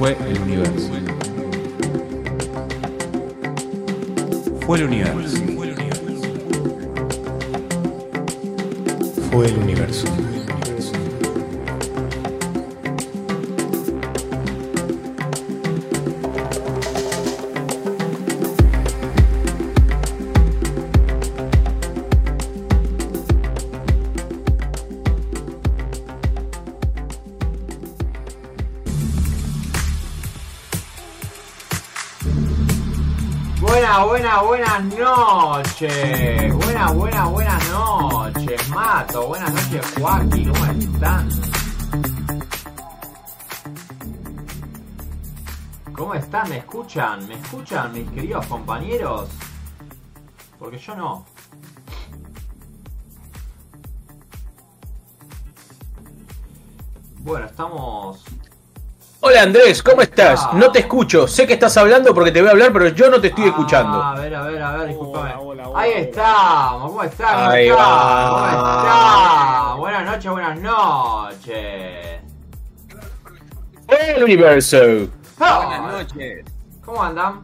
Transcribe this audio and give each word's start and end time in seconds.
fue 0.00 0.16
el 0.30 0.40
universo. 0.40 0.88
Fue 4.64 4.78
el 4.78 4.84
universo. 4.86 5.36
Fue 9.30 9.46
el 9.46 9.58
universo. 9.58 10.06
Buenas, 34.46 34.84
noches. 34.84 36.54
Buenas, 36.54 36.94
buenas, 36.94 37.30
buenas 37.30 37.70
noches, 37.70 38.68
Mato. 38.70 39.26
Buenas 39.28 39.52
noches, 39.52 39.94
Joaquín. 39.98 40.52
¿Cómo 40.52 40.64
están? 40.66 41.28
¿Cómo 45.94 46.14
están? 46.14 46.48
¿Me 46.48 46.56
escuchan? 46.58 47.28
¿Me 47.28 47.34
escuchan, 47.34 47.92
mis 47.92 48.10
queridos 48.10 48.46
compañeros? 48.46 49.28
Porque 50.58 50.78
yo 50.78 50.94
no. 50.96 51.26
Bueno, 57.18 57.44
estamos 57.44 57.99
Hola 59.30 59.42
Andrés, 59.42 59.80
¿cómo 59.80 60.02
estás? 60.02 60.52
No 60.54 60.72
te 60.72 60.80
escucho. 60.80 61.28
Sé 61.28 61.46
que 61.46 61.52
estás 61.52 61.76
hablando 61.76 62.12
porque 62.12 62.32
te 62.32 62.40
voy 62.40 62.48
a 62.48 62.50
hablar, 62.50 62.72
pero 62.72 62.88
yo 62.88 63.08
no 63.08 63.20
te 63.20 63.28
estoy 63.28 63.44
Ah, 63.44 63.48
escuchando. 63.50 64.02
A 64.02 64.14
ver, 64.16 64.34
a 64.34 64.42
ver, 64.42 64.60
a 64.60 64.72
ver, 64.72 64.88
disculpame. 64.88 65.30
Hola, 65.34 65.38
hola, 65.40 65.68
hola. 65.68 65.80
Ahí 65.80 65.92
estamos, 65.98 66.90
¿cómo 66.90 67.02
está? 67.04 67.28
¿Cómo 67.34 67.48
Ahí 67.50 67.68
está? 67.68 67.80
va. 67.80 68.50
¿Cómo 68.50 68.66
está? 68.66 69.74
Buenas 69.76 70.04
noches, 70.04 70.30
buenas 70.32 70.60
noches. 70.60 72.20
El 74.16 74.24
universo. 74.24 74.78
Ah, 75.38 75.60
Buenas 75.64 75.92
noches. 75.92 76.44
¿Cómo 76.84 77.00
andan? 77.00 77.40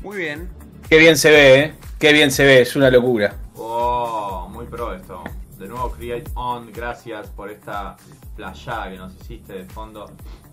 Muy 0.00 0.16
bien. 0.16 0.48
Qué 0.88 0.96
bien 0.96 1.18
se 1.18 1.30
ve, 1.30 1.58
¿eh? 1.60 1.74
Qué 1.98 2.14
bien 2.14 2.30
se 2.30 2.44
ve, 2.46 2.62
es 2.62 2.74
una 2.76 2.88
locura. 2.88 3.34
Oh, 3.56 4.48
muy 4.50 4.64
pro 4.64 4.94
esto. 4.94 5.22
De 5.58 5.68
nuevo, 5.68 5.90
Create 5.90 6.30
On, 6.34 6.72
gracias 6.72 7.28
por 7.28 7.50
esta 7.50 7.96
playada 8.34 8.90
que 8.90 8.96
nos 8.98 9.14
hiciste 9.14 9.52
de 9.52 9.64
fondo. 9.64 10.10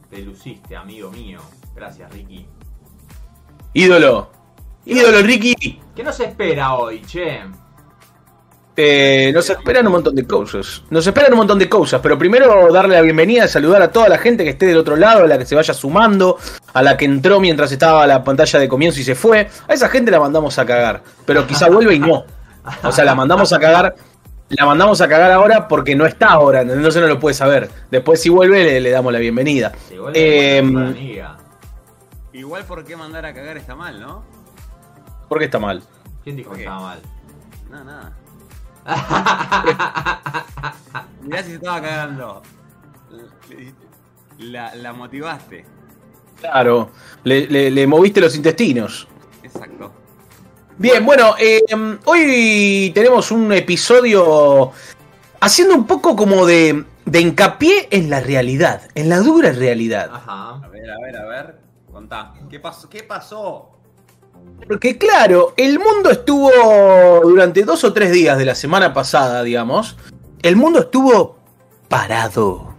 Te 0.09 0.19
luciste, 0.21 0.75
amigo 0.75 1.09
mío. 1.11 1.39
Gracias, 1.75 2.11
Ricky. 2.11 2.45
Ídolo. 3.73 4.29
Ídolo, 4.85 5.21
Ricky. 5.21 5.79
¿Qué 5.95 6.03
nos 6.03 6.19
espera 6.19 6.75
hoy, 6.75 7.01
che? 7.01 7.41
Eh, 8.75 9.31
nos 9.33 9.49
esperan 9.49 9.85
un 9.85 9.93
montón 9.93 10.15
de 10.15 10.25
cosas. 10.25 10.83
Nos 10.89 11.05
esperan 11.05 11.33
un 11.33 11.39
montón 11.39 11.59
de 11.59 11.69
cosas, 11.69 11.99
pero 12.01 12.17
primero 12.17 12.71
darle 12.71 12.95
la 12.95 13.01
bienvenida, 13.01 13.47
saludar 13.47 13.81
a 13.81 13.91
toda 13.91 14.09
la 14.09 14.17
gente 14.17 14.43
que 14.43 14.51
esté 14.51 14.65
del 14.65 14.77
otro 14.77 14.95
lado, 14.95 15.23
a 15.23 15.27
la 15.27 15.37
que 15.37 15.45
se 15.45 15.55
vaya 15.55 15.73
sumando, 15.73 16.37
a 16.73 16.81
la 16.81 16.97
que 16.97 17.05
entró 17.05 17.39
mientras 17.39 17.71
estaba 17.71 18.07
la 18.07 18.23
pantalla 18.23 18.59
de 18.59 18.67
comienzo 18.67 18.99
y 18.99 19.03
se 19.03 19.15
fue. 19.15 19.49
A 19.67 19.73
esa 19.73 19.89
gente 19.89 20.09
la 20.09 20.19
mandamos 20.19 20.57
a 20.57 20.65
cagar, 20.65 21.03
pero 21.25 21.45
quizá 21.45 21.69
vuelve 21.69 21.95
y 21.95 21.99
no. 21.99 22.25
O 22.83 22.91
sea, 22.91 23.05
la 23.05 23.15
mandamos 23.15 23.51
a 23.53 23.59
cagar. 23.59 23.95
La 24.57 24.65
mandamos 24.65 24.99
a 25.01 25.07
cagar 25.07 25.31
ahora 25.31 25.67
porque 25.67 25.95
no 25.95 26.05
está 26.05 26.27
ahora, 26.31 26.61
¿entendés? 26.61 26.95
no 26.95 27.07
lo 27.07 27.19
puede 27.19 27.33
saber. 27.33 27.69
Después 27.89 28.21
si 28.21 28.29
vuelve 28.29 28.63
le, 28.63 28.81
le 28.81 28.89
damos 28.89 29.13
la 29.13 29.19
bienvenida. 29.19 29.71
Sí, 29.87 29.95
Eh. 30.13 30.61
Igual 32.33 32.63
por 32.65 32.83
qué 32.85 32.95
mandar 32.95 33.25
a 33.25 33.33
cagar 33.33 33.57
está 33.57 33.75
mal, 33.75 33.99
¿no? 33.99 34.23
¿Por 35.29 35.39
qué 35.39 35.45
está 35.45 35.59
mal? 35.59 35.83
¿Quién 36.23 36.35
dijo 36.37 36.49
¿por 36.49 36.57
que 36.57 36.63
estaba 36.63 36.81
mal? 36.81 37.01
No, 37.69 37.83
nada. 37.83 38.13
Mirá 41.21 41.43
si 41.43 41.49
se 41.49 41.55
estaba 41.55 41.81
cagando. 41.81 42.41
La, 44.39 44.73
la 44.75 44.93
motivaste. 44.93 45.65
Claro, 46.39 46.89
le, 47.23 47.47
le- 47.47 47.69
le 47.71 47.87
moviste 47.87 48.19
los 48.21 48.35
intestinos. 48.35 49.07
Exacto. 49.43 49.91
Bien, 50.77 51.05
bueno, 51.05 51.35
eh, 51.39 51.61
hoy 52.05 52.91
tenemos 52.95 53.31
un 53.31 53.51
episodio 53.53 54.71
haciendo 55.39 55.75
un 55.75 55.85
poco 55.85 56.15
como 56.15 56.45
de, 56.45 56.85
de 57.05 57.21
hincapié 57.21 57.87
en 57.91 58.09
la 58.09 58.19
realidad, 58.19 58.81
en 58.95 59.09
la 59.09 59.19
dura 59.19 59.51
realidad. 59.51 60.09
Ajá. 60.13 60.61
A 60.63 60.67
ver, 60.69 60.89
a 60.89 60.99
ver, 60.99 61.17
a 61.17 61.25
ver. 61.25 61.59
Contá. 61.91 62.33
¿Qué 62.49 62.59
pasó? 62.59 62.89
¿Qué 62.89 63.03
pasó? 63.03 63.71
Porque 64.67 64.97
claro, 64.97 65.53
el 65.57 65.79
mundo 65.79 66.09
estuvo 66.11 66.51
durante 67.23 67.63
dos 67.63 67.83
o 67.83 67.93
tres 67.93 68.11
días 68.11 68.37
de 68.37 68.45
la 68.45 68.55
semana 68.55 68.93
pasada, 68.93 69.43
digamos, 69.43 69.97
el 70.41 70.55
mundo 70.55 70.79
estuvo 70.79 71.37
parado, 71.87 72.70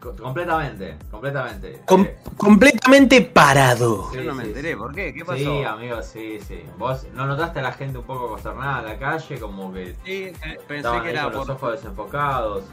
Completamente, 0.00 0.96
completamente. 1.10 1.82
com- 1.86 2.02
Eh, 2.04 2.16
completamente 2.36 3.20
parado. 3.20 4.08
Sí, 4.10 4.16
Yo 4.16 4.24
no 4.24 4.34
me 4.34 4.44
sí, 4.44 4.48
enteré. 4.50 4.76
¿Por 4.76 4.94
qué? 4.94 5.12
¿Qué 5.12 5.24
pasó? 5.24 5.38
Sí, 5.38 5.62
amigo, 5.64 6.02
sí, 6.02 6.38
sí. 6.46 6.62
¿Vos 6.78 7.06
no 7.12 7.26
notaste 7.26 7.58
a 7.58 7.62
la 7.62 7.72
gente 7.72 7.98
un 7.98 8.04
poco 8.04 8.28
consternada 8.28 8.80
en 8.80 8.86
la 8.86 8.98
calle? 8.98 9.38
Como 9.38 9.72
que 9.72 9.94
Sí, 10.04 10.32
eh, 10.44 10.58
pensé 10.66 10.88
que 11.02 11.10
era 11.10 11.24
con 11.24 11.32
los 11.34 11.46
por 11.46 11.56
ojos 11.56 11.72
desenfocados. 11.72 12.64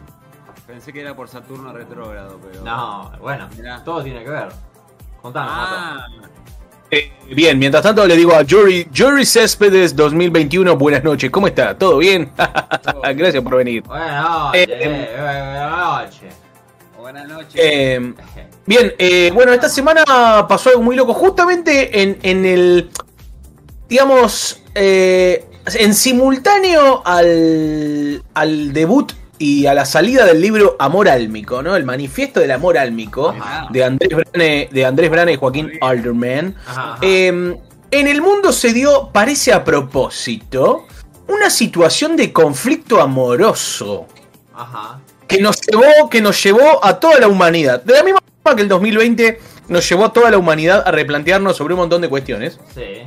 pensé 0.65 0.91
que 0.93 1.01
era 1.01 1.15
por 1.15 1.27
Saturno 1.27 1.71
retrógrado, 1.73 2.39
pero 2.49 2.63
No, 2.63 3.11
bueno, 3.21 3.47
Mirá. 3.57 3.83
todo 3.83 4.01
tiene 4.03 4.23
que 4.23 4.29
ver. 4.29 4.47
Contanos. 5.21 5.51
Ah, 5.53 6.05
Eh, 6.89 7.11
bien, 7.35 7.59
mientras 7.59 7.83
tanto 7.83 8.07
le 8.07 8.15
digo 8.15 8.33
a 8.33 8.45
Jury, 8.49 8.87
Jury 8.95 9.25
Céspedes 9.25 9.93
2021, 9.93 10.77
buenas 10.77 11.03
noches, 11.03 11.29
¿cómo 11.29 11.47
está? 11.47 11.77
¿Todo 11.77 11.97
bien? 11.97 12.31
Gracias 13.15 13.43
por 13.43 13.57
venir. 13.57 13.83
Buenas 13.83 14.23
noches, 14.23 14.67
Eh, 14.69 14.77
eh, 14.79 15.15
buenas 15.19 15.71
noches. 16.05 16.33
Eh, 17.53 18.13
bien, 18.65 18.93
eh, 18.97 19.31
bueno, 19.33 19.53
esta 19.53 19.69
semana 19.69 20.03
pasó 20.47 20.69
algo 20.69 20.81
muy 20.81 20.95
loco. 20.95 21.13
Justamente 21.13 22.01
en, 22.01 22.17
en 22.21 22.45
el. 22.45 22.89
Digamos. 23.89 24.61
eh, 24.75 25.43
en 25.75 25.93
simultáneo 25.93 27.01
al, 27.05 28.23
al 28.33 28.71
debut 28.71 29.11
y 29.37 29.65
a 29.65 29.73
la 29.73 29.85
salida 29.85 30.25
del 30.25 30.39
libro 30.39 30.77
Amor 30.79 31.09
Álmico, 31.09 31.61
¿no? 31.61 31.75
El 31.75 31.83
manifiesto 31.83 32.39
del 32.39 32.51
amor 32.51 32.77
álmico 32.77 33.35
Ajá. 33.37 33.67
de 33.69 33.83
Andrés 33.83 34.09
Brane, 34.15 34.69
de 34.71 34.85
Andrés 34.85 35.09
Brane 35.11 35.33
y 35.33 35.35
Joaquín 35.35 35.71
Alderman. 35.81 36.55
Ajá, 36.65 36.81
ajá. 36.93 36.99
Eh, 37.01 37.57
en 37.91 38.07
el 38.07 38.21
mundo 38.21 38.53
se 38.53 38.71
dio, 38.71 39.09
parece 39.11 39.51
a 39.51 39.65
propósito, 39.65 40.85
una 41.27 41.49
situación 41.49 42.15
de 42.15 42.31
conflicto 42.31 43.01
amoroso 43.01 44.07
Ajá. 44.55 44.99
Que 45.27 45.39
nos 45.41 45.59
llevó, 45.61 46.09
que 46.09 46.21
nos 46.21 46.41
llevó 46.41 46.83
a 46.83 46.99
toda 46.99 47.19
la 47.19 47.27
humanidad. 47.27 47.83
De 47.83 47.93
la 47.93 48.03
misma 48.03 48.19
forma 48.43 48.55
que 48.55 48.61
el 48.63 48.69
2020 48.69 49.39
nos 49.69 49.87
llevó 49.89 50.05
a 50.05 50.13
toda 50.13 50.31
la 50.31 50.37
humanidad 50.37 50.83
a 50.85 50.91
replantearnos 50.91 51.57
sobre 51.57 51.73
un 51.73 51.81
montón 51.81 52.01
de 52.01 52.09
cuestiones. 52.09 52.59
Sí. 52.73 53.03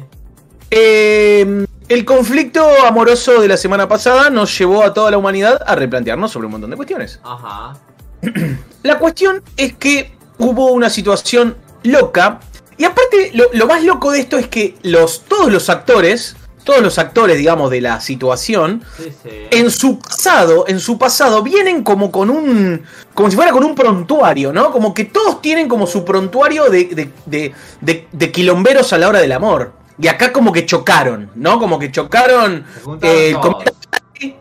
Eh, 0.70 1.66
el 1.88 2.04
conflicto 2.04 2.64
amoroso 2.86 3.40
de 3.40 3.48
la 3.48 3.56
semana 3.56 3.88
pasada 3.88 4.30
nos 4.30 4.56
llevó 4.56 4.84
a 4.84 4.94
toda 4.94 5.10
la 5.10 5.18
humanidad 5.18 5.60
a 5.66 5.74
replantearnos 5.74 6.30
sobre 6.30 6.46
un 6.46 6.52
montón 6.52 6.70
de 6.70 6.76
cuestiones. 6.76 7.18
Ajá. 7.24 7.76
La 8.82 8.98
cuestión 8.98 9.42
es 9.56 9.74
que 9.74 10.12
hubo 10.38 10.72
una 10.72 10.88
situación 10.88 11.56
loca. 11.82 12.40
Y 12.76 12.84
aparte, 12.84 13.30
lo, 13.34 13.46
lo 13.52 13.66
más 13.66 13.82
loco 13.82 14.12
de 14.12 14.20
esto 14.20 14.38
es 14.38 14.48
que 14.48 14.76
los, 14.82 15.24
todos 15.24 15.50
los 15.52 15.68
actores, 15.68 16.36
todos 16.64 16.80
los 16.80 16.98
actores, 16.98 17.36
digamos, 17.38 17.70
de 17.70 17.80
la 17.80 18.00
situación, 18.00 18.82
Sí, 18.96 19.12
sí. 19.22 19.28
en 19.50 19.70
su 19.70 19.98
pasado, 19.98 20.64
en 20.68 20.78
su 20.80 20.98
pasado, 20.98 21.42
vienen 21.42 21.82
como 21.82 22.10
con 22.10 22.30
un. 22.30 22.82
como 23.14 23.30
si 23.30 23.36
fuera 23.36 23.50
con 23.52 23.64
un 23.64 23.74
prontuario, 23.74 24.52
¿no? 24.52 24.70
Como 24.70 24.92
que 24.94 25.04
todos 25.04 25.40
tienen 25.42 25.68
como 25.68 25.86
su 25.86 26.04
prontuario 26.04 26.70
de, 26.70 26.84
de, 26.86 27.10
de, 27.26 27.54
de- 27.80 28.08
de 28.12 28.32
quilomberos 28.32 28.92
a 28.92 28.98
la 28.98 29.08
hora 29.08 29.20
del 29.20 29.32
amor. 29.32 29.72
Y 29.98 30.08
acá 30.08 30.32
como 30.32 30.50
que 30.52 30.64
chocaron, 30.64 31.30
¿no? 31.34 31.58
Como 31.58 31.78
que 31.78 31.90
chocaron 31.92 32.64
eh, 33.02 33.30
el, 33.30 33.38
cometa, 33.40 33.72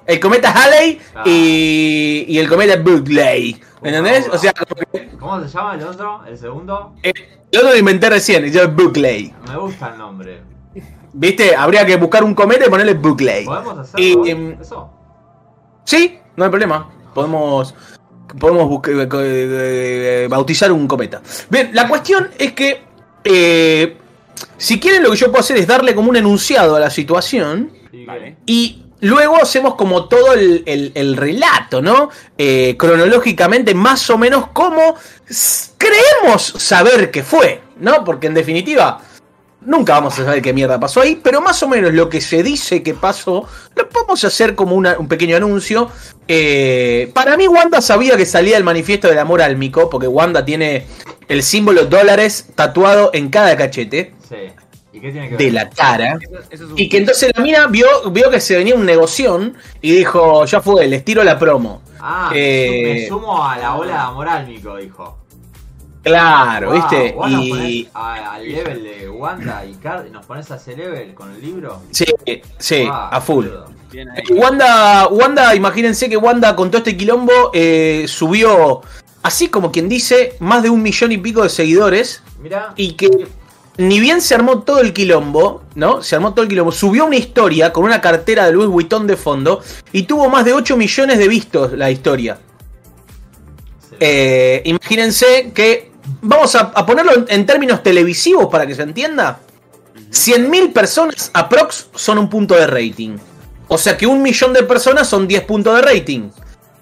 el 0.08 0.20
cometa 0.20 0.52
Halley 0.52 1.00
Ah. 1.16 1.24
y, 1.26 2.26
y 2.30 2.38
el 2.40 2.48
cometa 2.48 2.78
Bugley. 2.78 3.60
¿Entendés? 3.82 4.28
O 4.32 4.38
sea, 4.38 4.52
que, 4.54 5.10
¿Cómo 5.20 5.42
se 5.42 5.48
llama 5.50 5.76
el 5.76 5.84
otro? 5.84 6.22
¿El 6.28 6.38
segundo? 6.38 6.94
eh, 7.04 7.14
yo 7.52 7.64
lo 7.64 7.76
inventé 7.76 8.10
recién, 8.10 8.46
yo 8.52 8.70
Bugley. 8.70 9.34
Me 9.48 9.58
gusta 9.58 9.90
el 9.94 9.98
nombre. 9.98 10.42
¿Viste? 11.14 11.56
Habría 11.56 11.86
que 11.86 11.96
buscar 11.98 12.24
un 12.24 12.34
cometa 12.36 12.66
y 12.66 12.70
ponerle 12.70 12.94
Bugley. 12.94 13.46
¿Podemos 13.46 13.78
hacerlo? 13.80 14.26
Y, 14.26 14.30
em, 14.30 14.58
Eso. 14.62 14.90
Sí, 15.86 16.20
no 16.36 16.44
hay 16.46 16.50
problema. 16.50 16.90
Podemos. 17.14 17.74
Podemos 18.40 18.68
buscar, 18.70 18.94
eh, 18.94 19.08
eh, 19.24 20.28
bautizar 20.30 20.72
un 20.72 20.88
cometa. 20.88 21.22
Bien, 21.50 21.72
la 21.74 21.88
cuestión 21.88 22.30
es 22.38 22.54
que. 22.54 22.84
eh, 23.24 23.98
si 24.58 24.80
quieren, 24.80 25.04
lo 25.04 25.12
que 25.12 25.18
yo 25.18 25.28
puedo 25.28 25.40
hacer 25.42 25.58
es 25.58 25.68
darle 25.68 25.94
como 25.96 26.10
un 26.10 26.16
enunciado 26.16 26.76
a 26.76 26.80
la 26.80 26.90
situación. 26.90 27.72
Sí, 27.92 28.06
Vale. 28.06 28.38
Y 28.46 28.84
luego 29.02 29.36
hacemos 29.42 29.76
como 29.76 30.06
todo 30.08 30.34
el, 30.34 30.64
el- 30.66 30.92
el 30.96 31.18
relato, 31.18 31.82
¿no? 31.82 32.10
Eh, 32.38 32.76
cronológicamente, 32.78 33.74
más 33.74 34.10
o 34.10 34.18
menos 34.18 34.48
como 34.54 34.96
creemos 35.78 36.44
saber 36.58 37.12
que 37.12 37.24
fue, 37.24 37.62
¿no? 37.80 38.04
Porque 38.04 38.28
en 38.28 38.34
definitiva, 38.34 39.02
nunca 39.62 39.94
vamos 39.94 40.18
a 40.20 40.26
saber 40.26 40.42
qué 40.42 40.54
mierda 40.54 40.80
pasó 40.80 41.02
ahí, 41.02 41.20
pero 41.22 41.42
más 41.42 41.62
o 41.64 41.68
menos 41.68 41.94
lo 41.94 42.10
que 42.10 42.22
se 42.22 42.44
dice 42.44 42.82
que 42.84 42.94
pasó, 42.94 43.46
lo 43.76 43.90
podemos 43.90 44.24
hacer 44.24 44.56
como 44.56 44.76
una- 44.76 44.98
un 44.98 45.08
pequeño 45.08 45.36
anuncio. 45.38 45.90
Eh, 46.28 47.12
para 47.14 47.36
mí, 47.38 47.48
Wanda 47.48 47.82
sabía 47.82 48.16
que 48.16 48.26
salía 48.26 48.56
el 48.58 48.64
manifiesto 48.64 49.08
del 49.08 49.20
amor 49.20 49.42
álmico, 49.42 49.90
porque 49.90 50.08
Wanda 50.08 50.46
tiene 50.46 50.86
el 51.28 51.44
símbolo 51.44 51.86
dólares 51.86 52.48
tatuado 52.56 53.12
en 53.14 53.30
cada 53.30 53.56
cachete 53.58 54.14
Sí. 54.28 54.36
¿Y 54.92 55.00
qué 55.02 55.12
tiene 55.12 55.30
que 55.30 55.38
de 55.38 55.46
ver? 55.46 55.54
la 55.54 55.70
cara. 55.70 56.18
Eso, 56.20 56.40
eso 56.50 56.64
es 56.66 56.72
un- 56.72 56.80
Y 56.80 56.90
que 56.90 56.98
entonces 56.98 57.32
la 57.36 57.44
mina 57.44 57.68
vio, 57.68 57.88
vio 58.12 58.30
que 58.32 58.40
se 58.42 58.58
venía 58.58 58.74
un 58.76 58.86
negoción 58.86 59.56
y 59.82 59.92
dijo, 59.96 60.46
ya 60.46 60.62
fue, 60.62 60.88
les 60.88 61.06
tiro 61.06 61.24
la 61.24 61.38
promo. 61.38 61.82
Ah, 62.00 62.32
Eh, 62.34 63.02
me 63.02 63.08
sumo 63.08 63.44
a 63.44 63.58
la 63.58 63.76
ola 63.76 63.94
de 63.94 64.00
amor 64.00 64.28
álmico, 64.28 64.78
dijo. 64.78 65.19
Claro, 66.04 66.70
Wow, 66.70 66.76
¿viste? 66.76 67.12
vos 67.12 67.30
Y... 67.30 67.90
al 67.94 68.48
level 68.48 68.84
de 68.84 69.10
Wanda 69.10 69.66
y 69.66 69.74
Card, 69.74 70.10
nos 70.12 70.26
pones 70.26 70.50
a 70.52 70.56
ese 70.56 70.76
level 70.76 71.14
con 71.14 71.32
el 71.34 71.42
libro. 71.42 71.82
Sí, 71.92 72.06
sí, 72.58 72.84
Wow, 72.86 72.94
a 72.94 73.22
full. 73.22 73.48
Wanda, 74.32 75.08
Wanda, 75.08 75.56
imagínense 75.56 76.10
que 76.10 76.18
Wanda 76.18 76.56
con 76.56 76.70
todo 76.70 76.80
este 76.80 76.96
quilombo 76.96 77.52
eh, 77.54 78.06
subió, 78.08 78.82
así 79.24 79.50
como 79.50 79.72
quien 79.72 79.90
dice, 79.90 80.36
más 80.40 80.64
de 80.64 80.70
un 80.70 80.82
millón 80.82 81.12
y 81.12 81.18
pico 81.18 81.44
de 81.44 81.50
seguidores. 81.50 82.22
Mirá, 82.40 82.74
Y 82.76 82.94
que 82.94 83.28
ni 83.78 84.00
bien 84.00 84.22
se 84.22 84.36
armó 84.36 84.64
todo 84.64 84.80
el 84.80 84.94
quilombo, 84.94 85.64
¿no? 85.76 86.02
Se 86.04 86.16
armó 86.16 86.34
todo 86.34 86.44
el 86.44 86.50
quilombo. 86.50 86.72
Subió 86.72 87.06
una 87.06 87.16
historia 87.16 87.74
con 87.74 87.86
una 87.86 88.02
cartera 88.02 88.46
de 88.46 88.52
Louis 88.52 88.70
Vuitton 88.70 89.08
de 89.08 89.16
fondo 89.16 89.62
y 89.92 90.04
tuvo 90.04 90.30
más 90.30 90.46
de 90.46 90.54
8 90.54 90.78
millones 90.78 91.18
de 91.18 91.28
vistos 91.28 91.74
la 91.74 91.90
historia. 91.90 92.40
Eh, 94.00 94.62
imagínense 94.66 95.52
que 95.54 95.89
vamos 96.22 96.56
a, 96.56 96.72
a 96.74 96.86
ponerlo 96.86 97.14
en, 97.14 97.26
en 97.28 97.46
términos 97.46 97.84
televisivos 97.84 98.48
para 98.48 98.66
que 98.66 98.76
se 98.76 98.84
entienda. 98.84 99.40
100.000 100.12 100.74
personas 100.74 101.30
aprox 101.34 101.88
son 101.96 102.18
un 102.18 102.30
punto 102.30 102.56
de 102.56 102.68
rating. 102.68 103.18
O 103.68 103.78
sea 103.78 103.96
que 103.96 104.08
un 104.08 104.22
millón 104.22 104.54
de 104.54 104.64
personas 104.64 105.08
son 105.08 105.28
10 105.28 105.44
puntos 105.44 105.76
de 105.76 105.82
rating. 105.82 106.30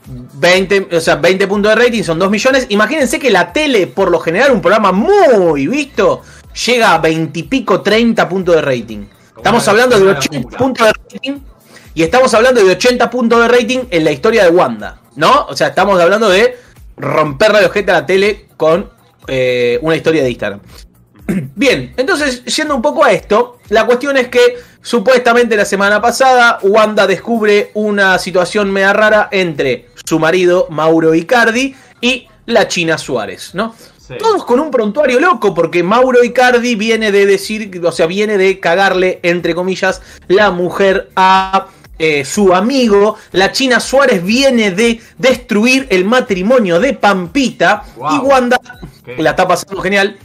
20, 0.07 0.88
o 0.95 1.01
sea, 1.01 1.15
20 1.15 1.47
puntos 1.47 1.75
de 1.75 1.83
rating 1.83 2.03
son 2.03 2.18
2 2.18 2.29
millones. 2.29 2.65
Imagínense 2.69 3.19
que 3.19 3.29
la 3.29 3.51
tele, 3.51 3.88
por 3.88 4.09
lo 4.09 4.19
general, 4.19 4.51
un 4.51 4.62
programa 4.62 4.94
muy 4.94 5.68
visto, 5.68 6.21
llega 6.65 6.94
a 6.94 6.97
20 7.00 7.38
y 7.39 7.44
pico, 7.44 7.81
30 7.81 8.29
puntos 8.29 8.56
de 8.56 8.62
rating. 8.62 9.06
Estamos 9.35 9.68
hablando 9.68 9.97
de 9.97 10.03
una 10.03 10.12
80 10.13 10.38
locura. 10.38 10.57
puntos 10.57 10.88
de 10.88 10.94
rating. 10.94 11.39
Y 11.94 12.03
estamos 12.03 12.33
hablando 12.33 12.63
de 12.63 12.71
80 12.71 13.09
puntos 13.09 13.41
de 13.41 13.47
rating 13.50 13.79
en 13.89 14.03
la 14.06 14.12
historia 14.12 14.45
de 14.45 14.51
Wanda. 14.51 15.01
¿No? 15.15 15.45
O 15.47 15.56
sea, 15.56 15.68
estamos 15.68 16.00
hablando 16.00 16.29
de 16.29 16.57
romperle 16.95 17.59
el 17.59 17.65
ojete 17.65 17.91
a 17.91 17.95
la 17.95 18.06
tele 18.06 18.47
con 18.56 18.89
eh, 19.27 19.79
una 19.81 19.95
historia 19.95 20.24
de 20.24 20.29
Instagram. 20.29 20.62
Bien, 21.56 21.94
entonces, 21.97 22.44
yendo 22.45 22.75
un 22.75 22.81
poco 22.81 23.03
a 23.03 23.12
esto, 23.12 23.59
la 23.69 23.85
cuestión 23.85 24.18
es 24.18 24.29
que 24.29 24.57
supuestamente 24.81 25.56
la 25.56 25.65
semana 25.65 26.01
pasada 26.01 26.59
Wanda 26.63 27.06
descubre 27.06 27.71
una 27.74 28.18
situación 28.19 28.71
media 28.71 28.94
rara 28.94 29.27
entre 29.31 29.89
su 30.06 30.19
marido 30.19 30.68
Mauro 30.69 31.13
Icardi 31.13 31.75
y 32.00 32.27
la 32.45 32.68
China 32.68 32.97
Suárez, 32.97 33.53
¿no? 33.53 33.75
Sí. 34.07 34.13
Todos 34.18 34.45
con 34.45 34.62
un 34.62 34.71
prontuario 34.71 35.19
loco, 35.19 35.53
porque 35.53 35.83
Mauro 35.83 36.24
Icardi 36.24 36.75
viene 36.75 37.12
de 37.12 37.25
decir, 37.25 37.81
o 37.83 37.91
sea, 37.91 38.06
viene 38.06 38.38
de 38.38 38.62
cagarle, 38.62 39.19
entre 39.21 39.53
comillas, 39.53 40.01
la 40.29 40.50
mujer 40.51 41.09
a 41.18 41.68
eh, 42.00 42.24
su 42.26 42.54
amigo. 42.54 43.18
La 43.32 43.52
China 43.52 43.80
Suárez 43.80 44.24
viene 44.24 44.72
de 44.72 45.02
destruir 45.18 45.88
el 45.90 46.06
matrimonio 46.06 46.80
de 46.80 46.94
Pampita. 46.94 47.84
Wow. 47.96 48.16
Y 48.16 48.18
Wanda 48.20 48.60
Qué- 49.06 49.22
la 49.22 49.32
está 49.32 49.48
pasando 49.48 49.82
genial. 49.82 50.18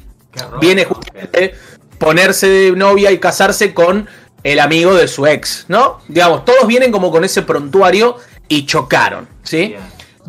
Viene 0.60 0.84
justamente 0.84 1.54
ponerse 1.98 2.48
de 2.48 2.72
novia 2.72 3.10
y 3.12 3.18
casarse 3.18 3.74
con 3.74 4.08
el 4.42 4.58
amigo 4.60 4.94
de 4.94 5.06
su 5.06 5.26
ex, 5.26 5.66
¿no? 5.68 6.00
Digamos, 6.08 6.44
todos 6.44 6.66
vienen 6.66 6.90
como 6.90 7.10
con 7.10 7.22
ese 7.24 7.42
prontuario 7.42 8.16
y 8.48 8.66
chocaron, 8.66 9.28
¿sí? 9.42 9.76
Bien. 9.76 9.80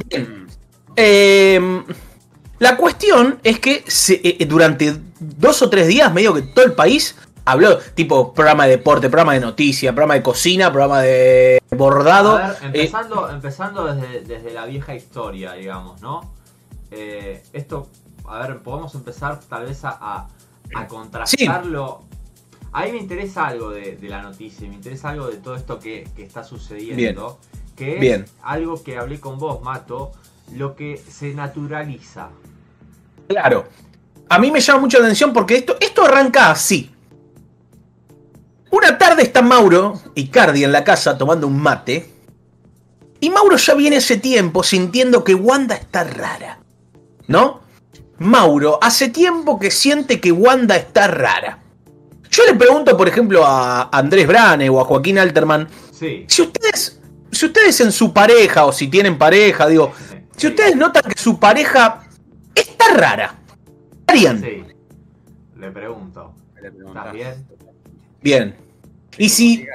Bien. 0.10 0.48
Eh, 0.95 1.81
la 2.60 2.78
cuestión 2.78 3.40
es 3.44 3.60
que 3.60 3.84
se- 3.88 4.22
eh, 4.24 4.45
durante 4.45 4.95
dos 5.19 5.62
o 5.62 5.69
tres 5.69 5.88
días, 5.88 6.13
medio 6.13 6.34
que 6.34 6.44
todo 6.44 6.66
el 6.66 6.74
país 6.74 7.16
habló, 7.45 7.78
tipo 7.95 8.34
programa 8.34 8.66
de 8.66 8.72
deporte, 8.78 9.10
programa 9.10 9.34
de 9.34 9.40
noticia, 9.40 9.92
programa 9.92 10.16
de 10.16 10.24
cocina, 10.24 10.72
programa 10.72 11.01
de 11.01 11.62
bordado. 11.72 12.38
A 12.38 12.48
ver, 12.48 12.51
eh, 12.51 12.57
empezando, 12.63 13.30
empezando 13.30 13.94
desde, 13.94 14.22
desde 14.22 14.54
la 14.54 14.66
vieja 14.66 14.95
historia, 14.95 15.54
digamos, 15.54 16.01
¿no? 16.01 16.34
Eh, 16.92 17.44
esto, 17.54 17.90
a 18.28 18.40
ver, 18.40 18.60
podemos 18.60 18.94
empezar 18.95 19.40
tal 19.42 19.66
vez 19.66 19.84
a, 19.84 19.98
a, 20.00 20.28
a 20.75 20.88
contrastarlo. 20.88 22.04
A 22.72 22.86
mí 22.86 22.92
me 22.94 22.98
interesa 22.98 23.48
algo 23.48 23.69
de, 23.69 23.98
de 23.98 24.10
la 24.10 24.22
noticia, 24.22 24.68
me 24.68 24.75
interesa 24.75 25.10
algo 25.10 25.28
de 25.28 25.38
todo 25.38 25.56
esto 25.56 25.80
que, 25.80 26.07
que 26.16 26.24
está 26.24 26.44
sucediendo, 26.44 27.40
que 27.75 27.95
es 27.95 28.00
Bien. 28.00 28.25
algo 28.42 28.81
que 28.81 28.98
hablé 28.98 29.19
con 29.19 29.38
vos, 29.38 29.62
Mato, 29.62 30.12
lo 30.56 30.75
que 30.75 30.98
se 30.98 31.34
naturaliza. 31.34 32.30
Claro. 33.28 33.66
A 34.30 34.40
mí 34.40 34.50
me 34.50 34.60
llama 34.60 34.80
mucho 34.81 34.98
la 34.98 35.06
atención 35.06 35.34
porque 35.34 35.56
esto, 35.56 35.75
esto 35.80 36.06
arranca 36.06 36.50
así. 36.50 36.90
Una 38.73 38.97
tarde 38.97 39.21
está 39.21 39.43
Mauro 39.43 40.01
y 40.15 40.29
Cardi 40.29 40.63
en 40.63 40.71
la 40.71 40.83
casa 40.83 41.15
tomando 41.15 41.45
un 41.45 41.59
mate. 41.61 42.09
Y 43.19 43.29
Mauro 43.29 43.55
ya 43.55 43.75
viene 43.75 43.97
ese 43.97 44.17
tiempo 44.17 44.63
sintiendo 44.63 45.23
que 45.23 45.35
Wanda 45.35 45.75
está 45.75 46.03
rara. 46.03 46.57
¿No? 47.27 47.61
Mauro 48.17 48.79
hace 48.81 49.09
tiempo 49.09 49.59
que 49.59 49.69
siente 49.69 50.19
que 50.19 50.31
Wanda 50.31 50.75
está 50.75 51.05
rara. 51.07 51.59
Yo 52.31 52.45
le 52.47 52.55
pregunto, 52.55 52.97
por 52.97 53.07
ejemplo, 53.07 53.45
a 53.45 53.89
Andrés 53.95 54.25
Brane 54.25 54.67
o 54.71 54.81
a 54.81 54.85
Joaquín 54.85 55.19
Alterman, 55.19 55.67
Sí. 55.91 56.25
si 56.27 56.41
ustedes, 56.41 56.99
si 57.31 57.45
ustedes 57.45 57.79
en 57.79 57.91
su 57.91 58.11
pareja 58.11 58.65
o 58.65 58.71
si 58.71 58.87
tienen 58.87 59.19
pareja, 59.19 59.67
digo, 59.67 59.91
si 60.35 60.47
ustedes 60.47 60.75
notan 60.75 61.03
que 61.03 61.21
su 61.21 61.39
pareja 61.39 62.01
está 62.55 62.85
rara, 62.95 63.35
¿qué 64.07 64.13
harían? 64.13 64.41
Sí. 64.41 64.63
Le 65.59 65.69
pregunto. 65.69 66.33
¿Estás 66.55 67.13
bien? 67.13 67.53
Bien. 68.23 68.55
Y 69.17 69.29
si, 69.29 69.65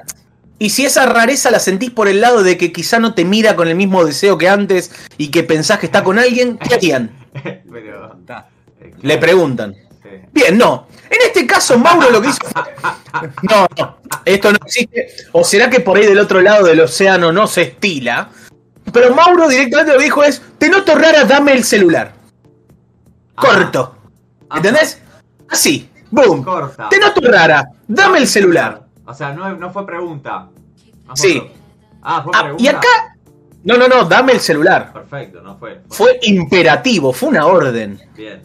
y 0.58 0.70
si 0.70 0.84
esa 0.86 1.06
rareza 1.06 1.50
la 1.50 1.60
sentís 1.60 1.90
por 1.90 2.08
el 2.08 2.20
lado 2.20 2.42
de 2.42 2.56
que 2.58 2.72
quizá 2.72 2.98
no 2.98 3.14
te 3.14 3.24
mira 3.24 3.54
con 3.54 3.68
el 3.68 3.76
mismo 3.76 4.04
deseo 4.04 4.36
que 4.38 4.48
antes 4.48 4.90
y 5.16 5.28
que 5.28 5.42
pensás 5.44 5.78
que 5.78 5.86
está 5.86 6.02
con 6.02 6.18
alguien, 6.18 6.58
¿qué 6.58 6.74
harían? 6.74 7.10
Pero. 7.70 8.18
Eh, 8.80 8.92
Le 9.02 9.18
preguntan. 9.18 9.74
sí. 10.02 10.08
Bien, 10.32 10.56
no. 10.58 10.88
En 11.10 11.18
este 11.26 11.46
caso, 11.46 11.78
Mauro 11.78 12.10
lo 12.10 12.20
que 12.20 12.28
hizo 12.28 12.38
fue- 12.42 13.30
No, 13.48 13.66
no. 13.78 13.98
Esto 14.24 14.50
no 14.52 14.58
existe. 14.64 15.08
O 15.32 15.44
será 15.44 15.70
que 15.70 15.80
por 15.80 15.96
ahí 15.96 16.06
del 16.06 16.18
otro 16.18 16.40
lado 16.40 16.64
del 16.66 16.80
océano 16.80 17.32
no 17.32 17.46
se 17.46 17.62
estila. 17.62 18.30
Pero 18.92 19.14
Mauro 19.14 19.48
directamente 19.48 19.92
lo 19.92 19.98
que 19.98 20.04
dijo 20.04 20.24
es: 20.24 20.42
Te 20.58 20.68
noto 20.68 20.94
rara, 20.94 21.24
dame 21.24 21.52
el 21.52 21.64
celular. 21.64 22.12
Corto. 23.34 23.94
Ajá. 24.48 24.56
¿Entendés? 24.58 24.98
Así. 25.48 25.88
Boom. 26.10 26.42
Corta. 26.44 26.88
Te 26.88 26.98
noto 26.98 27.20
rara, 27.22 27.68
dame 27.86 28.18
el 28.18 28.26
celular. 28.26 28.82
O 29.04 29.14
sea, 29.14 29.32
no, 29.32 29.54
no 29.56 29.70
fue 29.72 29.86
pregunta. 29.86 30.48
No 31.06 31.16
fue 31.16 31.16
Sí. 31.16 31.42
Ah, 32.02 32.22
fue 32.22 32.32
Ah, 32.34 32.42
pregunta. 32.42 32.62
y 32.64 32.68
acá. 32.68 33.16
No, 33.64 33.76
no, 33.76 33.88
no, 33.88 34.04
dame 34.04 34.32
el 34.32 34.40
celular. 34.40 34.92
Perfecto, 34.92 35.42
no 35.42 35.58
fue. 35.58 35.80
Fue 35.90 36.18
imperativo, 36.22 37.12
fue 37.12 37.28
una 37.30 37.46
orden. 37.46 38.00
Bien. 38.16 38.42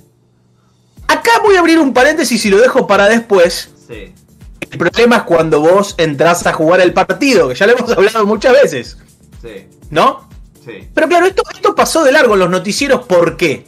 Acá 1.08 1.32
voy 1.44 1.56
a 1.56 1.60
abrir 1.60 1.80
un 1.80 1.94
paréntesis 1.94 2.46
y 2.46 2.50
lo 2.50 2.58
dejo 2.60 2.88
para 2.88 3.08
después. 3.08 3.72
Sí. 3.88 4.14
El 4.72 4.78
problema 4.78 5.18
es 5.18 5.24
cuando 5.24 5.60
vos 5.60 5.94
entrás 5.98 6.46
a 6.48 6.54
jugar 6.54 6.82
el 6.82 6.94
partido, 6.94 7.48
que 7.50 7.56
ya 7.56 7.68
lo 7.68 7.78
hemos 7.78 7.92
hablado 7.92 8.26
muchas 8.26 8.54
veces, 8.54 8.98
Sí. 9.42 9.68
¿no? 9.92 10.28
Sí. 10.66 10.90
Pero 10.94 11.08
claro, 11.08 11.26
esto, 11.28 11.44
esto 11.54 11.76
pasó 11.76 12.04
de 12.04 12.12
largo 12.14 12.34
en 12.34 12.40
los 12.40 12.50
noticieros, 12.50 13.06
¿por 13.06 13.38
qué? 13.38 13.66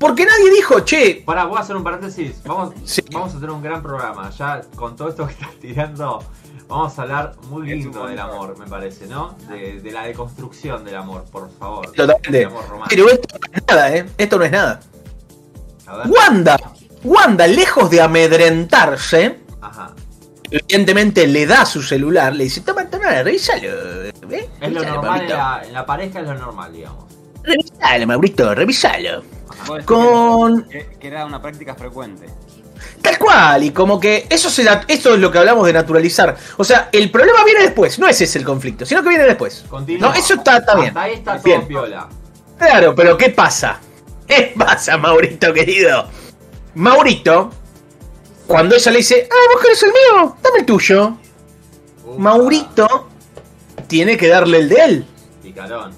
Porque 0.00 0.24
nadie 0.24 0.50
dijo, 0.50 0.80
che, 0.80 1.22
Pará, 1.26 1.44
voy 1.44 1.58
a 1.58 1.60
hacer 1.60 1.76
un 1.76 1.84
paréntesis. 1.84 2.42
Vamos, 2.44 2.72
Sí. 2.84 3.02
vamos 3.12 3.32
a 3.32 3.34
tener 3.34 3.50
un 3.50 3.62
gran 3.62 3.82
programa. 3.82 4.30
Ya 4.30 4.62
con 4.74 4.96
todo 4.96 5.10
esto 5.10 5.26
que 5.26 5.32
estás 5.34 5.54
tirando, 5.60 6.24
vamos 6.68 6.98
a 6.98 7.02
hablar 7.02 7.34
muy 7.50 7.68
lindo 7.68 8.06
del 8.06 8.18
amor, 8.18 8.58
me 8.58 8.66
parece, 8.66 9.06
¿no? 9.06 9.36
De, 9.48 9.78
de 9.78 9.90
la 9.92 10.04
deconstrucción 10.04 10.84
del 10.86 10.96
amor, 10.96 11.24
por 11.30 11.50
favor. 11.58 11.92
Totalmente. 11.92 12.46
Amor 12.46 12.66
romántico. 12.66 12.88
pero 12.88 13.10
esto 13.10 13.38
no 13.38 13.52
es 13.58 13.62
nada, 13.68 13.94
¿eh? 13.94 14.06
Esto 14.16 14.38
no 14.38 14.44
es 14.44 14.50
nada. 14.52 14.80
A 15.86 15.96
ver. 15.98 16.06
Wanda, 16.08 16.56
Wanda, 17.04 17.46
lejos 17.46 17.90
de 17.90 18.00
amedrentarse, 18.00 19.38
Ajá. 19.60 19.92
evidentemente 20.50 21.26
le 21.26 21.44
da 21.44 21.66
su 21.66 21.82
celular, 21.82 22.34
le 22.34 22.44
dice, 22.44 22.62
toma, 22.62 22.88
toma, 22.88 23.22
revísalo. 23.22 24.04
¿eh? 24.04 24.48
Es 24.62 24.72
lo 24.72 24.82
normal 24.82 25.22
en 25.24 25.28
la, 25.28 25.62
en 25.62 25.72
la 25.74 25.84
pareja, 25.84 26.20
es 26.20 26.26
lo 26.26 26.34
normal, 26.36 26.72
digamos. 26.72 27.04
Revísalo, 27.42 28.06
Maurito, 28.06 28.54
revísalo. 28.54 29.22
Con- 29.84 30.64
Que, 30.68 30.86
que 31.00 31.08
era 31.08 31.24
una 31.26 31.40
práctica 31.40 31.74
frecuente. 31.74 32.26
Tal 33.02 33.14
igual, 33.14 33.64
y 33.64 33.70
como 33.70 34.00
que 34.00 34.26
eso, 34.30 34.48
se 34.50 34.66
es 34.88 35.04
lo 35.04 35.30
que 35.30 35.38
hablamos 35.38 35.66
de 35.66 35.72
naturalizar. 35.72 36.36
O 36.56 36.64
sea, 36.64 36.88
el 36.92 37.10
problema 37.10 37.44
viene 37.44 37.62
después, 37.62 37.98
no 37.98 38.08
ese 38.08 38.24
es 38.24 38.36
el 38.36 38.44
conflicto, 38.44 38.86
sino 38.86 39.02
que 39.02 39.08
viene 39.10 39.24
después. 39.24 39.64
Continúa. 39.68 40.08
No, 40.08 40.14
eso 40.14 40.34
está, 40.34 40.58
está 40.58 40.74
bien. 40.76 40.96
Ahí 40.96 41.14
está 41.14 41.34
todo 41.34 41.42
Bien. 41.44 41.66
piola. 41.66 42.08
Claro, 42.58 42.94
pero 42.94 43.16
¿qué 43.16 43.30
pasa? 43.30 43.78
¿Qué 44.26 44.52
pasa, 44.56 44.96
Maurito, 44.96 45.52
querido? 45.52 46.06
Maurito, 46.74 47.50
cuando 48.46 48.74
ella 48.76 48.92
le 48.92 48.98
dice, 48.98 49.28
ah, 49.30 49.34
vos 49.52 49.62
querés 49.62 49.82
el 49.82 49.90
mío, 49.90 50.36
dame 50.42 50.58
el 50.60 50.64
tuyo. 50.66 51.16
Ufa, 52.06 52.18
Maurito 52.18 53.08
tiene 53.88 54.16
que 54.16 54.28
darle 54.28 54.58
el 54.58 54.68
de 54.68 54.84
él. 54.84 55.06
Picarón. 55.42 55.92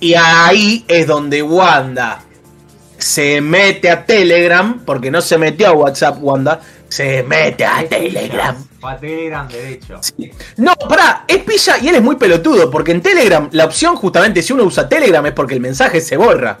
Y 0.00 0.14
ahí 0.14 0.84
es 0.88 1.06
donde 1.06 1.42
Wanda 1.42 2.24
se 2.96 3.40
mete 3.40 3.90
a 3.90 4.04
Telegram, 4.04 4.82
porque 4.84 5.10
no 5.10 5.20
se 5.20 5.38
metió 5.38 5.68
a 5.68 5.72
WhatsApp 5.72 6.18
Wanda, 6.20 6.60
se 6.88 7.22
mete 7.22 7.64
a 7.64 7.86
Telegram. 7.88 8.56
A 8.82 8.96
Telegram 8.96 9.48
derecho. 9.48 10.00
No, 10.56 10.74
pará, 10.74 11.24
es 11.28 11.38
pilla 11.38 11.78
y 11.78 11.88
él 11.88 11.96
es 11.96 12.02
muy 12.02 12.16
pelotudo, 12.16 12.70
porque 12.70 12.92
en 12.92 13.02
Telegram 13.02 13.48
la 13.52 13.66
opción 13.66 13.96
justamente 13.96 14.42
si 14.42 14.52
uno 14.52 14.64
usa 14.64 14.88
Telegram 14.88 15.24
es 15.26 15.32
porque 15.32 15.54
el 15.54 15.60
mensaje 15.60 16.00
se 16.00 16.16
borra. 16.16 16.58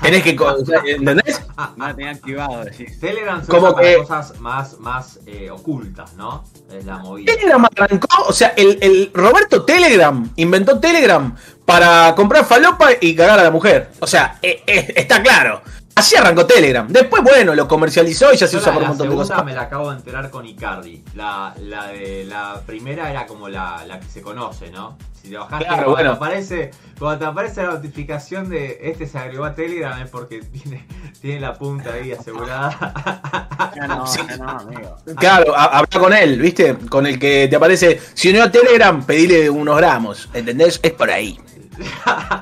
Tenés 0.00 0.22
que... 0.22 0.36
co- 0.36 0.56
¿Entendés? 0.86 1.40
No 1.76 1.86
la 1.86 1.94
tenía 1.94 2.10
activado, 2.12 2.64
decís. 2.64 2.98
Telegram 2.98 3.40
se 3.40 3.48
Como 3.50 3.66
usa 3.68 3.74
para 3.74 3.86
que- 3.88 3.96
cosas 3.98 4.40
más, 4.40 4.78
más 4.80 5.18
eh, 5.26 5.50
ocultas, 5.50 6.14
¿no? 6.14 6.44
Es 6.70 6.84
la 6.84 6.98
movida. 6.98 7.32
Telegram 7.34 7.64
arrancó, 7.64 8.08
o 8.28 8.32
sea, 8.32 8.54
el, 8.56 8.78
el 8.80 9.10
Roberto 9.14 9.64
Telegram 9.64 10.28
inventó 10.36 10.78
Telegram 10.80 11.34
para 11.64 12.14
comprar 12.14 12.44
falopa 12.44 12.90
y 13.00 13.14
cagar 13.14 13.38
a 13.40 13.44
la 13.44 13.50
mujer. 13.50 13.90
O 14.00 14.06
sea, 14.06 14.38
eh, 14.42 14.62
eh, 14.66 14.92
está 14.96 15.22
claro. 15.22 15.62
Así 16.02 16.16
arrancó 16.16 16.44
Telegram. 16.46 16.86
Después, 16.88 17.22
bueno, 17.22 17.54
lo 17.54 17.68
comercializó 17.68 18.32
y 18.32 18.36
ya 18.36 18.46
se 18.48 18.56
usa 18.56 18.68
la, 18.68 18.72
por 18.74 18.82
un 18.82 18.82
la 18.82 18.88
montón 18.88 19.08
de 19.10 19.14
cosas. 19.14 19.44
me 19.44 19.54
la 19.54 19.62
acabo 19.62 19.90
de 19.90 19.98
enterar 19.98 20.30
con 20.30 20.44
Icardi. 20.44 21.04
La, 21.14 21.54
la 21.60 21.86
de 21.88 22.24
la 22.24 22.60
primera 22.66 23.10
era 23.10 23.26
como 23.26 23.48
la, 23.48 23.84
la 23.86 24.00
que 24.00 24.06
se 24.08 24.20
conoce, 24.20 24.70
¿no? 24.70 24.96
Si 25.22 25.28
te 25.30 25.36
bajaste, 25.36 25.64
Claro, 25.66 25.84
cuando, 25.84 25.90
bueno. 25.92 26.10
te 26.10 26.16
aparece, 26.16 26.70
cuando 26.98 27.18
te 27.20 27.24
aparece 27.26 27.62
la 27.62 27.68
notificación 27.74 28.48
de 28.48 28.78
este 28.82 29.06
se 29.06 29.16
agregó 29.18 29.44
a 29.44 29.54
Telegram 29.54 30.02
es 30.02 30.10
porque 30.10 30.40
tiene, 30.42 30.84
tiene 31.20 31.38
la 31.38 31.54
punta 31.54 31.92
ahí 31.92 32.10
asegurada. 32.10 33.70
Ya 33.76 33.86
no, 33.86 34.04
Sí. 34.06 34.20
ya 34.28 34.36
no, 34.38 34.48
amigo. 34.50 34.96
Claro, 35.16 35.54
ha- 35.56 35.78
habla 35.78 36.00
con 36.00 36.12
él, 36.12 36.40
¿viste? 36.40 36.76
Con 36.90 37.06
el 37.06 37.20
que 37.20 37.46
te 37.48 37.54
aparece, 37.54 38.00
si 38.14 38.30
unió 38.30 38.42
a 38.42 38.50
Telegram, 38.50 39.04
pedile 39.04 39.48
unos 39.48 39.76
gramos, 39.76 40.28
¿entendés? 40.34 40.80
Es 40.82 40.92
por 40.92 41.08
ahí. 41.10 41.38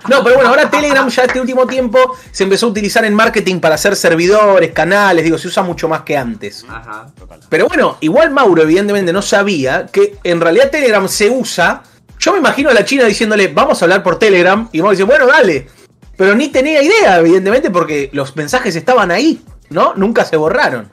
No, 0.08 0.24
pero 0.24 0.36
bueno, 0.36 0.50
ahora 0.50 0.70
Telegram 0.70 1.08
ya 1.08 1.24
este 1.24 1.40
último 1.40 1.66
tiempo 1.66 2.16
se 2.32 2.44
empezó 2.44 2.66
a 2.66 2.68
utilizar 2.70 3.04
en 3.04 3.14
marketing 3.14 3.60
para 3.60 3.76
hacer 3.76 3.94
servidores, 3.96 4.72
canales, 4.72 5.24
digo, 5.24 5.38
se 5.38 5.48
usa 5.48 5.62
mucho 5.62 5.88
más 5.88 6.02
que 6.02 6.16
antes. 6.16 6.64
Ajá. 6.68 7.06
Total. 7.18 7.40
Pero 7.48 7.68
bueno, 7.68 7.96
igual 8.00 8.30
Mauro 8.30 8.62
evidentemente 8.62 9.12
no 9.12 9.22
sabía 9.22 9.86
que 9.86 10.18
en 10.24 10.40
realidad 10.40 10.70
Telegram 10.70 11.06
se 11.08 11.30
usa. 11.30 11.82
Yo 12.18 12.32
me 12.32 12.38
imagino 12.38 12.70
a 12.70 12.74
la 12.74 12.84
China 12.84 13.04
diciéndole, 13.04 13.48
vamos 13.48 13.80
a 13.80 13.84
hablar 13.84 14.02
por 14.02 14.18
Telegram. 14.18 14.68
Y 14.72 14.78
Mauro 14.78 14.92
dice, 14.92 15.04
bueno, 15.04 15.26
dale. 15.26 15.68
Pero 16.16 16.34
ni 16.34 16.48
tenía 16.48 16.82
idea, 16.82 17.18
evidentemente, 17.18 17.70
porque 17.70 18.10
los 18.12 18.36
mensajes 18.36 18.76
estaban 18.76 19.10
ahí, 19.10 19.42
¿no? 19.70 19.94
Nunca 19.94 20.24
se 20.24 20.36
borraron. 20.36 20.90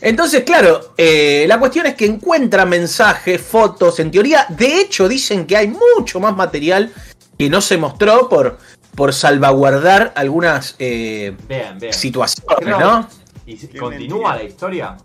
Entonces, 0.00 0.44
claro, 0.44 0.94
eh, 0.96 1.44
la 1.48 1.58
cuestión 1.58 1.86
es 1.86 1.94
que 1.94 2.04
encuentra 2.06 2.64
mensajes, 2.66 3.40
fotos, 3.40 3.98
en 4.00 4.10
teoría, 4.10 4.46
de 4.50 4.80
hecho 4.80 5.08
dicen 5.08 5.46
que 5.46 5.56
hay 5.56 5.68
mucho 5.68 6.20
más 6.20 6.36
material 6.36 6.92
que 7.38 7.48
no 7.48 7.60
se 7.60 7.76
mostró 7.78 8.28
por, 8.28 8.58
por 8.94 9.12
salvaguardar 9.14 10.12
algunas 10.16 10.76
eh, 10.78 11.34
Bien, 11.48 11.78
bien. 11.78 11.92
situaciones, 11.92 12.56
Creo- 12.58 12.78
¿no? 12.80 13.08
¿Y 13.46 13.56
continúa 13.78 13.90
mentira. 14.30 14.34
la 14.36 14.42
historia? 14.42 14.96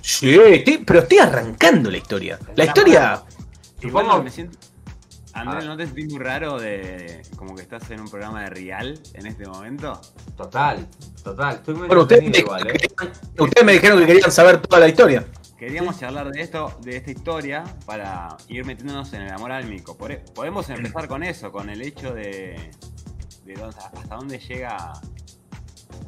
Sí, 0.00 0.34
estoy- 0.38 0.78
pero 0.78 1.00
estoy 1.00 1.18
arrancando 1.18 1.90
la 1.90 1.96
historia. 1.98 2.38
La 2.56 2.64
historia. 2.64 3.22
Igual 3.82 4.06
Supongo- 4.06 4.22
me 4.24 4.30
siento. 4.30 4.58
Andrés, 5.32 5.64
¿no 5.64 5.76
te 5.76 5.86
sentís 5.86 6.12
muy 6.12 6.18
raro 6.22 6.58
de 6.58 7.22
como 7.36 7.54
que 7.54 7.62
estás 7.62 7.88
en 7.90 8.00
un 8.00 8.08
programa 8.10 8.42
de 8.42 8.50
Real 8.50 9.00
en 9.14 9.26
este 9.26 9.46
momento? 9.46 10.00
Total, 10.36 10.86
total. 11.22 11.56
Estoy 11.56 11.74
muy 11.74 11.86
Bueno, 11.86 12.02
ustedes 12.02 12.38
igual, 12.38 12.66
¿eh? 12.68 12.78
ustedes 13.38 13.64
me 13.64 13.72
dijeron 13.72 13.98
que 14.00 14.06
querían 14.06 14.32
saber 14.32 14.60
toda 14.60 14.80
la 14.80 14.88
historia. 14.88 15.24
Queríamos 15.58 15.98
charlar 16.00 16.30
de 16.30 16.40
esto, 16.40 16.78
de 16.82 16.96
esta 16.96 17.10
historia, 17.10 17.64
para 17.86 18.36
ir 18.48 18.64
metiéndonos 18.64 19.12
en 19.12 19.22
el 19.22 19.30
amor 19.32 19.52
álmico. 19.52 19.96
Podemos 20.34 20.68
empezar 20.70 21.06
con 21.06 21.22
eso, 21.22 21.52
con 21.52 21.68
el 21.68 21.82
hecho 21.82 22.12
de, 22.14 22.70
de 23.44 23.54
dónde- 23.54 23.76
hasta 23.76 24.16
dónde 24.16 24.38
llega 24.38 24.92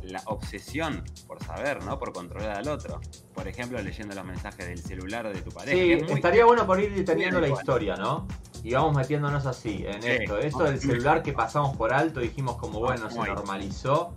la 0.02 0.22
obsesión 0.26 1.04
por 1.26 1.42
saber, 1.44 1.82
¿no? 1.84 1.98
Por 1.98 2.12
controlar 2.12 2.56
al 2.58 2.68
otro. 2.68 3.00
Por 3.34 3.48
ejemplo, 3.48 3.80
leyendo 3.80 4.14
los 4.14 4.24
mensajes 4.24 4.66
del 4.66 4.78
celular 4.82 5.32
de 5.32 5.40
tu 5.42 5.50
pareja. 5.50 5.76
Sí, 5.76 5.84
que 5.86 5.94
es 5.94 6.02
muy- 6.04 6.12
estaría 6.12 6.44
bueno 6.44 6.66
por 6.66 6.80
ir 6.80 6.94
deteniendo 6.94 7.40
la 7.40 7.48
historia, 7.48 7.96
¿no? 7.96 8.26
Y 8.64 8.74
vamos 8.74 8.94
metiéndonos 8.96 9.46
así, 9.46 9.84
en 9.86 10.02
Sí. 10.02 10.08
esto. 10.08 10.38
Esto 10.38 10.64
del 10.64 10.80
celular 10.80 11.22
que 11.22 11.32
pasamos 11.32 11.76
por 11.76 11.92
alto, 11.92 12.20
dijimos 12.20 12.56
como, 12.56 12.78
bueno, 12.80 13.10
se 13.10 13.18
normalizó. 13.18 14.14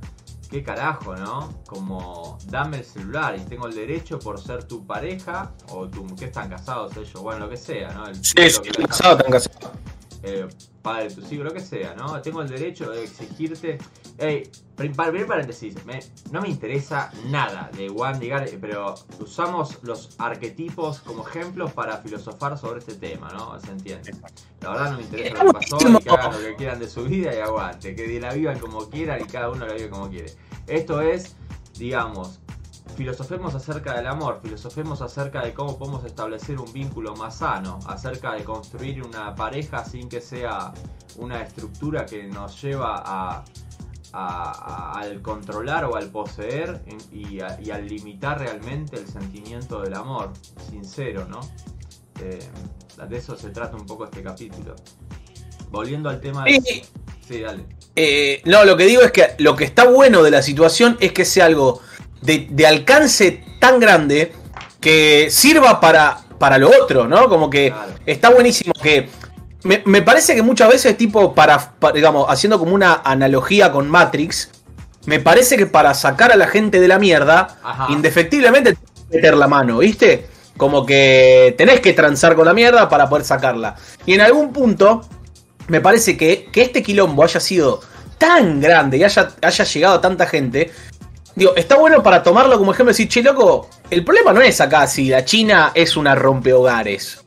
Qué 0.49 0.61
carajo, 0.61 1.15
¿no? 1.15 1.49
Como, 1.65 2.37
dame 2.45 2.77
el 2.77 2.85
celular 2.85 3.35
y 3.35 3.39
tengo 3.45 3.65
el 3.65 3.73
derecho 3.73 4.19
por 4.19 4.39
ser 4.39 4.63
tu 4.65 4.85
pareja 4.85 5.53
o 5.69 5.87
tu... 5.87 6.05
¿Qué 6.15 6.25
están 6.25 6.49
casados 6.49 6.95
ellos? 6.97 7.19
Bueno, 7.19 7.39
lo 7.45 7.49
que 7.49 7.57
sea, 7.57 7.91
¿no? 7.93 8.05
El 8.05 8.15
Sí, 8.23 8.33
lo 8.37 8.49
sí, 8.49 8.61
que 8.61 8.69
están 8.69 8.73
tenga- 8.85 8.87
casados, 8.87 9.19
están 9.19 9.31
casados. 9.31 9.71
Eh, 10.25 10.47
padre 10.81 11.09
de 11.09 11.15
tus 11.15 11.31
hijos, 11.31 11.45
lo 11.45 11.53
que 11.53 11.59
sea, 11.59 11.93
¿no? 11.95 12.21
Tengo 12.21 12.41
el 12.41 12.49
derecho 12.49 12.89
de 12.91 13.03
exigirte. 13.03 13.77
Ey, 14.17 14.49
pri- 14.75 14.89
pa- 14.89 15.09
primer 15.09 15.27
paréntesis, 15.27 15.83
me- 15.85 15.99
no 16.31 16.41
me 16.41 16.49
interesa 16.49 17.11
nada 17.29 17.69
de 17.75 17.89
One 17.89 18.17
Digar, 18.19 18.47
pero 18.61 18.95
usamos 19.19 19.77
los 19.83 20.15
arquetipos 20.19 20.99
como 20.99 21.27
ejemplos 21.27 21.73
para 21.73 21.97
filosofar 21.97 22.57
sobre 22.57 22.79
este 22.79 22.95
tema, 22.95 23.29
¿no? 23.33 23.59
Se 23.59 23.71
entiende. 23.71 24.13
La 24.61 24.69
verdad 24.71 24.91
no 24.91 24.97
me 24.97 25.03
interesa 25.03 25.43
lo 25.43 25.51
que 25.51 25.53
pasó 25.59 25.77
y 25.89 25.97
que 26.03 26.09
hagan 26.09 26.31
lo 26.33 26.39
que 26.39 26.55
quieran 26.55 26.79
de 26.79 26.87
su 26.89 27.03
vida 27.03 27.35
y 27.35 27.39
aguante, 27.39 27.95
que 27.95 28.19
la 28.19 28.33
vivan 28.33 28.59
como 28.59 28.89
quieran 28.89 29.21
y 29.21 29.25
cada 29.25 29.49
uno 29.49 29.65
la 29.67 29.73
vive 29.73 29.89
como 29.89 30.09
quiere. 30.09 30.33
Esto 30.67 31.01
es, 31.01 31.35
digamos, 31.77 32.39
filosofemos 32.95 33.53
acerca 33.55 33.93
del 33.95 34.07
amor, 34.07 34.39
filosofemos 34.41 35.01
acerca 35.01 35.43
de 35.43 35.53
cómo 35.53 35.77
podemos 35.77 36.05
establecer 36.05 36.59
un 36.59 36.71
vínculo 36.71 37.15
más 37.15 37.37
sano, 37.37 37.79
acerca 37.87 38.33
de 38.33 38.43
construir 38.43 39.03
una 39.03 39.35
pareja 39.35 39.83
sin 39.83 40.07
que 40.07 40.21
sea 40.21 40.71
una 41.17 41.41
estructura 41.41 42.05
que 42.05 42.23
nos 42.23 42.61
lleva 42.61 42.95
a, 43.05 43.43
a- 44.13 44.93
a- 44.93 44.99
al 44.99 45.21
controlar 45.21 45.85
o 45.85 45.95
al 45.95 46.09
poseer 46.09 46.81
y, 47.11 47.39
al 47.41 47.87
limitar 47.87 48.39
realmente 48.39 48.97
el 48.97 49.07
sentimiento 49.07 49.81
del 49.81 49.93
amor, 49.95 50.31
sincero, 50.69 51.25
¿no? 51.29 51.41
Eh, 52.21 52.39
de 53.09 53.17
eso 53.17 53.35
se 53.35 53.49
trata 53.49 53.75
un 53.75 53.85
poco 53.85 54.05
este 54.05 54.23
capítulo. 54.23 54.75
Volviendo 55.69 56.09
al 56.09 56.21
tema 56.21 56.45
de... 56.45 56.61
Sí, 56.61 56.83
Sí, 57.27 57.41
dale. 57.41 57.65
eh, 57.95 58.41
no, 58.45 58.63
lo 58.65 58.77
que 58.77 58.85
digo 58.85 59.01
es 59.01 59.11
que 59.11 59.33
lo 59.39 59.55
que 59.55 59.63
está 59.63 59.85
bueno 59.89 60.21
de 60.21 60.29
la 60.29 60.43
situación 60.43 60.95
es 60.99 61.11
que 61.11 61.25
sea 61.25 61.45
algo 61.45 61.81
de, 62.25 62.47
de 62.49 62.67
alcance 62.67 63.43
tan 63.59 63.79
grande 63.79 64.31
que 64.79 65.27
sirva 65.29 65.79
para, 65.79 66.17
para 66.39 66.57
lo 66.57 66.69
otro, 66.81 67.07
¿no? 67.07 67.29
Como 67.29 67.49
que 67.49 67.69
Claro. 67.71 67.91
está 68.05 68.29
buenísimo 68.29 68.73
que... 68.81 69.09
Me, 69.63 69.81
me 69.85 70.03
parece 70.03 70.35
que 70.35 70.43
muchas 70.43 70.69
veces, 70.69 70.95
tipo, 70.95 71.33
para, 71.33 71.71
pa- 71.79 71.91
digamos, 71.91 72.27
haciendo 72.29 72.59
como 72.59 72.75
una 72.75 73.01
analogía 73.03 73.71
con 73.71 73.89
Matrix, 73.89 74.49
me 75.07 75.19
parece 75.19 75.57
que 75.57 75.65
para 75.65 75.95
sacar 75.95 76.31
a 76.31 76.35
la 76.35 76.45
gente 76.45 76.79
de 76.79 76.87
la 76.87 76.99
mierda, 76.99 77.57
Ajá. 77.63 77.87
indefectiblemente 77.89 78.73
tenés 78.75 78.91
que 79.09 79.15
meter 79.15 79.35
la 79.35 79.47
mano, 79.47 79.79
¿viste? 79.79 80.27
Como 80.55 80.85
que 80.85 81.55
tenés 81.57 81.79
que 81.79 81.93
transar 81.93 82.35
con 82.35 82.45
la 82.45 82.53
mierda 82.53 82.87
para 82.89 83.09
poder 83.09 83.25
sacarla. 83.25 83.75
Y 84.05 84.13
en 84.13 84.21
algún 84.21 84.53
punto, 84.53 85.01
me 85.67 85.81
parece 85.81 86.15
que, 86.15 86.47
que 86.51 86.61
este 86.61 86.83
quilombo 86.83 87.23
haya 87.23 87.39
sido 87.39 87.81
tan 88.19 88.61
grande 88.61 88.97
y 88.97 89.03
haya, 89.03 89.31
haya 89.41 89.63
llegado 89.65 89.95
a 89.95 90.01
tanta 90.01 90.27
gente. 90.27 90.71
Digo, 91.35 91.53
está 91.55 91.75
bueno 91.77 92.01
para 92.01 92.23
tomarlo 92.23 92.57
como 92.57 92.71
ejemplo 92.71 92.91
y 92.91 92.93
decir, 92.93 93.09
che, 93.09 93.21
loco, 93.21 93.69
el 93.89 94.03
problema 94.05 94.31
no 94.31 94.41
es 94.41 94.61
acá 94.61 94.87
si 94.87 95.09
la 95.09 95.25
China 95.25 95.71
es 95.73 95.97
una 95.97 96.15
rompehogares. 96.15 97.23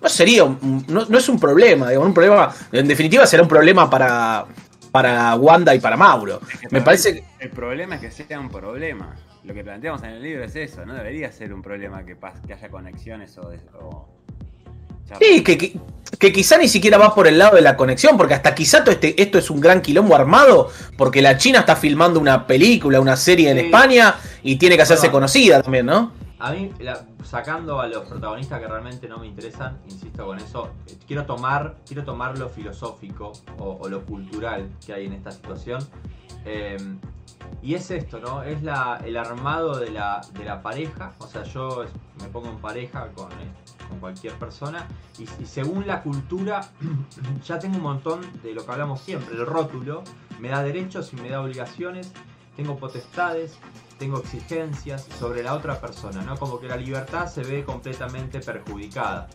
No 0.00 0.08
sería, 0.08 0.44
un- 0.44 0.84
no, 0.88 1.04
no 1.06 1.18
es 1.18 1.28
un 1.28 1.38
problema, 1.38 1.88
digamos, 1.88 2.08
un 2.08 2.14
problema, 2.14 2.54
en 2.72 2.88
definitiva 2.88 3.26
será 3.26 3.42
un 3.42 3.48
problema 3.50 3.90
para, 3.90 4.46
para 4.90 5.34
Wanda 5.34 5.74
y 5.74 5.78
para 5.80 5.96
Mauro. 5.96 6.40
Es 6.50 6.58
que 6.60 6.68
Me 6.70 6.80
parece 6.80 7.14
que... 7.16 7.24
El 7.38 7.50
problema 7.50 7.96
es 7.96 8.00
que 8.00 8.10
sea 8.10 8.40
un 8.40 8.48
problema. 8.50 9.14
Lo 9.44 9.52
que 9.54 9.62
planteamos 9.62 10.02
en 10.04 10.10
el 10.10 10.22
libro 10.22 10.44
es 10.44 10.56
eso, 10.56 10.84
no 10.86 10.94
debería 10.94 11.30
ser 11.32 11.52
un 11.52 11.60
problema 11.62 12.04
que, 12.04 12.16
que 12.46 12.54
haya 12.54 12.68
conexiones 12.70 13.36
o... 13.38 13.48
de- 13.50 13.60
o. 13.78 14.08
Sí, 15.18 15.42
que, 15.42 15.56
que, 15.58 15.76
que 16.18 16.32
quizá 16.32 16.58
ni 16.58 16.68
siquiera 16.68 16.98
va 16.98 17.14
por 17.14 17.26
el 17.26 17.38
lado 17.38 17.56
de 17.56 17.62
la 17.62 17.76
conexión, 17.76 18.16
porque 18.16 18.34
hasta 18.34 18.54
quizá 18.54 18.82
todo 18.84 18.92
este, 18.92 19.20
esto 19.20 19.38
es 19.38 19.50
un 19.50 19.60
gran 19.60 19.80
quilombo 19.80 20.14
armado, 20.14 20.70
porque 20.96 21.22
la 21.22 21.36
China 21.38 21.60
está 21.60 21.76
filmando 21.76 22.20
una 22.20 22.46
película, 22.46 23.00
una 23.00 23.16
serie 23.16 23.50
en 23.50 23.58
Sí. 23.58 23.64
España 23.66 24.14
y 24.42 24.56
tiene 24.56 24.76
que 24.76 24.82
hacerse 24.82 25.10
conocida 25.10 25.62
también, 25.62 25.86
¿no? 25.86 26.12
A 26.38 26.52
mí, 26.52 26.72
la- 26.80 27.04
sacando 27.22 27.80
a 27.80 27.86
los 27.86 28.06
protagonistas 28.08 28.60
que 28.60 28.66
realmente 28.66 29.06
no 29.08 29.18
me 29.18 29.26
interesan, 29.26 29.78
insisto 29.88 30.24
con 30.24 30.38
eso, 30.38 30.70
eh, 30.86 30.94
quiero 31.06 31.24
tomar, 31.26 31.76
quiero 31.86 32.02
tomar 32.02 32.38
lo 32.38 32.48
filosófico 32.48 33.32
o, 33.58 33.78
o 33.80 33.88
lo 33.88 34.04
cultural 34.06 34.66
que 34.84 34.92
hay 34.94 35.06
en 35.06 35.12
esta 35.12 35.30
situación. 35.30 35.86
Eh, 36.46 36.78
y 37.62 37.74
es 37.74 37.90
esto, 37.90 38.20
¿no? 38.20 38.42
Es 38.42 38.62
la, 38.62 39.00
el 39.04 39.16
armado 39.16 39.76
de 39.78 39.90
la, 39.90 40.20
de 40.32 40.44
la 40.44 40.62
pareja. 40.62 41.12
O 41.18 41.26
sea, 41.26 41.42
yo 41.44 41.84
me 42.20 42.28
pongo 42.28 42.48
en 42.48 42.58
pareja 42.58 43.08
con, 43.14 43.30
eh, 43.32 43.52
con 43.88 43.98
cualquier 44.00 44.34
persona. 44.34 44.86
Y, 45.18 45.26
según 45.46 45.86
la 45.86 46.02
cultura, 46.02 46.60
ya 47.44 47.58
tengo 47.58 47.76
un 47.76 47.82
montón 47.82 48.20
de 48.42 48.54
lo 48.54 48.64
que 48.64 48.72
hablamos 48.72 49.00
siempre. 49.00 49.34
El 49.36 49.44
rótulo 49.46 50.02
me 50.38 50.48
da 50.48 50.62
derechos 50.62 51.12
y 51.12 51.16
me 51.16 51.28
da 51.28 51.42
obligaciones. 51.42 52.12
Tengo 52.56 52.76
potestades, 52.76 53.58
tengo 53.98 54.18
exigencias 54.18 55.06
sobre 55.18 55.42
la 55.42 55.54
otra 55.54 55.80
persona, 55.80 56.22
¿no? 56.22 56.36
Como 56.36 56.60
que 56.60 56.66
la 56.68 56.76
libertad 56.76 57.26
se 57.26 57.42
ve 57.42 57.64
completamente 57.64 58.40
perjudicada. 58.40 59.28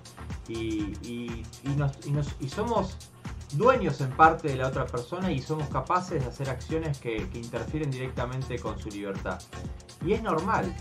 Y, 0.47 0.93
y, 1.07 1.43
y 1.63 1.69
nos- 1.75 2.35
somos 2.47 2.97
dueños 3.53 4.01
en 4.01 4.11
parte 4.11 4.49
de 4.49 4.55
la 4.55 4.67
otra 4.67 4.85
persona 4.85 5.31
y 5.31 5.41
somos 5.41 5.67
capaces 5.69 6.21
de 6.21 6.29
hacer 6.29 6.49
acciones 6.49 6.99
que, 6.99 7.29
que 7.29 7.39
interfieren 7.39 7.91
directamente 7.91 8.59
con 8.59 8.79
su 8.79 8.89
libertad. 8.89 9.39
Y 10.05 10.13
es 10.13 10.21
normal, 10.21 10.73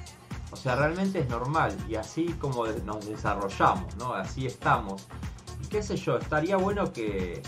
o 0.50 0.56
sea, 0.56 0.76
realmente 0.76 1.18
es 1.18 1.28
normal 1.28 1.76
y 1.88 1.96
así 1.96 2.26
como 2.38 2.64
nos 2.66 3.06
desarrollamos, 3.08 3.96
¿no? 3.96 4.14
Así 4.14 4.46
estamos. 4.46 5.06
Y 5.62 5.66
qué 5.66 5.82
sé 5.82 5.96
yo, 5.96 6.16
estaría 6.16 6.56
bueno 6.56 6.92
que 6.92 7.42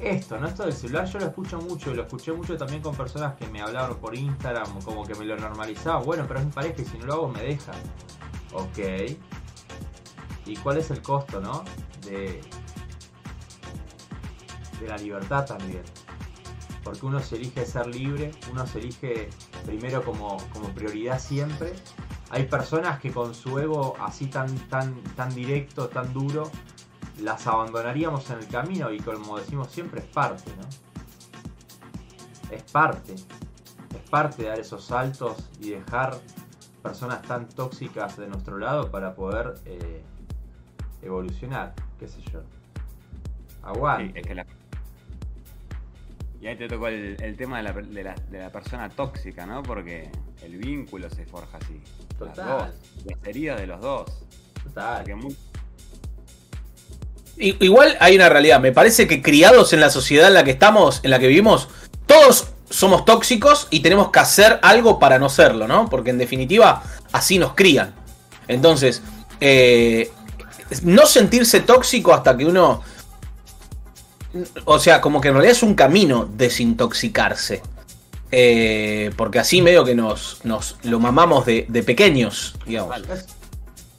esto, 0.00 0.38
¿no? 0.38 0.46
Esto 0.46 0.64
del 0.64 0.72
celular 0.72 1.06
yo 1.06 1.18
lo 1.18 1.26
escucho 1.26 1.58
mucho 1.58 1.90
y 1.90 1.94
lo 1.94 2.02
escuché 2.02 2.32
mucho 2.32 2.56
también 2.56 2.82
con 2.82 2.94
personas 2.94 3.34
que 3.36 3.46
me 3.48 3.60
hablaron 3.60 3.98
por 3.98 4.14
Instagram, 4.14 4.80
como 4.82 5.04
que 5.04 5.14
me 5.14 5.24
lo 5.24 5.36
normalizaban. 5.36 6.04
Bueno, 6.04 6.24
pero 6.26 6.40
es 6.40 6.46
mi 6.46 6.52
pareja 6.52 6.80
y 6.80 6.84
si 6.84 6.98
no 6.98 7.06
lo 7.06 7.12
hago 7.12 7.28
me 7.28 7.42
deja. 7.42 7.72
Ok. 8.54 9.18
¿Y 10.46 10.56
cuál 10.56 10.78
es 10.78 10.90
el 10.90 11.02
costo, 11.02 11.40
no? 11.40 11.64
De, 12.06 12.40
de 14.80 14.88
la 14.88 14.96
libertad 14.98 15.44
también. 15.46 15.82
Porque 16.82 17.06
uno 17.06 17.20
se 17.20 17.36
elige 17.36 17.64
ser 17.64 17.86
libre, 17.86 18.30
uno 18.50 18.66
se 18.66 18.78
elige 18.78 19.30
primero 19.64 20.04
como, 20.04 20.36
como 20.52 20.68
prioridad 20.70 21.18
siempre. 21.18 21.72
Hay 22.30 22.44
personas 22.44 23.00
que 23.00 23.10
con 23.10 23.34
su 23.34 23.58
ego 23.58 23.94
así 24.00 24.26
tan, 24.26 24.54
tan, 24.68 24.94
tan 25.16 25.34
directo, 25.34 25.88
tan 25.88 26.12
duro, 26.12 26.50
las 27.22 27.46
abandonaríamos 27.46 28.28
en 28.30 28.38
el 28.40 28.48
camino 28.48 28.90
y 28.92 28.98
como 29.00 29.38
decimos 29.38 29.68
siempre 29.70 30.00
es 30.00 30.06
parte, 30.06 30.50
¿no? 30.56 30.66
Es 32.54 32.62
parte. 32.70 33.14
Es 33.14 34.10
parte 34.10 34.42
de 34.42 34.48
dar 34.48 34.58
esos 34.60 34.84
saltos 34.84 35.48
y 35.60 35.70
dejar 35.70 36.18
personas 36.82 37.22
tan 37.22 37.48
tóxicas 37.48 38.16
de 38.18 38.26
nuestro 38.28 38.58
lado 38.58 38.90
para 38.90 39.14
poder 39.14 39.54
eh, 39.64 40.02
evolucionar, 41.02 41.74
qué 41.98 42.08
sé 42.08 42.20
yo. 42.32 42.40
Sí, 42.42 43.56
Aguante. 43.62 44.20
es 44.20 44.26
que 44.26 44.34
la- 44.34 44.46
Y 46.44 46.46
ahí 46.46 46.56
te 46.56 46.68
tocó 46.68 46.88
el, 46.88 47.16
el 47.22 47.36
tema 47.38 47.56
de 47.56 47.62
la, 47.62 47.72
de, 47.72 48.04
la, 48.04 48.14
de 48.30 48.38
la 48.38 48.52
persona 48.52 48.90
tóxica, 48.90 49.46
¿no? 49.46 49.62
Porque 49.62 50.10
el 50.42 50.58
vínculo 50.58 51.08
se 51.08 51.24
forja 51.24 51.56
así. 51.56 51.80
Las 52.20 52.34
Total. 52.34 52.46
dos, 52.46 52.68
las 53.06 53.26
heridas 53.26 53.58
de 53.58 53.66
los 53.66 53.80
dos. 53.80 54.10
Total. 54.62 55.06
Igual 57.38 57.96
hay 57.98 58.16
una 58.16 58.28
realidad. 58.28 58.60
Me 58.60 58.72
parece 58.72 59.08
que 59.08 59.22
criados 59.22 59.72
en 59.72 59.80
la 59.80 59.88
sociedad 59.88 60.28
en 60.28 60.34
la 60.34 60.44
que 60.44 60.50
estamos, 60.50 61.00
en 61.02 61.12
la 61.12 61.18
que 61.18 61.28
vivimos, 61.28 61.70
todos 62.04 62.48
somos 62.68 63.06
tóxicos 63.06 63.66
y 63.70 63.80
tenemos 63.80 64.10
que 64.10 64.18
hacer 64.18 64.60
algo 64.60 64.98
para 64.98 65.18
no 65.18 65.30
serlo, 65.30 65.66
¿no? 65.66 65.88
Porque 65.88 66.10
en 66.10 66.18
definitiva, 66.18 66.82
así 67.12 67.38
nos 67.38 67.54
crían. 67.54 67.94
Entonces, 68.48 69.00
eh, 69.40 70.12
no 70.82 71.06
sentirse 71.06 71.60
tóxico 71.60 72.12
hasta 72.12 72.36
que 72.36 72.44
uno. 72.44 72.82
O 74.64 74.78
sea, 74.78 75.00
como 75.00 75.20
que 75.20 75.28
en 75.28 75.34
realidad 75.34 75.56
es 75.56 75.62
un 75.62 75.74
camino 75.74 76.28
desintoxicarse. 76.30 77.62
Eh, 78.30 79.12
porque 79.16 79.38
así 79.38 79.62
medio 79.62 79.84
que 79.84 79.94
nos, 79.94 80.44
nos 80.44 80.76
lo 80.82 80.98
mamamos 80.98 81.46
de, 81.46 81.66
de 81.68 81.82
pequeños, 81.84 82.56
digamos. 82.66 82.96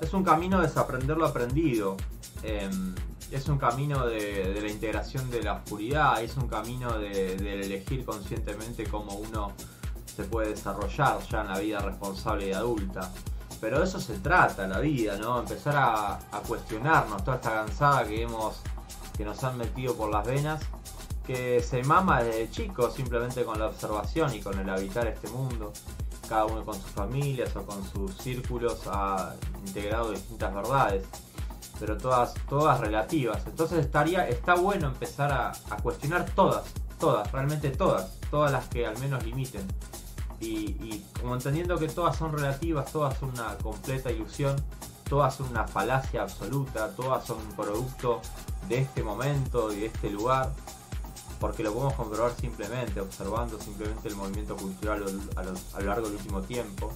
Es, 0.01 0.13
un 0.13 0.23
camino 0.23 0.59
de 0.59 0.67
desaprender 0.67 1.15
lo 1.15 1.25
aprendido. 1.25 1.95
Eh, 2.43 2.69
es 3.31 3.47
un 3.47 3.57
camino 3.57 4.05
de, 4.05 4.59
la 4.61 4.69
integración 4.69 5.29
de 5.31 5.41
la 5.41 5.53
oscuridad. 5.53 6.21
Es 6.21 6.35
un 6.35 6.47
camino 6.47 6.99
de, 6.99 7.37
de 7.37 7.61
elegir 7.61 8.03
conscientemente 8.03 8.83
cómo 8.85 9.13
uno 9.13 9.53
se 10.15 10.24
puede 10.24 10.50
desarrollar 10.50 11.19
ya 11.29 11.41
en 11.41 11.48
la 11.48 11.59
vida 11.59 11.79
responsable 11.79 12.50
y 12.50 12.51
adulta. 12.51 13.11
Pero 13.61 13.79
de 13.79 13.85
eso 13.85 14.00
se 14.01 14.19
trata 14.19 14.67
la 14.67 14.79
vida, 14.79 15.17
¿no? 15.17 15.39
Empezar 15.39 15.75
a, 15.77 16.15
a 16.15 16.39
cuestionarnos 16.45 17.24
toda 17.24 17.37
esta 17.37 17.51
cansada 17.51 18.05
que 18.05 18.24
hemos 18.24 18.61
que 19.17 19.25
nos 19.25 19.43
han 19.43 19.57
metido 19.57 19.95
por 19.95 20.11
las 20.11 20.25
venas, 20.25 20.61
que 21.25 21.61
se 21.61 21.83
mama 21.83 22.23
desde 22.23 22.49
chicos 22.51 22.93
simplemente 22.93 23.43
con 23.43 23.59
la 23.59 23.67
observación 23.67 24.33
y 24.35 24.41
con 24.41 24.59
el 24.59 24.69
habitar 24.69 25.07
este 25.07 25.27
mundo 25.29 25.73
cada 26.27 26.45
uno 26.45 26.63
con 26.65 26.75
sus 26.75 26.91
familias 26.91 27.55
o 27.55 27.65
con 27.65 27.83
sus 27.83 28.15
círculos 28.17 28.81
ha 28.87 29.33
integrado 29.65 30.11
distintas 30.11 30.53
verdades, 30.53 31.03
pero 31.79 31.97
todas, 31.97 32.33
todas 32.49 32.79
relativas. 32.79 33.45
Entonces 33.45 33.79
estaría, 33.79 34.27
está 34.27 34.55
bueno 34.55 34.87
empezar 34.87 35.31
a, 35.31 35.51
a 35.69 35.77
cuestionar 35.81 36.25
todas, 36.31 36.63
todas, 36.99 37.31
realmente 37.31 37.69
todas, 37.69 38.19
todas 38.29 38.51
las 38.51 38.67
que 38.67 38.85
al 38.85 38.97
menos 38.99 39.23
limiten. 39.23 39.65
Y, 40.39 40.77
y 40.81 41.05
como 41.19 41.35
entendiendo 41.35 41.77
que 41.77 41.87
todas 41.87 42.17
son 42.17 42.33
relativas, 42.33 42.91
todas 42.91 43.17
son 43.17 43.29
una 43.29 43.55
completa 43.57 44.11
ilusión, 44.11 44.55
todas 45.07 45.35
son 45.35 45.49
una 45.49 45.67
falacia 45.67 46.23
absoluta, 46.23 46.89
todas 46.95 47.25
son 47.25 47.37
un 47.37 47.55
producto 47.55 48.21
de 48.67 48.79
este 48.79 49.03
momento 49.03 49.71
y 49.71 49.81
de 49.81 49.85
este 49.87 50.09
lugar, 50.09 50.53
porque 51.39 51.63
lo 51.63 51.73
podemos 51.73 51.93
comprobar 51.93 52.33
simplemente, 52.39 52.99
observando 53.01 53.59
simplemente 53.59 54.07
el 54.07 54.15
movimiento 54.15 54.55
cultural 54.55 55.03
a 55.35 55.43
lo, 55.43 55.85
largo 55.85 56.07
del 56.07 56.17
último 56.17 56.41
tiempo. 56.41 56.91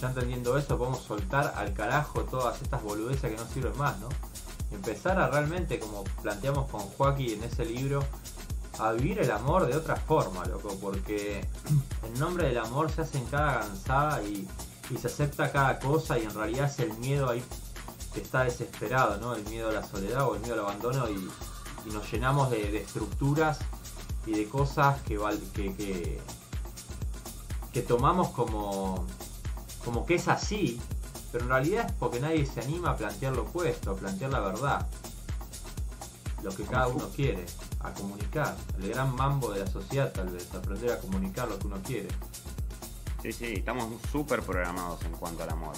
Ya 0.00 0.08
entendiendo 0.08 0.56
eso, 0.56 0.78
podemos 0.78 1.02
soltar 1.02 1.52
al 1.56 1.72
carajo 1.74 2.22
todas 2.24 2.60
estas 2.62 2.82
boludeces 2.82 3.30
que 3.30 3.36
no 3.36 3.46
sirven 3.48 3.76
más, 3.76 3.98
¿no? 3.98 4.08
Empezar 4.70 5.18
a 5.18 5.28
realmente, 5.28 5.78
como 5.78 6.04
planteamos 6.22 6.70
con 6.70 6.80
Joaquín 6.80 7.42
en 7.42 7.44
ese 7.44 7.64
libro, 7.64 8.04
a 8.78 8.92
vivir 8.92 9.18
el 9.18 9.30
amor 9.30 9.66
de 9.66 9.76
otra 9.76 9.96
forma, 9.96 10.44
loco, 10.46 10.76
porque 10.80 11.46
en 12.06 12.18
nombre 12.18 12.48
del 12.48 12.58
amor 12.58 12.90
se 12.90 13.02
hacen 13.02 13.24
cada 13.26 13.60
cansada 13.60 14.22
y, 14.22 14.48
y 14.90 14.96
se 14.96 15.08
acepta 15.08 15.52
cada 15.52 15.78
cosa 15.78 16.18
y 16.18 16.22
en 16.22 16.34
realidad 16.34 16.66
es 16.66 16.78
el 16.78 16.92
miedo 16.94 17.28
ahí 17.28 17.42
que 18.12 18.20
está 18.20 18.44
desesperado, 18.44 19.18
¿no? 19.18 19.34
El 19.34 19.44
miedo 19.44 19.68
a 19.70 19.72
la 19.72 19.86
soledad 19.86 20.28
o 20.28 20.34
el 20.34 20.40
miedo 20.40 20.54
al 20.54 20.60
abandono 20.60 21.08
y, 21.08 21.30
nos 21.90 22.12
llenamos 22.12 22.50
de, 22.50 22.76
estructuras 22.76 23.58
y 24.26 24.32
de 24.32 24.48
cosas 24.48 25.00
que, 25.02 25.18
que, 25.54 25.74
que, 25.74 26.20
que 27.72 27.82
tomamos 27.82 28.28
como, 28.30 29.06
como 29.84 30.04
que 30.04 30.16
es 30.16 30.28
así, 30.28 30.80
pero 31.32 31.44
en 31.44 31.50
realidad 31.50 31.86
es 31.86 31.92
porque 31.92 32.20
nadie 32.20 32.44
se 32.44 32.60
anima 32.60 32.90
a 32.90 32.96
plantear 32.96 33.34
lo 33.34 33.42
opuesto, 33.42 33.92
a 33.92 33.96
plantear 33.96 34.30
la 34.30 34.40
verdad, 34.40 34.86
lo 36.42 36.50
que 36.54 36.64
cada 36.64 36.88
uno 36.88 37.08
quiere, 37.14 37.46
a 37.80 37.92
comunicar, 37.92 38.56
el 38.78 38.88
gran 38.88 39.14
mambo 39.14 39.52
de 39.52 39.60
la 39.60 39.70
sociedad 39.70 40.12
tal 40.12 40.28
vez, 40.28 40.52
aprender 40.54 40.92
a 40.92 40.98
comunicar 40.98 41.48
lo 41.48 41.58
que 41.58 41.66
uno 41.66 41.80
quiere. 41.82 42.08
Sí, 43.22 43.32
sí, 43.32 43.54
estamos 43.56 43.86
súper 44.10 44.42
programados 44.42 45.02
en 45.04 45.12
cuanto 45.12 45.42
al 45.42 45.50
amor. 45.50 45.74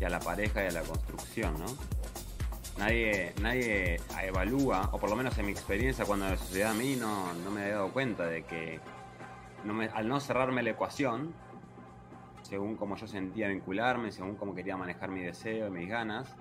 Y 0.00 0.04
a 0.04 0.08
la 0.08 0.18
pareja 0.20 0.64
y 0.64 0.68
a 0.68 0.70
la 0.72 0.82
construcción, 0.82 1.54
¿no? 1.58 1.66
Nadie, 2.78 3.34
nadie 3.42 4.00
evalúa, 4.22 4.88
o 4.92 4.98
por 4.98 5.10
lo 5.10 5.16
menos 5.16 5.36
en 5.36 5.44
mi 5.46 5.52
experiencia 5.52 6.06
cuando 6.06 6.26
la 6.26 6.36
sociedad 6.38 6.70
a 6.70 6.74
mí 6.74 6.96
no, 6.98 7.34
no 7.34 7.50
me 7.50 7.66
he 7.66 7.70
dado 7.72 7.92
cuenta 7.92 8.24
de 8.26 8.44
que 8.44 8.80
no 9.64 9.74
me- 9.74 9.88
al 9.88 10.08
no 10.08 10.18
cerrarme 10.20 10.62
la 10.62 10.70
ecuación, 10.70 11.34
según 12.42 12.76
como 12.76 12.96
yo 12.96 13.06
sentía 13.06 13.48
vincularme, 13.48 14.10
según 14.12 14.36
cómo 14.36 14.54
quería 14.54 14.78
manejar 14.78 15.10
mi 15.10 15.20
deseo 15.20 15.68
y 15.68 15.70
mis 15.70 15.88
ganas, 15.90 16.34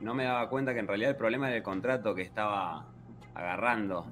no 0.00 0.14
me 0.14 0.24
daba 0.24 0.50
cuenta 0.50 0.74
que 0.74 0.80
en 0.80 0.86
realidad 0.86 1.10
el 1.12 1.16
problema 1.16 1.48
era 1.48 1.56
el 1.56 1.62
contrato 1.62 2.14
que 2.14 2.22
estaba 2.22 2.84
agarrando, 3.34 4.06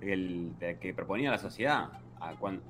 el, 0.00 0.52
que 0.80 0.94
proponía 0.94 1.30
la 1.30 1.38
sociedad. 1.38 1.90
A 2.20 2.32
cuan- 2.36 2.62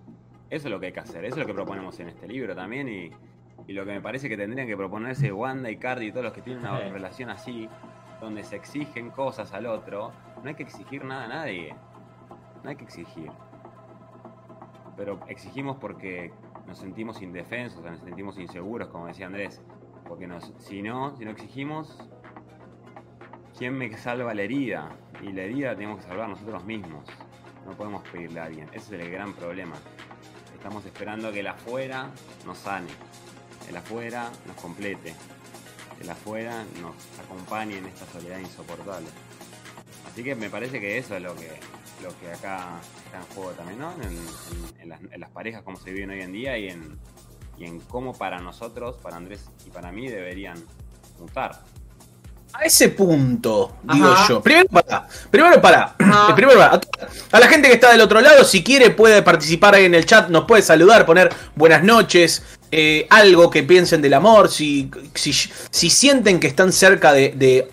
eso 0.50 0.66
es 0.66 0.70
lo 0.72 0.80
que 0.80 0.86
hay 0.86 0.92
que 0.92 1.00
hacer, 1.00 1.24
eso 1.24 1.36
es 1.36 1.40
lo 1.42 1.46
que 1.46 1.54
proponemos 1.54 1.98
en 2.00 2.08
este 2.08 2.26
libro 2.26 2.54
también 2.56 2.88
y, 2.88 3.10
y 3.66 3.72
lo 3.72 3.84
que 3.84 3.92
me 3.92 4.00
parece 4.00 4.28
que 4.28 4.36
tendrían 4.36 4.66
que 4.66 4.76
proponerse 4.76 5.32
Wanda 5.32 5.70
y 5.70 5.76
Cardi 5.76 6.06
y 6.06 6.10
todos 6.12 6.24
los 6.24 6.32
que 6.32 6.42
tienen 6.42 6.62
una 6.64 6.78
Sí. 6.82 6.88
relación 6.90 7.30
así, 7.30 7.68
donde 8.20 8.42
se 8.44 8.56
exigen 8.56 9.10
cosas 9.10 9.52
al 9.52 9.66
otro, 9.66 10.12
no 10.42 10.48
hay 10.48 10.54
que 10.54 10.62
exigir 10.62 11.04
nada 11.04 11.24
a 11.24 11.28
nadie, 11.28 11.74
no 12.62 12.70
hay 12.70 12.76
que 12.76 12.84
exigir. 12.84 13.30
Pero 14.96 15.20
exigimos 15.28 15.76
porque 15.78 16.32
nos 16.66 16.78
sentimos 16.78 17.22
indefensos, 17.22 17.82
nos 17.82 17.98
sentimos 18.00 18.38
inseguros, 18.38 18.88
como 18.88 19.06
decía 19.06 19.26
Andrés. 19.26 19.60
Porque 20.06 20.26
nos, 20.26 20.52
si 20.58 20.82
no, 20.82 21.16
si 21.16 21.24
no 21.24 21.30
exigimos, 21.30 21.96
¿quién 23.56 23.76
me 23.76 23.96
salva 23.96 24.34
la 24.34 24.42
herida? 24.42 24.90
Y 25.22 25.32
la 25.32 25.42
herida 25.42 25.68
la 25.70 25.76
tenemos 25.76 26.00
que 26.00 26.08
salvar 26.08 26.28
nosotros 26.28 26.64
mismos. 26.64 27.04
No 27.64 27.72
podemos 27.72 28.02
pedirle 28.08 28.40
a 28.40 28.44
alguien. 28.44 28.68
Ese 28.72 28.96
es 28.96 29.02
el 29.04 29.10
gran 29.10 29.32
problema. 29.32 29.74
Estamos 30.54 30.84
esperando 30.84 31.32
que 31.32 31.40
el 31.40 31.46
afuera 31.46 32.10
nos 32.46 32.58
sane, 32.58 32.88
el 33.68 33.76
afuera 33.76 34.30
nos 34.46 34.56
complete, 34.56 35.14
el 36.00 36.10
afuera 36.10 36.64
nos 36.80 36.94
acompañe 37.24 37.78
en 37.78 37.86
esta 37.86 38.04
soledad 38.12 38.38
insoportable. 38.38 39.08
Así 40.10 40.22
que 40.24 40.34
me 40.34 40.50
parece 40.50 40.80
que 40.80 40.98
eso 40.98 41.16
es 41.16 41.22
lo 41.22 41.34
que 41.36 41.50
lo 42.02 42.08
que 42.18 42.26
acá 42.32 42.80
está 43.04 43.18
en 43.18 43.24
juego 43.34 43.50
también, 43.52 43.78
¿no? 43.78 43.92
En, 43.92 44.02
en- 44.10 44.80
en 44.82 44.88
las, 44.88 45.00
en 45.00 45.20
las 45.20 45.30
parejas, 45.30 45.62
cómo 45.62 45.78
se 45.78 45.92
viven 45.92 46.10
hoy 46.10 46.20
en 46.20 46.32
día 46.32 46.58
y 46.58 46.68
en, 46.68 46.98
y 47.56 47.64
en 47.64 47.78
cómo 47.80 48.12
para 48.12 48.40
nosotros, 48.40 48.96
para 49.00 49.16
Andrés 49.16 49.44
y 49.64 49.70
para 49.70 49.92
mí, 49.92 50.08
deberían 50.08 50.58
mutar. 51.20 51.60
A 52.54 52.64
ese 52.64 52.88
punto, 52.88 53.76
digo 53.84 54.08
Ajá. 54.08 54.28
yo. 54.28 54.42
Primero 54.42 54.68
para. 54.68 55.06
Primero 55.30 55.62
para. 55.62 55.94
Ajá. 55.98 56.34
Primero 56.34 56.58
para. 56.58 56.80
A 57.30 57.38
la 57.40 57.46
gente 57.46 57.68
que 57.68 57.74
está 57.74 57.92
del 57.92 58.00
otro 58.00 58.20
lado, 58.20 58.42
si 58.44 58.64
quiere, 58.64 58.90
puede 58.90 59.22
participar 59.22 59.76
ahí 59.76 59.84
en 59.84 59.94
el 59.94 60.04
chat, 60.04 60.28
nos 60.28 60.44
puede 60.44 60.62
saludar, 60.62 61.06
poner 61.06 61.32
buenas 61.54 61.84
noches, 61.84 62.42
eh, 62.72 63.06
algo 63.10 63.50
que 63.50 63.62
piensen 63.62 64.02
del 64.02 64.14
amor, 64.14 64.50
si, 64.50 64.90
si, 65.14 65.32
si 65.32 65.90
sienten 65.90 66.40
que 66.40 66.46
están 66.48 66.72
cerca 66.72 67.12
de, 67.12 67.34
de 67.36 67.70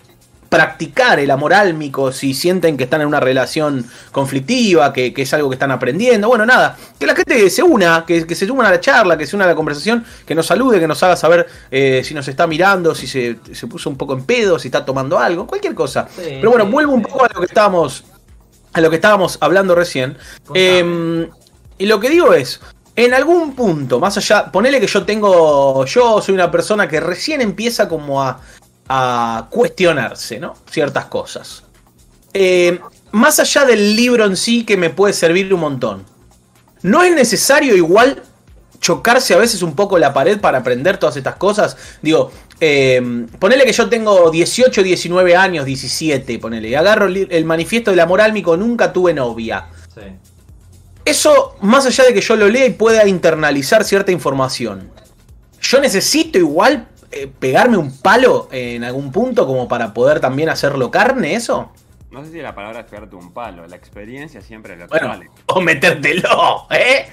practicar 0.50 1.20
el 1.20 1.30
amor 1.30 1.54
álmico, 1.54 2.10
si 2.10 2.34
sienten 2.34 2.76
que 2.76 2.84
están 2.84 3.00
en 3.00 3.06
una 3.06 3.20
relación 3.20 3.86
conflictiva, 4.10 4.92
que, 4.92 5.14
que 5.14 5.22
es 5.22 5.32
algo 5.32 5.48
que 5.48 5.54
están 5.54 5.70
aprendiendo. 5.70 6.28
Bueno, 6.28 6.44
nada, 6.44 6.76
que 6.98 7.06
la 7.06 7.14
gente 7.14 7.48
se 7.48 7.62
una, 7.62 8.04
que, 8.04 8.26
que 8.26 8.34
se 8.34 8.46
suman 8.46 8.66
a 8.66 8.70
la 8.70 8.80
charla, 8.80 9.16
que 9.16 9.26
se 9.26 9.36
una 9.36 9.44
a 9.44 9.48
la 9.48 9.54
conversación, 9.54 10.04
que 10.26 10.34
nos 10.34 10.46
salude, 10.46 10.80
que 10.80 10.88
nos 10.88 11.00
haga 11.02 11.16
saber 11.16 11.46
eh, 11.70 12.02
si 12.04 12.14
nos 12.14 12.26
está 12.26 12.48
mirando, 12.48 12.94
si 12.94 13.06
se, 13.06 13.38
se 13.52 13.66
puso 13.68 13.88
un 13.88 13.96
poco 13.96 14.12
en 14.12 14.24
pedo, 14.24 14.58
si 14.58 14.68
está 14.68 14.84
tomando 14.84 15.18
algo, 15.18 15.46
cualquier 15.46 15.74
cosa. 15.74 16.08
Sí, 16.14 16.22
Pero 16.24 16.50
bueno, 16.50 16.66
vuelvo 16.66 16.92
un 16.92 17.02
poco 17.02 17.24
a 17.24 17.28
lo 17.32 17.40
que 17.40 17.46
estábamos, 17.46 18.04
a 18.72 18.80
lo 18.80 18.90
que 18.90 18.96
estábamos 18.96 19.38
hablando 19.40 19.76
recién. 19.76 20.18
Eh, 20.52 21.28
y 21.78 21.86
lo 21.86 22.00
que 22.00 22.10
digo 22.10 22.34
es, 22.34 22.60
en 23.04 23.14
algún 23.14 23.54
punto, 23.54 23.98
más 23.98 24.16
allá, 24.16 24.50
ponele 24.50 24.80
que 24.80 24.86
yo 24.86 25.04
tengo, 25.04 25.84
yo 25.86 26.20
soy 26.20 26.34
una 26.34 26.50
persona 26.50 26.88
que 26.88 27.00
recién 27.00 27.40
empieza 27.40 27.88
como 27.88 28.22
a, 28.22 28.40
cuestionarse, 29.50 30.40
¿no? 30.40 30.54
Ciertas 30.68 31.04
cosas. 31.04 31.62
Eh, 32.34 32.80
más 33.12 33.38
allá 33.38 33.64
del 33.64 33.94
libro 33.94 34.24
en 34.24 34.36
sí, 34.36 34.64
que 34.64 34.76
me 34.76 34.90
puede 34.90 35.14
servir 35.14 35.54
un 35.54 35.60
montón. 35.60 36.04
¿No 36.82 37.04
es 37.04 37.14
necesario 37.14 37.76
igual 37.76 38.22
chocarse 38.80 39.34
a 39.34 39.38
veces 39.38 39.62
un 39.62 39.76
poco 39.76 39.96
la 39.96 40.12
pared 40.12 40.40
para 40.40 40.58
aprender 40.58 40.98
todas 40.98 41.16
estas 41.16 41.36
cosas? 41.36 41.76
Digo, 42.02 42.32
eh, 42.58 43.00
ponele 43.38 43.64
que 43.64 43.72
yo 43.72 43.88
tengo 43.88 44.28
18, 44.28 44.82
19 44.82 45.36
años, 45.36 45.64
17, 45.64 46.40
ponele, 46.40 46.76
agarro 46.76 47.06
el, 47.06 47.28
el 47.30 47.44
manifiesto 47.44 47.92
del 47.92 48.00
amor 48.00 48.20
álmico, 48.20 48.56
nunca 48.56 48.92
tuve 48.92 49.14
novia. 49.14 49.68
Sí. 49.94 50.02
Eso, 51.04 51.56
más 51.62 51.86
allá 51.86 52.04
de 52.04 52.14
que 52.14 52.20
yo 52.20 52.36
lo 52.36 52.48
lea 52.48 52.66
y 52.66 52.70
pueda 52.70 53.06
internalizar 53.06 53.84
cierta 53.84 54.12
información, 54.12 54.90
yo 55.60 55.80
necesito 55.80 56.38
igual 56.38 56.88
eh, 57.10 57.26
pegarme 57.26 57.76
un 57.76 57.96
palo 57.98 58.48
en 58.52 58.84
algún 58.84 59.10
punto 59.10 59.46
como 59.46 59.66
para 59.66 59.92
poder 59.92 60.20
también 60.20 60.48
hacerlo 60.48 60.90
carne, 60.90 61.34
eso. 61.34 61.72
No 62.10 62.24
sé 62.24 62.32
si 62.32 62.38
la 62.40 62.54
palabra 62.54 62.80
es 62.80 62.86
pegarte 62.86 63.16
un 63.16 63.32
palo, 63.32 63.66
la 63.66 63.76
experiencia 63.76 64.40
siempre 64.40 64.74
es 64.74 64.80
lo 64.80 64.86
que 64.86 64.90
Bueno, 64.90 65.08
vale. 65.08 65.30
o 65.46 65.60
metértelo, 65.60 66.66
¿eh? 66.70 67.06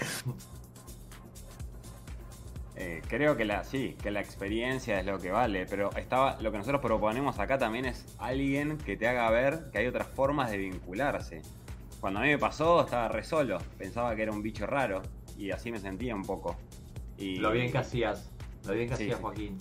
Eh, 2.76 3.02
creo 3.08 3.36
que 3.36 3.46
la, 3.46 3.64
sí, 3.64 3.98
que 4.04 4.12
la 4.12 4.20
experiencia 4.20 5.00
es 5.00 5.06
lo 5.06 5.20
que 5.20 5.32
vale, 5.32 5.66
pero 5.68 5.90
estaba, 5.96 6.38
lo 6.42 6.52
que 6.52 6.60
nosotros 6.60 6.82
proponemos 6.82 7.40
acá 7.40 7.58
también 7.58 7.86
es 7.86 8.06
alguien 8.20 8.78
que 8.78 8.96
te 8.96 9.08
haga 9.08 9.30
ver 9.32 9.70
que 9.72 9.80
hay 9.80 9.88
otras 9.88 10.08
formas 10.08 10.52
de 10.52 10.58
vincularse. 10.58 11.42
Cuando 12.00 12.20
a 12.20 12.24
mí 12.24 12.30
me 12.30 12.38
pasó, 12.38 12.82
estaba 12.82 13.08
re 13.08 13.24
solo, 13.24 13.58
pensaba 13.78 14.16
que 14.16 14.24
era 14.24 14.32
un 14.32 14.42
bicho 14.42 14.66
raro 14.68 15.02
y 15.38 15.52
así 15.52 15.72
me 15.72 15.80
sentía 15.80 16.16
un 16.16 16.24
poco. 16.24 16.56
Y, 17.18 17.38
Lo 17.38 17.52
bien 17.52 17.72
que 17.72 17.80
hacías. 17.80 18.30
Lo 18.66 18.74
bien 18.74 18.88
que 18.90 18.96
Sí, 18.96 19.04
hacías, 19.04 19.18
sí. 19.18 19.24
Joaquín. 19.24 19.58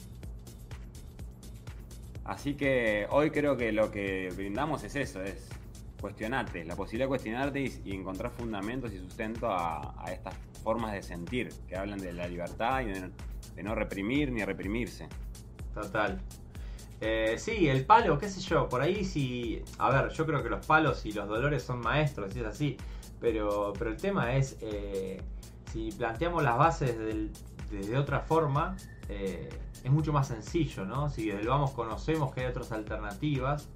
Así 2.25 2.55
que 2.55 3.07
hoy 3.11 3.31
creo 3.31 3.57
que 3.57 3.73
lo 3.73 3.91
que 3.91 4.33
brindamos 4.37 4.83
es 4.85 4.97
eso, 4.97 5.23
es 5.23 5.49
cuestionarte, 6.01 6.65
la 6.65 6.77
posibilidad 6.77 7.07
de 7.07 7.09
cuestionarte 7.09 7.61
y, 7.61 7.83
y 7.85 7.95
encontrar 7.95 8.31
fundamentos 8.33 8.93
y 8.93 8.99
sustento 8.99 9.49
a, 9.51 9.95
a 10.05 10.13
estas 10.13 10.35
formas 10.63 10.93
de 10.93 11.03
sentir 11.03 11.49
que 11.69 11.77
hablan 11.77 12.01
de 12.01 12.13
la 12.13 12.27
libertad 12.27 12.81
y 12.83 12.87
de, 12.87 13.11
de 13.55 13.63
no 13.63 13.75
reprimir 13.75 14.33
ni 14.33 14.45
reprimirse. 14.45 15.09
Total. 15.73 16.21
Eh, 17.01 17.37
sí, 17.39 17.69
el 17.69 17.85
palo, 17.85 18.19
qué 18.19 18.29
sé 18.29 18.41
yo, 18.41 18.69
por 18.69 18.81
ahí 18.81 19.05
sí. 19.05 19.63
A 19.79 19.91
ver, 19.91 20.11
yo 20.13 20.27
creo 20.27 20.43
que 20.43 20.49
los 20.49 20.65
palos 20.67 21.05
y 21.05 21.13
los 21.13 21.29
dolores 21.29 21.63
son 21.63 21.81
maestros, 21.81 22.35
y 22.35 22.41
es 22.41 22.47
así. 22.47 22.77
Pero, 23.21 23.73
pero 23.79 23.91
el 23.91 23.97
tema 23.97 24.35
es, 24.35 24.57
eh, 24.61 25.21
si 25.73 25.91
planteamos 25.93 26.43
las 26.43 26.57
bases 26.59 26.97
desde 27.71 27.99
otra 27.99 28.21
forma, 28.21 28.77
eh, 29.09 29.49
es 29.83 29.91
mucho 29.91 30.13
más 30.13 30.29
sencillo, 30.29 30.85
¿no? 30.85 31.09
Si 31.09 31.27
desde 31.27 31.41
el 31.41 31.49
vamos 31.49 31.73
conocemos 31.73 32.33
que 32.35 32.41
hay 32.41 32.47
otras 32.47 32.73
alternativas 32.73 33.69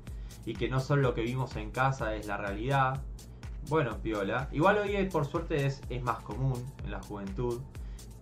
y 0.44 0.54
que 0.54 0.68
no 0.68 0.80
solo 0.80 1.02
lo 1.02 1.14
que 1.14 1.22
vimos 1.22 1.56
en 1.56 1.70
casa 1.70 2.14
es 2.14 2.26
la 2.26 2.36
realidad. 2.36 3.02
Bueno, 3.68 3.98
piola. 3.98 4.48
Igual 4.52 4.78
hoy 4.78 4.96
eh, 4.96 5.04
por 5.04 5.26
suerte 5.26 5.66
es, 5.66 5.82
es 5.90 6.02
más 6.02 6.22
común 6.22 6.64
en 6.84 6.90
la 6.90 7.02
juventud 7.02 7.60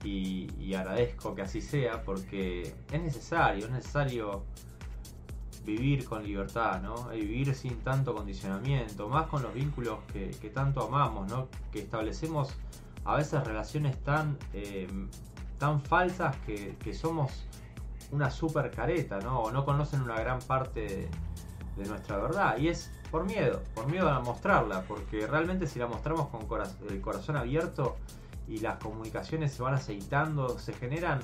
y 0.05 0.75
agradezco 0.75 1.35
que 1.35 1.43
así 1.43 1.61
sea 1.61 2.03
porque 2.03 2.75
es 2.93 3.03
necesario, 3.03 3.67
es 3.67 3.71
necesario 3.73 4.45
vivir 5.69 6.07
con 6.07 6.25
libertad, 6.25 6.81
¿no? 6.81 7.09
Vivir 7.11 7.55
sin 7.55 7.79
tanto 7.81 8.15
condicionamiento, 8.15 9.09
más 9.09 9.27
con 9.27 9.43
los 9.43 9.53
vínculos 9.53 9.99
que, 10.13 10.51
tanto 10.53 10.83
amamos, 10.83 11.31
¿no? 11.31 11.49
Que 11.71 11.81
establecemos 11.81 12.57
a 13.05 13.17
veces 13.17 13.45
relaciones 13.45 14.03
tan, 14.03 14.39
eh, 14.55 14.89
tan 15.59 15.81
falsas 15.83 16.35
que, 16.47 16.77
que 16.83 16.95
somos 16.95 17.47
una 18.13 18.31
super 18.31 18.71
careta, 18.71 19.21
¿no? 19.21 19.41
O 19.41 19.51
no 19.51 19.67
conocen 19.67 20.01
una 20.01 20.19
gran 20.19 20.39
parte 20.41 21.09
de, 21.77 21.87
nuestra 21.87 22.17
verdad. 22.17 22.59
Y 22.59 22.69
es 22.69 22.91
por 23.11 23.25
miedo, 23.25 23.63
por 23.75 23.87
miedo 23.87 24.09
a 24.09 24.21
mostrarla, 24.21 24.83
porque 24.89 25.27
realmente 25.27 25.67
si 25.67 25.79
la 25.79 25.87
mostramos 25.87 26.29
con 26.29 26.41
el 26.91 27.01
corazón 27.01 27.37
abierto 27.37 27.97
y 28.49 28.59
las 28.59 28.79
comunicaciones 28.79 29.53
se 29.53 29.63
van 29.63 29.75
aceitando, 29.75 30.59
se 30.59 30.73
generan 30.73 31.21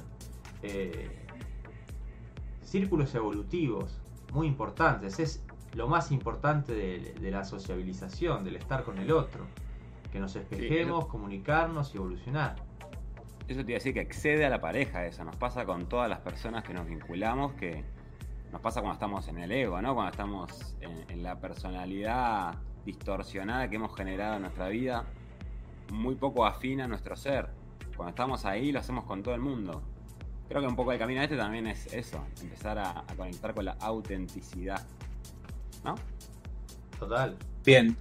eh, 0.62 1.26
círculos 2.62 3.14
evolutivos 3.14 4.03
muy 4.34 4.46
importantes. 4.46 5.18
Es 5.18 5.42
lo 5.74 5.88
más 5.88 6.10
importante 6.12 6.74
de, 6.74 7.14
de 7.20 7.30
la 7.30 7.44
sociabilización, 7.44 8.44
del 8.44 8.56
estar 8.56 8.84
con 8.84 8.98
el 8.98 9.10
otro. 9.12 9.46
Que 10.12 10.20
nos 10.20 10.36
espejemos, 10.36 11.06
comunicarnos 11.06 11.94
y 11.94 11.96
evolucionar. 11.96 12.56
Eso 13.48 13.64
te 13.64 13.72
iba 13.72 13.76
a 13.76 13.80
decir 13.80 13.94
que 13.94 14.00
excede 14.00 14.46
a 14.46 14.50
la 14.50 14.60
pareja 14.60 15.04
eso, 15.04 15.24
nos 15.24 15.36
pasa 15.36 15.66
con 15.66 15.86
todas 15.86 16.08
las 16.08 16.20
personas 16.20 16.64
que 16.64 16.72
nos 16.72 16.86
vinculamos, 16.86 17.52
que 17.54 17.84
nos 18.52 18.60
pasa 18.60 18.80
cuando 18.80 18.94
estamos 18.94 19.28
en 19.28 19.38
el 19.38 19.52
ego, 19.52 19.82
¿no? 19.82 19.94
Cuando 19.94 20.12
estamos 20.12 20.76
en, 20.80 21.10
en 21.10 21.22
la 21.22 21.38
personalidad 21.40 22.54
distorsionada 22.86 23.68
que 23.68 23.76
hemos 23.76 23.94
generado 23.94 24.36
en 24.36 24.42
nuestra 24.42 24.68
vida, 24.68 25.04
muy 25.92 26.14
poco 26.14 26.46
afín 26.46 26.80
a 26.80 26.88
nuestro 26.88 27.16
ser. 27.16 27.50
Cuando 27.96 28.10
estamos 28.10 28.44
ahí 28.44 28.72
lo 28.72 28.78
hacemos 28.80 29.04
con 29.04 29.22
todo 29.22 29.34
el 29.34 29.40
mundo. 29.40 29.82
Creo 30.48 30.60
que 30.60 30.66
un 30.66 30.76
poco 30.76 30.92
el 30.92 30.98
camino 30.98 31.22
este 31.22 31.36
también 31.36 31.66
es 31.66 31.92
eso, 31.92 32.24
empezar 32.40 32.78
a, 32.78 32.90
a 32.90 33.14
conectar 33.16 33.54
con 33.54 33.64
la 33.64 33.72
autenticidad. 33.80 34.84
¿No? 35.84 35.94
Total. 36.98 37.36
Bien. 37.64 37.96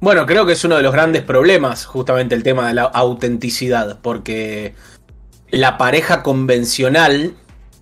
Bueno, 0.00 0.24
creo 0.26 0.46
que 0.46 0.52
es 0.52 0.64
uno 0.64 0.76
de 0.76 0.82
los 0.82 0.92
grandes 0.92 1.22
problemas, 1.22 1.84
justamente 1.84 2.34
el 2.34 2.42
tema 2.42 2.68
de 2.68 2.74
la 2.74 2.84
autenticidad, 2.84 4.00
porque 4.00 4.74
la 5.50 5.76
pareja 5.76 6.22
convencional 6.22 7.34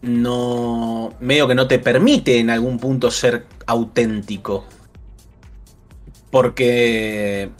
no. 0.02 1.14
medio 1.20 1.48
que 1.48 1.54
no 1.54 1.68
te 1.68 1.78
permite 1.78 2.38
en 2.38 2.50
algún 2.50 2.78
punto 2.78 3.10
ser 3.10 3.46
auténtico. 3.66 4.64
Porque. 6.30 7.50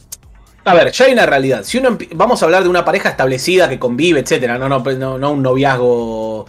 A 0.65 0.75
ver, 0.75 0.93
ya 0.93 1.07
hay 1.07 1.13
una 1.13 1.27
realidad. 1.27 1.65
Si 1.65 1.79
uno 1.79 1.97
vamos 2.15 2.43
a 2.43 2.45
hablar 2.45 2.63
de 2.63 2.69
una 2.69 2.85
pareja 2.85 3.09
establecida 3.09 3.69
que 3.69 3.79
convive, 3.79 4.21
etcétera, 4.21 4.59
no, 4.59 4.69
no, 4.69 4.81
no, 4.81 5.19
no 5.19 5.33
un 5.33 5.43
noviazgo. 5.43 6.47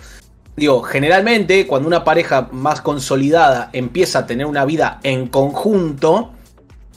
Digo, 0.56 0.82
generalmente 0.82 1.66
cuando 1.68 1.88
una 1.88 2.04
pareja 2.04 2.50
más 2.52 2.82
consolidada 2.82 3.70
empieza 3.72 4.20
a 4.20 4.26
tener 4.26 4.46
una 4.46 4.66
vida 4.66 5.00
en 5.04 5.28
conjunto, 5.28 6.34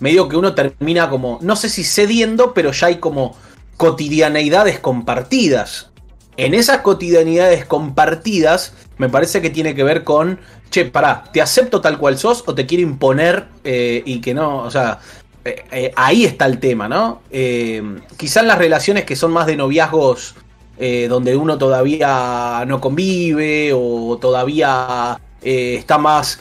medio 0.00 0.28
que 0.28 0.36
uno 0.36 0.54
termina 0.54 1.08
como, 1.08 1.38
no 1.42 1.54
sé 1.54 1.68
si 1.68 1.84
cediendo, 1.84 2.54
pero 2.54 2.72
ya 2.72 2.88
hay 2.88 2.96
como 2.96 3.36
cotidianeidades 3.76 4.80
compartidas. 4.80 5.90
En 6.36 6.54
esas 6.54 6.78
cotidianidades 6.78 7.66
compartidas, 7.66 8.74
me 8.96 9.08
parece 9.08 9.40
que 9.40 9.50
tiene 9.50 9.76
que 9.76 9.84
ver 9.84 10.02
con, 10.02 10.40
che, 10.70 10.86
pará, 10.86 11.24
¿te 11.32 11.40
acepto 11.40 11.80
tal 11.80 11.98
cual 11.98 12.18
sos 12.18 12.42
o 12.46 12.54
te 12.54 12.66
quiero 12.66 12.82
imponer 12.82 13.46
eh, 13.62 14.02
y 14.04 14.20
que 14.20 14.34
no, 14.34 14.58
o 14.58 14.70
sea, 14.70 14.98
eh, 15.44 15.64
eh, 15.72 15.92
ahí 15.96 16.24
está 16.24 16.46
el 16.46 16.58
tema, 16.58 16.88
¿no? 16.88 17.22
Eh, 17.30 17.82
quizás 18.16 18.44
las 18.44 18.58
relaciones 18.58 19.04
que 19.04 19.16
son 19.16 19.32
más 19.32 19.46
de 19.46 19.56
noviazgos, 19.56 20.34
donde 21.08 21.36
uno 21.36 21.58
todavía 21.58 22.64
no 22.66 22.80
convive 22.80 23.72
o 23.72 24.18
todavía 24.20 25.16
está 25.40 25.96
más... 25.96 26.40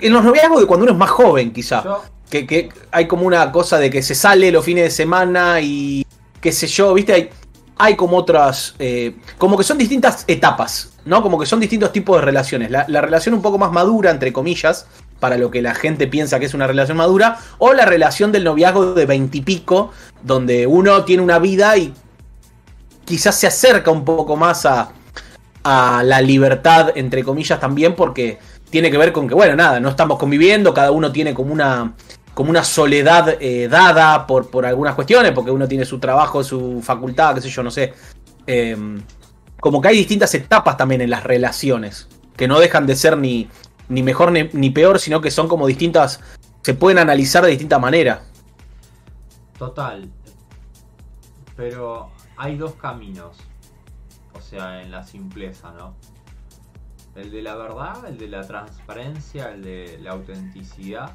En 0.00 0.10
los 0.10 0.24
noviazgos 0.24 0.60
de 0.60 0.66
cuando 0.66 0.84
uno 0.84 0.92
es 0.92 0.98
más 0.98 1.10
joven, 1.10 1.52
quizá. 1.52 1.84
Yo, 1.84 2.02
Que, 2.30 2.46
que 2.46 2.70
hay 2.90 3.06
como 3.06 3.26
una 3.26 3.52
cosa 3.52 3.78
de 3.78 3.90
que 3.90 4.00
se 4.00 4.14
sale 4.14 4.50
los 4.50 4.64
fines 4.64 4.84
de 4.84 4.90
semana 4.90 5.60
y 5.60 6.06
qué 6.40 6.50
sé 6.50 6.66
yo, 6.66 6.94
¿viste? 6.94 7.12
Hay, 7.12 7.28
hay 7.76 7.94
como 7.94 8.16
otras, 8.16 8.74
como 9.36 9.58
que 9.58 9.64
son 9.64 9.76
distintas 9.76 10.24
etapas, 10.28 10.94
¿no? 11.04 11.20
Como 11.22 11.38
que 11.38 11.44
son 11.44 11.60
distintos 11.60 11.92
tipos 11.92 12.16
de 12.16 12.22
relaciones. 12.22 12.70
La, 12.70 12.86
la 12.88 13.02
relación 13.02 13.34
un 13.34 13.42
poco 13.42 13.58
más 13.58 13.70
madura, 13.70 14.10
entre 14.10 14.32
comillas, 14.32 14.86
para 15.24 15.38
lo 15.38 15.50
que 15.50 15.62
la 15.62 15.74
gente 15.74 16.06
piensa 16.06 16.38
que 16.38 16.44
es 16.44 16.52
una 16.52 16.66
relación 16.66 16.98
madura, 16.98 17.38
o 17.56 17.72
la 17.72 17.86
relación 17.86 18.30
del 18.30 18.44
noviazgo 18.44 18.92
de 18.92 19.06
veintipico, 19.06 19.90
donde 20.22 20.66
uno 20.66 21.02
tiene 21.04 21.22
una 21.22 21.38
vida 21.38 21.78
y 21.78 21.94
quizás 23.06 23.34
se 23.34 23.46
acerca 23.46 23.90
un 23.90 24.04
poco 24.04 24.36
más 24.36 24.66
a, 24.66 24.92
la 25.64 26.20
libertad, 26.20 26.90
entre 26.94 27.24
comillas, 27.24 27.58
también, 27.58 27.94
porque 27.94 28.38
tiene 28.68 28.90
que 28.90 28.98
ver 28.98 29.14
con 29.14 29.26
que, 29.26 29.34
bueno, 29.34 29.56
nada, 29.56 29.80
no 29.80 29.88
estamos 29.88 30.18
conviviendo, 30.18 30.74
cada 30.74 30.90
uno 30.90 31.10
tiene 31.10 31.32
como 31.32 31.54
una, 31.54 31.94
como 32.34 32.50
una 32.50 32.62
soledad 32.62 33.38
eh, 33.40 33.66
dada 33.66 34.26
por, 34.26 34.50
por 34.50 34.66
algunas 34.66 34.94
cuestiones, 34.94 35.32
porque 35.32 35.50
uno 35.50 35.66
tiene 35.66 35.86
su 35.86 35.98
trabajo, 35.98 36.44
su 36.44 36.82
facultad, 36.82 37.36
qué 37.36 37.40
sé 37.40 37.48
yo, 37.48 37.62
no 37.62 37.70
sé. 37.70 37.94
Em, 38.46 39.00
como 39.58 39.80
que 39.80 39.88
hay 39.88 39.96
distintas 39.96 40.34
etapas 40.34 40.76
también 40.76 41.00
en 41.00 41.08
las 41.08 41.24
relaciones, 41.24 42.08
que 42.36 42.46
no 42.46 42.60
dejan 42.60 42.86
de 42.86 42.94
ser 42.94 43.16
ni, 43.16 43.48
ni 43.88 44.02
mejor 44.02 44.32
ni, 44.32 44.70
peor, 44.70 44.98
sino 44.98 45.20
que 45.20 45.30
son 45.30 45.48
como 45.48 45.66
distintas, 45.66 46.20
se 46.62 46.74
pueden 46.74 46.98
analizar 46.98 47.44
de 47.44 47.50
distinta 47.50 47.78
manera. 47.78 48.22
Total. 49.58 50.10
Pero 51.56 52.10
hay 52.36 52.56
dos 52.56 52.74
caminos. 52.74 53.36
O 54.32 54.40
sea, 54.40 54.82
en 54.82 54.90
la 54.90 55.04
simpleza, 55.04 55.72
¿no? 55.72 55.94
El 57.14 57.30
de 57.30 57.42
la 57.42 57.54
verdad, 57.54 58.04
el 58.06 58.18
de 58.18 58.28
la 58.28 58.46
transparencia, 58.46 59.50
el 59.50 59.62
de 59.62 59.98
la 60.02 60.12
autenticidad 60.12 61.14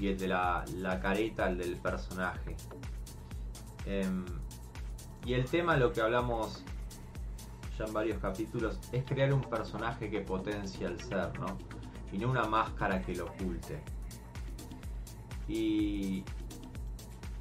y 0.00 0.08
el 0.08 0.18
de 0.18 0.28
la, 0.28 0.64
la 0.74 1.00
careta, 1.00 1.48
el 1.48 1.58
del 1.58 1.76
personaje. 1.76 2.56
Em, 3.84 4.24
y 5.24 5.34
el 5.34 5.44
tema, 5.44 5.76
lo 5.76 5.92
que 5.92 6.00
hablamos 6.00 6.64
ya 7.78 7.84
en 7.84 7.92
varios 7.92 8.18
capítulos, 8.18 8.78
es 8.92 9.04
crear 9.04 9.32
un 9.32 9.42
personaje 9.42 10.10
que 10.10 10.20
potencia 10.20 10.88
el 10.88 11.00
ser, 11.00 11.38
¿no? 11.38 11.46
Y 12.12 12.18
no 12.18 12.30
una 12.30 12.44
máscara 12.44 13.02
que 13.02 13.14
lo 13.14 13.26
oculte. 13.26 13.82
Y, 15.48 16.24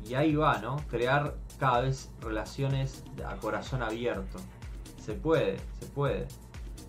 y 0.06 0.14
ahí 0.14 0.36
va, 0.36 0.60
¿no? 0.60 0.78
Crear 0.90 1.36
cada 1.60 1.82
vez 1.82 2.12
relaciones 2.22 3.04
a 3.26 3.36
corazón 3.38 3.82
abierto. 3.82 4.40
Se 4.98 5.14
puede, 5.14 5.58
se 5.80 5.86
puede. 5.88 6.28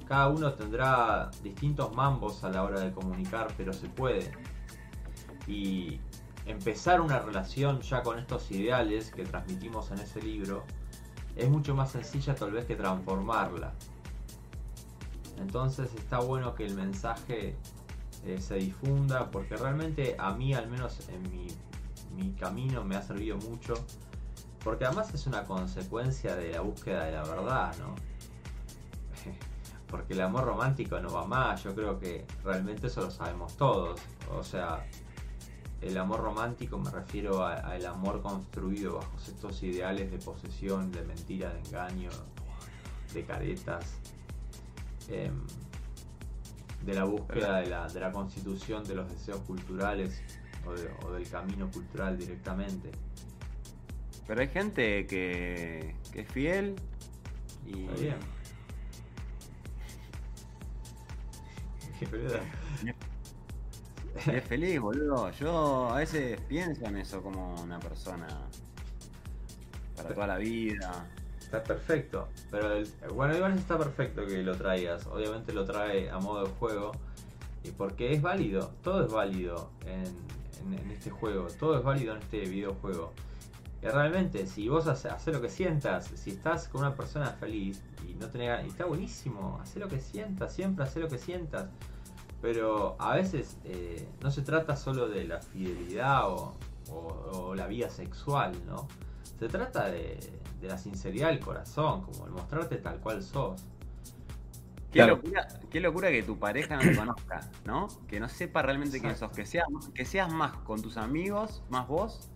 Cada 0.07 0.29
uno 0.29 0.53
tendrá 0.55 1.31
distintos 1.43 1.95
mambos 1.95 2.45
a 2.45 2.51
la 2.51 2.63
hora 2.63 2.81
de 2.81 2.93
comunicar, 2.93 3.49
pero 3.57 3.73
se 3.73 3.89
puede. 3.89 4.31
Y 5.47 6.01
empezar 6.47 7.01
una 7.01 7.19
relación 7.19 7.81
ya 7.81 8.03
con 8.03 8.19
estos 8.19 8.51
ideales 8.51 9.11
que 9.11 9.25
transmitimos 9.25 9.91
en 9.91 9.99
ese 9.99 10.23
libro 10.23 10.65
es 11.37 11.49
mucho 11.49 11.75
más 11.75 11.91
sencilla 11.91 12.35
tal 12.35 12.53
vez 12.53 12.65
que 12.65 12.77
transformarla. 12.77 13.73
Entonces 15.39 15.95
está 15.95 16.19
bueno 16.19 16.55
que 16.55 16.65
el 16.65 16.75
mensaje 16.75 17.55
eh, 18.25 18.41
se 18.41 18.55
difunda 18.57 19.31
porque 19.31 19.57
realmente 19.57 20.17
a 20.19 20.33
mí 20.33 20.55
al 20.55 20.69
menos 20.69 21.09
en 21.11 21.23
mi, 21.31 21.47
mi 22.17 22.33
camino 22.33 22.83
me 22.85 22.97
ha 22.97 23.03
servido 23.03 23.37
mucho 23.37 23.75
porque 24.67 24.85
además 24.85 25.15
es 25.15 25.29
una 25.29 25.45
consecuencia 25.45 26.35
de 26.35 26.51
la 26.51 26.61
búsqueda 26.61 27.05
de 27.05 27.13
la 27.13 27.23
verdad, 27.23 27.73
¿no? 27.79 27.95
Porque 29.87 30.15
el 30.15 30.23
amor 30.23 30.45
romántico 30.45 30.99
no 30.99 31.13
va 31.13 31.25
más, 31.25 31.63
yo 31.63 31.73
creo 31.73 32.01
que 32.01 32.27
realmente 32.43 32.89
eso 32.89 33.03
lo 33.03 33.13
sabemos 33.13 33.57
todos. 33.57 34.01
O 34.37 34.43
sea, 34.43 34.85
el 35.83 35.99
amor 35.99 36.21
romántico 36.21 36.79
me 36.79 36.91
refiero 36.91 37.45
al 37.45 37.85
amor 37.87 38.23
construido 38.23 38.95
bajo 38.95 39.17
estos 39.19 39.63
ideales 39.63 40.11
de 40.11 40.19
posesión, 40.19 40.91
de 40.91 41.03
mentira, 41.03 41.53
de 41.53 41.61
engaño, 41.61 42.11
de 43.13 43.25
caretas, 43.25 43.95
em, 45.09 45.35
de 46.85 46.95
la 46.95 47.05
búsqueda 47.05 47.61
de 47.61 47.67
la, 47.67 47.89
de 47.89 48.01
la, 48.01 48.13
constitución 48.13 48.85
de 48.85 48.95
los 48.95 49.09
deseos 49.11 49.41
culturales 49.41 50.23
o, 50.67 51.07
o 51.07 51.13
del 51.13 51.29
camino 51.29 51.71
cultural 51.71 52.17
directamente. 52.19 52.91
Pero 54.27 54.41
hay 54.41 54.49
gente 54.49 55.07
que, 55.07 55.95
que 56.13 56.21
es 56.23 56.29
fiel 56.29 56.75
y. 57.67 57.85
Está 57.85 58.01
bien. 58.01 58.17
es 64.27 64.45
feliz, 64.45 64.81
boludo. 64.81 65.31
Yo 65.33 65.91
a 65.91 65.99
veces 65.99 66.41
pienso 66.49 66.85
en 66.87 66.99
eso 66.99 67.23
como 67.23 67.55
una 67.63 67.79
persona 67.79 68.27
para 69.97 70.15
toda 70.15 70.27
la 70.27 70.39
vida. 70.39 71.07
Está 71.41 71.63
perfecto. 71.63 72.29
Pero 72.51 72.73
el, 72.73 72.89
bueno, 73.15 73.37
igual 73.37 73.57
está 73.57 73.79
perfecto 73.79 74.27
que 74.27 74.43
lo 74.43 74.57
traigas. 74.57 75.07
Obviamente 75.07 75.53
lo 75.53 75.65
trae 75.65 76.11
a 76.11 76.19
modo 76.19 76.45
de 76.45 76.51
juego. 76.53 76.93
Y 77.63 77.71
porque 77.71 78.13
es 78.13 78.23
válido. 78.23 78.73
Todo 78.83 79.07
es 79.07 79.13
válido 79.13 79.71
en, 79.87 80.91
este 80.91 81.11
juego. 81.11 81.47
Todo 81.59 81.79
es 81.79 81.85
válido 81.85 82.15
en 82.15 82.23
este 82.23 82.41
videojuego. 82.41 83.13
Y 83.83 83.87
realmente, 83.87 84.47
si 84.47 84.69
vos 84.69 84.87
haces, 84.87 85.27
lo 85.33 85.41
que 85.41 85.51
sientas, 85.51 86.07
si 86.15 86.31
estás 86.31 86.67
con 86.69 86.81
una 86.81 86.95
persona 86.95 87.31
feliz 87.33 87.83
y 88.09 88.15
no 88.15 88.29
tenés 88.29 88.65
y 88.65 88.69
está 88.69 88.87
buenísimo, 88.87 89.61
hacer 89.63 89.83
lo 89.83 89.89
que 89.89 90.01
sientas, 90.01 90.53
siempre 90.53 90.85
hacer 90.85 91.03
lo 91.03 91.09
que 91.09 91.19
sientas. 91.19 91.69
Pero 92.41 92.97
a 92.99 93.15
veces 93.15 93.57
eh, 93.65 94.09
no 94.23 94.31
se 94.31 94.43
trata 94.43 94.77
solo 94.77 95.09
de 95.09 95.25
la 95.25 95.41
fidelidad 95.41 96.29
o, 96.29 96.55
o, 96.91 96.95
o, 97.33 97.55
la 97.55 97.67
vida 97.67 97.89
sexual, 97.91 98.53
¿no? 98.67 98.89
Se 99.39 99.49
trata 99.49 99.87
de, 99.87 100.19
de, 100.61 100.69
la 100.69 100.79
sinceridad 100.79 101.29
del 101.29 101.41
corazón, 101.41 102.03
como 102.03 102.27
el 102.27 102.33
mostrarte 102.33 102.77
tal 102.77 103.01
cual 103.01 103.23
sos. 103.23 103.63
Qué, 104.91 105.01
claro. 105.01 105.17
locura, 105.17 105.49
qué 105.71 105.81
locura 105.81 106.11
que 106.11 106.23
tu 106.23 106.39
pareja 106.39 106.77
no 106.77 106.83
te 106.83 106.97
conozca, 106.97 107.51
¿no? 107.65 107.89
Que 108.07 108.21
no 108.21 108.29
sepa 108.29 108.63
realmente 108.63 109.01
quién 109.01 109.17
sos, 109.17 109.33
que, 109.33 109.45
sea, 109.45 109.65
que 109.95 110.05
seas 110.05 110.33
más 110.33 110.57
con 110.59 110.81
tus 110.81 110.97
amigos, 110.97 111.63
más 111.71 111.89
vos, 111.89 112.31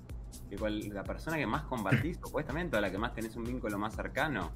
que 0.48 0.56
con 0.56 0.78
la 0.92 1.04
persona 1.04 1.36
que 1.36 1.46
más 1.46 1.62
compartís, 1.62 2.18
supuestamente, 2.22 2.76
o 2.76 2.80
la 2.80 2.90
que 2.90 2.98
más 2.98 3.14
tenés 3.14 3.36
un 3.36 3.44
vínculo 3.44 3.78
más 3.78 3.94
cercano. 3.94 4.50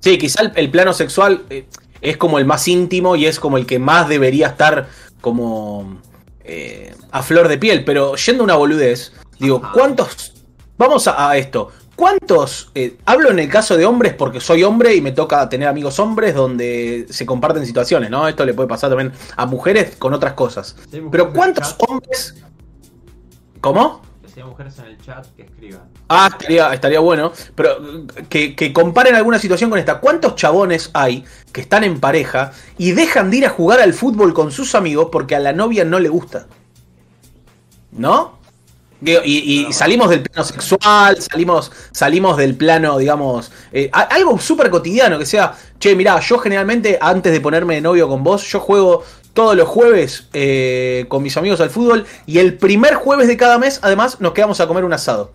Sí, 0.00 0.18
quizá 0.18 0.42
el, 0.42 0.52
el 0.54 0.70
plano 0.70 0.92
sexual 0.92 1.44
eh, 1.50 1.68
es 2.00 2.16
como 2.16 2.38
el 2.38 2.44
más 2.44 2.66
íntimo 2.68 3.16
y 3.16 3.26
es 3.26 3.40
como 3.40 3.56
el 3.56 3.66
que 3.66 3.78
más 3.78 4.08
debería 4.08 4.48
estar 4.48 4.88
como 5.20 6.00
eh, 6.44 6.94
a 7.10 7.22
flor 7.22 7.48
de 7.48 7.58
piel, 7.58 7.84
pero 7.84 8.16
yendo 8.16 8.42
a 8.42 8.44
una 8.44 8.56
boludez, 8.56 9.12
digo, 9.38 9.62
¿cuántos... 9.72 10.32
Vamos 10.78 11.08
a, 11.08 11.30
a 11.30 11.36
esto. 11.38 11.72
¿Cuántos? 11.96 12.70
Eh, 12.74 12.98
hablo 13.06 13.30
en 13.30 13.38
el 13.38 13.48
caso 13.48 13.78
de 13.78 13.86
hombres 13.86 14.12
porque 14.12 14.38
soy 14.38 14.62
hombre 14.62 14.94
y 14.94 15.00
me 15.00 15.12
toca 15.12 15.48
tener 15.48 15.66
amigos 15.66 15.98
hombres 15.98 16.34
donde 16.34 17.06
se 17.08 17.24
comparten 17.24 17.64
situaciones, 17.64 18.10
¿no? 18.10 18.28
Esto 18.28 18.44
le 18.44 18.52
puede 18.52 18.68
pasar 18.68 18.90
también 18.90 19.12
a 19.34 19.46
mujeres 19.46 19.96
con 19.96 20.12
otras 20.12 20.34
cosas. 20.34 20.76
Sí, 20.90 21.00
pero 21.10 21.32
¿cuántos 21.32 21.74
hombres... 21.78 22.34
¿Cómo? 23.62 24.02
Si 24.36 24.42
hay 24.42 24.46
mujeres 24.46 24.78
en 24.80 24.84
el 24.84 25.00
chat 25.00 25.26
que 25.34 25.44
escriban. 25.44 25.88
Ah, 26.10 26.28
estaría, 26.30 26.74
estaría 26.74 27.00
bueno. 27.00 27.32
Pero 27.54 28.04
que, 28.28 28.54
que, 28.54 28.70
comparen 28.70 29.14
alguna 29.14 29.38
situación 29.38 29.70
con 29.70 29.78
esta. 29.78 29.98
¿Cuántos 29.98 30.34
chabones 30.34 30.90
hay 30.92 31.24
que 31.52 31.62
están 31.62 31.84
en 31.84 32.00
pareja 32.00 32.52
y 32.76 32.92
dejan 32.92 33.30
de 33.30 33.38
ir 33.38 33.46
a 33.46 33.48
jugar 33.48 33.80
al 33.80 33.94
fútbol 33.94 34.34
con 34.34 34.52
sus 34.52 34.74
amigos 34.74 35.08
porque 35.10 35.36
a 35.36 35.40
la 35.40 35.54
novia 35.54 35.86
no 35.86 35.98
le 35.98 36.10
gusta? 36.10 36.48
¿No? 37.92 38.38
Y, 39.00 39.12
y, 39.12 39.66
y 39.68 39.72
salimos 39.72 40.10
del 40.10 40.20
plano 40.20 40.44
sexual, 40.44 41.16
salimos, 41.18 41.72
salimos 41.92 42.36
del 42.36 42.56
plano, 42.56 42.98
digamos, 42.98 43.50
eh, 43.72 43.88
algo 43.90 44.38
súper 44.38 44.68
cotidiano, 44.68 45.18
que 45.18 45.24
sea, 45.24 45.54
che, 45.78 45.94
mirá, 45.94 46.20
yo 46.20 46.38
generalmente 46.38 46.98
antes 47.00 47.32
de 47.32 47.40
ponerme 47.40 47.76
de 47.76 47.80
novio 47.80 48.06
con 48.06 48.22
vos, 48.22 48.46
yo 48.48 48.60
juego 48.60 49.02
todos 49.36 49.54
los 49.54 49.68
jueves 49.68 50.26
eh, 50.32 51.04
con 51.08 51.22
mis 51.22 51.36
amigos 51.36 51.60
al 51.60 51.68
fútbol 51.68 52.06
y 52.24 52.38
el 52.38 52.56
primer 52.56 52.94
jueves 52.94 53.28
de 53.28 53.36
cada 53.36 53.58
mes, 53.58 53.78
además, 53.82 54.18
nos 54.18 54.32
quedamos 54.32 54.58
a 54.60 54.66
comer 54.66 54.82
un 54.82 54.94
asado. 54.94 55.30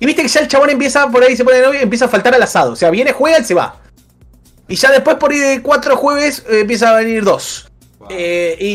Y 0.00 0.06
viste 0.06 0.22
que 0.22 0.28
ya 0.28 0.40
el 0.40 0.48
chabón 0.48 0.70
empieza 0.70 1.08
por 1.08 1.22
ahí, 1.22 1.36
se 1.36 1.44
pone 1.44 1.58
de 1.58 1.62
novio 1.62 1.78
y 1.78 1.84
empieza 1.84 2.06
a 2.06 2.08
faltar 2.08 2.34
al 2.34 2.42
asado. 2.42 2.72
O 2.72 2.76
sea, 2.76 2.90
viene, 2.90 3.12
juega 3.12 3.38
y 3.38 3.44
se 3.44 3.54
va. 3.54 3.80
Y 4.66 4.74
ya 4.74 4.90
después 4.90 5.16
por 5.16 5.30
ahí 5.30 5.38
de 5.38 5.62
cuatro 5.62 5.96
jueves 5.96 6.44
eh, 6.50 6.60
empieza 6.60 6.90
a 6.90 6.96
venir 6.96 7.22
dos. 7.22 7.70
Wow. 8.00 8.08
Eh, 8.10 8.56
y, 8.58 8.66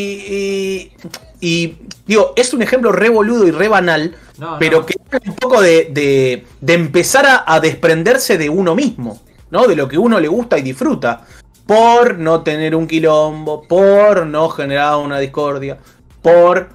y, 1.41 1.55
y, 1.65 1.77
digo, 2.07 2.31
es 2.37 2.53
un 2.53 2.61
ejemplo 2.61 2.93
re 2.93 3.09
boludo 3.09 3.45
y 3.45 3.51
re 3.51 3.67
banal, 3.67 4.15
no, 4.37 4.57
pero 4.59 4.79
no. 4.79 4.85
que 4.85 4.93
es 4.93 5.27
un 5.27 5.35
poco 5.35 5.61
de, 5.61 5.89
de, 5.91 6.45
de 6.61 6.73
empezar 6.73 7.25
a, 7.25 7.43
a 7.45 7.59
desprenderse 7.59 8.37
de 8.37 8.49
uno 8.49 8.75
mismo, 8.75 9.21
¿no? 9.51 9.67
De 9.67 9.75
lo 9.75 9.89
que 9.89 9.97
uno 9.97 10.21
le 10.21 10.29
gusta 10.29 10.57
y 10.57 10.61
disfruta 10.61 11.25
por 11.69 12.17
no 12.17 12.41
tener 12.41 12.75
un 12.75 12.88
quilombo, 12.88 13.62
por 13.62 14.25
no 14.25 14.49
generar 14.49 14.97
una 14.97 15.19
discordia, 15.19 15.77
por 16.19 16.69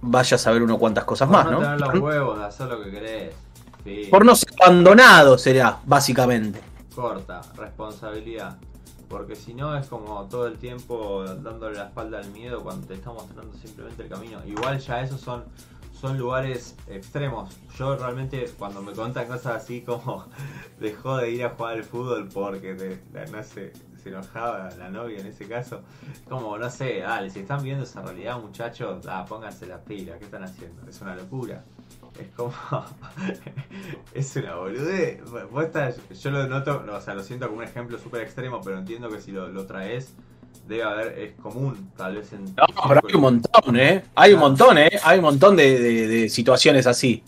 vaya 0.00 0.34
a 0.34 0.38
saber 0.38 0.64
uno 0.64 0.80
cuántas 0.80 1.04
cosas 1.04 1.28
por 1.28 1.36
más, 1.36 1.44
no 1.44 1.52
¿no? 1.52 1.60
Tener 1.60 1.80
los 1.80 1.98
huevos 2.00 2.38
de 2.40 2.44
hacer 2.44 2.66
lo 2.66 2.82
que 2.82 2.90
querés. 2.90 3.34
Sí. 3.84 4.08
Por 4.10 4.24
no 4.24 4.34
ser 4.34 4.48
abandonado 4.60 5.38
será, 5.38 5.78
básicamente. 5.84 6.60
Corta, 6.92 7.40
responsabilidad. 7.56 8.58
Porque 9.08 9.36
si 9.36 9.54
no 9.54 9.76
es 9.76 9.86
como 9.86 10.24
todo 10.24 10.48
el 10.48 10.58
tiempo 10.58 11.24
dándole 11.24 11.78
la 11.78 11.84
espalda 11.84 12.18
al 12.18 12.30
miedo 12.32 12.64
cuando 12.64 12.88
te 12.88 12.94
está 12.94 13.12
mostrando 13.12 13.56
simplemente 13.58 14.02
el 14.02 14.08
camino. 14.08 14.40
Igual 14.44 14.80
ya 14.80 15.02
esos 15.02 15.20
son 15.20 15.44
son 16.00 16.16
lugares 16.18 16.76
extremos. 16.86 17.54
Yo 17.76 17.96
realmente 17.96 18.50
cuando 18.58 18.80
me 18.80 18.92
cuentan 18.92 19.26
cosas 19.26 19.62
así 19.62 19.82
como 19.82 20.24
dejó 20.80 21.18
de 21.18 21.30
ir 21.30 21.44
a 21.44 21.50
jugar 21.50 21.74
al 21.74 21.84
fútbol 21.84 22.28
porque 22.32 22.74
te, 22.74 23.26
no 23.30 23.42
sé, 23.42 23.72
se 24.02 24.08
enojaba 24.10 24.68
la 24.78 24.88
novia 24.90 25.20
en 25.20 25.26
ese 25.26 25.46
caso. 25.46 25.82
Como, 26.28 26.56
no 26.58 26.70
sé, 26.70 27.00
dale, 27.00 27.30
si 27.30 27.40
están 27.40 27.62
viendo 27.62 27.84
esa 27.84 28.02
realidad, 28.02 28.38
muchachos, 28.40 29.06
ah, 29.08 29.24
pónganse 29.28 29.66
las 29.66 29.80
pilas, 29.80 30.18
¿qué 30.18 30.24
están 30.24 30.44
haciendo? 30.44 30.88
Es 30.88 31.00
una 31.00 31.14
locura. 31.14 31.62
Es 32.20 32.28
como. 32.36 32.52
es 34.14 34.36
una 34.36 34.54
boludez. 34.56 35.20
Vos 35.50 35.64
estás- 35.64 35.96
yo 36.20 36.30
lo 36.30 36.46
noto, 36.46 36.84
o 36.92 37.00
sea, 37.00 37.14
lo 37.14 37.22
siento 37.22 37.46
como 37.46 37.58
un 37.58 37.64
ejemplo 37.64 37.98
súper 37.98 38.22
extremo, 38.22 38.60
pero 38.62 38.78
entiendo 38.78 39.08
que 39.08 39.20
si 39.20 39.32
lo, 39.32 39.48
lo 39.48 39.66
traes, 39.66 40.12
debe 40.66 40.82
haber, 40.82 41.18
es 41.18 41.34
común, 41.40 41.90
tal 41.96 42.16
vez 42.16 42.32
en. 42.32 42.44
No, 42.44 42.66
pero 42.88 43.00
hay 43.06 43.14
un 43.14 43.20
montón, 43.20 43.76
¿eh? 43.76 44.04
Hay 44.14 44.32
un 44.34 44.40
montón, 44.40 44.78
¿eh? 44.78 44.90
Hay 45.04 45.18
un 45.18 45.24
montón 45.24 45.56
de, 45.56 45.78
de- 45.78 46.06
de 46.08 46.28
situaciones 46.28 46.86
así. 46.86 47.22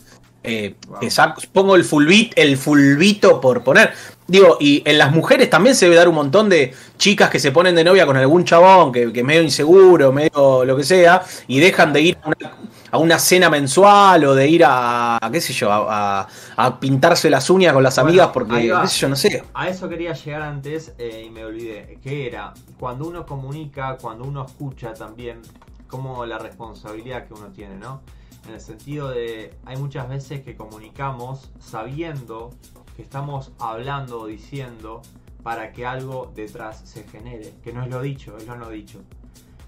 Eh, 0.45 0.75
Wow. 0.89 0.99
que 0.99 1.09
saco- 1.09 1.41
pongo 1.53 1.75
el 1.77 1.85
fulbit, 1.85 2.33
el 2.35 2.57
fulbito 2.57 3.39
por 3.39 3.63
poner. 3.63 3.93
Digo, 4.33 4.57
y 4.59 4.81
en 4.83 4.97
las 4.97 5.11
mujeres 5.11 5.47
también 5.47 5.75
se 5.75 5.85
debe 5.85 5.95
dar 5.95 6.07
un 6.09 6.15
montón 6.15 6.49
de 6.49 6.73
chicas 6.97 7.29
que 7.29 7.39
se 7.39 7.51
ponen 7.51 7.75
de 7.75 7.83
novia 7.83 8.07
con 8.07 8.17
algún 8.17 8.43
chabón 8.45 8.91
que, 8.91 9.13
que 9.13 9.23
medio 9.23 9.43
inseguro, 9.43 10.11
medio 10.11 10.65
lo 10.65 10.75
que 10.75 10.83
sea, 10.83 11.23
y 11.47 11.59
dejan 11.59 11.93
de 11.93 12.01
ir 12.01 12.17
a 12.23 12.29
una, 12.29 12.57
a 12.89 12.97
una 12.97 13.19
cena 13.19 13.51
mensual 13.51 14.25
o 14.25 14.33
de 14.33 14.47
ir 14.47 14.65
a, 14.65 15.17
a, 15.23 15.31
qué 15.31 15.39
sé 15.39 15.53
yo, 15.53 15.71
a, 15.71 16.27
a- 16.57 16.79
pintarse 16.79 17.29
las 17.29 17.47
uñas 17.51 17.73
con 17.73 17.83
las 17.83 17.93
Bueno, 17.95 18.09
amigas 18.09 18.29
porque, 18.33 18.73
qué 18.81 18.87
sé 18.87 18.99
yo, 19.01 19.09
no 19.09 19.15
sé. 19.15 19.43
A 19.53 19.69
eso 19.69 19.87
quería 19.87 20.13
llegar 20.13 20.41
antes 20.41 20.93
eh, 20.97 21.25
y 21.27 21.29
me 21.29 21.45
olvidé. 21.45 21.99
Que 22.01 22.25
era, 22.25 22.55
cuando 22.79 23.05
uno 23.05 23.27
comunica, 23.27 23.97
cuando 24.01 24.23
uno 24.23 24.45
escucha 24.47 24.95
también, 24.95 25.41
como 25.87 26.25
la 26.25 26.39
responsabilidad 26.39 27.27
que 27.27 27.35
uno 27.35 27.49
tiene, 27.51 27.75
¿no? 27.75 28.01
En 28.47 28.55
el 28.55 28.61
sentido 28.61 29.09
de, 29.09 29.53
hay 29.63 29.77
muchas 29.77 30.09
veces 30.09 30.41
que 30.41 30.55
comunicamos 30.55 31.51
sabiendo 31.59 32.49
que 32.95 33.01
estamos 33.01 33.51
hablando 33.59 34.21
o 34.21 34.27
diciendo 34.27 35.01
para 35.43 35.71
que 35.73 35.85
algo 35.85 36.31
detrás 36.33 36.81
se 36.85 37.03
genere, 37.03 37.53
que 37.63 37.73
no 37.73 37.83
es 37.83 37.89
lo 37.89 38.01
dicho, 38.01 38.37
es 38.37 38.47
lo 38.47 38.55
no 38.55 38.69
dicho. 38.69 39.01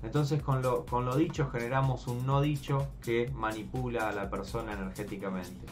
Entonces 0.04 0.42
con 0.42 0.62
lo, 0.62 0.86
con 0.86 1.06
lo 1.06 1.16
dicho 1.16 1.50
generamos 1.50 2.08
un 2.08 2.26
no 2.26 2.42
dicho 2.42 2.88
que 3.04 3.30
manipula 3.34 4.10
a 4.10 4.12
la 4.14 4.30
persona 4.30 4.74
energéticamente. 4.74 5.66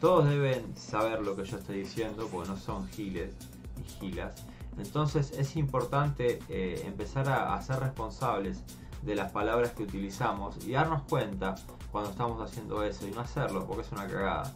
Todos 0.00 0.28
deben 0.28 0.76
saber 0.76 1.20
lo 1.20 1.36
que 1.36 1.44
yo 1.44 1.58
estoy 1.58 1.78
diciendo, 1.80 2.28
porque 2.32 2.48
no 2.48 2.56
son 2.56 2.88
giles 2.88 3.34
y 3.78 3.84
gilas. 4.00 4.44
Entonces 4.78 5.32
es 5.32 5.56
importante 5.56 6.38
eh, 6.48 6.82
empezar 6.86 7.28
a, 7.28 7.54
a 7.54 7.62
ser 7.62 7.80
responsables 7.80 8.62
de 9.02 9.14
las 9.14 9.30
palabras 9.32 9.72
que 9.72 9.82
utilizamos 9.82 10.56
y 10.66 10.72
darnos 10.72 11.02
cuenta 11.02 11.54
cuando 11.90 12.10
estamos 12.10 12.40
haciendo 12.40 12.82
eso 12.82 13.06
y 13.06 13.10
no 13.10 13.20
hacerlo, 13.20 13.66
porque 13.66 13.82
es 13.82 13.92
una 13.92 14.06
cagada. 14.06 14.54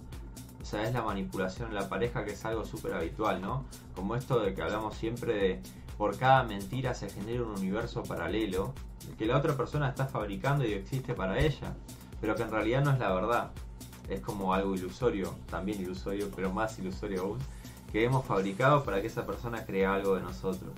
O 0.64 0.66
sea, 0.66 0.82
es 0.84 0.94
la 0.94 1.02
manipulación 1.02 1.68
en 1.68 1.74
la 1.74 1.90
pareja 1.90 2.24
que 2.24 2.32
es 2.32 2.42
algo 2.46 2.64
súper 2.64 2.94
habitual, 2.94 3.42
¿no? 3.42 3.66
Como 3.94 4.16
esto 4.16 4.40
de 4.40 4.54
que 4.54 4.62
hablamos 4.62 4.96
siempre 4.96 5.34
de 5.34 5.62
por 5.98 6.16
cada 6.16 6.42
mentira 6.42 6.94
se 6.94 7.10
genera 7.10 7.42
un 7.42 7.50
universo 7.50 8.02
paralelo 8.02 8.72
que 9.18 9.26
la 9.26 9.36
otra 9.36 9.58
persona 9.58 9.90
está 9.90 10.06
fabricando 10.06 10.64
y 10.64 10.72
existe 10.72 11.12
para 11.12 11.38
ella, 11.38 11.74
pero 12.18 12.34
que 12.34 12.44
en 12.44 12.50
realidad 12.50 12.82
no 12.82 12.92
es 12.92 12.98
la 12.98 13.12
verdad. 13.12 13.50
Es 14.08 14.22
como 14.22 14.54
algo 14.54 14.74
ilusorio, 14.74 15.34
también 15.50 15.82
ilusorio, 15.82 16.30
pero 16.34 16.50
más 16.50 16.78
ilusorio 16.78 17.24
aún, 17.24 17.38
que 17.92 18.02
hemos 18.02 18.24
fabricado 18.24 18.84
para 18.84 19.02
que 19.02 19.08
esa 19.08 19.26
persona 19.26 19.66
crea 19.66 19.92
algo 19.92 20.14
de 20.14 20.22
nosotros. 20.22 20.72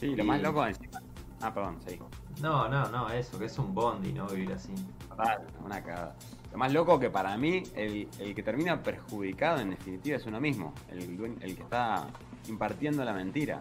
Sí, 0.00 0.16
lo 0.16 0.24
más 0.24 0.40
loco 0.40 0.66
encima. 0.66 1.02
Ah, 1.42 1.52
perdón, 1.52 1.76
sí. 1.86 1.98
No, 2.40 2.66
no, 2.70 2.88
no, 2.88 3.10
eso, 3.10 3.38
que 3.38 3.44
es 3.44 3.58
un 3.58 3.74
bondi, 3.74 4.14
¿no? 4.14 4.26
Vivir 4.26 4.54
así. 4.54 4.72
Total, 5.06 5.46
una 5.62 5.82
cagada. 5.82 6.16
Lo 6.54 6.58
más 6.58 6.72
loco 6.72 7.00
que 7.00 7.10
para 7.10 7.36
mí, 7.36 7.64
el, 7.74 8.06
que 8.32 8.42
termina 8.44 8.80
perjudicado 8.80 9.58
en 9.58 9.70
definitiva 9.70 10.18
es 10.18 10.24
uno 10.24 10.40
mismo, 10.40 10.72
el, 10.88 11.56
que 11.56 11.62
está 11.62 12.06
impartiendo 12.46 13.04
la 13.04 13.12
mentira. 13.12 13.60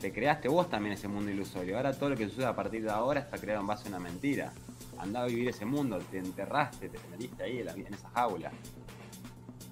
Te 0.00 0.12
creaste 0.12 0.48
vos 0.48 0.68
también 0.68 0.94
ese 0.94 1.06
mundo 1.06 1.30
ilusorio. 1.30 1.76
Ahora 1.76 1.92
todo 1.92 2.10
lo 2.10 2.16
que 2.16 2.28
sucede 2.28 2.46
a 2.46 2.56
partir 2.56 2.82
de 2.82 2.90
ahora 2.90 3.20
está 3.20 3.38
creado 3.38 3.60
en 3.60 3.68
base 3.68 3.86
a 3.86 3.90
una 3.90 4.00
mentira. 4.00 4.52
Andá 4.98 5.22
a 5.22 5.26
vivir 5.26 5.48
ese 5.48 5.64
mundo, 5.64 6.00
te 6.10 6.18
enterraste, 6.18 6.88
te 6.88 6.98
metiste 7.08 7.44
ahí 7.44 7.60
en, 7.60 7.94
esa 7.94 8.08
jaula. 8.08 8.50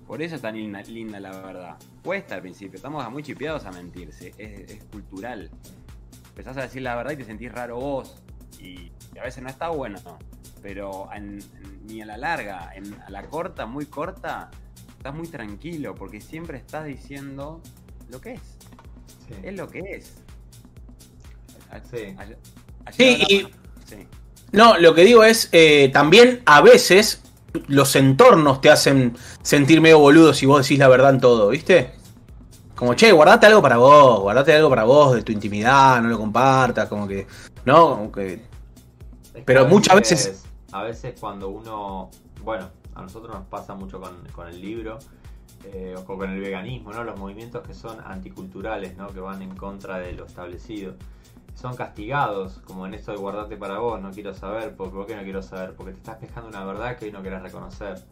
Por 0.06 0.22
eso 0.22 0.36
es 0.36 0.40
tan 0.40 0.54
linda, 0.54 1.18
la 1.18 1.30
verdad. 1.40 1.76
Cuesta 2.04 2.36
al 2.36 2.42
principio, 2.42 2.76
estamos 2.76 3.10
muy 3.10 3.24
chipeados 3.24 3.64
a 3.64 3.72
mentirse, 3.72 4.32
es, 4.38 4.70
es 4.70 4.84
cultural. 4.84 5.50
Empezás 6.28 6.56
a 6.58 6.62
decir 6.62 6.82
la 6.82 6.94
verdad 6.94 7.10
y 7.10 7.16
te 7.16 7.24
sentís 7.24 7.50
raro 7.50 7.80
vos. 7.80 8.22
Y 8.60 8.92
a 9.18 9.24
veces 9.24 9.42
no 9.42 9.48
está 9.48 9.68
bueno, 9.70 9.98
pero 10.62 11.08
en- 11.14 11.38
en- 11.40 11.86
ni 11.86 12.02
a 12.02 12.06
la 12.06 12.16
larga, 12.16 12.70
en, 12.74 12.94
a 13.06 13.10
la 13.10 13.22
corta, 13.26 13.66
muy 13.66 13.86
corta, 13.86 14.50
estás 14.96 15.14
muy 15.14 15.28
tranquilo 15.28 15.94
porque 15.94 16.20
siempre 16.20 16.58
estás 16.58 16.84
diciendo 16.86 17.60
lo 18.08 18.20
que 18.20 18.34
es. 18.34 18.40
Sí. 19.28 19.34
Es 19.42 19.54
lo 19.56 19.68
que 19.68 19.80
es. 19.80 20.14
A- 21.70 21.80
Sí. 21.80 22.16
Sí, 22.96 23.24
y- 23.28 23.40
sí. 23.84 24.06
No, 24.52 24.78
lo 24.78 24.94
que 24.94 25.02
digo 25.04 25.24
es, 25.24 25.48
eh, 25.52 25.90
también 25.92 26.42
a 26.46 26.60
veces 26.60 27.20
los 27.66 27.96
entornos 27.96 28.60
te 28.60 28.70
hacen 28.70 29.16
sentir 29.42 29.80
medio 29.80 29.98
boludo 29.98 30.32
si 30.34 30.46
vos 30.46 30.62
decís 30.62 30.78
la 30.78 30.88
verdad 30.88 31.10
en 31.10 31.20
todo, 31.20 31.48
¿viste? 31.48 31.92
Como, 32.76 32.94
che, 32.94 33.10
guardate 33.10 33.46
algo 33.46 33.62
para 33.62 33.78
vos, 33.78 34.20
guardate 34.20 34.54
algo 34.54 34.68
para 34.68 34.84
vos 34.84 35.14
de 35.14 35.22
tu 35.22 35.32
intimidad, 35.32 36.00
no 36.02 36.08
lo 36.10 36.18
compartas, 36.18 36.88
como 36.88 37.08
que, 37.08 37.26
¿no? 37.64 37.90
Como 37.96 38.12
que, 38.12 38.42
Pero 39.44 39.66
muchas 39.66 39.96
veces- 39.96 40.44
A 40.76 40.82
veces 40.82 41.18
cuando 41.18 41.48
uno. 41.48 42.10
Bueno, 42.44 42.68
a 42.94 43.02
nosotros 43.02 43.34
nos 43.34 43.46
pasa 43.46 43.74
mucho 43.74 44.00
con, 44.00 44.48
el 44.48 44.60
libro. 44.60 44.98
eh, 45.64 45.94
o 45.96 46.04
con 46.04 46.30
el 46.30 46.40
veganismo, 46.40 46.92
¿no? 46.92 47.02
Los 47.02 47.18
movimientos 47.18 47.66
que 47.66 47.74
son 47.74 47.98
anticulturales, 48.04 48.96
¿no? 48.96 49.08
Que 49.08 49.20
van 49.20 49.42
en 49.42 49.56
contra 49.56 49.98
de 49.98 50.12
lo 50.12 50.26
establecido. 50.26 50.94
Son 51.54 51.74
castigados, 51.74 52.60
como 52.66 52.86
en 52.86 52.94
esto 52.94 53.12
de 53.12 53.18
guardarte 53.18 53.56
para 53.56 53.78
vos, 53.78 54.00
no 54.00 54.10
quiero 54.10 54.34
saber, 54.34 54.76
¿por 54.76 55.06
qué 55.06 55.16
no 55.16 55.22
quiero 55.22 55.42
saber? 55.42 55.74
Porque 55.74 55.92
te 55.92 55.98
estás 55.98 56.16
pescando 56.18 56.50
una 56.50 56.64
verdad 56.64 56.98
que 56.98 57.06
hoy 57.06 57.12
no 57.12 57.22
querés 57.22 57.40
reconocer. 57.42 58.04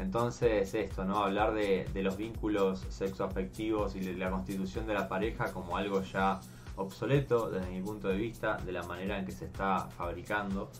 Entonces, 0.00 0.74
esto, 0.74 1.04
¿no? 1.04 1.18
Hablar 1.22 1.54
de, 1.54 1.88
de 1.94 2.02
los 2.02 2.16
vínculos 2.16 2.84
sexoafectivos 2.88 3.94
y 3.94 4.00
de 4.00 4.14
la 4.14 4.30
constitución 4.30 4.86
de 4.86 4.94
la 4.94 5.08
pareja 5.08 5.52
como 5.52 5.76
algo 5.76 6.02
ya 6.02 6.40
obsoleto 6.76 7.50
desde 7.50 7.70
mi 7.70 7.80
punto 7.82 8.08
de 8.08 8.16
vista, 8.16 8.56
de 8.56 8.72
la 8.72 8.82
manera 8.82 9.18
en 9.18 9.24
que 9.24 9.32
se 9.32 9.44
está 9.44 9.88
fabricando. 9.96 10.70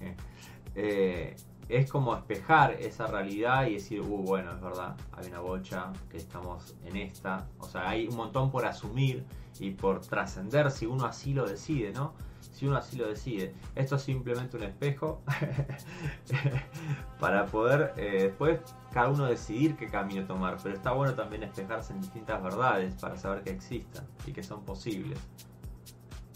Eh, 0.74 1.36
es 1.68 1.90
como 1.90 2.14
espejar 2.14 2.72
esa 2.72 3.06
realidad 3.06 3.66
y 3.66 3.74
decir, 3.74 4.00
uh, 4.00 4.04
bueno, 4.04 4.52
es 4.52 4.60
verdad, 4.60 4.96
hay 5.12 5.28
una 5.28 5.40
bocha, 5.40 5.92
que 6.10 6.18
estamos 6.18 6.74
en 6.84 6.96
esta. 6.96 7.46
O 7.58 7.66
sea, 7.66 7.88
hay 7.88 8.06
un 8.06 8.16
montón 8.16 8.50
por 8.50 8.66
asumir 8.66 9.24
y 9.58 9.70
por 9.70 10.00
trascender 10.00 10.70
si 10.70 10.86
uno 10.86 11.06
así 11.06 11.32
lo 11.32 11.46
decide, 11.46 11.92
¿no? 11.92 12.12
Si 12.52 12.66
uno 12.66 12.76
así 12.76 12.96
lo 12.96 13.08
decide. 13.08 13.54
Esto 13.74 13.96
es 13.96 14.02
simplemente 14.02 14.56
un 14.56 14.64
espejo 14.64 15.22
para 17.20 17.46
poder 17.46 17.94
eh, 17.96 18.24
después 18.24 18.60
cada 18.92 19.08
uno 19.08 19.24
decidir 19.24 19.76
qué 19.76 19.88
camino 19.88 20.24
tomar. 20.26 20.58
Pero 20.62 20.76
está 20.76 20.92
bueno 20.92 21.14
también 21.14 21.42
espejarse 21.42 21.94
en 21.94 22.02
distintas 22.02 22.42
verdades 22.42 22.94
para 23.00 23.16
saber 23.16 23.42
que 23.42 23.50
existan 23.50 24.06
y 24.26 24.32
que 24.32 24.42
son 24.42 24.64
posibles. 24.64 25.18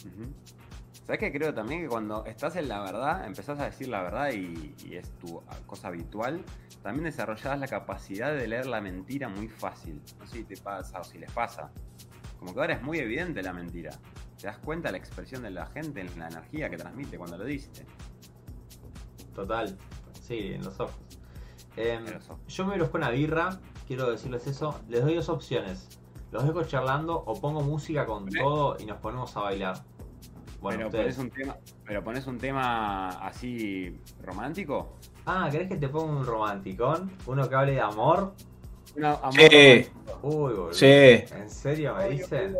Ujú. 0.05 0.33
¿Sabes 1.09 1.21
qué? 1.21 1.33
Creo 1.33 1.55
también 1.55 1.81
que 1.81 1.88
cuando 1.88 2.23
estás 2.27 2.55
en 2.57 2.68
la 2.68 2.81
verdad, 2.81 3.25
empezás 3.25 3.59
a 3.61 3.64
decir 3.64 3.88
la 3.88 4.03
verdad 4.03 4.31
y, 4.31 4.75
y 4.85 4.97
es 4.97 5.11
tu 5.12 5.40
cosa 5.64 5.88
habitual, 5.88 6.44
también 6.83 7.05
desarrollás 7.05 7.59
la 7.59 7.66
capacidad 7.66 8.35
de 8.35 8.47
leer 8.47 8.66
la 8.66 8.83
mentira 8.83 9.27
muy 9.31 9.49
fácil. 9.49 10.03
No 10.18 10.27
sé 10.27 10.37
si 10.37 10.44
te 10.44 10.59
pasa 10.59 11.01
o 11.01 11.05
si 11.05 11.16
les 11.16 11.33
pasa. 11.33 11.71
Como 12.38 12.53
que 12.53 12.61
ahora 12.61 12.75
es 12.75 12.83
muy 12.83 12.99
evidente 12.99 13.42
la 13.42 13.55
mentira. 13.55 13.92
Te 14.38 14.49
das 14.49 14.59
cuenta 14.59 14.92
la 14.92 14.99
expresión 14.99 15.42
de 15.44 15.51
la 15.51 15.64
gente, 15.68 16.03
en 16.03 16.18
la 16.18 16.29
energía 16.29 16.68
que 16.68 16.77
transmite 16.77 17.16
cuando 17.16 17.38
lo 17.38 17.47
diste. 17.47 17.87
Total, 19.35 19.79
sí, 20.21 20.53
en 20.53 20.62
los 20.62 20.79
ojos. 20.79 20.94
Em, 21.77 22.05
los 22.05 22.31
yo 22.49 22.66
me 22.66 22.79
busco 22.79 22.99
una 22.99 23.09
birra, 23.09 23.59
quiero 23.87 24.11
decirles 24.11 24.47
eso. 24.47 24.79
Les 24.90 25.03
doy 25.03 25.14
dos 25.14 25.31
opciones. 25.31 25.88
Los 26.33 26.44
dejo 26.44 26.64
charlando 26.64 27.16
o 27.16 27.40
pongo 27.40 27.62
música 27.62 28.05
con 28.05 28.27
todo 28.27 28.77
y 28.79 28.85
nos 28.85 28.99
ponemos 28.99 29.35
a 29.38 29.40
bailar. 29.40 29.83
Bueno, 30.61 30.88
pero, 30.90 31.07
ustedes. 31.07 31.16
pones 31.16 31.18
un 31.18 31.31
tema, 31.31 31.57
pero 31.87 32.05
pones 32.05 32.27
un 32.27 32.38
tema 32.38 33.09
así 33.27 34.01
romántico. 34.23 34.97
Ah, 35.27 35.49
¿querés 35.51 35.68
que 35.68 35.77
te 35.77 35.88
ponga 35.88 36.12
un 36.12 36.27
romanticón? 36.27 37.12
Uno 37.27 37.49
que 37.49 37.55
hable 37.55 37.73
de 37.73 37.81
amor. 37.81 38.35
No, 38.97 39.09
amor 39.23 39.35
Sí. 39.35 39.87
Uy, 40.23 40.53
boludo. 40.55 40.73
Sí. 40.73 40.87
¿En 40.87 41.49
serio 41.51 41.94
me 41.94 42.09
dicen? 42.11 42.57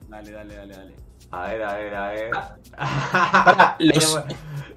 Dale, 0.08 0.30
dale, 0.32 0.56
dale, 0.56 0.74
dale. 0.76 0.94
A 1.32 1.46
ver, 1.46 1.62
a 1.62 1.74
ver, 1.74 1.94
a 1.94 2.08
ver. 2.08 2.30
los- 3.78 4.14
No, 4.14 4.24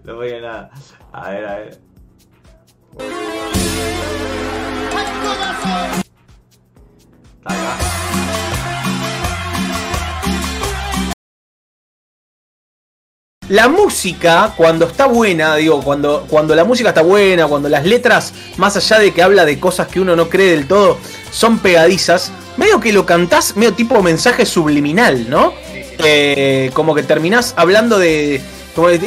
no 0.04 0.16
voy 0.16 0.32
a 0.34 0.42
nada. 0.42 0.72
A 1.12 1.30
ver, 1.30 1.46
a 1.46 1.56
ver. 1.58 1.80
La 13.50 13.68
música, 13.68 14.54
cuando 14.56 14.88
está 14.88 15.06
buena, 15.06 15.58
digo, 15.58 15.82
cuando, 15.82 16.26
cuando 16.30 16.56
la 16.56 16.64
música 16.64 16.90
está 16.90 17.02
buena, 17.02 17.46
cuando 17.46 17.68
las 17.68 17.86
letras, 17.86 18.34
más 18.58 18.78
allá 18.78 19.00
de 19.00 19.14
que 19.14 19.22
habla 19.22 19.46
de 19.46 19.60
cosas 19.60 19.88
que 19.88 20.00
uno 20.00 20.16
no 20.16 20.30
cree 20.30 20.52
del 20.52 20.66
todo, 20.66 20.98
son 21.30 21.60
pegadizas, 21.60 22.32
medio 22.56 22.80
que 22.80 22.94
lo 22.94 23.06
cantás, 23.06 23.58
medio 23.58 23.74
tipo 23.74 24.02
mensaje 24.02 24.46
subliminal, 24.46 25.30
¿no? 25.30 25.54
Eh, 26.00 26.72
como 26.74 26.96
que 26.96 27.04
terminás 27.04 27.54
hablando 27.58 28.00
de. 28.00 28.42
Como 28.76 28.90
eh, 28.90 29.00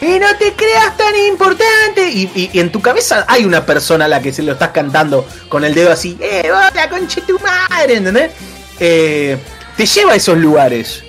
eh, 0.00 0.18
no 0.20 0.36
te 0.36 0.52
creas 0.54 0.96
tan 0.96 1.14
importante. 1.28 2.08
Y, 2.10 2.30
y- 2.34 2.50
y 2.52 2.60
en 2.60 2.72
tu 2.72 2.80
cabeza 2.80 3.24
hay 3.28 3.44
una 3.44 3.64
persona 3.64 4.06
a 4.06 4.08
la 4.08 4.20
que 4.20 4.32
se 4.32 4.42
lo 4.42 4.52
estás 4.52 4.70
cantando 4.70 5.26
con 5.48 5.64
el 5.64 5.74
dedo 5.74 5.92
así, 5.92 6.16
eh, 6.20 6.50
hola, 6.50 6.88
conche 6.90 7.20
tu 7.22 7.38
madre, 7.38 7.96
¿entendés? 7.96 8.32
Eh, 8.80 9.38
te 9.76 9.86
lleva 9.86 10.12
a 10.12 10.16
esos 10.16 10.36
lugares. 10.38 11.02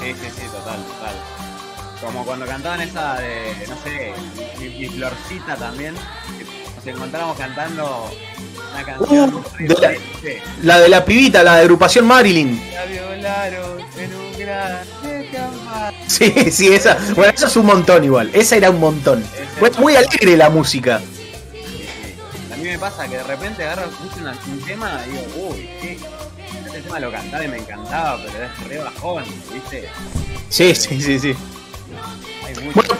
Sí, 0.00 0.06
sí, 0.14 0.28
sí, 0.34 0.42
total, 0.46 0.78
total. 0.84 1.14
Como 2.02 2.24
cuando 2.24 2.46
cantaban 2.46 2.80
esa 2.80 3.16
de, 3.16 3.54
no 3.68 3.76
sé, 3.84 4.12
mi, 4.58 4.68
mi 4.70 4.86
florcita 4.88 5.56
también. 5.56 5.94
Nos 6.76 6.86
encontramos 6.86 7.36
cantando 7.36 8.10
una 8.72 8.82
canción. 8.84 9.34
Uh, 9.34 9.42
de 9.58 9.74
la-. 9.74 9.92
La 10.62 10.78
de 10.80 10.88
la 10.88 11.04
pibita, 11.04 11.42
la 11.42 11.56
de 11.56 11.60
agrupación 11.60 12.06
Marilyn. 12.06 12.58
La 12.72 12.84
violaron 12.86 13.80
en 13.98 14.14
un 14.14 14.38
gran. 14.38 14.78
Sí, 16.06 16.50
sí, 16.50 16.68
esa. 16.72 16.98
Bueno, 17.14 17.32
eso 17.34 17.46
es 17.46 17.56
un 17.56 17.66
montón 17.66 18.04
igual. 18.04 18.30
Esa 18.34 18.56
era 18.56 18.70
un 18.70 18.80
montón. 18.80 19.24
Fue 19.58 19.70
muy 19.72 19.96
alegre 19.96 20.36
la 20.36 20.50
música. 20.50 21.00
A 22.52 22.56
mí 22.56 22.64
me 22.64 22.78
pasa 22.78 23.08
que 23.08 23.16
de 23.16 23.22
repente 23.22 23.64
agarro 23.64 23.88
un 23.88 24.60
tema 24.62 25.00
y 25.06 25.10
digo, 25.10 25.48
uy, 25.48 25.70
sí, 25.80 25.98
este 26.66 26.82
tema 26.82 27.00
lo 27.00 27.10
cantaba 27.10 27.44
y 27.44 27.48
me 27.48 27.58
encantaba, 27.58 28.18
pero 28.22 28.44
es 28.44 28.68
re 28.68 28.78
bajón, 28.78 29.24
¿viste? 29.52 29.88
Sí, 30.48 30.74
sí, 30.74 31.00
sí, 31.00 31.18
sí. 31.18 31.36
Hay 32.46 32.54
mucho. 32.64 32.74
Bueno, 32.74 32.94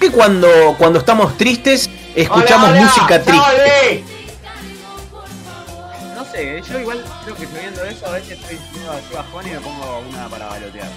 que 0.00 0.10
cuando, 0.10 0.74
cuando 0.78 0.98
estamos 0.98 1.36
tristes, 1.36 1.88
escuchamos 2.14 2.70
Hola, 2.70 2.80
hola, 2.80 2.82
música 2.82 3.22
triste. 3.22 4.04
No 6.16 6.24
sé, 6.24 6.62
yo 6.68 6.80
igual 6.80 7.04
creo 7.24 7.36
que 7.36 7.46
viendo 7.46 7.84
eso 7.84 8.06
a 8.06 8.12
veces 8.12 8.32
estoy 8.32 8.56
así 8.56 9.14
bajón 9.14 9.46
y 9.46 9.50
me 9.50 9.60
pongo 9.60 10.02
una 10.08 10.28
para 10.28 10.46
balotear. 10.46 10.88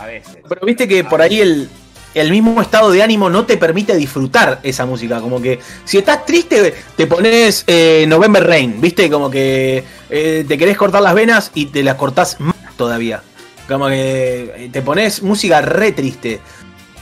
A 0.00 0.06
veces. 0.06 0.38
Pero 0.48 0.66
viste 0.66 0.86
que 0.86 1.04
por 1.04 1.20
ahí 1.22 1.40
el, 1.40 1.68
el 2.14 2.30
mismo 2.30 2.60
estado 2.60 2.90
de 2.90 3.02
ánimo 3.02 3.28
no 3.30 3.44
te 3.46 3.56
permite 3.56 3.96
disfrutar 3.96 4.60
esa 4.62 4.86
música. 4.86 5.20
Como 5.20 5.40
que 5.40 5.58
si 5.84 5.98
estás 5.98 6.24
triste, 6.24 6.74
te 6.96 7.06
pones 7.06 7.64
eh, 7.66 8.04
November 8.08 8.46
Rain, 8.46 8.80
viste, 8.80 9.10
como 9.10 9.30
que 9.30 9.84
eh, 10.10 10.44
te 10.46 10.58
querés 10.58 10.76
cortar 10.76 11.02
las 11.02 11.14
venas 11.14 11.50
y 11.54 11.66
te 11.66 11.82
las 11.82 11.94
cortás 11.96 12.38
más 12.40 12.54
todavía. 12.76 13.22
Como 13.68 13.88
que 13.88 14.52
eh, 14.56 14.68
te 14.72 14.82
pones 14.82 15.22
música 15.22 15.60
re 15.60 15.92
triste. 15.92 16.40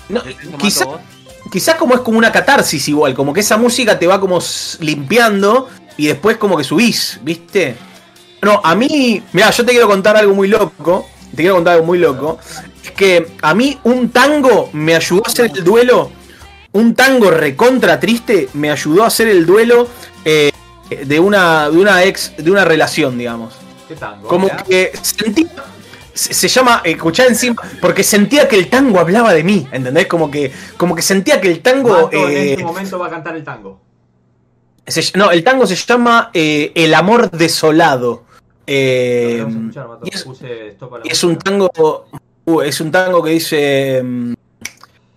No, 0.09 0.21
¿Eso 0.21 0.51
mato 0.51 0.59
quizá- 0.59 0.87
quizás 1.53 1.75
como 1.77 1.95
es 1.95 2.01
como 2.01 2.19
una 2.19 2.33
catarsis 2.33 2.89
igual, 2.89 3.15
como 3.15 3.33
que 3.33 3.41
esa 3.41 3.57
música 3.57 3.99
te 3.99 4.07
va 4.07 4.19
como 4.21 4.39
limpiando 4.81 5.69
y 5.97 6.07
después 6.07 6.37
como 6.37 6.57
que 6.57 6.65
subís, 6.65 7.21
¿viste? 7.23 7.77
No, 8.43 8.61
a 8.63 8.75
mí, 8.75 9.23
mira, 9.33 9.51
yo 9.51 9.65
te 9.65 9.73
quiero 9.73 9.87
contar 9.89 10.17
algo 10.17 10.35
muy 10.35 10.49
loco, 10.49 11.09
te 11.35 11.43
quiero 11.43 11.55
contar 11.57 11.75
algo 11.75 11.87
muy 11.87 11.99
loco, 11.99 12.39
es 12.83 12.91
que 12.93 13.27
a 13.43 13.55
mí 13.55 13.79
un 13.85 14.11
tango 14.11 14.71
me 14.73 14.95
ayudó 14.95 15.23
a 15.25 15.29
hacer 15.29 15.51
el 15.55 15.65
duelo, 15.65 16.11
un 16.73 16.95
tango 16.95 17.31
recontra 17.31 18.01
triste 18.01 18.49
me 18.55 18.71
ayudó 18.71 19.05
a 19.05 19.07
hacer 19.09 19.29
el 19.29 19.47
duelo 19.47 19.89
eh, 20.25 20.51
de 21.05 21.21
una 21.21 21.71
de 21.71 21.79
una 21.79 22.03
ex, 22.05 22.33
de 22.37 22.51
una 22.51 22.65
relación, 22.65 23.17
digamos. 23.19 23.55
¿Qué 23.89 23.95
tango? 23.97 24.27
Como 24.29 24.49
que 24.69 24.93
sentía. 25.03 25.47
Se, 26.13 26.33
se 26.33 26.47
llama, 26.47 26.81
escuchá 26.85 27.25
encima, 27.27 27.61
porque 27.81 28.05
sentía 28.05 28.47
que 28.47 28.57
el 28.57 28.69
tango 28.71 29.01
hablaba 29.01 29.33
de 29.35 29.43
mí, 29.43 29.67
¿entendés? 29.73 30.07
Como 30.07 30.31
que, 30.31 30.53
como 30.77 30.95
que 30.95 31.03
sentía 31.03 31.41
que 31.41 31.49
el 31.51 31.61
tango. 31.61 31.91
Mato 32.05 32.13
en 32.13 32.31
eh, 32.31 32.51
este 32.53 32.63
momento 32.65 32.99
va 33.01 33.09
a 33.09 33.11
cantar 33.11 33.35
el 33.35 33.43
tango. 33.43 33.81
se- 34.87 35.17
no, 35.19 35.31
el 35.33 35.43
tango 35.43 35.67
se 35.67 35.75
llama 35.75 36.31
eh, 36.35 36.71
El 36.75 36.95
amor 36.95 37.31
desolado. 37.31 38.24
Eh, 38.67 39.45
y 40.05 40.09
es, 40.15 41.23
y 41.23 41.27
un 41.27 41.37
tango. 41.39 41.71
uh, 42.47 42.61
es 42.63 42.81
un 42.81 42.91
tango 42.91 43.23
que 43.23 43.31
dice. 43.31 44.01
mm, 44.03 44.35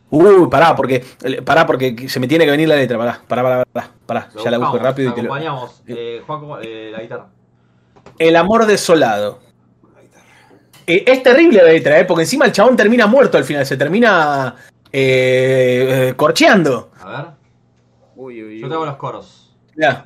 Uy, 0.09 0.47
pará, 0.49 0.75
porque. 0.75 1.03
Pará, 1.45 1.65
porque 1.65 2.07
se 2.07 2.19
me 2.19 2.27
tiene 2.27 2.45
que 2.45 2.51
venir 2.51 2.67
la 2.69 2.75
letra. 2.75 2.97
Pará, 2.97 3.21
pará, 3.27 3.43
pará, 3.43 3.65
pará. 3.71 3.91
pará, 4.05 4.29
Lo 4.33 4.43
ya 4.43 4.51
la 4.51 4.57
busco 4.57 4.77
rápido 4.79 5.11
y 5.11 5.13
te 5.13 5.21
lo. 5.23 5.27
acompañamos. 5.33 5.81
Eh, 5.87 6.21
Juanco, 6.25 6.59
eh, 6.61 6.89
la 6.91 7.01
guitarra. 7.01 7.27
El 8.17 8.35
amor 8.35 8.65
desolado. 8.65 9.39
Eh, 10.85 11.03
es 11.05 11.21
terrible 11.21 11.61
la 11.61 11.71
letra, 11.73 11.99
¿eh? 11.99 12.05
porque 12.05 12.23
encima 12.23 12.45
el 12.45 12.53
chabón 12.53 12.77
termina 12.77 13.07
muerto 13.07 13.37
al 13.37 13.43
final, 13.43 13.65
se 13.65 13.75
termina 13.75 14.55
eh, 14.91 16.09
eh, 16.09 16.13
corcheando. 16.15 16.91
A 17.01 17.09
ver. 17.09 17.25
Uy, 18.15 18.41
uy, 18.43 18.59
Yo 18.59 18.65
uy. 18.65 18.69
te 18.69 18.75
hago 18.75 18.85
los 18.85 18.95
coros. 18.95 19.53
Mirá, 19.75 20.05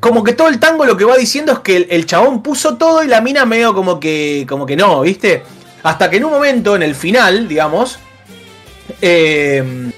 como 0.00 0.22
que 0.22 0.32
todo 0.32 0.48
el 0.48 0.58
tango 0.58 0.84
lo 0.84 0.96
que 0.96 1.04
va 1.04 1.16
diciendo 1.16 1.52
es 1.52 1.58
que 1.60 1.76
el, 1.76 2.06
chabón 2.06 2.42
puso 2.42 2.76
todo 2.76 3.02
y 3.02 3.08
la 3.08 3.20
mina 3.20 3.44
medio 3.44 3.74
como 3.74 3.98
que, 3.98 4.46
como 4.48 4.66
que 4.66 4.76
no, 4.76 5.00
¿viste? 5.00 5.42
Hasta 5.82 6.10
que 6.10 6.16
en 6.16 6.24
un 6.24 6.32
momento, 6.32 6.76
en 6.76 6.82
el 6.82 6.94
final, 6.94 7.48
digamos, 7.48 7.98
eh, 9.00 9.90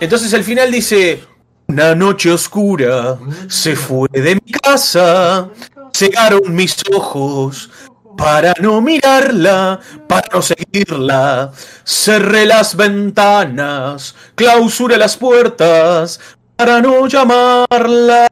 entonces 0.00 0.32
el 0.32 0.44
final 0.44 0.70
dice, 0.70 1.24
una 1.66 1.94
noche 1.94 2.30
oscura 2.30 3.18
se 3.48 3.76
fue 3.76 4.08
de 4.12 4.36
mi 4.36 4.52
casa, 4.52 5.50
cegaron 5.92 6.54
mis 6.54 6.76
ojos 6.94 7.70
para 8.16 8.52
no 8.60 8.80
mirarla, 8.80 9.78
para 10.08 10.26
no 10.32 10.42
seguirla. 10.42 11.52
Cerré 11.84 12.46
las 12.46 12.76
ventanas, 12.76 14.14
clausuré 14.34 14.98
las 14.98 15.16
puertas 15.16 16.20
para 16.56 16.80
no 16.80 17.06
llamarla. 17.06 18.28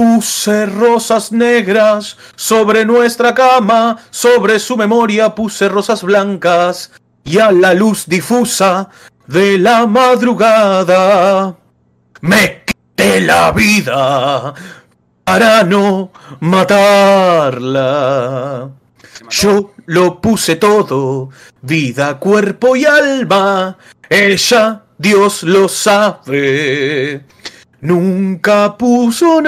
Puse 0.00 0.64
rosas 0.64 1.30
negras 1.30 2.16
sobre 2.34 2.86
nuestra 2.86 3.34
cama, 3.34 3.98
sobre 4.10 4.58
su 4.58 4.74
memoria 4.74 5.34
puse 5.34 5.68
rosas 5.68 6.02
blancas 6.02 6.90
y 7.22 7.38
a 7.38 7.52
la 7.52 7.74
luz 7.74 8.06
difusa 8.06 8.88
de 9.26 9.58
la 9.58 9.86
madrugada 9.86 11.54
me 12.22 12.62
quité 12.64 13.20
la 13.20 13.52
vida 13.52 14.54
para 15.22 15.64
no 15.64 16.12
matarla. 16.40 17.90
Yo 19.28 19.74
lo 19.84 20.18
puse 20.22 20.56
todo, 20.56 21.28
vida, 21.60 22.18
cuerpo 22.18 22.74
y 22.74 22.86
alma. 22.86 23.76
Ella, 24.08 24.82
Dios 24.96 25.42
lo 25.42 25.68
sabe, 25.68 27.26
nunca 27.80 28.76
puso 28.76 29.40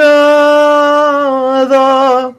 nada. 1.52 2.32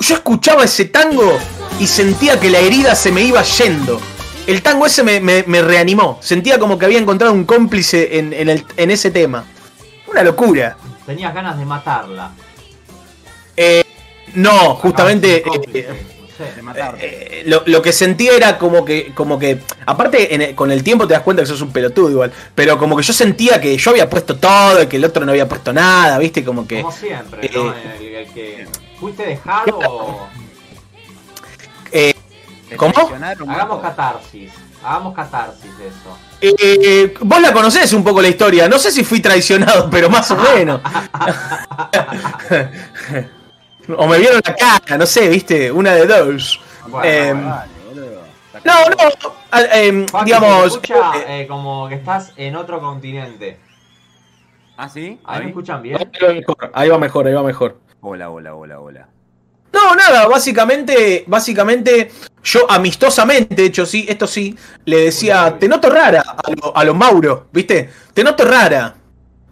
Yo 0.00 0.14
escuchaba 0.14 0.64
ese 0.64 0.86
tango 0.86 1.38
y 1.78 1.86
sentía 1.86 2.38
que 2.40 2.48
la 2.50 2.58
herida 2.58 2.94
se 2.94 3.12
me 3.12 3.22
iba 3.22 3.42
yendo. 3.42 4.00
El 4.46 4.62
tango 4.62 4.86
ese 4.86 5.02
me, 5.02 5.20
me- 5.20 5.44
me 5.46 5.60
reanimó. 5.62 6.18
Sentía 6.22 6.58
como 6.58 6.78
que 6.78 6.86
había 6.86 6.98
encontrado 6.98 7.32
un 7.34 7.44
cómplice 7.44 8.18
en, 8.18 8.32
en 8.32 8.48
el- 8.48 8.64
en 8.76 8.90
ese 8.90 9.10
tema. 9.10 9.44
Una 10.10 10.22
locura. 10.22 10.76
Tenías 11.06 11.34
ganas 11.34 11.58
de 11.58 11.64
matarla. 11.66 12.32
No, 14.34 14.74
justamente... 14.76 15.42
Eh, 15.74 15.88
no. 16.48 16.56
De 16.56 16.62
matarte. 16.62 17.40
Eh, 17.40 17.42
lo, 17.46 17.62
lo 17.66 17.82
que 17.82 17.92
sentía 17.92 18.32
era 18.36 18.58
como 18.58 18.84
que, 18.84 19.12
como 19.14 19.38
que, 19.38 19.60
aparte 19.86 20.34
en 20.34 20.42
el- 20.42 20.54
con 20.54 20.70
el 20.70 20.82
tiempo 20.82 21.06
te 21.06 21.14
das 21.14 21.22
cuenta 21.22 21.42
que 21.42 21.46
sos 21.48 21.60
un 21.62 21.72
pelotudo 21.72 22.10
igual, 22.10 22.32
pero 22.54 22.78
como 22.78 22.96
que 22.96 23.02
yo 23.02 23.12
sentía 23.12 23.60
que 23.60 23.76
yo 23.76 23.90
había 23.90 24.08
puesto 24.10 24.36
todo 24.36 24.82
y 24.82 24.86
que 24.86 24.96
el 24.96 25.04
otro 25.04 25.24
no 25.24 25.32
había 25.32 25.48
puesto 25.48 25.72
nada, 25.72 26.18
viste, 26.18 26.44
como 26.44 26.66
que... 26.66 26.80
Como 26.82 26.92
siempre, 26.92 27.50
¿no? 27.54 27.70
eh, 27.72 27.96
El, 27.98 28.06
el 28.14 28.32
que 28.32 28.66
fuiste 28.98 29.26
dejado 29.26 29.78
o... 29.78 30.28
eh, 31.92 32.14
¿cómo? 32.76 32.92
Hagamos 33.48 33.80
catarsis. 33.82 34.50
Hagamos 34.82 35.14
catarsis 35.14 35.70
de 35.78 35.88
eso. 35.88 36.18
eh, 36.40 37.14
vos 37.20 37.40
la 37.42 37.52
conocés 37.52 37.92
un 37.92 38.02
poco 38.02 38.22
la 38.22 38.28
historia, 38.28 38.66
no 38.66 38.78
sé 38.78 38.90
si 38.90 39.04
fui 39.04 39.20
traicionado, 39.20 39.90
pero 39.90 40.08
más 40.08 40.30
o 40.30 40.36
menos. 40.36 40.80
o 43.96 44.06
me 44.06 44.18
vieron 44.18 44.40
la 44.44 44.54
cara, 44.54 44.98
no 44.98 45.06
sé, 45.06 45.28
viste, 45.28 45.70
una 45.70 45.94
de 45.94 46.06
dos. 46.06 46.60
Bueno, 46.88 47.04
Eh. 47.04 47.34
Está 48.54 48.60
No, 48.64 48.90
no, 48.90 49.66
em, 49.72 50.06
Juan, 50.08 50.24
digamos. 50.24 50.60
se 50.60 50.66
escucha 50.66 51.12
eh, 51.18 51.42
eh, 51.42 51.46
como 51.46 51.88
que 51.88 51.94
estás 51.94 52.32
en 52.36 52.56
otro 52.56 52.80
continente. 52.80 53.58
¿Ah, 54.76 54.88
sí? 54.88 55.20
Ahí 55.24 55.42
me 55.42 55.48
escuchan 55.50 55.82
bien. 55.82 55.98
ahí 55.98 56.08
va 56.20 56.32
mejor, 56.32 56.70
ahí 56.72 56.88
va 56.88 56.98
mejor, 56.98 57.26
ahí 57.26 57.34
va 57.34 57.42
mejor. 57.42 57.78
Hola, 58.00 58.30
hola, 58.30 58.54
hola, 58.54 58.80
hola. 58.80 59.08
No, 59.72 59.94
nada, 59.94 60.26
básicamente, 60.26 61.24
básicamente, 61.26 62.10
yo 62.42 62.68
amistosamente, 62.68 63.54
de 63.54 63.66
hecho 63.66 63.86
sí, 63.86 64.04
esto 64.08 64.26
sí, 64.26 64.56
le 64.84 65.04
decía, 65.04 65.56
te 65.58 65.68
noto 65.68 65.90
rara 65.90 66.22
a 66.74 66.84
los 66.84 66.86
lo 66.86 66.94
Mauro, 66.94 67.46
¿viste? 67.52 67.88
Te 68.12 68.24
noto 68.24 68.44
rara. 68.44 68.94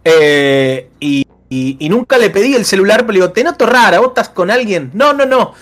Eh, 0.03 0.89
y, 0.99 1.25
y- 1.49 1.75
y 1.79 1.89
nunca 1.89 2.17
le 2.17 2.29
pedí 2.29 2.55
el 2.55 2.65
celular, 2.65 3.01
pero 3.01 3.13
le 3.13 3.19
digo, 3.19 3.31
te 3.31 3.43
noto 3.43 3.65
rara, 3.65 3.99
vos 3.99 4.09
estás 4.09 4.29
con 4.29 4.49
alguien. 4.51 4.91
No, 4.93 5.13
no, 5.13 5.25
no. 5.25 5.53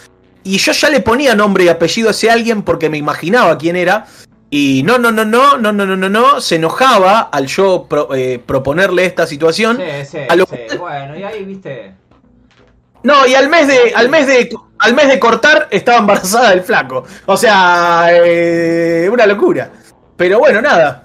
Y 0.44 0.58
yo 0.58 0.72
ya 0.72 0.90
le 0.90 1.00
ponía 1.02 1.36
nombre 1.36 1.64
y 1.66 1.68
apellido 1.70 2.08
a 2.10 2.12
ese 2.12 2.30
alguien 2.30 2.62
porque 2.64 2.90
me 2.90 2.98
imaginaba 2.98 3.58
quién 3.58 3.76
era. 3.76 4.06
Y 4.50 4.82
no, 4.84 4.98
no, 4.98 5.12
no, 5.12 5.26
no, 5.26 5.58
no, 5.58 5.74
no, 5.74 5.86
no, 5.86 5.98
no, 5.98 6.08
no, 6.10 6.40
se 6.40 6.56
enojaba 6.56 7.20
al 7.20 7.48
yo 7.48 7.86
pro- 7.90 8.14
eh, 8.16 8.42
proponerle 8.46 9.06
esta 9.06 9.28
situación. 9.28 9.78
Sí, 9.78 10.06
sí, 10.10 10.18
A 10.30 10.36
lo- 10.38 10.46
sí. 10.46 10.78
Bueno, 10.78 11.18
y 11.18 11.24
ahí, 11.24 11.44
viste. 11.44 11.94
No, 13.04 13.26
y 13.28 13.36
al 13.36 13.50
mes 13.50 13.68
de, 13.68 13.94
al 13.96 14.10
mes 14.10 14.26
de, 14.28 14.50
al 14.80 14.94
mes 14.96 15.08
de 15.10 15.20
cortar 15.20 15.68
estaba 15.70 15.98
embarazada 16.00 16.52
del 16.52 16.62
flaco. 16.62 17.04
O 17.26 17.36
sea, 17.38 18.08
eh, 18.12 19.10
una 19.12 19.26
locura. 19.26 19.70
Pero 20.16 20.40
bueno, 20.40 20.62
nada. 20.62 21.04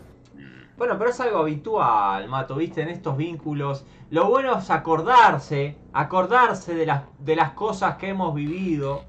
Bueno, 0.83 0.99
pero 0.99 1.11
es 1.11 1.21
algo 1.21 1.39
habitual, 1.39 2.29
Mato, 2.29 2.57
viste, 2.57 2.83
en 2.83 2.89
estos 2.89 3.17
vínculos. 3.17 3.85
Lo 4.11 4.29
bueno 4.29 4.59
es 4.59 4.69
acordarse, 4.69 5.77
acordarse 5.93 6.75
de 6.75 6.87
las, 6.87 7.03
de 7.21 7.37
las 7.37 7.53
cosas 7.53 7.99
que 7.99 8.09
hemos 8.09 8.35
vivido, 8.35 9.05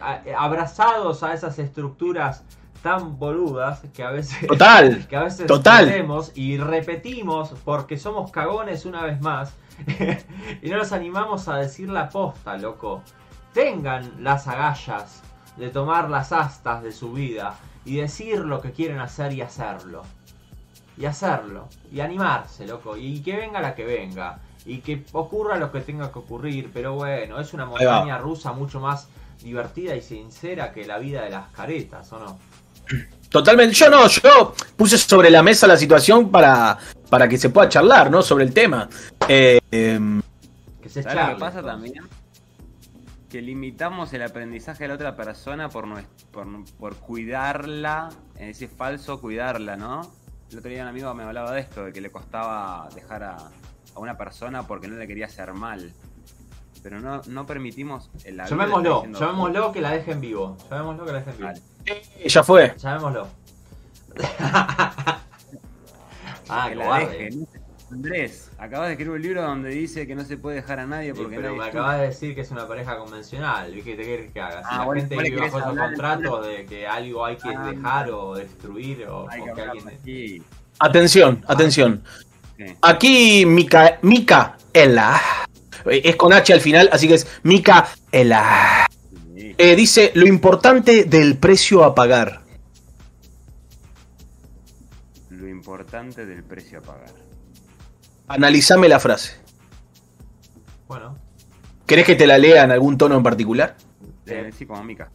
a- 0.00 0.20
abrazados 0.38 1.24
a 1.24 1.34
esas 1.34 1.58
estructuras 1.58 2.44
tan 2.80 3.18
boludas 3.18 3.82
que 3.92 4.04
a 4.04 4.10
veces, 4.12 4.46
Total. 4.46 5.04
que 5.08 5.16
a 5.16 5.24
veces 5.24 5.48
Total. 5.48 6.06
y 6.36 6.58
repetimos 6.58 7.54
porque 7.64 7.98
somos 7.98 8.30
cagones 8.30 8.86
una 8.86 9.02
vez 9.02 9.20
más 9.20 9.54
y 10.62 10.70
no 10.70 10.76
nos 10.76 10.92
animamos 10.92 11.48
a 11.48 11.56
decir 11.56 11.88
la 11.90 12.08
posta, 12.08 12.56
loco. 12.56 13.02
Tengan 13.52 14.22
las 14.22 14.46
agallas 14.46 15.24
de 15.56 15.70
tomar 15.70 16.08
las 16.08 16.30
astas 16.30 16.84
de 16.84 16.92
su 16.92 17.12
vida 17.14 17.56
y 17.84 17.96
decir 17.96 18.44
lo 18.44 18.60
que 18.60 18.70
quieren 18.70 19.00
hacer 19.00 19.32
y 19.32 19.42
hacerlo. 19.42 20.04
Y 20.98 21.06
hacerlo. 21.06 21.68
Y 21.92 22.00
animarse, 22.00 22.66
loco. 22.66 22.96
Y 22.96 23.20
que 23.20 23.36
venga 23.36 23.60
la 23.60 23.74
que 23.74 23.84
venga. 23.84 24.38
Y 24.66 24.78
que 24.78 25.04
ocurra 25.12 25.56
lo 25.56 25.70
que 25.70 25.80
tenga 25.80 26.10
que 26.12 26.18
ocurrir. 26.18 26.70
Pero 26.74 26.94
bueno, 26.94 27.40
es 27.40 27.54
una 27.54 27.64
montaña 27.66 28.18
rusa 28.18 28.52
mucho 28.52 28.80
más 28.80 29.08
divertida 29.42 29.94
y 29.94 30.02
sincera 30.02 30.72
que 30.72 30.84
la 30.84 30.98
vida 30.98 31.22
de 31.22 31.30
las 31.30 31.48
caretas, 31.52 32.12
¿o 32.12 32.18
no? 32.18 32.38
Totalmente. 33.28 33.74
Yo 33.74 33.88
no, 33.90 34.08
yo 34.08 34.54
puse 34.76 34.98
sobre 34.98 35.30
la 35.30 35.42
mesa 35.42 35.66
la 35.66 35.76
situación 35.76 36.30
para, 36.30 36.76
para 37.08 37.28
que 37.28 37.38
se 37.38 37.50
pueda 37.50 37.68
charlar, 37.68 38.10
¿no? 38.10 38.22
Sobre 38.22 38.44
el 38.44 38.52
tema. 38.52 38.88
Eh, 39.28 39.60
em, 39.70 40.20
Que 40.82 40.88
se 40.88 41.02
¿Sabes 41.02 41.14
lo 41.14 41.20
charle, 41.20 41.34
que 41.34 41.40
pasa 41.40 41.62
también? 41.62 41.94
Que 43.28 43.42
limitamos 43.42 44.12
el 44.14 44.22
aprendizaje 44.22 44.84
de 44.84 44.88
la 44.88 44.94
otra 44.94 45.14
persona 45.14 45.68
por, 45.68 45.86
nues- 45.86 46.06
por, 46.32 46.46
por 46.78 46.96
cuidarla, 46.96 48.08
en 48.36 48.48
ese 48.48 48.66
falso 48.68 49.20
cuidarla, 49.20 49.76
¿no? 49.76 50.10
El 50.50 50.58
otro 50.58 50.70
día 50.70 50.82
un 50.82 50.88
amigo 50.88 51.12
me 51.14 51.24
hablaba 51.24 51.52
de 51.52 51.60
esto, 51.60 51.84
de 51.84 51.92
que 51.92 52.00
le 52.00 52.10
costaba 52.10 52.88
dejar 52.94 53.22
a, 53.22 53.36
a 53.36 53.98
una 53.98 54.16
persona 54.16 54.62
porque 54.66 54.88
no 54.88 54.96
le 54.96 55.06
quería 55.06 55.26
hacer 55.26 55.52
mal. 55.52 55.92
Pero 56.82 57.00
no, 57.00 57.20
no 57.26 57.46
permitimos 57.46 58.10
el 58.24 58.36
Llamémoslo, 58.36 59.04
llamémoslo 59.12 59.72
que 59.72 59.80
la 59.80 59.90
dejen 59.90 60.20
vivo. 60.20 60.56
Llamémoslo 60.70 61.04
que 61.04 61.12
la 61.12 61.18
dejen 61.18 61.36
vivo. 61.36 61.48
Vale. 61.48 61.60
ya 62.28 62.42
fue. 62.42 62.74
Llamémoslo. 62.78 63.28
ah, 66.48 66.66
que 66.68 66.74
la 66.74 66.84
cobarde. 66.84 67.30
Andrés, 67.90 68.50
acabas 68.58 68.88
de 68.88 68.92
escribir 68.92 69.14
un 69.14 69.22
libro 69.22 69.42
donde 69.42 69.70
dice 69.70 70.06
que 70.06 70.14
no 70.14 70.22
se 70.24 70.36
puede 70.36 70.56
dejar 70.56 70.78
a 70.80 70.86
nadie 70.86 71.12
Sí, 71.14 71.18
porque 71.20 71.36
pero 71.36 71.48
nadie 71.48 71.60
me 71.62 71.66
acabas 71.68 72.00
de 72.00 72.06
decir 72.08 72.34
que 72.34 72.42
es 72.42 72.50
una 72.50 72.68
pareja 72.68 72.98
convencional. 72.98 73.72
¿Qué 73.82 73.94
te 73.96 74.02
quieres 74.02 74.30
que 74.32 74.40
haga? 74.40 74.60
Si 74.62 74.68
Ah, 74.70 74.78
la 74.78 74.84
bueno, 74.84 75.00
gente 75.00 75.16
vive 75.16 75.30
querés 75.36 75.52
bajo 75.52 75.58
esos 75.70 75.78
contratos 75.78 76.46
de 76.46 76.64
que 76.66 76.86
algo 76.86 77.24
hay 77.24 77.36
que 77.36 77.48
Ah. 77.48 77.70
dejar 77.72 78.10
o 78.10 78.34
destruir 78.34 79.04
o, 79.06 79.26
Hay 79.30 79.40
o 79.40 79.54
que 79.54 79.62
alguien. 79.62 79.88
aquí. 79.88 80.42
Atención, 80.80 81.42
atención. 81.48 82.02
Sí. 82.58 82.64
Aquí 82.82 83.46
Mica, 83.46 83.98
Micaela. 84.02 85.20
Es 85.86 86.16
con 86.16 86.32
H 86.34 86.52
al 86.52 86.60
final, 86.60 86.90
así 86.92 87.08
que 87.08 87.14
es 87.14 87.26
Micaela. 87.42 88.86
Sí. 89.34 89.54
Eh, 89.56 89.76
dice 89.76 90.12
lo 90.14 90.26
importante 90.26 91.04
del 91.04 91.38
precio 91.38 91.84
a 91.84 91.94
pagar. 91.94 92.42
Lo 95.30 95.48
importante 95.48 96.26
del 96.26 96.42
precio 96.44 96.80
a 96.80 96.82
pagar. 96.82 97.27
Analizame 98.28 98.88
la 98.88 99.00
frase. 99.00 99.40
Bueno, 100.86 101.16
¿Querés 101.88 102.04
que 102.04 102.16
te 102.16 102.26
la 102.26 102.36
lea 102.36 102.64
en 102.64 102.70
algún 102.70 102.98
tono 102.98 103.16
en 103.16 103.22
particular? 103.22 103.74
Eh, 104.26 104.50
sí, 104.54 104.66
como 104.66 104.84
Mica. 104.84 105.10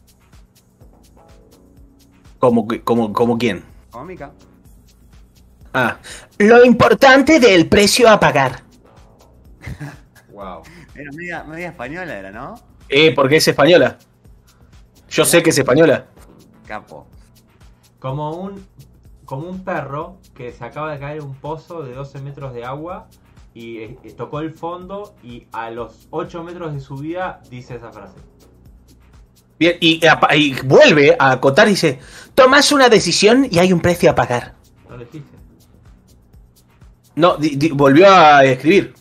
¿Como, 2.40 2.68
como, 2.84 3.14
como 3.14 3.38
quién? 3.38 3.64
Como 3.92 4.06
Mica. 4.06 4.32
Ah. 5.72 6.00
Lo 6.40 6.66
importante 6.66 7.40
del 7.40 7.70
precio 7.70 8.10
a 8.10 8.20
pagar. 8.20 8.64
wow. 10.32 10.64
Era 10.96 11.12
media, 11.12 11.44
media 11.44 11.68
española, 11.70 12.18
era, 12.18 12.32
¿no? 12.32 12.56
Eh, 12.90 13.14
porque 13.14 13.36
es 13.36 13.48
española. 13.48 14.00
Yo 15.10 15.26
sé 15.26 15.44
que 15.44 15.52
es 15.52 15.58
española. 15.60 16.08
Capo. 16.66 17.06
Como 18.00 18.32
un, 18.32 18.66
como 19.36 19.50
un 19.50 19.64
perro 19.64 20.20
que 20.36 20.52
se 20.52 20.64
acaba 20.64 20.92
de 20.92 21.00
caer 21.00 21.18
en 21.18 21.24
un 21.24 21.34
pozo 21.34 21.82
de 21.82 21.96
12 21.96 22.22
metros 22.22 22.54
de 22.54 22.64
agua 22.66 23.08
y 23.56 23.78
eh, 23.80 23.98
eh, 24.04 24.12
tocó 24.14 24.42
el 24.42 24.52
fondo 24.52 25.16
y 25.24 25.48
a 25.52 25.72
los 25.72 26.08
8 26.12 26.44
metros 26.44 26.72
de 26.76 26.80
su 26.80 26.98
vida 26.98 27.42
dice 27.50 27.76
esa 27.78 27.92
frase. 27.92 28.14
Bien, 29.58 29.76
y, 29.80 30.06
apa- 30.06 30.36
y 30.36 30.54
vuelve 30.66 31.16
a 31.18 31.32
acotar 31.32 31.66
y 31.68 31.72
dice: 31.72 32.00
Tomas 32.36 32.72
una 32.72 32.90
decisión 32.90 33.48
y 33.50 33.58
hay 33.58 33.74
un 33.74 33.80
precio 33.80 34.12
a 34.12 34.16
pagar. 34.16 34.54
¿No 34.88 34.98
lo 34.98 35.04
dijiste? 35.06 35.36
No, 37.16 37.36
di- 37.38 37.56
di- 37.56 37.70
volvió 37.72 38.08
a 38.12 38.44
escribir. 38.46 38.94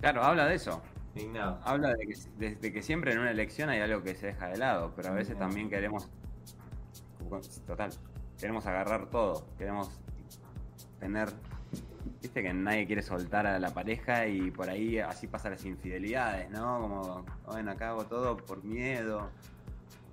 Claro, 0.00 0.22
habla 0.24 0.44
de 0.46 0.56
eso. 0.56 0.82
Indignado. 1.14 1.58
Habla 1.64 1.94
de 1.94 2.06
que, 2.06 2.14
de- 2.38 2.54
de 2.56 2.72
que 2.72 2.82
siempre 2.82 3.12
en 3.12 3.18
una 3.20 3.30
elección 3.30 3.70
hay 3.70 3.80
algo 3.80 4.02
que 4.02 4.14
se 4.14 4.26
deja 4.26 4.48
de 4.48 4.58
lado, 4.58 4.92
pero 4.94 5.08
a 5.08 5.12
veces 5.12 5.38
también 5.38 5.70
queremos. 5.70 6.08
Total. 7.66 7.90
Queremos 8.38 8.66
agarrar 8.66 9.06
todo. 9.10 9.44
Queremos 9.58 9.90
tener. 11.00 11.28
Viste 12.20 12.42
que 12.42 12.52
nadie 12.52 12.86
quiere 12.86 13.02
soltar 13.02 13.46
a 13.46 13.58
la 13.58 13.70
pareja 13.70 14.26
y 14.26 14.50
por 14.50 14.68
ahí 14.68 14.98
así 14.98 15.26
pasan 15.26 15.52
las 15.52 15.64
infidelidades, 15.64 16.50
¿no? 16.50 16.80
Como, 16.80 17.24
bueno, 17.46 17.70
acá 17.72 17.90
hago 17.90 18.04
todo 18.06 18.36
por 18.36 18.62
miedo. 18.64 19.30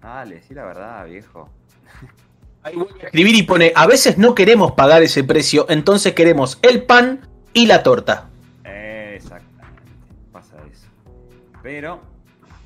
Dale, 0.01 0.41
sí, 0.41 0.53
la 0.53 0.65
verdad, 0.65 1.05
viejo. 1.05 1.49
Ahí 2.63 2.75
vuelve 2.75 3.01
a 3.01 3.05
escribir 3.05 3.35
y 3.35 3.43
pone: 3.43 3.71
A 3.75 3.87
veces 3.87 4.17
no 4.17 4.35
queremos 4.35 4.73
pagar 4.73 5.01
ese 5.01 5.23
precio, 5.23 5.65
entonces 5.69 6.13
queremos 6.13 6.59
el 6.61 6.83
pan 6.83 7.27
y 7.53 7.67
la 7.67 7.83
torta. 7.83 8.29
Exactamente, 8.65 9.81
pasa 10.31 10.57
eso. 10.69 10.87
Pero 11.63 12.01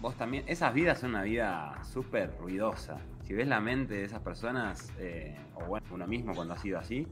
vos 0.03 0.17
también, 0.17 0.43
esas 0.47 0.73
vidas 0.73 0.99
son 0.99 1.11
una 1.11 1.23
vida 1.23 1.81
súper 1.89 2.35
ruidosa. 2.37 2.97
Si 3.25 3.33
ves 3.33 3.47
la 3.47 3.61
mente 3.61 3.93
de 3.93 4.03
esas 4.03 4.19
personas, 4.19 4.91
eh, 4.99 5.33
o 5.55 5.65
bueno, 5.65 5.87
uno 5.91 6.05
mismo 6.05 6.35
cuando 6.35 6.53
ha 6.53 6.57
sido 6.57 6.77
así, 6.77 7.07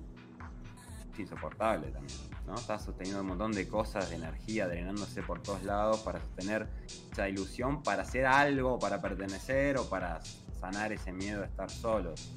es 1.14 1.20
insoportable 1.20 1.88
también. 1.88 2.20
¿no? 2.46 2.56
Estás 2.56 2.84
sosteniendo 2.84 3.22
un 3.22 3.28
montón 3.28 3.54
de 3.54 3.66
cosas, 3.66 4.10
de 4.10 4.18
energía, 4.18 4.68
drenándose 4.68 5.24
por 5.24 5.42
todos 5.42 5.64
lados 5.64 6.02
para 6.02 6.20
sostener 6.20 6.68
esa 7.14 7.30
ilusión, 7.30 7.82
para 7.82 8.02
hacer 8.02 8.26
algo, 8.26 8.78
para 8.78 9.02
pertenecer 9.02 9.78
o 9.78 9.88
para 9.88 10.20
sanar 10.60 10.92
ese 10.92 11.14
miedo 11.14 11.40
de 11.40 11.48
estar 11.48 11.70
solos, 11.70 12.34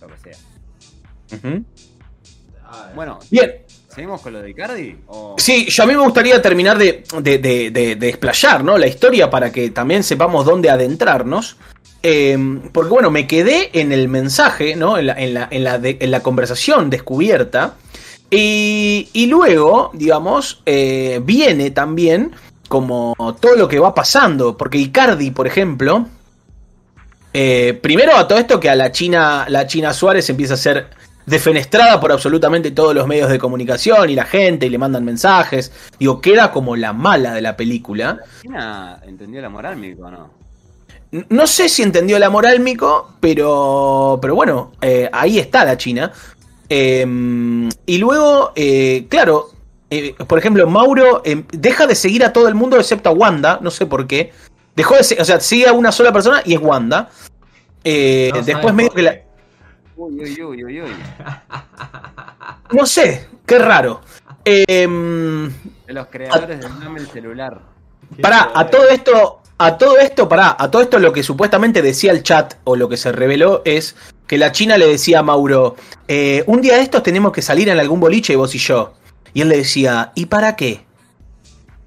lo 0.00 0.06
que 0.06 0.16
sea. 0.16 0.38
Ver. 1.42 1.64
Bueno, 2.94 3.18
Bien, 3.30 3.62
¿seguimos 3.88 4.20
con 4.20 4.32
lo 4.32 4.42
de 4.42 4.50
Icardi? 4.50 4.96
Sí, 5.36 5.66
yo 5.68 5.82
a 5.82 5.86
mí 5.86 5.94
me 5.94 6.02
gustaría 6.02 6.40
terminar 6.40 6.78
de, 6.78 7.04
de, 7.20 7.38
de, 7.96 8.08
explayar 8.08 8.62
¿no? 8.64 8.78
la 8.78 8.86
historia 8.86 9.30
para 9.30 9.50
que 9.50 9.70
también 9.70 10.02
sepamos 10.02 10.44
dónde 10.44 10.70
adentrarnos. 10.70 11.56
Eh, 12.02 12.38
porque 12.72 12.90
bueno, 12.90 13.10
me 13.10 13.26
quedé 13.26 13.70
en 13.80 13.90
el 13.92 14.08
mensaje, 14.08 14.76
¿no? 14.76 14.98
En 14.98 15.06
la, 15.06 15.14
en 15.14 15.34
la, 15.34 15.80
en 15.82 16.10
la 16.10 16.20
conversación 16.20 16.90
descubierta. 16.90 17.74
Y, 18.30 19.08
y 19.12 19.26
luego, 19.26 19.90
digamos, 19.94 20.62
eh, 20.66 21.20
viene 21.24 21.70
también 21.70 22.32
como 22.68 23.14
todo 23.40 23.56
lo 23.56 23.68
que 23.68 23.78
va 23.78 23.94
pasando. 23.94 24.56
Porque 24.56 24.78
Icardi, 24.78 25.30
por 25.30 25.46
ejemplo, 25.46 26.06
eh, 27.32 27.78
primero 27.82 28.16
a 28.16 28.28
todo 28.28 28.38
esto 28.38 28.60
que 28.60 28.70
a 28.70 28.74
la 28.74 28.92
China, 28.92 29.46
la 29.48 29.66
China 29.66 29.92
Suárez 29.92 30.28
empieza 30.30 30.54
a 30.54 30.58
ser 30.58 30.90
defenestrada 31.28 32.00
por 32.00 32.12
absolutamente 32.12 32.70
todos 32.70 32.94
los 32.94 33.06
medios 33.06 33.30
de 33.30 33.38
comunicación 33.38 34.10
y 34.10 34.14
la 34.14 34.24
gente 34.24 34.66
y 34.66 34.70
le 34.70 34.78
mandan 34.78 35.04
mensajes. 35.04 35.72
Digo, 35.98 36.20
queda 36.20 36.52
como 36.52 36.76
la 36.76 36.92
mala 36.92 37.32
de 37.32 37.42
la 37.42 37.56
película. 37.56 38.18
China 38.42 39.00
entendió 39.06 39.40
la 39.40 39.48
moral, 39.48 39.76
Mirko, 39.76 40.10
¿no? 40.10 40.30
no 41.10 41.46
sé 41.46 41.68
si 41.68 41.82
entendió 41.82 42.16
el 42.18 42.22
amor 42.22 42.46
álmico, 42.46 43.14
pero, 43.20 44.18
pero 44.20 44.34
bueno, 44.34 44.72
eh, 44.80 45.08
ahí 45.12 45.38
está 45.38 45.64
la 45.64 45.76
China. 45.76 46.12
Eh, 46.68 47.06
y 47.86 47.98
luego, 47.98 48.52
eh, 48.54 49.06
claro, 49.08 49.50
eh, 49.90 50.14
por 50.26 50.38
ejemplo, 50.38 50.66
Mauro 50.66 51.22
eh, 51.24 51.44
deja 51.52 51.86
de 51.86 51.94
seguir 51.94 52.24
a 52.24 52.32
todo 52.32 52.48
el 52.48 52.54
mundo 52.54 52.76
excepto 52.76 53.08
a 53.08 53.12
Wanda, 53.12 53.58
no 53.62 53.70
sé 53.70 53.86
por 53.86 54.06
qué. 54.06 54.32
Dejó 54.76 54.94
de 54.94 55.00
o 55.20 55.24
sea, 55.24 55.40
sigue 55.40 55.66
a 55.66 55.72
una 55.72 55.92
sola 55.92 56.12
persona 56.12 56.42
y 56.44 56.54
es 56.54 56.60
Wanda. 56.60 57.10
Eh, 57.84 58.30
No 58.34 58.42
después 58.42 58.74
medio 58.74 58.90
que 58.90 59.02
la... 59.02 59.16
Uy, 60.00 60.14
uy, 60.20 60.42
uy, 60.42 60.64
uy, 60.64 60.82
uy. 60.82 60.90
No 62.70 62.86
sé, 62.86 63.26
qué 63.44 63.58
raro. 63.58 64.00
Eh, 64.44 64.86
De 64.86 65.92
los 65.92 66.06
creadores 66.06 66.60
del 66.60 66.72
mame 66.74 67.00
el 67.00 67.08
celular. 67.08 67.60
Pará, 68.22 68.52
a 68.54 68.68
todo 68.68 68.88
esto, 68.88 69.42
a 69.58 69.76
todo 69.76 69.98
esto, 69.98 70.28
pará, 70.28 70.54
a 70.56 70.70
todo 70.70 70.82
esto 70.82 71.00
lo 71.00 71.12
que 71.12 71.24
supuestamente 71.24 71.82
decía 71.82 72.12
el 72.12 72.22
chat 72.22 72.54
o 72.62 72.76
lo 72.76 72.88
que 72.88 72.96
se 72.96 73.10
reveló 73.10 73.62
es 73.64 73.96
que 74.28 74.38
la 74.38 74.52
China 74.52 74.78
le 74.78 74.86
decía 74.86 75.18
a 75.18 75.22
Mauro, 75.24 75.74
eh, 76.06 76.44
un 76.46 76.60
día 76.60 76.76
de 76.76 76.82
estos 76.82 77.02
tenemos 77.02 77.32
que 77.32 77.42
salir 77.42 77.68
en 77.68 77.80
algún 77.80 77.98
boliche 77.98 78.36
vos 78.36 78.54
y 78.54 78.58
yo. 78.58 78.92
Y 79.34 79.40
él 79.40 79.48
le 79.48 79.56
decía, 79.56 80.12
¿y 80.14 80.26
para 80.26 80.54
qué? 80.54 80.84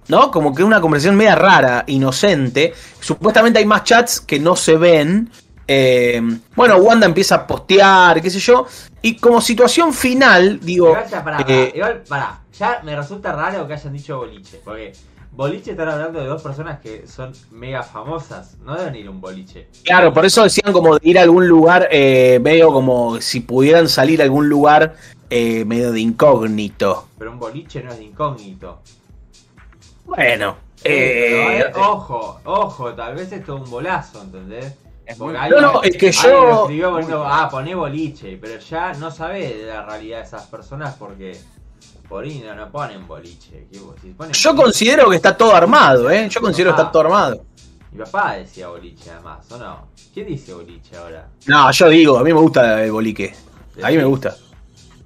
¿No? 0.09 0.31
Como 0.31 0.53
que 0.53 0.65
una 0.65 0.81
conversación 0.81 1.15
media 1.15 1.35
rara, 1.35 1.85
inocente. 1.87 2.73
Supuestamente 2.99 3.59
hay 3.59 3.65
más 3.65 3.85
chats 3.85 4.19
que 4.19 4.39
no 4.39 4.57
se 4.57 4.75
ven. 4.75 5.29
Eh, 5.67 6.21
bueno, 6.55 6.77
Wanda 6.77 7.05
empieza 7.05 7.35
a 7.35 7.47
postear, 7.47 8.21
qué 8.21 8.29
sé 8.29 8.39
yo. 8.39 8.65
Y 9.01 9.15
como 9.17 9.41
situación 9.41 9.93
final, 9.93 10.59
digo... 10.59 10.89
Igual, 10.89 11.09
ya, 11.09 11.23
pará, 11.23 11.37
pará, 11.37 11.53
eh, 11.53 11.71
igual, 11.75 12.03
pará. 12.07 12.41
Ya 12.57 12.81
me 12.83 12.95
resulta 12.95 13.31
raro 13.31 13.67
que 13.67 13.73
hayan 13.73 13.93
dicho 13.93 14.17
boliche. 14.17 14.61
Porque 14.63 14.93
boliche 15.31 15.71
están 15.71 15.89
hablando 15.89 16.19
de 16.19 16.27
dos 16.27 16.41
personas 16.41 16.79
que 16.79 17.07
son 17.07 17.33
mega 17.51 17.83
famosas. 17.83 18.57
No 18.63 18.77
deben 18.77 18.95
ir 18.95 19.07
a 19.07 19.11
un 19.11 19.21
boliche. 19.21 19.67
Claro, 19.83 20.13
por 20.13 20.25
eso 20.25 20.43
decían 20.43 20.73
como 20.73 20.97
de 20.97 21.09
ir 21.09 21.17
a 21.17 21.23
algún 21.23 21.47
lugar, 21.47 21.87
eh, 21.91 22.39
medio 22.41 22.71
como 22.71 23.19
si 23.21 23.39
pudieran 23.39 23.87
salir 23.87 24.21
a 24.21 24.25
algún 24.25 24.49
lugar 24.49 24.95
eh, 25.29 25.63
medio 25.65 25.91
de 25.91 26.01
incógnito. 26.01 27.07
Pero 27.17 27.31
un 27.31 27.39
boliche 27.39 27.81
no 27.81 27.91
es 27.91 27.97
de 27.97 28.03
incógnito. 28.03 28.81
Bueno, 30.05 30.57
Pero, 30.83 31.71
ojo, 31.79 32.41
ojo, 32.43 32.93
tal 32.93 33.15
vez 33.15 33.31
es 33.31 33.45
todo 33.45 33.57
un 33.57 33.69
bolazo, 33.69 34.21
¿entendés? 34.21 34.73
Es 35.11 35.17
Porque 35.17 35.33
muy- 35.37 35.41
alguien- 35.45 35.61
No, 35.61 35.73
no, 35.73 35.83
es 35.83 35.97
que 35.97 36.11
yo- 36.11 36.29
lo 36.29 36.61
escribió 36.61 36.91
poniendo, 36.91 37.25
ah, 37.25 37.49
poné 37.49 37.75
boliche, 37.75 38.37
pero 38.41 38.59
ya 38.59 38.93
no 38.93 39.11
sabés 39.11 39.57
de 39.57 39.65
la 39.67 39.85
realidad 39.85 40.17
de 40.19 40.23
esas 40.23 40.43
personas 40.47 40.95
porque 40.97 41.37
por 42.07 42.23
ahí 42.23 42.43
no, 42.45 42.55
no 42.55 42.71
ponen 42.71 43.07
boliche. 43.07 43.67
Yo 44.33 44.55
considero 44.55 45.09
que 45.09 45.15
está 45.15 45.35
todo 45.35 45.55
armado, 45.55 46.09
¿eh? 46.09 46.27
Yo 46.29 46.41
considero 46.41 46.75
que 46.75 46.81
está 46.81 46.91
todo 46.91 47.03
armado. 47.03 47.45
Mi 47.91 47.99
papá 48.03 48.35
decía 48.35 48.67
boliche 48.69 49.11
además, 49.11 49.45
¿o 49.51 49.57
no? 49.57 49.87
¿Quién 50.13 50.27
dice 50.27 50.53
boliche 50.53 50.95
ahora? 50.95 51.27
No, 51.47 51.69
yo 51.71 51.89
digo, 51.89 52.17
a 52.17 52.23
mí 52.23 52.33
me 52.33 52.39
gusta 52.39 52.83
el 52.83 52.91
bolique. 52.91 53.33
A 53.83 53.89
mí 53.89 53.97
me 53.97 54.05
gusta. 54.05 54.35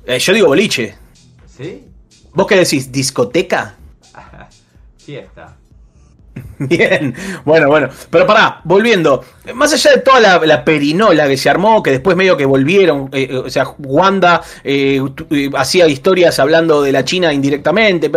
Eh, 0.05 0.19
yo 0.19 0.33
digo 0.33 0.47
boliche. 0.47 0.95
¿Sí? 1.47 1.83
¿Vos 2.33 2.45
qué 2.45 2.57
decís? 2.57 2.91
¿Discoteca? 2.91 3.75
Fiesta. 4.97 5.55
Bien, 6.59 7.13
bueno, 7.43 7.67
bueno. 7.67 7.89
Pero 8.09 8.25
pará, 8.25 8.61
volviendo. 8.63 9.23
Más 9.53 9.73
allá 9.73 9.91
de 9.91 10.01
toda 10.01 10.19
la, 10.19 10.39
la 10.39 10.63
perinola 10.63 11.27
que 11.27 11.37
se 11.37 11.49
armó, 11.49 11.83
que 11.83 11.91
después 11.91 12.15
medio 12.15 12.37
que 12.37 12.45
volvieron, 12.45 13.09
eh, 13.11 13.27
eh, 13.29 13.37
o 13.37 13.49
sea, 13.49 13.65
Wanda 13.79 14.41
eh, 14.63 15.01
eh, 15.29 15.49
hacía 15.55 15.87
historias 15.87 16.39
hablando 16.39 16.81
de 16.81 16.91
la 16.91 17.03
China 17.03 17.33
indirectamente. 17.33 18.09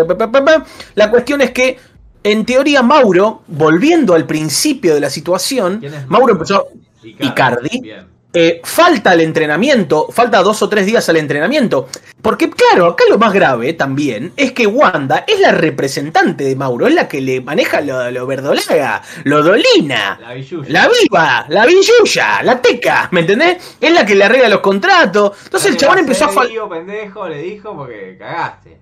La 0.95 1.11
cuestión 1.11 1.41
es 1.41 1.51
que, 1.51 1.79
en 2.23 2.45
teoría, 2.45 2.83
Mauro, 2.83 3.43
volviendo 3.49 4.15
al 4.15 4.27
principio 4.27 4.95
de 4.95 5.01
la 5.01 5.11
situación, 5.11 5.79
¿Quién 5.81 5.95
es 5.95 6.09
Mauro 6.09 6.33
empezó. 6.33 6.69
Icardi. 7.03 7.71
Icardi. 7.77 8.18
Eh, 8.41 8.61
falta 8.63 9.15
el 9.15 9.21
entrenamiento, 9.23 10.07
falta 10.13 10.45
dos 10.45 10.63
o 10.63 10.69
tres 10.69 10.87
días 10.87 11.09
al 11.09 11.17
entrenamiento. 11.17 11.89
Porque, 12.23 12.49
claro, 12.49 12.87
acá 12.87 13.03
lo 13.11 13.19
más 13.19 13.33
grave 13.33 13.73
también 13.73 14.33
es 14.37 14.53
que 14.53 14.65
Wanda 14.65 15.25
es 15.27 15.41
la 15.41 15.51
representante 15.51 16.45
de 16.45 16.55
Mauro, 16.55 16.87
es 16.87 16.95
la 16.95 17.09
que 17.09 17.21
le 17.21 17.41
maneja 17.41 17.81
lo, 17.81 18.09
lo 18.13 18.29
verdolaga, 18.29 19.03
lo 19.25 19.43
dolina, 19.43 20.21
La 20.21 20.37
la 20.69 20.89
viva, 20.89 21.47
la 21.49 21.67
villuya, 21.67 22.45
la 22.45 22.63
teca, 22.63 23.09
¿me 23.11 23.23
entendés? 23.23 23.77
Es 23.81 23.93
la 23.93 24.07
que 24.07 24.15
le 24.15 24.23
arregla 24.23 24.49
los 24.49 24.61
contratos. 24.61 25.37
Entonces 25.43 25.73
el 25.73 25.77
chabón 25.77 25.99
empezó 25.99 26.27
a 26.27 26.29
faltar. 26.29 26.69
pendejo, 26.69 27.29
le 27.29 27.43
dijo 27.43 27.77
porque 27.77 28.19
cagaste. 28.21 28.79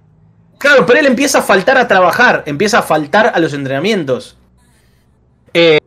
Claro, 0.59 0.85
pero 0.85 1.01
él 1.01 1.07
empieza 1.07 1.39
a 1.39 1.43
faltar 1.43 1.79
a 1.79 1.89
trabajar, 1.89 2.43
empieza 2.45 2.81
a 2.81 2.83
faltar 2.83 3.33
a 3.35 3.39
los 3.39 3.55
entrenamientos. 3.55 4.37
Eh, 5.55 5.79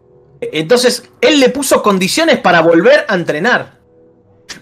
entonces, 0.41 1.03
él 1.21 1.39
le 1.39 1.49
puso 1.49 1.81
condiciones 1.81 2.39
para 2.39 2.61
volver 2.61 3.05
a 3.07 3.15
entrenar. 3.15 3.77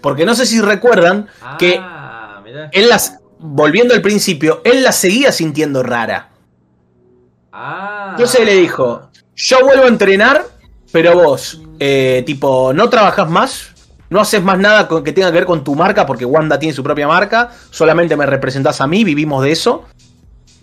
Porque 0.02 0.26
no 0.26 0.36
sé 0.36 0.46
si 0.46 0.60
recuerdan 0.60 1.28
que 1.58 1.80
Ah, 1.80 2.42
mirá. 2.44 2.70
él 2.74 2.90
las, 2.90 3.20
volviendo 3.40 3.94
al 3.94 4.02
principio, 4.02 4.62
él 4.64 4.84
la 4.84 4.92
seguía 4.92 5.32
sintiendo 5.32 5.84
rara. 5.84 6.30
Ah. 7.52 8.10
Entonces 8.12 8.46
le 8.46 8.56
dijo, 8.56 9.10
yo 9.36 9.64
vuelvo 9.64 9.86
a 9.86 9.88
entrenar, 9.88 10.44
pero 10.92 11.14
vos, 11.16 11.62
eh, 11.80 12.24
tipo, 12.26 12.74
no 12.74 12.90
trabajás 12.90 13.30
más, 13.30 13.70
no 14.10 14.20
haces 14.20 14.42
más 14.44 14.58
nada 14.60 14.88
con, 14.88 15.04
que 15.04 15.12
tenga 15.12 15.28
que 15.30 15.36
ver 15.36 15.46
con 15.46 15.64
tu 15.64 15.76
marca, 15.76 16.06
porque 16.06 16.26
Wanda 16.26 16.60
tiene 16.60 16.74
su 16.74 16.84
propia 16.84 17.08
marca, 17.08 17.52
solamente 17.70 18.16
me 18.16 18.26
representás 18.26 18.82
a 18.82 18.88
mí, 18.88 19.04
vivimos 19.04 19.44
de 19.44 19.52
eso. 19.52 19.86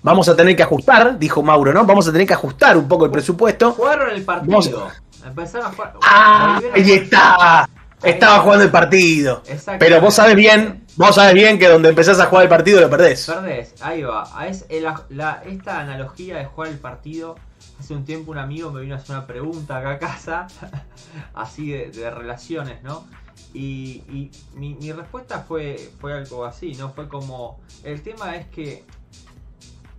Vamos 0.04 0.28
a 0.28 0.36
tener 0.36 0.54
que 0.54 0.62
ajustar, 0.62 1.18
dijo 1.18 1.42
Mauro, 1.42 1.72
¿no? 1.72 1.84
Vamos 1.86 2.06
a 2.06 2.12
tener 2.12 2.26
que 2.26 2.34
ajustar 2.34 2.76
un 2.76 2.86
poco 2.86 3.06
el 3.06 3.10
presupuesto. 3.10 3.72
Jugaron 3.72 4.10
el 4.10 4.22
partido. 4.22 4.88
Empezaron 5.24 5.66
a 5.68 5.70
jugar. 5.72 5.94
¡Ah! 6.02 6.60
A 6.62 6.74
Ahí 6.76 6.92
está. 6.92 7.68
Estaba 8.02 8.40
jugando 8.40 8.64
el 8.64 8.70
partido. 8.70 9.40
Exactamente. 9.46 9.86
Pero 9.86 10.00
vos 10.02 10.14
sabés 10.14 10.36
bien, 10.36 10.84
vos 10.96 11.14
sabés 11.14 11.32
bien 11.32 11.58
que 11.58 11.68
donde 11.68 11.88
empezás 11.88 12.20
a 12.20 12.26
jugar 12.26 12.42
el 12.44 12.50
partido 12.50 12.82
lo 12.82 12.90
perdés. 12.90 13.24
Perdés, 13.24 13.74
ahí 13.80 14.02
va. 14.02 14.24
Es 14.46 14.66
el- 14.68 14.86
la- 15.08 15.42
esta 15.46 15.80
analogía 15.80 16.36
de 16.36 16.44
jugar 16.44 16.68
el 16.70 16.78
partido. 16.78 17.36
Hace 17.80 17.94
un 17.94 18.04
tiempo 18.04 18.30
un 18.30 18.36
amigo 18.38 18.70
me 18.70 18.82
vino 18.82 18.94
a 18.94 18.98
hacer 18.98 19.16
una 19.16 19.26
pregunta 19.26 19.78
acá 19.78 19.92
a 19.92 19.98
casa, 19.98 20.46
así 21.34 21.70
de, 21.70 21.90
de 21.90 22.10
relaciones, 22.10 22.82
¿no? 22.82 23.06
Y, 23.54 24.02
y 24.10 24.30
mi, 24.54 24.74
mi 24.74 24.92
respuesta 24.92 25.44
fue, 25.48 25.90
fue 25.98 26.12
algo 26.12 26.44
así, 26.44 26.74
¿no? 26.74 26.92
Fue 26.92 27.08
como, 27.08 27.58
el 27.84 28.02
tema 28.02 28.36
es 28.36 28.46
que 28.48 28.84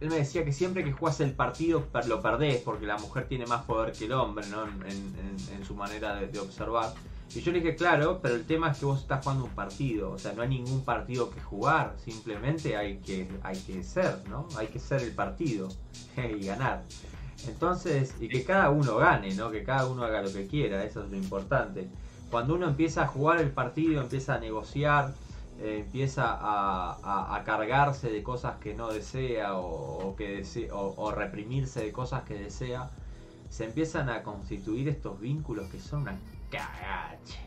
me 0.10 0.18
decía 0.18 0.44
que 0.44 0.52
siempre 0.52 0.84
que 0.84 0.92
jugás 0.92 1.20
el 1.20 1.34
partido 1.34 1.86
lo 2.08 2.22
perdés, 2.22 2.62
porque 2.62 2.86
la 2.86 2.98
mujer 2.98 3.28
tiene 3.28 3.46
más 3.46 3.64
poder 3.66 3.94
que 3.94 4.06
el 4.06 4.14
hombre, 4.14 4.46
en 4.46 5.66
su 5.66 5.76
manera 5.76 6.16
de, 6.16 6.28
de 6.28 6.40
observar. 6.40 6.94
Y 7.34 7.42
yo 7.42 7.52
le 7.52 7.60
dije, 7.60 7.76
claro, 7.76 8.20
pero 8.22 8.36
el 8.36 8.46
tema 8.46 8.72
es 8.72 8.78
que 8.78 8.86
vos 8.86 9.02
estás 9.02 9.22
jugando 9.22 9.44
un 9.44 9.52
partido, 9.52 10.12
o 10.12 10.18
sea, 10.18 10.32
no 10.32 10.42
hay 10.42 10.48
ningún 10.48 10.86
partido 10.86 11.30
que 11.30 11.42
jugar, 11.42 11.96
simplemente 12.04 12.78
hay 12.78 13.00
que, 13.00 13.28
hay 13.44 13.60
que 13.60 13.84
ser, 13.84 14.20
¿no? 14.30 14.48
Hay 14.58 14.68
que 14.68 14.80
ser 14.80 15.02
el 15.02 15.12
partido 15.12 15.68
y 16.18 16.46
ganar. 16.46 16.84
Entonces, 17.48 18.16
y 18.22 18.30
que 18.30 18.46
cada 18.46 18.70
uno 18.70 18.96
gane, 18.98 19.36
¿no? 19.36 19.52
Que 19.52 19.64
cada 19.64 19.86
uno 19.88 20.04
haga 20.04 20.22
lo 20.22 20.32
que 20.32 20.48
quiera, 20.48 20.84
eso 20.86 21.04
es 21.04 21.12
lo 21.12 21.18
importante. 21.18 21.90
Cuando 22.32 22.56
uno 22.56 22.68
empieza 22.68 23.04
a 23.04 23.08
jugar 23.08 23.42
el 23.42 23.52
partido, 23.52 24.02
empieza 24.02 24.36
a 24.36 24.40
negociar, 24.40 25.14
eh, 25.62 25.84
empieza 25.86 26.26
a, 26.28 26.98
a- 27.04 27.36
a 27.36 27.44
cargarse 27.44 28.10
de 28.10 28.22
cosas 28.24 28.56
que 28.62 28.74
no 28.74 28.90
desea 28.92 29.56
o, 29.56 30.08
o 30.10 30.16
que 30.16 30.40
dese- 30.42 30.70
o, 30.72 30.94
o 30.98 31.12
reprimirse 31.12 31.82
de 31.84 31.92
cosas 31.92 32.24
que 32.24 32.36
desea, 32.36 32.90
se 33.50 33.66
empiezan 33.66 34.10
a 34.10 34.22
constituir 34.24 34.90
estos 34.90 35.20
vínculos 35.20 35.68
que 35.70 35.80
son 35.80 36.02
una 36.02 36.16
cagache. 36.52 37.40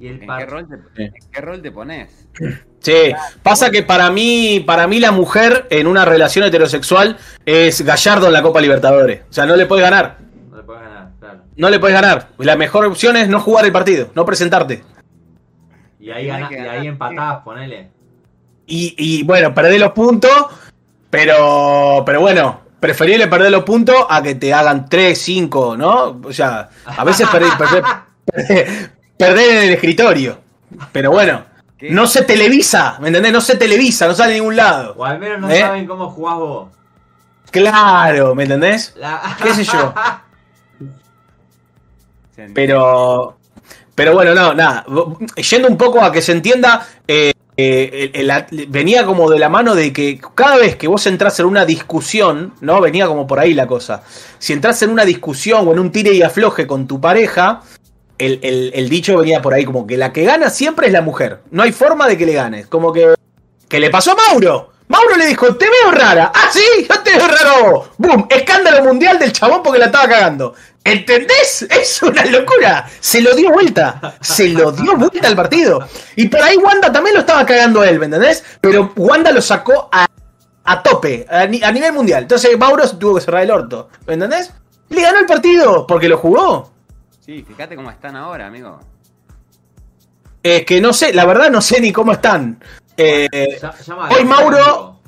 Y 0.00 0.06
el 0.08 0.20
¿En 0.22 0.26
par- 0.26 0.38
qué, 0.40 0.46
rol 0.46 0.66
te, 0.96 1.04
en 1.04 1.12
qué 1.30 1.40
rol 1.42 1.60
te 1.62 1.70
pones? 1.70 2.26
Sí, 2.80 3.12
pasa 3.42 3.70
que 3.70 3.82
para 3.82 4.10
mí, 4.10 4.60
para 4.66 4.86
mí 4.86 4.98
la 4.98 5.12
mujer 5.12 5.66
en 5.70 5.86
una 5.86 6.06
relación 6.06 6.46
heterosexual 6.46 7.18
es 7.44 7.82
Gallardo 7.82 8.26
en 8.28 8.32
la 8.32 8.42
Copa 8.42 8.60
Libertadores. 8.62 9.22
O 9.28 9.32
sea, 9.32 9.44
no 9.44 9.56
le 9.56 9.66
puedes 9.66 9.84
ganar. 9.84 10.16
No 10.50 10.56
le 10.56 10.62
puedes 10.62 10.82
ganar, 10.82 11.10
claro. 11.20 11.40
No 11.54 11.68
le 11.68 11.78
puedes 11.78 11.94
ganar. 11.94 12.28
La 12.38 12.56
mejor 12.56 12.86
opción 12.86 13.16
es 13.18 13.28
no 13.28 13.40
jugar 13.40 13.66
el 13.66 13.72
partido, 13.72 14.08
no 14.14 14.24
presentarte. 14.24 14.82
Y 16.00 16.10
ahí, 16.10 16.26
gana- 16.26 16.48
y 16.50 16.54
ahí 16.56 16.86
empatás, 16.86 17.38
ponele. 17.44 17.90
Y, 18.66 18.94
y, 18.96 19.22
bueno, 19.24 19.52
perdés 19.54 19.78
los 19.80 19.92
puntos, 19.92 20.32
pero, 21.10 22.02
pero 22.06 22.20
bueno, 22.20 22.60
preferible 22.78 23.26
perder 23.26 23.50
los 23.52 23.64
puntos 23.64 23.96
a 24.08 24.22
que 24.22 24.34
te 24.36 24.54
hagan 24.54 24.88
3, 24.88 25.20
5, 25.20 25.76
¿no? 25.76 26.20
O 26.24 26.32
sea, 26.32 26.70
a 26.86 27.04
veces 27.04 27.28
perdés, 27.28 27.50
perdés- 27.58 27.84
perdés- 28.26 28.90
perdés 29.18 29.48
en 29.50 29.56
el 29.68 29.70
escritorio. 29.74 30.38
Pero 30.92 31.10
bueno, 31.10 31.42
¿Qué? 31.76 31.90
no 31.90 32.06
se 32.06 32.22
televisa, 32.22 32.96
¿me 33.00 33.08
entendés? 33.08 33.32
No 33.32 33.40
se 33.40 33.56
televisa, 33.56 34.06
no 34.06 34.14
sale 34.14 34.32
a 34.32 34.36
ningún 34.36 34.56
lado. 34.56 34.94
O 34.96 35.04
al 35.04 35.18
menos 35.18 35.40
no 35.40 35.50
¿Eh? 35.50 35.60
saben 35.60 35.86
cómo 35.86 36.08
jugás 36.10 36.36
vos. 36.36 36.68
Claro, 37.50 38.34
¿me 38.36 38.44
entendés? 38.44 38.94
La- 38.96 39.36
¿Qué 39.42 39.52
sé 39.52 39.64
yo? 39.64 39.92
Pero, 42.54 43.36
pero 44.00 44.14
bueno, 44.14 44.34
no, 44.34 44.54
nada. 44.54 44.86
Yendo 45.36 45.68
un 45.68 45.76
poco 45.76 46.02
a 46.02 46.10
que 46.10 46.22
se 46.22 46.32
entienda, 46.32 46.88
eh, 47.06 47.34
eh, 47.54 48.46
venía 48.68 49.04
como 49.04 49.28
de 49.28 49.38
la 49.38 49.50
mano 49.50 49.74
de 49.74 49.92
que 49.92 50.18
cada 50.34 50.56
vez 50.56 50.76
que 50.76 50.88
vos 50.88 51.06
entras 51.06 51.38
en 51.38 51.44
una 51.44 51.66
discusión, 51.66 52.54
¿no? 52.62 52.80
Venía 52.80 53.06
como 53.06 53.26
por 53.26 53.38
ahí 53.38 53.52
la 53.52 53.66
cosa. 53.66 54.02
Si 54.38 54.54
entras 54.54 54.80
en 54.80 54.88
una 54.88 55.04
discusión 55.04 55.68
o 55.68 55.72
en 55.72 55.78
un 55.80 55.92
tire 55.92 56.14
y 56.14 56.22
afloje 56.22 56.66
con 56.66 56.86
tu 56.86 56.98
pareja, 56.98 57.60
el, 58.16 58.88
dicho 58.88 59.18
venía 59.18 59.42
por 59.42 59.52
ahí 59.52 59.66
como 59.66 59.86
que 59.86 59.98
la 59.98 60.14
que 60.14 60.24
gana 60.24 60.48
siempre 60.48 60.86
es 60.86 60.94
la 60.94 61.02
mujer. 61.02 61.40
No 61.50 61.62
hay 61.62 61.72
forma 61.72 62.08
de 62.08 62.16
que 62.16 62.24
le 62.24 62.32
ganes. 62.32 62.68
Como 62.68 62.94
que. 62.94 63.14
¿Qué 63.68 63.80
le 63.80 63.90
pasó 63.90 64.12
a 64.12 64.14
Mauro? 64.14 64.72
Mauro 64.88 65.16
le 65.18 65.26
dijo, 65.26 65.54
te 65.56 65.66
veo 65.66 65.92
rara. 65.92 66.32
Ah, 66.34 66.48
sí, 66.50 66.64
yo 66.88 66.98
te 67.00 67.16
veo 67.18 67.28
raro. 67.28 67.90
¡Bum! 67.98 68.26
Escándalo 68.30 68.82
mundial 68.82 69.18
del 69.18 69.32
chabón 69.32 69.62
porque 69.62 69.78
la 69.78 69.86
estaba 69.86 70.08
cagando. 70.08 70.54
¿Entendés? 70.84 71.62
Es 71.70 72.02
una 72.02 72.24
locura. 72.24 72.88
Se 73.00 73.20
lo 73.20 73.34
dio 73.34 73.50
vuelta. 73.52 74.16
Se 74.20 74.48
lo 74.48 74.72
dio 74.72 74.96
vuelta 74.96 75.28
al 75.28 75.36
partido. 75.36 75.86
Y 76.16 76.28
por 76.28 76.40
ahí 76.42 76.56
Wanda 76.56 76.90
también 76.90 77.14
lo 77.14 77.20
estaba 77.20 77.44
cagando 77.44 77.84
él, 77.84 77.98
¿me 77.98 78.06
entendés? 78.06 78.42
Pero 78.60 78.92
Wanda 78.96 79.30
lo 79.30 79.42
sacó 79.42 79.88
a, 79.92 80.06
a 80.64 80.82
tope, 80.82 81.26
a, 81.28 81.46
ni- 81.46 81.62
a 81.62 81.70
nivel 81.70 81.92
mundial. 81.92 82.22
Entonces 82.22 82.56
Mauro 82.58 82.88
tuvo 82.98 83.16
que 83.16 83.20
cerrar 83.20 83.42
el 83.42 83.50
orto. 83.50 83.88
¿Me 84.06 84.14
entendés? 84.14 84.52
Le 84.88 85.02
ganó 85.02 85.18
el 85.18 85.26
partido 85.26 85.86
porque 85.86 86.08
lo 86.08 86.16
jugó. 86.18 86.72
Sí, 87.24 87.44
fíjate 87.46 87.76
cómo 87.76 87.90
están 87.90 88.16
ahora, 88.16 88.46
amigo. 88.46 88.80
Es 90.42 90.64
que 90.64 90.80
no 90.80 90.92
sé, 90.92 91.12
la 91.12 91.26
verdad 91.26 91.50
no 91.50 91.60
sé 91.60 91.80
ni 91.80 91.92
cómo 91.92 92.12
están. 92.12 92.58
Eh, 92.96 93.28
Ya- 93.60 93.74
hoy 94.10 94.24
Mauro- 94.24 94.99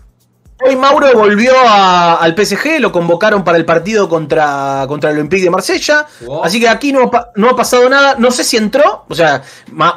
Hoy 0.65 0.77
Mauro 0.77 1.13
volvió 1.15 1.53
a- 1.67 2.15
al 2.17 2.35
PSG, 2.37 2.79
lo 2.81 2.93
convocaron 2.93 3.43
para 3.43 3.59
el 3.59 3.65
partido 3.65 4.09
contra, 4.09 4.85
contra 4.87 5.11
el 5.11 5.17
Olympique 5.17 5.43
de 5.45 5.51
Marsella. 5.51 6.07
Así 6.45 6.61
que 6.61 6.69
aquí 6.69 6.93
no, 6.93 7.11
no 7.37 7.49
ha 7.51 7.57
pasado 7.57 7.89
nada. 7.89 8.15
No 8.19 8.31
sé 8.31 8.45
si 8.45 8.57
entró, 8.57 9.05
o 9.09 9.15
sea, 9.15 9.43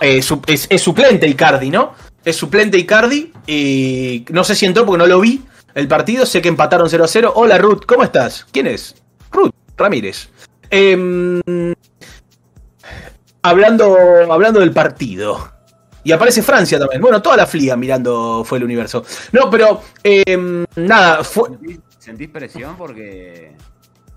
eh, 0.01 0.21
es 0.69 0.81
suplente 0.81 1.27
Icardi, 1.27 1.69
¿no? 1.69 1.93
Es 2.23 2.35
suplente 2.35 2.77
Icardi. 2.77 3.31
Y 3.45 4.25
no 4.29 4.43
sé 4.43 4.55
si 4.55 4.65
entró 4.65 4.85
porque 4.85 4.97
no 4.99 5.07
lo 5.07 5.19
vi 5.19 5.43
el 5.75 5.87
partido. 5.87 6.25
Sé 6.25 6.41
que 6.41 6.49
empataron 6.49 6.89
0 6.89 7.03
a 7.03 7.07
0. 7.07 7.33
Hola 7.35 7.57
Ruth, 7.59 7.83
¿cómo 7.85 8.03
estás? 8.03 8.45
¿Quién 8.51 8.65
es? 8.67 8.95
Ruth 9.31 9.51
Ramírez. 9.77 10.29
Em, 10.71 11.41
hablando, 13.43 13.95
hablando 14.31 14.59
del 14.61 14.71
partido. 14.71 15.51
Y 16.05 16.11
aparece 16.13 16.41
Francia 16.41 16.79
también. 16.79 17.01
Bueno, 17.01 17.21
toda 17.21 17.35
la 17.35 17.47
fliga 17.47 17.75
mirando 17.75 18.43
fue 18.45 18.59
el 18.59 18.63
universo. 18.63 19.03
No, 19.33 19.49
pero 19.49 19.81
em, 20.03 20.63
nada, 20.77 21.23
fue, 21.23 21.49
¿Sentís, 21.99 22.29
presión 22.29 22.77
porque. 22.77 23.51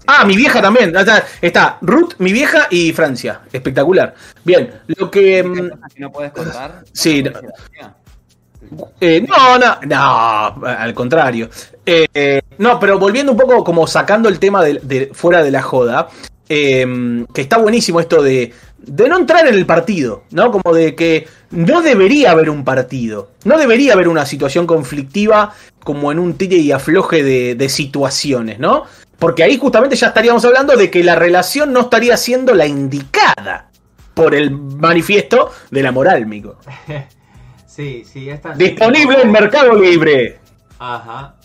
Ah, 0.07 0.24
mi 0.24 0.36
vieja 0.36 0.61
también. 0.62 0.95
Está, 0.95 1.24
está 1.41 1.78
Ruth, 1.80 2.14
mi 2.18 2.32
vieja 2.32 2.66
y 2.70 2.93
Francia. 2.93 3.41
Espectacular. 3.53 4.14
Bien, 4.45 4.80
lo 4.86 5.11
que. 5.11 5.39
¿Hay 5.39 5.43
mm, 5.45 5.68
cosas 5.70 5.95
que 5.95 6.01
no 6.01 6.12
puedes 6.12 6.32
contar? 6.32 6.84
Sí, 6.93 7.22
¿Para 7.22 7.41
no. 7.43 8.91
eh, 9.01 9.24
no, 9.26 9.59
no, 9.59 9.78
no, 9.86 10.66
al 10.66 10.95
contrario. 10.95 11.49
Eh, 11.86 12.07
eh, 12.12 12.43
no, 12.59 12.78
pero 12.78 12.99
volviendo 12.99 13.32
un 13.32 13.39
poco, 13.39 13.64
como 13.64 13.86
sacando 13.86 14.28
el 14.28 14.39
tema 14.39 14.62
de, 14.62 14.80
de- 14.82 15.11
fuera 15.14 15.43
de 15.43 15.51
la 15.51 15.62
joda, 15.62 16.09
eh, 16.49 17.24
que 17.32 17.40
está 17.40 17.59
buenísimo 17.59 18.01
esto 18.01 18.22
de, 18.22 18.53
de 18.78 19.09
no 19.09 19.18
entrar 19.18 19.46
en 19.46 19.55
el 19.55 19.66
partido, 19.66 20.24
¿no? 20.30 20.51
Como 20.51 20.74
de 20.74 20.94
que 20.94 21.28
no 21.51 21.82
debería 21.82 22.30
haber 22.32 22.51
un 22.51 22.64
partido, 22.64 23.30
no 23.44 23.59
debería 23.59 23.94
haber 23.94 24.09
una 24.09 24.26
situación 24.26 24.66
conflictiva 24.66 25.53
como 25.82 26.12
en 26.12 26.18
un 26.18 26.34
tire 26.34 26.57
y 26.57 26.72
afloje 26.72 27.22
de, 27.22 27.55
de 27.55 27.68
situaciones, 27.68 28.59
¿no? 28.59 28.84
Porque 29.18 29.42
ahí 29.42 29.59
justamente 29.59 29.96
ya 29.96 30.09
estaríamos 30.09 30.44
hablando 30.44 30.76
de 30.76 30.90
que 30.90 31.03
la 31.03 31.16
relación 31.16 31.72
no 31.72 31.80
estaría 31.80 32.16
siendo 32.16 32.55
la 32.55 32.66
indicada 32.66 33.70
por 34.14 34.34
el 34.34 34.51
manifiesto 34.51 35.51
de 35.70 35.82
la 35.82 35.92
moral, 35.92 36.26
mico. 36.26 36.57
Sí, 37.66 38.03
sí, 38.05 38.28
es 38.28 38.42
tan 38.42 38.59
Disponible 38.59 39.22
en 39.22 39.30
Mercado 39.30 39.72
Libre. 39.80 40.40
Ajá. 40.80 41.36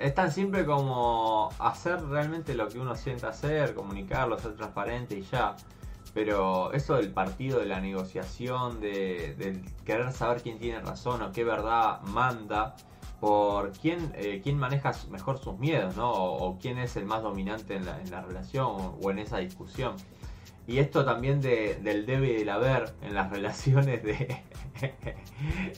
Es 0.00 0.14
tan 0.14 0.32
simple 0.32 0.64
como 0.64 1.50
hacer 1.58 2.02
realmente 2.02 2.54
lo 2.54 2.68
que 2.68 2.78
uno 2.78 2.96
siente 2.96 3.26
hacer, 3.26 3.74
comunicarlo, 3.74 4.38
ser 4.38 4.56
transparente 4.56 5.18
y 5.18 5.22
ya. 5.22 5.56
Pero 6.14 6.72
eso 6.72 6.94
del 6.94 7.12
partido, 7.12 7.58
de 7.58 7.66
la 7.66 7.80
negociación, 7.80 8.80
de, 8.80 9.34
del 9.36 9.62
querer 9.84 10.10
saber 10.12 10.42
quién 10.42 10.58
tiene 10.58 10.80
razón 10.80 11.20
o 11.22 11.32
qué 11.32 11.44
verdad 11.44 12.00
manda, 12.02 12.76
por 13.20 13.72
quién, 13.72 14.12
eh, 14.16 14.40
quién 14.42 14.58
maneja 14.58 14.92
mejor 15.10 15.38
sus 15.38 15.58
miedos, 15.58 15.94
¿no? 15.96 16.10
O, 16.10 16.58
quién 16.58 16.78
es 16.78 16.96
el 16.96 17.04
más 17.04 17.22
dominante 17.22 17.76
en 17.76 17.84
la, 17.84 18.00
en 18.00 18.10
la 18.10 18.22
relación 18.22 18.96
o 19.02 19.10
en 19.10 19.18
esa 19.18 19.36
discusión. 19.38 19.96
Y 20.70 20.78
esto 20.78 21.04
también 21.04 21.40
de- 21.40 21.80
del 21.82 22.06
debe 22.06 22.28
y 22.28 22.36
del 22.36 22.48
haber 22.48 22.94
en 23.02 23.14
las 23.14 23.28
relaciones 23.36 24.04
de, 24.04 24.40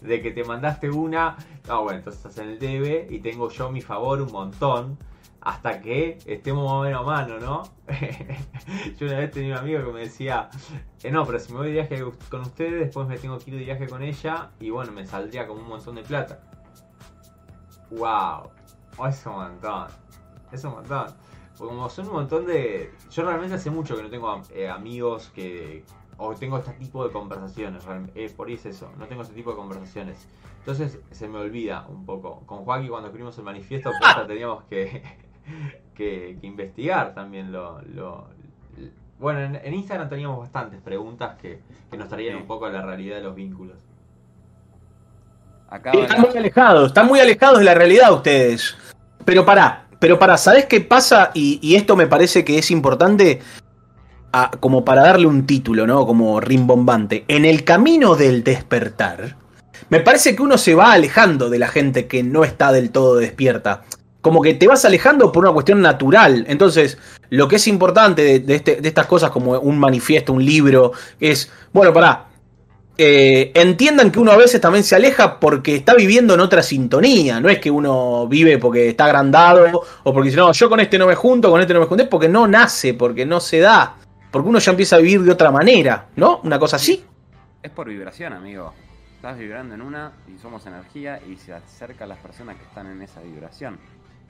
de 0.03 0.23
que 0.23 0.31
te 0.33 0.45
mandaste 0.45 0.91
una, 0.91 1.37
no, 1.67 1.83
bueno, 1.85 1.99
entonces 2.01 2.25
estás 2.25 2.45
en 2.45 2.51
el 2.51 2.59
debe 2.59 3.07
y 3.09 3.21
tengo 3.21 3.49
yo 3.49 3.71
mi 3.71 3.81
favor 3.81 4.21
un 4.21 4.31
montón 4.33 4.99
hasta 5.41 5.81
que 5.81 6.19
estemos 6.27 6.65
más 6.65 6.73
o 6.75 6.83
menos 6.83 7.01
a 7.01 7.05
mano, 7.05 7.39
¿no? 7.41 7.63
yo 9.01 9.07
una 9.07 9.19
vez 9.19 9.31
tenía 9.31 9.55
un 9.55 9.59
amigo 9.61 9.85
que 9.87 9.93
me 9.93 10.01
decía, 10.01 10.51
eh, 11.03 11.11
no, 11.11 11.25
pero 11.25 11.39
si 11.41 11.53
me 11.53 11.59
voy 11.61 11.67
de 11.69 11.73
viaje 11.73 12.05
con 12.29 12.43
ustedes, 12.43 12.81
después 12.87 13.09
me 13.09 13.17
tengo 13.17 13.39
que 13.39 13.51
ir 13.51 13.57
de 13.59 13.65
viaje 13.65 13.89
con 13.89 14.03
ella 14.03 14.51
y 14.61 14.69
bueno, 14.69 14.93
me 14.93 15.07
saldría 15.07 15.47
como 15.47 15.63
un 15.63 15.69
montón 15.69 15.95
de 15.95 16.03
plata. 16.03 16.39
¡Wow! 17.91 18.51
Es 19.09 19.25
un 19.27 19.33
montón. 19.33 19.87
Es 20.53 20.65
un 20.65 20.73
montón. 20.73 21.07
Porque 21.59 21.75
como 21.75 21.89
son 21.91 22.07
un 22.09 22.13
montón 22.15 22.47
de... 22.47 22.93
Yo 23.11 23.23
realmente 23.25 23.55
hace 23.55 23.71
mucho 23.71 23.97
que 23.97 24.03
no 24.03 24.11
tengo 24.11 24.41
eh, 24.55 24.69
amigos 24.69 25.31
que... 25.35 25.85
O 26.19 26.35
tengo 26.35 26.59
este 26.59 26.73
tipo 26.73 27.05
de 27.07 27.13
conversaciones. 27.13 27.85
eh, 28.15 28.33
por 28.37 28.49
ahí 28.49 28.55
es 28.55 28.67
eso. 28.67 28.91
No 28.99 29.07
tengo 29.07 29.23
este 29.23 29.35
tipo 29.35 29.51
de 29.51 29.57
conversaciones. 29.57 30.27
Entonces 30.61 30.99
se 31.11 31.29
me 31.29 31.39
olvida 31.39 31.87
un 31.89 32.05
poco. 32.07 32.43
Con 32.47 32.65
Joaquín 32.65 32.89
cuando 32.89 33.09
escribimos 33.09 33.37
el 33.39 33.45
manifiesto, 33.45 33.91
pues 33.99 34.27
teníamos 34.27 34.63
que, 34.65 35.03
que, 35.95 36.39
que 36.41 36.47
investigar 36.47 37.15
también 37.15 37.51
lo... 37.53 37.81
lo- 37.83 38.27
bueno, 39.19 39.41
en, 39.41 39.55
en 39.57 39.75
Instagram 39.75 40.09
teníamos 40.09 40.39
bastantes 40.41 40.81
preguntas 40.81 41.37
que, 41.41 41.61
que 41.91 41.97
nos 41.97 42.09
traían 42.09 42.37
un 42.37 42.47
poco 42.47 42.67
a 42.67 42.71
la 42.71 42.83
realidad 42.83 43.17
de 43.17 43.23
los 43.23 43.35
vínculos. 43.37 43.77
De- 45.93 46.03
Están 46.03 46.21
muy 46.21 46.37
alejados, 46.37 46.87
están 46.89 47.07
muy 47.07 47.21
alejados 47.21 47.59
de 47.61 47.65
la 47.65 47.75
realidad 47.75 48.13
ustedes. 48.13 48.77
Pero 49.25 49.45
pará, 49.45 49.87
pero 50.03 50.19
pará, 50.19 50.37
¿sabés 50.37 50.67
qué 50.67 50.81
pasa? 50.81 51.31
Y, 51.33 51.77
esto 51.77 51.95
me 51.95 52.09
parece 52.09 52.45
que 52.45 52.59
es 52.59 52.73
importante 52.73 53.39
como 54.59 54.85
para 54.85 55.03
darle 55.03 55.29
un 55.29 55.47
título, 55.47 55.87
¿no? 55.87 56.05
Como 56.09 56.41
rimbombante. 56.41 57.25
En 57.29 57.45
el 57.45 57.63
camino 57.63 58.17
del 58.17 58.43
despertar, 58.43 59.37
me 59.91 60.01
parece 60.01 60.35
que 60.35 60.43
uno 60.43 60.59
se 60.59 60.75
va 60.75 60.91
alejando 60.93 61.49
de 61.49 61.61
la 61.61 61.69
gente 61.69 62.09
que 62.09 62.25
no 62.25 62.43
está 62.43 62.73
del 62.73 62.91
todo 62.91 63.15
despierta. 63.15 63.85
Como 64.23 64.43
que 64.43 64.55
te 64.55 64.67
vas 64.67 64.85
alejando 64.85 65.31
por 65.31 65.45
una 65.45 65.53
cuestión 65.53 65.81
natural. 65.81 66.47
Entonces, 66.49 66.99
lo 67.31 67.47
que 67.47 67.55
es 67.57 67.69
importante 67.69 68.25
de, 68.25 68.41
de 68.41 68.57
este- 68.57 68.81
de 68.81 68.89
estas 68.89 69.07
cosas 69.07 69.31
como 69.31 69.53
un 69.53 69.79
manifiesto, 69.79 70.33
un 70.33 70.45
libro, 70.45 70.91
es, 71.21 71.49
bueno, 71.73 71.93
pará, 71.93 72.27
eh, 72.99 73.53
entiendan 73.55 74.11
que 74.11 74.19
uno 74.19 74.33
a 74.33 74.37
veces 74.37 74.61
también 74.61 74.85
se 74.85 74.95
aleja 74.95 75.41
porque 75.41 75.77
está 75.77 75.95
viviendo 75.95 76.35
en 76.35 76.41
otra 76.41 76.63
sintonía. 76.63 77.41
No 77.41 77.49
es 77.49 77.59
que 77.59 77.71
uno 77.71 78.27
vive 78.29 78.59
porque 78.59 78.91
está 78.91 79.07
agrandado 79.07 79.85
o 80.03 80.13
porque 80.13 80.29
dice, 80.29 80.39
no, 80.39 80.53
yo 80.53 80.69
con 80.69 80.81
este 80.81 80.99
no 80.99 81.07
me 81.07 81.15
junto, 81.15 81.51
con 81.51 81.61
este 81.61 81.73
no 81.73 81.81
me 81.81 81.87
junté, 81.87 82.05
porque 82.05 82.29
no 82.29 82.47
nace, 82.47 82.95
porque 82.95 83.25
no 83.25 83.41
se 83.41 83.61
da. 83.61 83.97
Porque 84.31 84.49
uno 84.49 84.59
ya 84.59 84.71
empieza 84.71 84.97
a 84.97 84.99
vivir 84.99 85.23
de 85.23 85.33
otra 85.33 85.51
manera, 85.51 86.07
¿no? 86.17 86.41
Una 86.45 86.59
cosa 86.59 86.77
así. 86.77 87.05
Es 87.63 87.71
por 87.71 87.89
vibración, 87.89 88.33
amigo. 88.33 88.73
Estás 89.17 89.39
vibrando 89.39 89.75
en 89.75 89.83
una 89.83 90.13
y 90.27 90.39
somos 90.41 90.67
energía 90.67 91.21
y 91.31 91.37
se 91.37 91.53
acerca 91.53 92.05
a 92.05 92.07
las 92.09 92.19
personas 92.19 92.57
que 92.57 92.65
están 92.65 92.89
en 92.89 93.03
esa 93.03 93.21
vibración. 93.21 93.79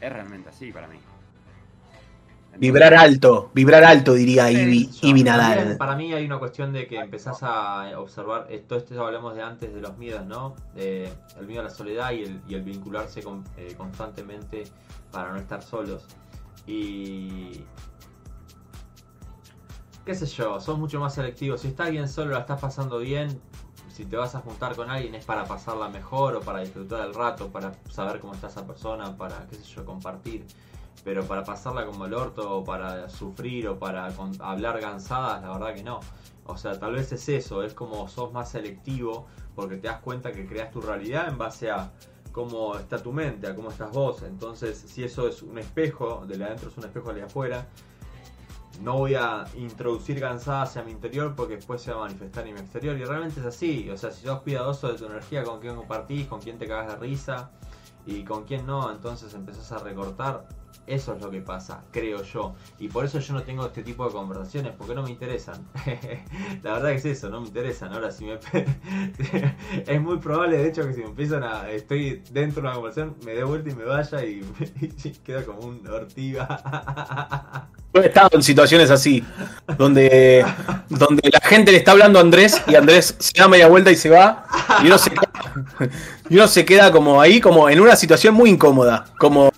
Es 0.01 0.13
realmente 0.13 0.51
así 0.51 0.71
para 0.73 0.87
mí. 0.89 0.99
Vibrar 2.59 2.95
alto, 2.95 3.51
vibrar 3.55 3.83
alto, 3.83 4.13
diría 4.13 4.51
Ivy 4.51 4.87
también 5.01 5.27
Nadal. 5.27 5.77
Para 5.79 5.97
mí 5.97 6.13
hay 6.13 6.25
una 6.27 6.39
cuestión 6.39 6.73
de 6.73 6.87
que 6.87 6.97
empezás 6.99 7.43
a 7.43 7.99
observar, 7.99 8.47
esto, 8.51 8.77
esto 8.77 9.05
hablamos 9.05 9.35
de 9.35 9.43
antes 9.43 9.75
de 9.75 9.81
los 9.81 9.97
miedos, 9.99 10.25
¿no? 10.27 10.55
Eh, 10.77 11.13
el 11.39 11.47
miedo 11.47 11.61
a 11.63 11.65
la 11.65 11.71
soledad 11.71 12.13
y 12.13 12.23
el, 12.23 12.41
y 12.47 12.55
el 12.55 12.63
vincularse 12.63 13.23
con- 13.23 13.45
eh, 13.57 13.75
constantemente 13.77 14.65
para 15.11 15.33
no 15.33 15.39
estar 15.39 15.63
solos. 15.63 16.05
Y... 16.67 17.65
qué 20.05 20.15
sé 20.15 20.27
yo, 20.27 20.61
sos 20.61 20.79
mucho 20.79 21.01
más 21.01 21.15
selectivo. 21.15 21.57
Si 21.57 21.69
estás 21.69 21.91
bien 21.91 22.09
solo, 22.09 22.33
la 22.33 22.41
estás 22.41 22.61
pasando 22.61 22.99
bien, 22.99 23.41
si 23.93 24.05
te 24.05 24.17
vas 24.17 24.35
a 24.35 24.41
juntar 24.41 24.77
con 24.77 24.91
alguien 24.91 25.15
es 25.15 25.25
para 25.25 25.45
pasarla 25.45 25.89
mejor 25.89 26.37
o 26.37 26.41
para 26.41 26.61
disfrutar 26.61 27.07
el 27.07 27.15
rato, 27.15 27.49
para 27.49 27.73
saber 27.91 28.21
cómo 28.21 28.35
está 28.35 28.49
esa 28.49 28.67
persona, 28.67 29.17
para, 29.17 29.47
qué 29.49 29.57
sé 29.57 29.65
yo, 29.65 29.85
compartir. 29.85 30.45
Pero 31.05 31.25
para 31.25 31.43
pasarla 31.45 31.85
como 31.85 32.07
el 32.07 32.15
orto, 32.15 32.59
o 32.59 32.65
para 32.65 33.09
sufrir, 33.09 33.69
o 33.69 33.79
para 33.79 34.13
hablar 34.41 34.81
gansadas, 34.81 35.43
la 35.43 35.51
verdad 35.51 35.75
que 35.75 35.83
no. 35.83 36.01
O 36.45 36.57
sea, 36.57 36.79
tal 36.79 36.95
vez 36.95 37.13
es 37.13 37.29
eso, 37.29 37.63
es 37.63 37.75
como 37.75 38.09
sos 38.09 38.33
más 38.33 38.51
selectivo 38.51 39.27
porque 39.55 39.77
te 39.77 39.89
das 39.89 40.01
cuenta 40.01 40.33
que 40.33 40.47
creas 40.47 40.71
tu 40.71 40.81
realidad 40.81 41.29
en 41.29 41.39
base 41.39 41.71
a 41.71 41.93
cómo 42.33 42.77
está 42.77 43.03
tu 43.03 43.13
mente, 43.13 43.47
a 43.47 43.55
cómo 43.55 43.71
estás 43.71 43.93
vos. 43.93 44.23
Entonces, 44.23 44.79
si 44.79 45.05
eso 45.05 45.29
es 45.29 45.43
un 45.43 45.59
espejo, 45.59 46.25
de 46.27 46.43
adentro 46.43 46.71
es 46.71 46.77
un 46.77 46.85
espejo 46.85 47.13
de 47.13 47.23
afuera, 47.23 47.69
no 48.81 48.99
voy 48.99 49.15
a 49.15 49.45
introducir 49.57 50.19
cansada 50.19 50.63
hacia 50.63 50.83
mi 50.83 50.93
interior 50.93 51.35
porque 51.37 51.57
después 51.57 51.83
se 51.83 51.93
va 51.93 51.99
a 51.99 52.05
manifestar 52.07 52.47
en 52.47 52.55
mi 52.55 52.61
exterior. 52.61 52.97
Y 52.97 53.05
realmente 53.05 53.41
es 53.41 53.47
así. 53.47 53.89
O 53.91 53.97
sea, 53.97 54.11
si 54.11 54.27
sos 54.27 54.41
cuidadoso 54.41 54.89
de 54.89 54.99
tu 54.99 55.07
energía, 55.07 55.45
con 55.45 55.61
quién 55.61 55.77
compartís, 55.77 56.27
con 56.27 56.41
quién 56.41 56.59
te 56.59 56.67
cagas 56.67 56.89
de 56.89 56.97
risa 56.97 57.51
y 58.07 58.25
con 58.25 58.45
quién 58.45 58.67
no, 58.67 58.91
entonces 58.91 59.35
empezás 59.35 59.71
a 59.73 59.79
recortar. 59.79 60.49
Eso 60.87 61.15
es 61.15 61.23
lo 61.23 61.31
que 61.31 61.41
pasa, 61.41 61.85
creo 61.93 62.23
yo. 62.25 62.55
Y 62.81 62.89
por 62.89 63.05
eso 63.05 63.21
yo 63.21 63.35
no 63.35 63.43
tengo 63.45 63.65
este 63.67 63.85
tipo 63.85 64.05
de 64.05 64.13
conversaciones, 64.13 64.73
porque 64.77 64.95
no 64.95 65.05
me 65.05 65.11
interesan. 65.11 65.65
La 66.63 66.75
verdad 66.75 66.89
que 66.91 66.97
es 66.97 67.05
eso, 67.05 67.31
no 67.31 67.41
me 67.41 67.47
interesan. 67.47 67.93
Ahora, 67.93 68.11
si 68.11 68.25
me. 68.25 68.39
es 69.87 70.01
muy 70.01 70.19
probable, 70.19 70.59
de 70.59 70.69
hecho, 70.69 70.85
que 70.87 70.93
si 70.93 71.01
me 71.01 71.07
empiezan 71.07 71.45
a. 71.45 71.71
Estoy 71.71 72.23
dentro 72.33 72.63
de 72.63 72.69
una 72.69 72.75
conversación, 72.75 73.15
me 73.25 73.33
dé 73.33 73.45
vuelta 73.45 73.71
y 73.71 73.75
me 73.77 73.85
vaya 73.85 74.25
y, 74.25 74.45
queda 75.25 75.45
como 75.45 75.61
un 75.61 75.87
ortiga. 75.87 77.69
Yo 77.95 78.03
he 78.03 78.07
estado 78.07 78.31
en 78.33 78.43
situaciones 78.43 78.91
así, 78.91 79.23
donde, 79.79 80.45
donde 80.89 81.31
la 81.31 81.41
gente 81.47 81.71
le 81.71 81.79
está 81.79 81.93
hablando 81.93 82.19
a 82.19 82.23
Andrés 82.23 82.61
y 82.67 82.75
Andrés 82.75 83.15
se 83.19 83.39
da 83.39 83.49
media 83.49 83.69
vuelta 83.69 83.91
y 83.91 83.97
se 83.97 84.09
va, 84.09 84.47
y 84.83 84.87
uno 84.87 84.97
se, 84.97 85.11
queda, 85.11 85.31
y 86.31 86.35
uno 86.37 86.49
se 86.49 86.65
queda 86.65 86.91
como 86.91 87.21
ahí, 87.21 87.39
como 87.39 87.69
en 87.69 87.81
una 87.81 87.95
situación 87.95 88.35
muy 88.35 88.49
incómoda, 88.49 89.05
como, 89.19 89.53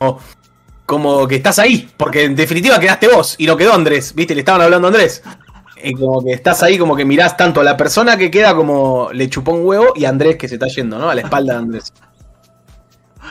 como 0.87 1.27
que 1.27 1.37
estás 1.37 1.59
ahí, 1.59 1.91
porque 1.97 2.25
en 2.25 2.37
definitiva 2.37 2.79
quedaste 2.79 3.09
vos 3.09 3.37
y 3.39 3.47
no 3.47 3.57
quedó 3.57 3.73
Andrés, 3.75 4.15
viste, 4.15 4.35
le 4.35 4.41
estaban 4.41 4.61
hablando 4.63 4.89
a 4.89 4.91
Andrés. 4.91 5.23
Y 5.83 5.93
como 5.95 6.23
que 6.25 6.33
estás 6.33 6.63
ahí, 6.63 6.79
como 6.79 6.97
que 6.97 7.05
mirás 7.05 7.37
tanto 7.37 7.61
a 7.61 7.65
la 7.65 7.77
persona 7.77 8.17
que 8.17 8.31
queda 8.31 8.55
como 8.55 9.11
le 9.13 9.29
chupó 9.29 9.53
un 9.53 9.67
huevo 9.67 9.93
y 9.95 10.05
a 10.07 10.09
Andrés 10.09 10.37
que 10.37 10.49
se 10.49 10.55
está 10.55 10.67
yendo, 10.69 10.99
¿no? 10.99 11.11
A 11.11 11.15
la 11.15 11.21
espalda 11.23 11.55
de 11.55 11.59
Andrés. 11.59 11.93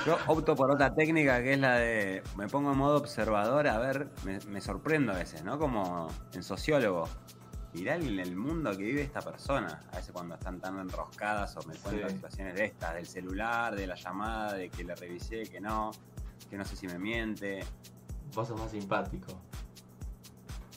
Yo 0.05 0.17
opto 0.27 0.55
por 0.55 0.69
otra 0.71 0.93
técnica 0.93 1.41
que 1.41 1.53
es 1.53 1.59
la 1.59 1.75
de. 1.77 2.23
Me 2.35 2.47
pongo 2.47 2.71
en 2.73 2.77
modo 2.77 2.97
observador, 2.97 3.67
a 3.67 3.77
ver, 3.79 4.09
me, 4.23 4.39
me 4.49 4.59
sorprendo 4.59 5.13
a 5.13 5.15
veces, 5.15 5.43
¿no? 5.43 5.57
Como 5.57 6.09
en 6.33 6.43
sociólogo. 6.43 7.07
Mirá 7.73 7.95
el, 7.95 8.19
el 8.19 8.35
mundo 8.35 8.71
que 8.71 8.83
vive 8.83 9.01
esta 9.01 9.21
persona. 9.21 9.81
A 9.91 9.95
veces 9.95 10.11
cuando 10.11 10.35
están 10.35 10.59
tan 10.59 10.77
enroscadas 10.79 11.55
o 11.57 11.63
me 11.67 11.75
cuentan 11.75 12.09
Sí. 12.09 12.15
situaciones 12.15 12.55
de 12.55 12.65
estas, 12.65 12.93
del 12.95 13.05
celular, 13.07 13.75
de 13.75 13.87
la 13.87 13.95
llamada, 13.95 14.53
de 14.53 14.69
que 14.69 14.83
le 14.83 14.93
revisé, 14.95 15.43
que 15.43 15.59
no, 15.61 15.91
que 16.49 16.57
no 16.57 16.65
sé 16.65 16.75
si 16.75 16.88
me 16.88 16.97
miente. 16.99 17.63
Vos 18.34 18.47
sos 18.47 18.59
más 18.59 18.71
simpático. 18.71 19.39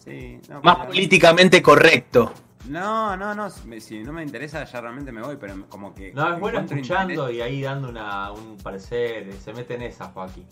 Sí, 0.04 0.40
no, 0.48 0.60
Más 0.62 0.76
pero- 0.76 0.88
políticamente 0.88 1.62
correcto. 1.62 2.32
No, 2.68 3.16
no, 3.16 3.34
no. 3.34 3.48
Si, 3.50 4.02
no 4.02 4.12
me 4.12 4.22
interesa, 4.24 4.64
ya 4.64 4.80
realmente 4.80 5.12
me 5.12 5.22
voy, 5.22 5.36
pero 5.36 5.68
como 5.68 5.94
que. 5.94 6.12
No, 6.12 6.34
es 6.34 6.40
bueno 6.40 6.60
escuchando 6.60 7.28
interés- 7.28 7.34
y 7.36 7.40
ahí 7.40 7.62
dando 7.62 7.88
una, 7.88 8.32
un 8.32 8.56
parecer. 8.58 9.32
Se 9.34 9.52
mete 9.52 9.74
en 9.74 9.82
esa, 9.82 10.06
Joaquín. 10.06 10.46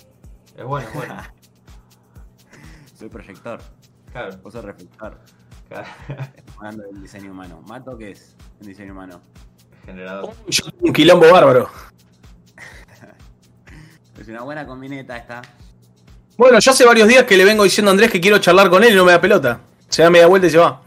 Es 0.57 0.65
bueno, 0.65 0.87
es 0.89 0.95
bueno. 0.95 1.17
Soy 2.99 3.09
proyector, 3.09 3.61
Claro, 4.13 4.37
vos 4.43 4.53
sos 4.53 4.65
reflector. 4.65 5.19
claro. 5.69 5.87
Estamos 6.09 6.57
hablando 6.59 6.83
del 6.85 7.03
diseño 7.03 7.33
humano. 7.33 7.63
¿Mato 7.69 7.99
qué 7.99 8.13
es 8.13 8.37
el 8.61 8.67
diseño 8.69 8.93
humano? 8.93 9.21
Generador. 9.85 10.33
Yo 10.47 10.65
tengo 10.71 10.87
un 10.87 10.93
quilombo 10.93 11.31
bárbaro. 11.33 11.69
Es 14.25 14.29
una 14.31 14.41
buena 14.41 14.67
combineta 14.67 15.19
esta. 15.19 15.43
Bueno, 16.39 16.59
yo 16.59 16.71
hace 16.71 16.87
varios 16.87 17.07
días 17.07 17.25
que 17.25 17.37
le 17.37 17.45
vengo 17.45 17.63
diciendo 17.63 17.91
a 17.91 17.93
Andrés 17.93 18.11
que 18.11 18.23
quiero 18.23 18.39
charlar 18.39 18.71
con 18.71 18.83
él 18.83 18.95
y 18.95 18.97
no 18.97 19.05
me 19.05 19.13
da 19.13 19.21
pelota. 19.21 19.61
Se 19.91 20.01
da 20.03 20.09
media 20.09 20.27
vuelta 20.27 20.47
y 20.47 20.51
se 20.51 20.57
va. 20.57 20.81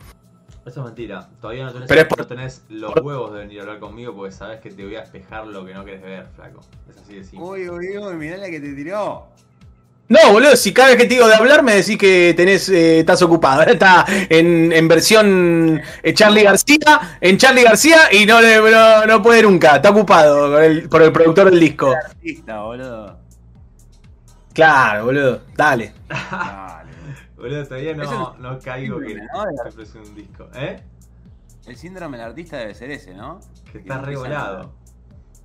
Eso 0.65 0.79
es 0.79 0.85
mentira. 0.87 1.29
Todavía 1.39 1.65
no 1.65 1.71
tenés, 1.71 1.87
Pero 1.87 2.01
es 2.01 2.07
por- 2.07 2.17
no 2.17 2.25
tenés 2.25 2.63
los 2.69 2.95
huevos 2.95 3.31
de 3.33 3.39
venir 3.41 3.59
a 3.59 3.61
hablar 3.61 3.77
conmigo 3.79 4.15
porque 4.15 4.31
sabes 4.31 4.59
que 4.59 4.71
te 4.71 4.83
voy 4.83 4.95
a 4.95 5.03
espejar 5.03 5.45
lo 5.45 5.63
que 5.63 5.73
no 5.75 5.85
querés 5.85 6.01
ver, 6.01 6.25
flaco. 6.35 6.61
Es 6.89 6.97
así 6.97 7.13
de 7.15 7.23
simple. 7.23 7.47
Uy, 7.47 7.69
uy, 7.69 7.97
uy, 7.99 8.13
mirá 8.15 8.37
la 8.37 8.49
que 8.49 8.59
te 8.59 8.73
tiró. 8.73 9.27
No, 10.09 10.19
boludo, 10.31 10.55
si 10.55 10.73
cada 10.73 10.87
vez 10.89 10.97
que 10.97 11.03
te 11.03 11.13
digo 11.15 11.27
de 11.27 11.35
hablar 11.35 11.63
me 11.63 11.75
decís 11.75 11.97
que 11.97 12.33
tenés, 12.35 12.67
eh, 12.69 12.99
estás 13.01 13.21
ocupado. 13.21 13.61
Está 13.67 14.03
en, 14.07 14.71
en 14.73 14.87
versión 14.87 15.79
eh, 16.01 16.13
Charlie 16.13 16.43
García, 16.43 17.17
en 17.21 17.37
Charlie 17.37 17.63
García 17.63 18.11
y 18.11 18.25
no, 18.25 18.41
le- 18.41 18.59
no, 18.71 19.05
no 19.05 19.21
puede 19.21 19.43
nunca. 19.43 19.75
Está 19.77 19.91
ocupado 19.91 20.51
con 20.51 20.63
el- 20.63 20.89
por 20.89 21.01
el 21.01 21.11
productor 21.11 21.51
del 21.51 21.59
disco. 21.59 21.93
Artista, 21.93 22.61
boludo. 22.63 23.26
Claro, 24.57 25.05
boludo, 25.05 25.41
dale. 25.55 25.93
Dale. 26.09 26.91
Boludo, 27.35 27.63
todavía 27.63 27.93
no, 27.93 28.35
no 28.37 28.57
caigo 28.57 28.97
que 28.97 29.09
síndrome, 29.09 29.29
¿no? 29.31 29.45
De 29.45 29.53
la- 29.53 29.63
siempre 29.71 29.83
es 29.83 29.95
un 30.09 30.15
disco. 30.15 30.49
¿Eh? 30.55 30.83
El 31.67 31.75
síndrome 31.75 32.17
del 32.17 32.25
artista 32.25 32.57
debe 32.57 32.73
ser 32.73 32.89
ese, 32.89 33.13
¿no? 33.13 33.39
Que 33.71 33.77
está 33.77 33.97
no 33.97 34.01
re 34.05 34.13
empieza 34.13 34.39
volado. 34.39 34.73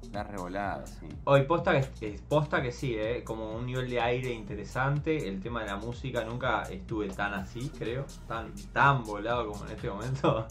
Está 0.03 0.23
revolado, 0.25 0.87
sí. 0.87 1.09
Hoy 1.25 1.43
posta 1.43 1.79
que, 1.79 2.19
posta 2.27 2.63
que 2.63 2.73
sí, 2.73 2.95
¿eh? 2.97 3.23
como 3.23 3.53
un 3.55 3.67
nivel 3.67 3.91
de 3.91 4.01
aire 4.01 4.33
interesante. 4.33 5.29
El 5.29 5.41
tema 5.41 5.61
de 5.61 5.67
la 5.67 5.77
música 5.77 6.25
nunca 6.25 6.63
estuve 6.71 7.09
tan 7.09 7.35
así, 7.35 7.71
creo. 7.79 8.07
Tan, 8.27 8.55
tan 8.73 9.05
volado 9.05 9.47
como 9.49 9.67
en 9.67 9.73
este 9.73 9.91
momento. 9.91 10.47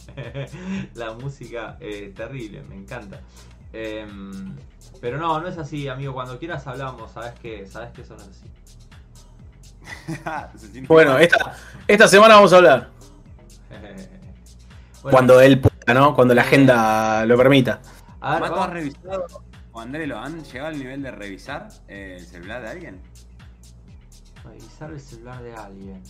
la 0.93 1.13
música 1.13 1.77
eh, 1.79 2.13
terrible, 2.15 2.61
me 2.61 2.75
encanta. 2.75 3.21
Em, 3.73 4.55
pero 4.99 5.17
no, 5.17 5.39
no 5.39 5.47
es 5.47 5.57
así, 5.57 5.87
amigo. 5.87 6.13
Cuando 6.13 6.37
quieras 6.37 6.65
hablamos, 6.67 7.11
sabes 7.11 7.33
que, 7.39 7.65
sabes 7.65 7.91
que 7.91 8.01
eso 8.01 8.15
no 8.15 8.21
es 8.21 8.29
así. 8.29 8.51
Bueno, 10.87 11.17
esta, 11.17 11.57
esta 11.87 12.07
semana 12.07 12.35
vamos 12.35 12.53
a 12.53 12.57
hablar. 12.57 12.89
Bueno, 15.01 15.15
Cuando 15.15 15.41
él 15.41 15.59
pueda, 15.59 15.99
¿no? 15.99 16.13
Cuando 16.13 16.35
la 16.35 16.43
agenda 16.43 17.25
lo 17.25 17.35
permita. 17.35 17.81
a 18.19 18.33
ver, 18.33 18.41
¿Mato 18.41 18.61
has 18.61 18.69
revisado, 18.69 19.25
o 19.71 19.79
Andrelo, 19.79 20.19
han 20.19 20.43
llegado 20.43 20.67
al 20.67 20.77
nivel 20.77 21.01
de 21.01 21.09
revisar 21.09 21.69
eh, 21.87 22.17
el 22.19 22.25
celular 22.27 22.61
de 22.61 22.69
alguien? 22.69 23.01
Revisar 24.43 24.91
el 24.91 24.99
celular 24.99 25.41
de 25.41 25.55
alguien. 25.55 26.03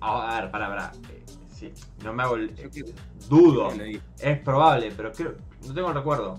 A 0.00 0.40
ver, 0.40 0.50
para, 0.52 0.68
para. 0.68 0.92
sí, 1.52 1.72
no 2.04 2.12
me 2.12 2.22
hago 2.22 2.36
el. 2.36 2.54
Dudo. 3.28 3.74
lo. 3.74 3.84
Es 4.20 4.38
probable, 4.38 4.92
pero 4.96 5.10
creo. 5.10 5.34
No 5.66 5.74
tengo 5.74 5.88
el 5.88 5.94
recuerdo. 5.94 6.38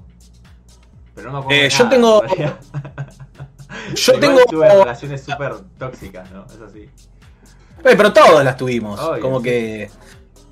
Pero 1.15 1.31
no 1.31 1.33
me 1.33 1.39
acuerdo. 1.39 1.63
Eh, 1.63 1.69
yo 1.69 1.83
nada, 1.83 1.89
tengo-. 1.89 2.23
Yo 3.95 4.19
tengo. 4.19 4.39
Tuve 4.45 4.69
relaciones 4.69 5.23
súper 5.23 5.53
tóxicas, 5.77 6.31
¿no? 6.31 6.45
Es 6.45 6.61
así. 6.61 6.89
Eh, 7.83 7.95
pero 7.97 8.13
todas 8.13 8.45
las 8.45 8.55
tuvimos. 8.55 8.99
Obvio, 8.99 9.21
como 9.21 9.37
sí. 9.39 9.43
que. 9.45 9.91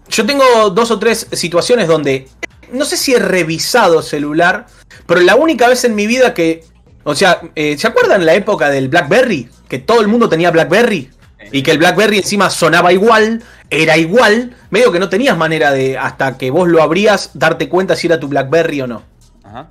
Yo 0.10 0.26
tengo 0.26 0.70
dos 0.72 0.92
o 0.92 1.00
tres 1.00 1.28
situaciones 1.32 1.88
donde. 1.88 2.28
No 2.72 2.86
sé 2.86 2.98
si 2.98 3.14
he 3.14 3.20
revisado 3.20 4.02
celular, 4.02 4.66
pero 5.06 5.20
la 5.22 5.36
única 5.36 5.68
vez 5.68 5.84
en 5.84 5.96
mi 5.96 6.08
vida 6.08 6.34
que. 6.34 6.64
O 7.04 7.16
sea, 7.16 7.42
eh, 7.56 7.78
¿se 7.78 7.88
acuerdan 7.88 8.26
la 8.26 8.34
época 8.34 8.70
del 8.70 8.88
Blackberry? 8.88 9.50
Que 9.68 9.80
todo 9.80 10.02
el 10.02 10.08
mundo 10.08 10.30
tenía 10.30 10.52
Blackberry. 10.52 11.10
Y 11.52 11.64
que 11.64 11.72
el 11.72 11.78
Blackberry 11.78 12.18
encima 12.18 12.50
sonaba 12.50 12.94
igual, 12.94 13.44
era 13.70 13.98
igual. 13.98 14.56
Medio 14.70 14.92
que 14.92 15.00
no 15.00 15.10
tenías 15.10 15.38
manera 15.38 15.72
de, 15.72 15.98
hasta 15.98 16.38
que 16.38 16.50
vos 16.52 16.68
lo 16.68 16.82
abrías, 16.82 17.32
darte 17.34 17.68
cuenta 17.68 17.96
si 17.96 18.08
era 18.08 18.20
tu 18.20 18.28
Blackberry 18.28 18.82
o 18.82 18.88
no. 18.88 19.04
Ajá. 19.44 19.68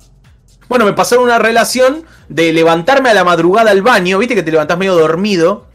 Bueno, 0.71 0.85
me 0.85 0.93
pasaron 0.93 1.25
una 1.25 1.37
relación 1.37 2.05
de 2.29 2.53
levantarme 2.53 3.09
a 3.09 3.13
la 3.13 3.25
madrugada 3.25 3.71
al 3.71 3.81
baño, 3.81 4.17
viste 4.19 4.35
que 4.35 4.43
te 4.43 4.51
levantás 4.51 4.77
medio 4.77 4.95
dormido. 4.95 5.67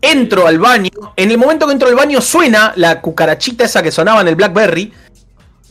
Entro 0.00 0.46
al 0.46 0.60
baño, 0.60 0.90
en 1.16 1.30
el 1.30 1.38
momento 1.38 1.66
que 1.66 1.72
entro 1.72 1.88
al 1.88 1.94
baño 1.94 2.20
suena 2.20 2.72
la 2.76 3.00
cucarachita 3.00 3.64
esa 3.64 3.82
que 3.82 3.90
sonaba 3.90 4.20
en 4.20 4.28
el 4.28 4.36
Blackberry. 4.36 4.92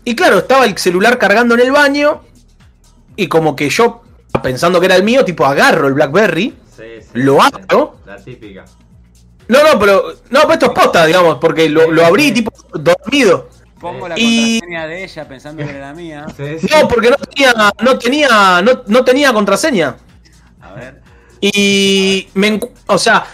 Y 0.04 0.16
claro, 0.16 0.40
estaba 0.40 0.66
el 0.66 0.78
celular 0.78 1.18
cargando 1.18 1.54
en 1.54 1.62
el 1.62 1.72
baño. 1.72 2.24
Y 3.16 3.28
como 3.28 3.56
que 3.56 3.70
yo, 3.70 4.04
pensando 4.44 4.80
que 4.80 4.88
era 4.88 4.96
el 4.98 5.04
mío, 5.04 5.24
tipo 5.24 5.46
agarro 5.46 5.88
el 5.88 5.94
Blackberry. 5.94 6.54
Sí, 6.76 6.84
sí. 7.02 7.08
Lo 7.14 7.42
abro. 7.42 8.00
La 8.06 8.18
típica. 8.18 8.66
No, 9.52 9.64
no, 9.74 9.80
pero. 9.80 10.14
No, 10.30 10.40
pero 10.42 10.54
esto 10.54 10.66
es 10.68 10.72
posta, 10.72 11.06
digamos, 11.06 11.38
porque 11.40 11.68
lo, 11.70 11.92
lo 11.92 12.06
abrí 12.06 12.32
tipo 12.32 12.52
dormido. 12.74 13.50
Pongo 13.80 14.08
la 14.08 14.16
Y- 14.18 14.60
contraseña 14.60 14.88
de 14.88 15.04
ella 15.04 15.28
pensando 15.28 15.64
que 15.64 15.70
era 15.70 15.80
la 15.88 15.94
mía. 15.94 16.26
Sí, 16.38 16.60
sí. 16.60 16.68
No, 16.72 16.88
porque 16.88 17.10
no 17.10 17.18
tenía. 17.18 17.54
No 17.82 17.98
tenía. 18.00 18.62
No, 18.62 18.84
no 18.88 19.04
tenía 19.04 19.34
contraseña. 19.34 19.96
A 20.62 20.74
ver. 20.74 21.02
Y 21.42 22.30
me 22.36 22.60
o 22.88 22.98
sea, 22.98 23.26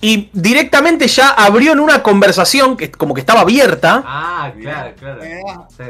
y 0.00 0.28
directamente 0.32 1.06
ya 1.06 1.30
abrió 1.30 1.72
en 1.72 1.80
una 1.80 2.02
conversación 2.02 2.76
que 2.76 2.90
como 2.90 3.14
que 3.14 3.20
estaba 3.20 3.40
abierta. 3.40 4.02
Ah, 4.04 4.52
claro, 4.60 4.92
claro. 4.98 5.20
Sí. 5.22 5.84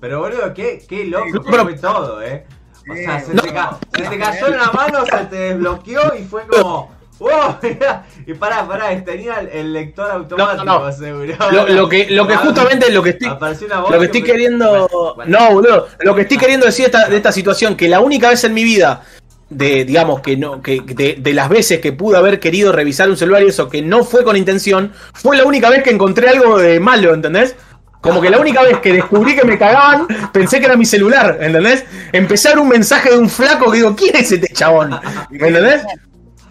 Pero 0.00 0.20
boludo, 0.20 0.54
qué, 0.54 0.82
qué 0.88 1.04
loco 1.06 1.42
pero- 1.44 1.64
fue 1.64 1.74
todo, 1.74 2.22
eh. 2.22 2.46
O 2.90 2.94
sea, 2.94 3.20
se, 3.20 3.34
No. 3.34 3.42
te, 3.42 3.52
ca- 3.52 3.78
se 3.94 4.02
te 4.04 4.18
cayó 4.18 4.46
en 4.46 4.56
la 4.56 4.72
mano, 4.72 5.04
se 5.04 5.16
te 5.26 5.36
desbloqueó 5.36 6.14
y 6.18 6.24
fue 6.24 6.46
como. 6.46 6.96
¡Wow! 7.18 7.56
mirá. 7.62 8.04
Y 8.26 8.34
pará, 8.34 8.66
pará, 8.66 9.04
tenía 9.04 9.40
el, 9.40 9.72
lector 9.72 10.10
automático, 10.10 10.64
No, 10.64 10.86
no. 10.86 10.92
seguro. 10.92 11.34
Lo, 11.50 11.68
lo 11.68 11.88
que, 11.88 12.06
lo 12.10 12.26
que 12.26 12.34
Ah, 12.34 12.38
justamente 12.38 12.90
lo 12.90 13.02
que 13.02 13.10
estoy, 13.10 13.28
lo 13.28 13.98
que 13.98 14.04
estoy 14.04 14.22
queriendo. 14.22 15.14
Bueno. 15.16 15.38
No, 15.38 15.54
boludo. 15.54 15.88
Lo 16.00 16.14
que 16.14 16.22
estoy 16.22 16.38
queriendo 16.38 16.66
decir 16.66 16.90
de 16.90 16.98
esta, 16.98 17.08
de 17.08 17.16
esta 17.16 17.32
situación, 17.32 17.76
que 17.76 17.88
la 17.88 18.00
única 18.00 18.28
vez 18.28 18.44
en 18.44 18.54
mi 18.54 18.62
vida, 18.62 19.02
de, 19.50 19.84
digamos, 19.84 20.20
que 20.20 20.36
no, 20.36 20.62
que 20.62 20.80
de, 20.80 21.16
de 21.18 21.32
las 21.32 21.48
veces 21.48 21.80
que 21.80 21.92
pude 21.92 22.16
haber 22.16 22.38
querido 22.38 22.70
revisar 22.70 23.08
un 23.08 23.16
celular 23.16 23.42
y 23.42 23.48
eso, 23.48 23.68
que 23.68 23.82
no 23.82 24.04
fue 24.04 24.22
con 24.22 24.36
intención, 24.36 24.92
fue 25.14 25.36
la 25.36 25.44
única 25.44 25.70
vez 25.70 25.82
que 25.82 25.90
encontré 25.90 26.28
algo 26.28 26.58
de 26.58 26.78
malo, 26.78 27.14
¿entendés? 27.14 27.56
Como 28.00 28.20
que 28.20 28.30
la 28.30 28.38
única 28.38 28.62
vez 28.62 28.78
que 28.78 28.92
descubrí 28.92 29.34
que 29.34 29.44
me 29.44 29.58
cagaban, 29.58 30.06
pensé 30.32 30.60
que 30.60 30.66
era 30.66 30.76
mi 30.76 30.84
celular, 30.84 31.38
¿entendés? 31.40 31.84
Ver 32.12 32.58
un 32.58 32.68
mensaje 32.68 33.10
de 33.10 33.18
un 33.18 33.28
flaco 33.28 33.70
que 33.70 33.78
digo, 33.78 33.96
¿quién 33.96 34.14
es 34.14 34.30
este 34.30 34.52
chabón? 34.52 34.98
¿Me 35.30 35.48
entendés? 35.48 35.82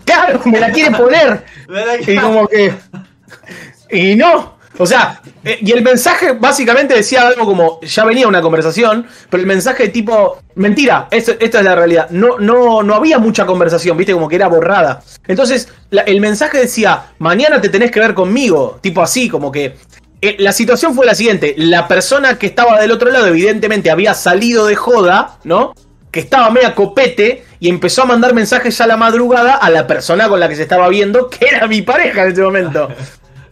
Claro, 0.08 0.42
me 0.46 0.60
la 0.60 0.72
quiere 0.72 0.92
poner. 0.98 1.46
¿Verdad 1.68 1.96
que- 2.04 2.14
Y 2.14 2.18
como 2.18 2.48
que. 2.48 2.74
Y 3.92 4.16
no. 4.16 4.58
O 4.80 4.86
sea, 4.86 5.22
eh, 5.44 5.58
y 5.62 5.72
el 5.72 5.82
mensaje 5.84 6.34
básicamente 6.34 6.94
decía 6.94 7.28
algo 7.28 7.46
como, 7.46 7.82
ya 7.82 8.06
venía 8.06 8.28
una 8.28 8.44
conversación, 8.44 9.08
pero 9.28 9.42
el 9.42 9.48
mensaje 9.48 9.88
tipo, 9.88 10.38
mentira, 10.54 11.08
esto- 11.10 11.34
esta 11.40 11.60
es 11.60 11.66
la 11.66 11.74
realidad. 11.76 12.10
No, 12.12 12.38
no, 12.38 12.84
no 12.84 12.94
había 12.94 13.18
mucha 13.18 13.48
conversación, 13.48 13.98
viste, 13.98 14.14
como 14.14 14.28
que 14.30 14.36
era 14.36 14.48
borrada. 14.48 15.02
Entonces, 15.28 15.70
la- 15.90 16.04
el 16.04 16.22
mensaje 16.22 16.60
decía, 16.60 17.08
mañana 17.18 17.60
te 17.60 17.70
tenés 17.70 17.90
que 17.90 18.00
ver 18.00 18.14
conmigo, 18.14 18.78
tipo 18.82 19.02
así, 19.02 19.28
como 19.30 19.52
que... 19.52 19.76
eh, 20.22 20.36
la 20.40 20.52
situación 20.52 20.94
fue 20.94 21.08
la 21.08 21.16
siguiente, 21.16 21.56
la 21.58 21.88
persona 21.88 22.38
que 22.38 22.46
estaba 22.48 22.80
del 22.80 22.92
otro 22.92 23.10
lado 23.10 23.26
evidentemente 23.28 23.90
había 23.90 24.14
salido 24.14 24.68
de 24.68 24.76
joda, 24.76 25.40
¿no? 25.44 25.74
Estaba 26.20 26.50
media 26.50 26.74
copete 26.74 27.44
y 27.60 27.70
empezó 27.70 28.04
a 28.04 28.06
mandar 28.06 28.34
mensajes 28.34 28.80
a 28.82 28.88
la 28.88 28.98
madrugada 28.98 29.56
a 29.56 29.70
la 29.70 29.86
persona 29.86 30.28
con 30.28 30.40
la 30.40 30.50
que 30.50 30.56
se 30.56 30.64
estaba 30.64 30.90
viendo, 30.90 31.30
que 31.30 31.46
era 31.46 31.68
mi 31.68 31.82
pareja 31.82 32.24
en 32.24 32.32
ese 32.32 32.42
momento. 32.42 32.90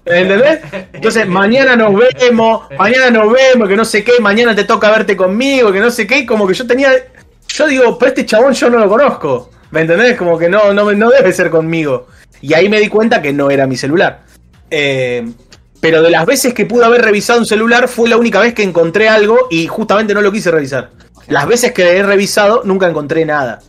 ¿Entendés? 0.05 0.59
Entonces, 0.93 1.28
mañana 1.28 1.76
nos 1.76 1.93
vemos, 1.95 2.66
mañana 2.78 3.09
nos 3.09 3.32
vemos, 3.32 3.68
que 3.68 3.76
no 3.76 3.86
sé 3.86 4.03
qué, 4.03 4.13
mañana 4.20 4.55
te 4.55 4.63
toca 4.63 4.89
verte 4.89 5.16
conmigo, 5.16 5.72
que 5.72 5.80
no 5.80 5.91
sé 5.91 6.07
qué, 6.07 6.26
como 6.26 6.47
que 6.47 6.53
yo 6.53 6.66
tenía. 6.66 6.91
Yo 7.47 7.68
digo, 7.68 7.97
pero 7.97 8.09
este 8.09 8.26
chabón 8.26 8.53
yo 8.53 8.70
no 8.70 8.80
lo 8.80 8.89
conozco. 8.89 9.51
¿Me 9.72 9.82
entendés? 9.82 10.16
Como 10.16 10.38
que 10.38 10.49
no, 10.49 10.74
no, 10.74 10.91
no 10.91 11.09
debe 11.09 11.34
ser 11.34 11.49
conmigo. 11.49 12.07
Y 12.41 12.53
ahí 12.53 12.70
me 12.70 12.80
di 12.80 12.88
cuenta 12.88 13.22
que 13.22 13.34
no 13.34 13.49
era 13.49 13.68
mi 13.68 13.78
celular. 13.78 14.24
Eh, 14.70 15.24
pero 15.80 16.01
de 16.01 16.09
las 16.09 16.26
veces 16.26 16.53
que 16.53 16.66
pude 16.66 16.86
haber 16.86 17.03
revisado 17.03 17.39
un 17.39 17.45
celular, 17.45 17.88
fue 17.88 18.09
la 18.09 18.18
única 18.18 18.39
vez 18.39 18.53
que 18.53 18.63
encontré 18.63 19.07
algo 19.07 19.47
y 19.51 19.68
justamente 19.68 20.13
no 20.13 20.22
lo 20.22 20.32
quise 20.32 20.49
revisar. 20.49 20.89
Las 21.28 21.48
veces 21.48 21.72
que 21.74 21.98
he 21.98 22.04
revisado, 22.04 22.62
nunca 22.64 22.88
encontré 22.88 23.26
nada. 23.26 23.60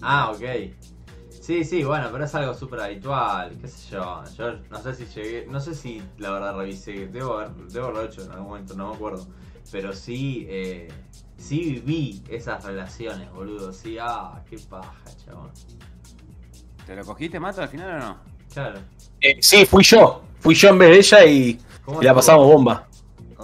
Ah, 0.00 0.30
ok. 0.30 0.42
Sí, 1.42 1.64
sí, 1.64 1.82
bueno, 1.82 2.08
pero 2.12 2.24
es 2.24 2.34
algo 2.34 2.54
súper 2.54 2.80
habitual, 2.80 3.56
qué 3.60 3.68
sé 3.68 3.90
yo. 3.90 4.22
Yo 4.36 4.52
no 4.70 4.80
sé 4.80 4.94
si 4.94 5.06
llegué, 5.06 5.46
no 5.48 5.60
sé 5.60 5.74
si 5.74 6.02
la 6.18 6.30
verdad 6.30 6.56
revisé, 6.56 7.08
debo, 7.08 7.38
haber, 7.38 7.50
debo 7.68 7.86
haberlo 7.86 8.04
hecho 8.04 8.22
en 8.22 8.30
algún 8.30 8.48
momento, 8.48 8.74
no 8.74 8.90
me 8.90 8.94
acuerdo. 8.94 9.26
Pero 9.70 9.92
sí, 9.92 10.46
eh, 10.48 10.88
sí 11.36 11.82
vi 11.84 12.22
esas 12.28 12.64
relaciones, 12.64 13.30
boludo. 13.32 13.72
Sí, 13.72 13.96
ah, 14.00 14.40
qué 14.48 14.56
paja, 14.58 14.92
chabón. 15.24 15.50
¿Te 16.86 16.94
lo 16.96 17.04
cogiste, 17.04 17.40
Mato, 17.40 17.62
al 17.62 17.68
final 17.68 17.90
o 17.90 17.98
no? 17.98 18.18
Claro. 18.52 18.80
Eh, 19.20 19.38
sí, 19.40 19.66
fui 19.66 19.82
yo. 19.84 20.22
Fui 20.40 20.54
yo 20.54 20.68
en 20.70 20.78
vez 20.78 20.90
de 20.90 20.96
ella 20.96 21.24
y, 21.24 21.60
¿Cómo 21.84 22.02
y 22.02 22.04
la 22.04 22.14
pasamos 22.14 22.46
bomba. 22.46 22.86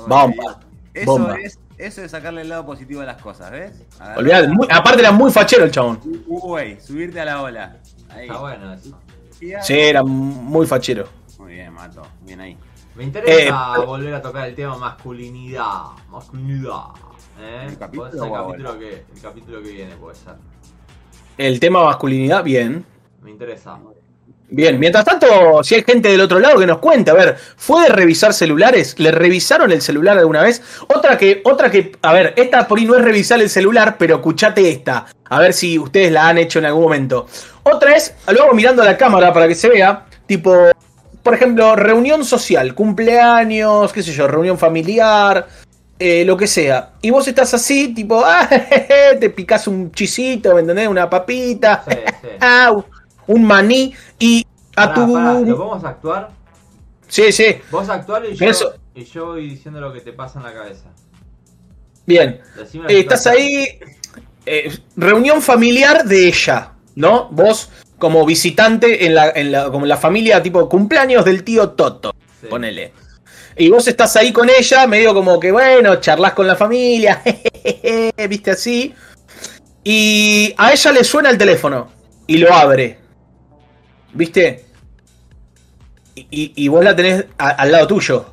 Bomba. 0.07 0.61
Eso 0.95 1.13
Bomba. 1.13 1.37
es, 1.41 1.59
eso 1.79 2.03
es 2.03 2.11
sacarle 2.11 2.43
el 2.43 2.49
lado 2.49 2.67
positivo 2.67 3.01
a 3.01 3.05
las 3.05 3.21
cosas, 3.23 3.51
¿ves? 3.51 3.85
Olvidate, 4.17 4.49
muy- 4.49 4.67
aparte 4.71 5.01
era 5.01 5.13
muy 5.13 5.31
fachero 5.31 5.65
el 5.65 5.71
chabón. 5.71 6.01
Uy, 6.27 6.79
subirte 6.81 7.21
a 7.21 7.25
la 7.25 7.43
ola. 7.43 7.77
Ahí. 8.11 8.27
Está 8.29 8.41
bueno 8.41 8.73
eso. 8.75 8.99
Y 9.41 9.49
ya- 9.49 9.63
Sí, 9.63 9.75
era 9.79 10.03
muy 10.03 10.67
fachero. 10.67 11.07
Muy 11.39 11.53
bien, 11.55 11.73
Mato. 11.73 12.03
Bien 12.23 12.41
ahí. 12.41 12.59
Me 12.97 13.05
interesa 13.05 13.75
Eh, 13.81 13.87
volver 13.87 14.13
a 14.15 14.21
tocar 14.21 14.49
el 14.49 14.55
tema 14.57 14.77
masculinidad. 14.77 15.83
Masculinidad. 16.11 16.83
¿eh? 17.41 17.61
¿El 17.65 17.69
ser 17.71 17.79
capítulo, 17.79 18.79
que, 18.79 19.05
el 19.15 19.21
capítulo 19.23 19.63
que 19.63 19.71
viene, 19.71 19.95
puede 19.97 20.17
ser. 20.17 20.35
El 21.37 21.61
tema 21.61 21.85
masculinidad, 21.85 22.43
bien. 22.43 22.85
Me 23.23 23.31
interesa. 23.31 23.79
Bien, 24.51 24.79
mientras 24.81 25.05
tanto, 25.05 25.63
si 25.63 25.75
hay 25.75 25.83
gente 25.83 26.09
del 26.09 26.23
otro 26.23 26.39
lado 26.39 26.59
que 26.59 26.67
nos 26.67 26.79
cuente, 26.79 27.11
a 27.11 27.15
ver, 27.15 27.37
¿fue 27.57 27.83
de 27.83 27.89
revisar 27.91 28.33
celulares? 28.33 28.95
¿Le 28.99 29.11
revisaron 29.11 29.71
el 29.73 29.83
celular 29.83 30.17
alguna 30.17 30.43
vez? 30.43 30.63
Otra 30.89 31.19
que, 31.19 31.43
otra 31.45 31.71
que, 31.71 31.93
a 32.01 32.15
ver, 32.15 32.33
esta 32.35 32.67
por 32.67 32.79
ahí 32.79 32.87
no 32.87 32.97
es 32.97 33.03
revisar 33.03 33.41
el 33.43 33.51
celular, 33.51 33.97
pero 33.99 34.17
escuchate 34.17 34.71
esta, 34.71 35.05
a 35.29 35.39
ver 35.39 35.53
si 35.53 35.79
ustedes 35.79 36.11
la 36.11 36.29
han 36.29 36.39
hecho 36.39 36.61
en 36.61 36.65
algún 36.65 36.85
momento. 36.85 37.27
Otra 37.63 37.95
es, 37.95 38.15
lo 38.29 38.45
hago 38.45 38.55
mirando 38.55 38.81
a 38.81 38.87
la 38.87 38.97
cámara 38.97 39.35
para 39.35 39.47
que 39.47 39.55
se 39.55 39.69
vea, 39.69 40.07
tipo, 40.27 40.55
por 41.23 41.35
ejemplo, 41.35 41.77
reunión 41.77 42.25
social, 42.25 42.75
cumpleaños, 42.75 43.93
qué 43.93 44.03
sé 44.03 44.13
yo, 44.13 44.27
reunión 44.29 44.57
familiar, 44.57 45.47
eh, 45.99 46.25
lo 46.25 46.39
que 46.39 46.47
sea. 46.47 46.93
Y 47.03 47.11
vos 47.11 47.29
estás 47.29 47.53
así, 47.53 47.93
tipo, 47.93 48.23
ah, 48.25 48.49
te 49.21 49.29
picás 49.29 49.69
un 49.69 49.93
chisito, 49.93 50.55
¿me 50.55 50.61
entendés? 50.61 50.89
Una 50.89 51.11
papita, 51.11 51.85
Sí, 51.87 51.97
sí. 52.23 52.29
Un 53.29 53.45
maní, 53.45 53.95
y 54.19 54.45
a 54.77 54.93
tu... 54.93 55.07
¿Lo 55.07 55.57
podemos 55.57 55.85
actuar? 55.85 56.31
Sí, 57.07 57.33
sí, 57.33 57.57
Vos 57.71 57.89
actuar 57.89 58.27
y 58.27 58.35
yo, 58.35 58.45
Eso. 58.47 58.75
y 58.95 59.05
yo 59.05 59.27
voy 59.27 59.49
diciendo 59.51 59.81
lo 59.81 59.93
que 59.93 60.01
te 60.01 60.13
pasa 60.13 60.41
en 60.41 60.45
la 60.45 60.53
cabeza. 60.53 60.89
bien. 62.05 62.41
Eh, 62.89 62.99
estás 63.01 63.27
ahí, 63.27 63.79
eh, 64.45 64.77
reunión 64.97 65.41
familiar 65.41 66.05
de 66.05 66.29
ella, 66.29 66.73
¿no? 66.97 67.29
Vos 67.31 67.71
como 67.99 68.27
visitante 68.27 69.07
en 69.07 69.15
la, 69.15 69.31
en 69.31 69.53
la, 69.53 69.71
como 69.71 69.87
la 69.87 69.97
familia, 69.97 70.43
tipo 70.43 70.69
cumpleaños 70.69 71.25
del 71.25 71.45
tío 71.45 71.71
Toto, 71.71 72.15
Sí. 72.41 72.47
ponele. 72.49 72.93
Y 73.57 73.71
vos 73.71 73.89
estás 73.89 74.15
ahí 74.17 74.33
con 74.33 74.49
ella, 74.49 74.87
medio 74.87 75.13
como 75.15 75.41
que, 75.41 75.51
bueno, 75.51 75.97
charlas 75.97 76.33
con 76.35 76.47
la 76.47 76.55
familia, 76.57 77.23
viste 78.29 78.53
así. 78.53 78.95
Y 79.83 80.55
a 80.59 80.73
ella 80.73 80.93
le 80.93 81.03
suena 81.05 81.31
el 81.31 81.39
teléfono 81.39 81.89
y 82.27 82.37
lo 82.39 82.53
abre. 82.53 82.99
¿Viste? 84.13 84.65
Y, 86.15 86.21
y- 86.31 86.53
y 86.57 86.69
vos 86.69 86.83
la 86.85 86.97
tenés 86.97 87.27
a- 87.39 87.51
al 87.51 87.73
lado 87.73 87.87
tuyo. 87.87 88.27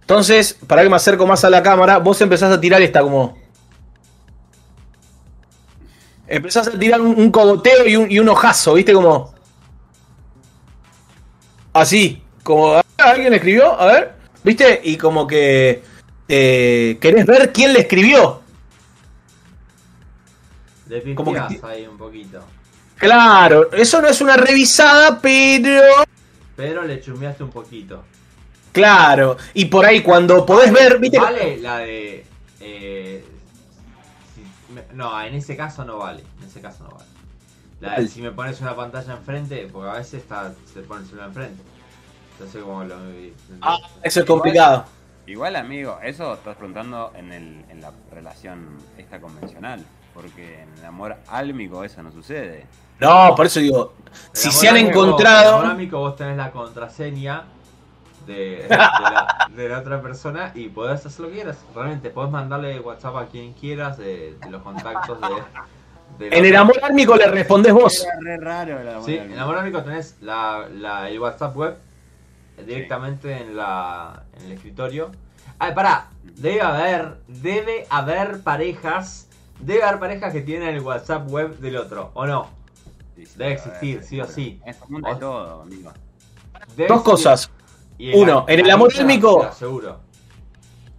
Entonces, 0.00 0.56
para 0.66 0.82
que 0.82 0.88
me 0.88 0.96
acerco 0.96 1.26
más 1.26 1.44
a 1.44 1.50
la 1.50 1.62
cámara, 1.62 1.98
vos 1.98 2.20
empezás 2.22 2.50
a 2.52 2.60
tirar 2.60 2.80
esta 2.80 3.02
como. 3.02 3.36
Empezás 6.26 6.68
a 6.68 6.78
tirar 6.78 7.00
un, 7.00 7.18
un 7.18 7.30
cogoteo 7.30 7.86
y 7.86 7.96
un, 7.96 8.10
y 8.10 8.18
un 8.18 8.28
ojazo, 8.28 8.74
¿viste? 8.74 8.92
Como. 8.92 9.34
Así. 11.72 12.22
Como. 12.42 12.74
"Ah, 12.74 12.82
¿Alguien 12.98 13.32
escribió? 13.34 13.78
A 13.78 13.86
ver. 13.86 14.12
¿Viste? 14.44 14.80
Y 14.84 14.96
como 14.96 15.26
que. 15.26 15.82
eh, 16.28 16.98
querés 17.00 17.26
ver 17.26 17.52
quién 17.52 17.72
le 17.72 17.80
escribió. 17.80 18.42
Le 20.88 21.14
como 21.14 21.32
que 21.32 21.60
ahí 21.66 21.86
un 21.86 21.98
poquito. 21.98 22.42
Claro, 22.98 23.70
eso 23.72 24.00
no 24.02 24.08
es 24.08 24.20
una 24.20 24.36
revisada, 24.36 25.20
pero. 25.20 25.82
Pero 26.56 26.82
le 26.84 27.00
chumeaste 27.00 27.44
un 27.44 27.50
poquito. 27.50 28.04
Claro. 28.72 29.36
Y 29.54 29.66
por 29.66 29.84
ahí 29.86 30.02
cuando 30.02 30.44
podés 30.44 30.72
ver, 30.72 30.98
¿viste? 30.98 31.18
Vale 31.18 31.58
la 31.58 31.78
de. 31.78 32.26
eh, 32.60 33.24
si- 34.34 34.72
me- 34.74 34.84
no, 34.94 35.20
en 35.22 35.34
ese 35.34 35.56
caso 35.56 35.84
no 35.84 35.98
vale. 35.98 36.22
En 36.40 36.48
ese 36.48 36.60
caso 36.60 36.84
no 36.84 36.90
vale. 36.90 37.08
La 37.80 38.00
de 38.00 38.08
si 38.08 38.20
me 38.20 38.32
pones 38.32 38.60
una 38.60 38.74
pantalla 38.74 39.12
enfrente, 39.14 39.68
porque 39.72 39.88
a 39.90 39.94
veces 39.94 40.14
está, 40.22 40.52
se 40.72 40.80
pone 40.80 41.02
el 41.02 41.06
celular 41.06 41.28
enfrente. 41.28 41.62
Entonces, 42.32 42.62
como 42.62 42.82
lo. 42.84 42.96
Ah, 43.62 43.78
eso 44.02 44.20
es 44.20 44.26
complicado. 44.26 44.84
Igual, 45.26 45.54
amigo, 45.56 45.98
eso 46.02 46.34
estás 46.34 46.56
preguntando 46.56 47.12
en, 47.14 47.32
el, 47.32 47.64
en 47.68 47.80
la 47.80 47.92
relación 48.12 48.78
esta 48.96 49.20
convencional. 49.20 49.84
Porque 50.20 50.62
en 50.62 50.68
el 50.78 50.84
amor 50.84 51.16
álmico 51.28 51.84
eso 51.84 52.02
no 52.02 52.10
sucede. 52.10 52.66
No, 52.98 53.34
por 53.36 53.46
eso 53.46 53.60
digo. 53.60 53.94
Si 54.32 54.50
se 54.50 54.68
han 54.68 54.76
encontrado. 54.76 55.50
el 55.50 55.54
amor 55.60 55.70
amigo, 55.72 55.98
vos 56.00 56.16
tenés 56.16 56.36
la 56.36 56.50
contraseña 56.50 57.44
de, 58.26 58.66
de 58.68 58.76
la, 58.76 59.48
de 59.54 59.68
la 59.68 59.78
otra 59.78 60.02
persona 60.02 60.50
y 60.54 60.68
podés 60.68 61.06
hacer 61.06 61.20
lo 61.20 61.28
que 61.28 61.34
quieras. 61.34 61.58
Realmente 61.74 62.10
podés 62.10 62.30
mandarle 62.32 62.80
WhatsApp 62.80 63.16
a 63.16 63.26
quien 63.26 63.52
quieras 63.52 63.96
de, 63.98 64.36
de 64.42 64.50
los 64.50 64.62
contactos 64.62 65.18
de. 65.20 66.26
En 66.36 66.44
el 66.44 66.56
amor 66.56 66.74
ármico 66.82 67.14
le 67.14 67.26
respondés 67.28 67.72
vos. 67.72 68.02
Era 68.04 68.18
re 68.20 68.36
raro 68.38 68.80
el 68.80 68.88
amor 68.88 69.04
Sí, 69.04 69.12
álmico. 69.12 69.24
en 69.26 69.32
el 69.32 69.38
amor 69.38 69.58
amigo 69.58 69.82
tenés 69.84 70.16
la, 70.20 70.66
la- 70.72 71.08
el 71.08 71.20
WhatsApp 71.20 71.56
web 71.56 71.76
directamente 72.66 73.36
en, 73.40 73.56
la, 73.56 74.24
en 74.38 74.46
el 74.46 74.52
escritorio. 74.52 75.12
Ah, 75.60 75.72
pará, 75.74 76.08
debe 76.24 76.60
haber, 76.62 77.18
debe 77.28 77.86
haber 77.90 78.42
parejas, 78.42 79.27
debe 79.60 79.82
haber 79.82 80.00
parejas 80.00 80.32
que 80.32 80.40
tienen 80.42 80.74
el 80.74 80.80
WhatsApp 80.80 81.30
web 81.30 81.58
del 81.58 81.76
otro, 81.76 82.10
¿o 82.14 82.26
no? 82.26 82.48
Sí, 83.16 83.26
sí, 83.26 83.32
Debe 83.36 83.50
ver, 83.50 83.58
existir, 83.58 84.02
sí 84.02 84.20
o 84.20 84.24
seguro. 84.26 84.34
sí. 84.34 84.60
Es 84.66 84.76
común 84.76 85.02
de 85.02 85.14
todo, 85.16 85.62
amigo. 85.62 85.92
Debe 86.76 86.88
Dos 86.88 86.98
existir. 86.98 87.02
cosas. 87.02 87.50
Uno, 88.14 88.44
en 88.48 88.60
el 88.60 88.70
amor 88.70 88.92
álmico- 88.96 89.42
aseguro. 89.44 90.00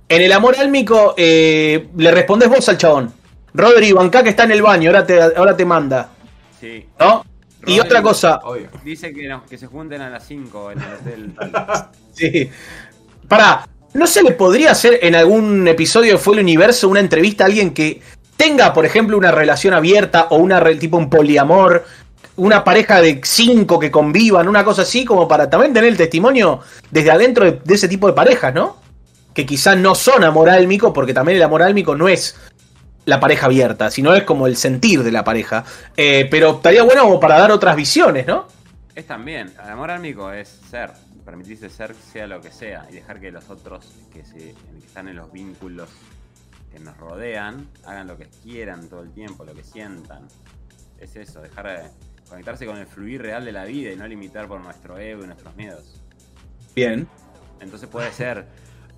En 0.10 0.22
el 0.24 0.32
amor 0.34 0.56
álmico 0.60 1.14
eh, 1.18 1.88
le 1.96 2.12
respondés 2.12 2.50
vos 2.50 2.68
al 2.68 2.78
chabón. 2.78 3.14
Rodri, 3.54 3.92
bancá 3.94 4.22
que 4.24 4.30
está 4.30 4.44
en 4.44 4.52
el 4.52 4.62
baño, 4.62 4.90
ahora 4.90 5.06
te, 5.06 5.22
ahora 5.22 5.56
te 5.56 5.66
manda. 5.66 6.10
Sí. 6.60 6.86
¿No? 7.00 7.24
Y 7.66 7.80
otra 7.80 8.02
cosa. 8.02 8.40
Obvio. 8.44 8.70
Dice 8.84 9.14
que, 9.14 9.28
no, 9.28 9.46
que 9.46 9.58
se 9.58 9.68
junten 9.68 10.02
a 10.02 10.10
las 10.10 10.26
5 10.26 10.72
en 10.72 10.82
el 10.82 10.94
hotel. 10.94 11.34
Sí. 12.14 12.50
Pará, 13.28 13.68
¿no 13.94 14.08
se 14.08 14.24
le 14.24 14.32
podría 14.32 14.72
hacer 14.72 15.00
en 15.04 15.16
algún 15.16 15.68
episodio 15.68 16.14
de 16.14 16.18
Fue 16.18 16.34
el 16.34 16.42
Universo 16.42 16.90
una 16.90 17.00
entrevista 17.00 17.44
a 17.44 17.48
alguien 17.48 17.74
que 17.74 18.02
tenga, 18.40 18.74
por 18.74 18.86
ejemplo, 18.86 19.18
una 19.18 19.32
relación 19.32 19.74
abierta 19.74 20.28
o 20.30 20.38
una 20.38 20.64
tipo 20.80 20.96
un 20.96 21.10
poliamor? 21.10 21.86
Una 22.38 22.64
pareja 22.64 23.02
de 23.02 23.20
cinco 23.22 23.78
que 23.78 23.92
convivan, 23.92 24.48
una 24.48 24.64
cosa 24.64 24.84
así, 24.84 25.04
como 25.04 25.28
para 25.28 25.50
también 25.50 25.74
tener 25.74 25.90
el 25.90 25.98
testimonio 25.98 26.62
desde 26.90 27.12
adentro 27.12 27.44
de, 27.44 27.60
de 27.62 27.76
ese 27.76 27.90
tipo 27.90 28.08
de 28.08 28.14
parejas, 28.14 28.54
¿no? 28.54 28.78
Que 29.34 29.46
quizás 29.46 29.78
no 29.78 29.94
son 29.94 30.24
amor 30.24 30.50
álmico, 30.50 30.94
porque 30.94 31.14
también 31.14 31.36
el 31.36 31.44
amor 31.44 31.62
álmico 31.64 31.96
no 31.98 32.08
es 32.08 32.38
la 33.04 33.20
pareja 33.20 33.48
abierta, 33.48 33.92
sino 33.92 34.16
es 34.16 34.24
como 34.24 34.48
el 34.48 34.56
sentir 34.56 35.04
de 35.04 35.12
la 35.12 35.26
pareja. 35.26 35.66
Eh, 35.98 36.30
pero 36.32 36.52
estaría 36.52 36.84
bueno 36.84 37.04
como 37.04 37.20
para 37.20 37.38
dar 37.38 37.52
otras 37.52 37.76
visiones, 37.76 38.26
¿no? 38.26 38.48
es 39.00 39.08
también, 39.08 39.54
el 39.64 39.70
amor 39.70 39.92
álmico 39.92 40.32
es 40.32 40.50
ser, 40.70 40.92
permitirse 41.26 41.70
ser 41.70 41.96
sea 41.96 42.28
lo 42.28 42.42
que 42.42 42.52
sea 42.52 42.86
y 42.90 42.96
dejar 42.96 43.20
que 43.20 43.32
los 43.32 43.50
otros 43.50 43.86
que, 44.12 44.26
se, 44.26 44.38
que 44.38 44.86
están 44.86 45.08
en 45.08 45.16
los 45.16 45.32
vínculos 45.32 45.90
que 46.72 46.80
nos 46.80 46.98
rodean 46.98 47.70
hagan 47.86 48.08
lo 48.08 48.18
que 48.18 48.28
quieran 48.44 48.90
todo 48.90 49.04
el 49.04 49.12
tiempo, 49.12 49.44
lo 49.44 49.54
que 49.54 49.64
sientan. 49.64 50.28
Es 51.00 51.16
eso, 51.16 51.42
dejar 51.42 51.68
de 51.68 51.90
conectarse 52.30 52.66
con 52.66 52.78
el 52.78 52.86
fluir 52.86 53.22
real 53.22 53.46
de 53.46 53.52
la 53.52 53.66
vida 53.66 53.92
y 53.92 53.96
no 53.96 54.08
limitar 54.08 54.48
por 54.48 54.62
nuestro 54.62 54.98
ego 54.98 55.24
y 55.24 55.28
nuestros 55.28 55.56
miedos. 55.56 56.02
Bien. 56.76 57.08
Entonces 57.60 57.90
puede 57.90 58.12
ser, 58.12 58.48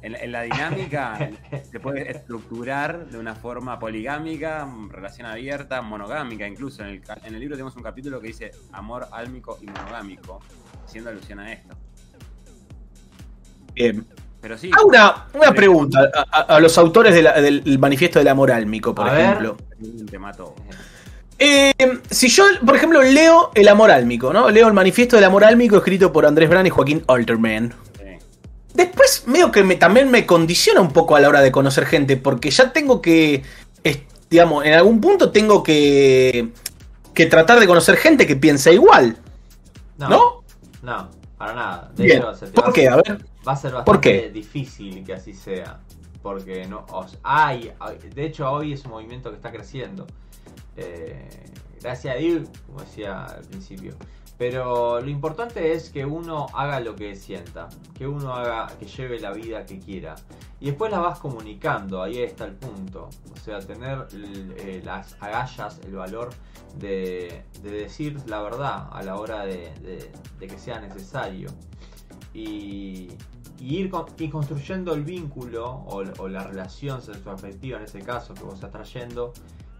en, 0.02 0.16
en 0.16 0.32
la 0.32 0.42
dinámica 0.44 1.30
se 1.72 1.80
puede 1.80 2.12
estructurar 2.12 3.08
de 3.08 3.18
una 3.18 3.36
forma 3.36 3.80
poligámica, 3.80 4.68
relación 4.90 5.28
abierta, 5.28 5.82
monogámica 5.82 6.48
incluso. 6.48 6.84
En 6.84 6.90
el, 6.90 7.02
en 7.24 7.34
el 7.34 7.40
libro 7.40 7.56
tenemos 7.56 7.76
un 7.76 7.84
capítulo 7.84 8.20
que 8.20 8.28
dice 8.28 8.52
amor 8.72 9.08
álmico 9.12 9.58
y 9.62 9.68
monogámico, 9.68 10.40
haciendo 10.86 11.10
alusión 11.10 11.40
a 11.40 11.54
esto. 11.54 11.78
Bien. 13.74 14.06
Pero 14.42 14.58
sí, 14.58 14.72
Ah, 14.74 14.82
una, 14.86 15.26
una 15.34 15.54
pregunta 15.54 16.00
a, 16.14 16.40
a- 16.40 16.56
a 16.56 16.60
los 16.60 16.78
autores 16.78 17.14
de 17.14 17.22
la- 17.22 17.40
del 17.40 17.78
manifiesto 17.80 18.20
del 18.20 18.28
amor 18.28 18.52
álmico, 18.52 18.94
por 18.96 19.08
A 19.08 19.14
ver. 19.14 19.22
ejemplo. 19.26 19.58
te. 20.10 20.56
Eh, 21.38 21.74
si 22.10 22.28
yo, 22.30 22.44
por 22.66 22.76
ejemplo, 22.76 23.02
leo 23.02 23.52
el 23.56 23.68
amor 23.68 23.90
álmico, 23.92 24.32
¿no? 24.34 24.50
Leo 24.50 24.68
el 24.68 24.74
manifiesto 24.74 25.16
del 25.16 25.26
amor 25.26 25.44
álmico 25.44 25.78
escrito 25.78 26.12
por 26.14 26.26
Andrés 26.26 26.50
Brand 26.50 26.68
y 26.68 26.70
Joaquín 26.70 27.04
Alterman. 27.08 27.74
Sí. 27.98 28.04
Después 28.74 29.24
medio 29.28 29.52
que 29.52 29.64
me, 29.64 29.76
también 29.76 30.10
me 30.12 30.26
condiciona 30.26 30.82
un 30.82 30.92
poco 30.92 31.16
a 31.16 31.20
la 31.20 31.30
hora 31.30 31.42
de 31.42 31.52
conocer 31.52 31.86
gente, 31.86 32.16
porque 32.18 32.52
ya 32.52 32.72
tengo 32.74 33.02
que, 33.02 33.44
es- 33.84 34.00
digamos, 34.30 34.66
en 34.66 34.74
algún 34.74 35.02
punto 35.02 35.32
tengo 35.32 35.62
que, 35.64 36.50
que 37.14 37.26
tratar 37.26 37.60
de 37.60 37.68
conocer 37.68 37.98
gente 37.98 38.26
que 38.28 38.36
piensa 38.36 38.72
igual, 38.72 39.18
No, 39.98 40.10
¿no? 40.10 40.44
no, 40.84 41.10
para 41.38 41.54
nada. 41.54 41.92
De 41.96 42.04
Bien. 42.06 42.18
hecho, 42.20 42.34
se 42.36 42.48
te 42.48 42.58
va 42.60 42.66
¿Por 42.66 42.74
qué? 42.74 42.88
A 42.88 42.96
ver. 42.98 43.26
Va 43.48 43.54
a 43.54 43.56
ser 43.56 43.72
bastante 43.74 43.92
¿Por 43.92 44.02
qué? 44.02 44.30
difícil 44.30 45.04
que 45.04 45.14
así 45.14 45.34
sea. 45.34 45.80
Porque 46.22 46.68
no. 46.68 46.86
o 46.92 47.08
sea, 47.08 47.20
hay, 47.24 47.72
hay- 47.80 47.98
de 47.98 48.26
hecho, 48.26 48.50
hoy 48.52 48.74
es 48.74 48.86
un 48.86 48.92
movimiento 48.92 49.30
que 49.32 49.38
está 49.38 49.52
creciendo. 49.52 50.06
Eh, 50.78 51.28
gracias 51.82 52.16
a 52.16 52.18
Dios, 52.20 52.48
como 52.68 52.82
decía 52.82 53.26
al 53.26 53.42
principio. 53.46 53.96
Pero 54.38 55.00
lo 55.02 55.10
importante 55.10 55.72
es 55.74 55.90
que 55.92 56.04
uno 56.06 56.48
haga 56.56 56.80
lo 56.80 56.96
que 56.96 57.16
sienta, 57.16 57.70
que 57.96 58.08
uno 58.08 58.34
haga, 58.34 58.68
que 58.80 58.86
lleve 58.86 59.20
la 59.20 59.32
vida 59.34 59.66
que 59.66 59.78
quiera. 59.80 60.16
Y 60.60 60.68
después 60.68 60.92
la 60.92 61.00
vas 61.00 61.20
comunicando, 61.20 62.02
ahí 62.02 62.20
está 62.24 62.46
el 62.46 62.54
punto. 62.54 63.10
O 63.34 63.38
sea, 63.38 63.60
tener 63.60 64.08
eh, 64.14 64.82
las 64.84 65.16
agallas, 65.22 65.80
el 65.86 65.94
valor 65.96 66.30
de, 66.78 67.44
de 67.62 67.72
decir 67.72 68.18
la 68.28 68.42
verdad 68.42 68.88
a 68.92 69.04
la 69.04 69.16
hora 69.16 69.46
de, 69.46 69.72
de- 69.82 70.12
de 70.40 70.48
que 70.48 70.58
sea 70.58 70.80
necesario. 70.80 71.50
Y, 72.34 73.10
y 73.62 73.78
ir, 73.78 73.90
con- 73.92 74.06
ir 74.18 74.32
construyendo 74.32 74.94
el 74.96 75.04
vínculo 75.04 75.66
o, 75.70 76.04
o 76.18 76.28
la 76.28 76.44
relación 76.44 77.02
sexoafectiva 77.02 77.78
en 77.78 77.84
ese 77.84 78.00
caso 78.02 78.34
que 78.34 78.42
vos 78.44 78.56
estás 78.56 78.72
trayendo 78.72 79.34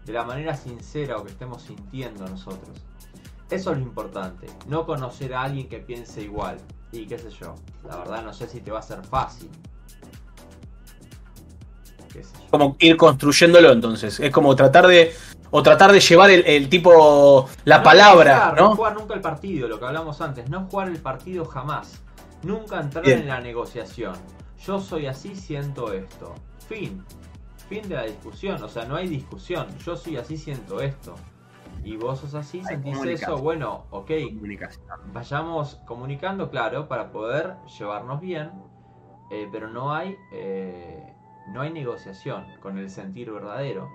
de 0.04 0.12
la 0.12 0.24
manera 0.24 0.54
sincera 0.56 1.16
o 1.16 1.24
que 1.24 1.30
estemos 1.32 1.62
sintiendo 1.62 2.26
nosotros. 2.28 2.76
Eso 3.50 3.72
es 3.72 3.78
lo 3.78 3.82
importante, 3.84 4.46
no 4.68 4.86
conocer 4.86 5.34
a 5.34 5.42
alguien 5.42 5.68
que 5.68 5.78
piense 5.78 6.22
igual. 6.22 6.58
Y 6.92 7.06
qué 7.06 7.18
sé 7.18 7.30
yo, 7.30 7.54
la 7.88 7.96
verdad 7.96 8.22
no 8.22 8.32
sé 8.32 8.46
si 8.46 8.60
te 8.60 8.70
va 8.70 8.78
a 8.78 8.82
ser 8.82 9.04
fácil. 9.04 9.50
Qué 12.12 12.22
sé 12.22 12.32
yo. 12.38 12.50
Como 12.50 12.76
ir 12.78 12.96
construyéndolo 12.96 13.72
entonces. 13.72 14.20
Es 14.20 14.30
como 14.30 14.54
tratar 14.54 14.86
de. 14.86 15.14
O 15.50 15.62
tratar 15.62 15.92
de 15.92 16.00
llevar 16.00 16.30
el, 16.30 16.44
el 16.46 16.68
tipo. 16.68 17.48
La 17.64 17.78
No 17.78 17.82
palabra, 17.84 18.54
¿no? 18.56 18.74
jugar 18.76 18.94
nunca 18.94 19.14
el 19.14 19.20
partido, 19.20 19.68
lo 19.68 19.78
que 19.78 19.84
hablamos 19.86 20.20
antes. 20.20 20.48
No 20.48 20.66
jugar 20.70 20.88
el 20.88 20.98
partido 20.98 21.44
jamás. 21.44 22.00
Nunca 22.44 22.80
entrar 22.80 23.04
Bien. 23.04 23.20
en 23.20 23.28
la 23.28 23.40
negociación. 23.40 24.14
Yo 24.58 24.78
soy 24.80 25.06
así, 25.06 25.34
siento 25.34 25.92
esto. 25.92 26.34
Fin. 26.68 27.04
Fin 27.68 27.88
de 27.88 27.96
la 27.96 28.02
discusión. 28.04 28.62
O 28.62 28.68
sea, 28.68 28.84
no 28.84 28.96
hay 28.96 29.08
discusión. 29.08 29.66
Yo 29.78 29.96
soy 29.96 30.16
así, 30.16 30.36
siento 30.36 30.80
esto. 30.80 31.14
Y 31.84 31.96
vos 31.96 32.20
sos 32.20 32.34
así, 32.34 32.58
Hay 32.58 32.64
sentís 32.66 33.04
eso. 33.04 33.38
Bueno, 33.38 33.84
ok. 33.90 34.10
Comunicación. 34.34 34.84
Vayamos 35.12 35.76
comunicando, 35.86 36.48
claro, 36.50 36.86
para 36.88 37.10
poder 37.10 37.56
llevarnos 37.78 38.20
bien. 38.20 38.50
eh, 39.30 39.48
pero 39.50 39.68
no 39.68 39.94
hay. 39.94 40.16
eh, 40.32 41.14
no 41.48 41.62
hay 41.62 41.72
negociación 41.72 42.44
con 42.60 42.78
el 42.78 42.88
sentir 42.90 43.32
verdadero. 43.32 43.88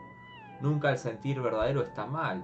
Nunca 0.59 0.89
el 0.89 0.97
sentir 0.97 1.39
verdadero 1.41 1.81
está 1.81 2.05
mal. 2.07 2.43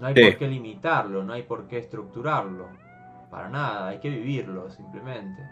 No 0.00 0.06
hay 0.06 0.14
Sí. 0.14 0.22
por 0.24 0.38
qué 0.38 0.48
limitarlo, 0.48 1.22
no 1.22 1.32
hay 1.34 1.42
por 1.42 1.68
qué 1.68 1.78
estructurarlo. 1.78 2.68
Para 3.32 3.48
nada, 3.48 3.88
hay 3.88 3.98
que 3.98 4.10
vivirlo 4.10 4.70
simplemente. 4.70 5.42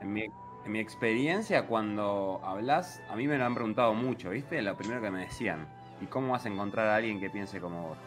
En 0.00 0.12
mi, 0.12 0.22
en 0.22 0.72
mi 0.72 0.78
experiencia, 0.78 1.66
cuando 1.66 2.40
hablas, 2.44 3.02
a 3.10 3.16
mí 3.16 3.26
me 3.26 3.36
lo 3.36 3.44
han 3.44 3.54
preguntado 3.54 3.92
mucho, 3.92 4.30
¿viste? 4.30 4.62
Lo 4.62 4.76
primero 4.76 5.00
que 5.02 5.10
me 5.10 5.22
decían, 5.22 5.66
¿y 6.00 6.06
cómo 6.06 6.30
vas 6.30 6.46
a 6.46 6.48
encontrar 6.48 6.86
a 6.86 6.94
alguien 6.94 7.18
que 7.18 7.28
piense 7.28 7.60
como 7.60 7.88
vos? 7.88 7.98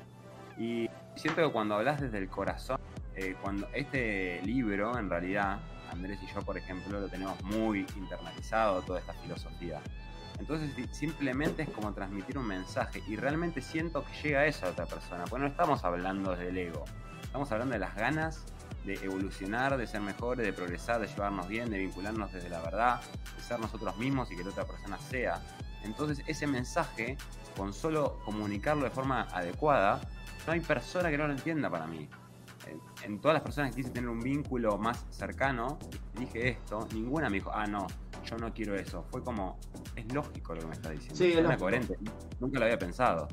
Y 0.57 0.89
siento 1.17 1.45
que 1.45 1.51
cuando 1.51 1.75
hablas 1.75 1.99
desde 1.99 2.19
el 2.19 2.29
corazón, 2.29 2.77
eh, 3.17 3.35
cuando 3.41 3.67
este 3.73 4.41
libro, 4.43 4.97
en 4.97 5.09
realidad, 5.09 5.59
Andrés 5.91 6.17
y 6.23 6.27
yo, 6.27 6.39
por 6.39 6.57
ejemplo, 6.57 7.01
lo 7.01 7.09
tenemos 7.09 7.35
muy 7.43 7.85
internalizado, 7.97 8.81
toda 8.83 8.99
esta 8.99 9.11
filosofía. 9.11 9.81
Entonces, 10.39 10.71
si- 10.73 10.87
simplemente 10.93 11.63
es 11.63 11.69
como 11.69 11.91
transmitir 11.93 12.37
un 12.37 12.47
mensaje 12.47 13.03
y 13.09 13.17
realmente 13.17 13.59
siento 13.59 14.05
que 14.05 14.13
llega 14.23 14.45
eso 14.45 14.67
a 14.67 14.69
otra 14.69 14.85
persona, 14.85 15.25
porque 15.25 15.41
no 15.43 15.49
estamos 15.49 15.83
hablando 15.83 16.31
desde 16.31 16.47
el 16.47 16.57
ego, 16.57 16.85
estamos 17.23 17.51
hablando 17.51 17.73
de 17.73 17.79
las 17.79 17.93
ganas 17.95 18.45
de 18.85 18.95
evolucionar, 18.95 19.77
de 19.77 19.87
ser 19.87 20.01
mejores, 20.01 20.45
de 20.45 20.53
progresar, 20.53 21.01
de 21.01 21.07
llevarnos 21.07 21.47
bien, 21.47 21.69
de 21.69 21.77
vincularnos 21.77 22.31
desde 22.31 22.49
la 22.49 22.61
verdad, 22.61 23.01
de 23.35 23.43
ser 23.43 23.59
nosotros 23.59 23.97
mismos 23.97 24.31
y 24.31 24.35
que 24.35 24.43
la 24.43 24.49
otra 24.49 24.65
persona 24.65 24.97
sea. 24.97 25.41
Entonces 25.83 26.23
ese 26.27 26.47
mensaje, 26.47 27.17
con 27.55 27.73
solo 27.73 28.19
comunicarlo 28.25 28.83
de 28.83 28.89
forma 28.89 29.27
adecuada, 29.31 30.01
no 30.45 30.53
hay 30.53 30.59
persona 30.59 31.09
que 31.09 31.17
no 31.17 31.27
lo 31.27 31.33
entienda 31.33 31.69
para 31.69 31.87
mí. 31.87 32.07
En, 32.67 32.81
en 33.03 33.19
todas 33.19 33.35
las 33.35 33.43
personas 33.43 33.71
que 33.71 33.77
quise 33.77 33.89
tener 33.91 34.09
un 34.09 34.19
vínculo 34.19 34.77
más 34.77 35.05
cercano, 35.09 35.79
dije 36.17 36.49
esto, 36.49 36.87
ninguna 36.93 37.29
me 37.29 37.37
dijo, 37.37 37.51
ah, 37.53 37.65
no, 37.65 37.87
yo 38.23 38.37
no 38.37 38.53
quiero 38.53 38.75
eso. 38.75 39.05
Fue 39.09 39.23
como, 39.23 39.57
es 39.95 40.11
lógico 40.13 40.53
lo 40.53 40.61
que 40.61 40.67
me 40.67 40.73
está 40.73 40.91
diciendo. 40.91 41.15
Sí, 41.15 41.33
es 41.33 41.57
coherente. 41.57 41.97
Nunca 42.39 42.59
lo 42.59 42.65
había 42.65 42.77
pensado, 42.77 43.27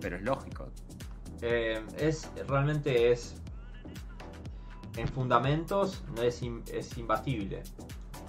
pero 0.00 0.16
es 0.16 0.22
lógico. 0.22 0.68
Eh, 1.40 1.82
es 1.98 2.30
realmente 2.46 3.10
es 3.10 3.41
en 4.96 5.08
fundamentos 5.08 6.02
no 6.14 6.22
es, 6.22 6.42
es 6.72 6.98
imbatible. 6.98 7.62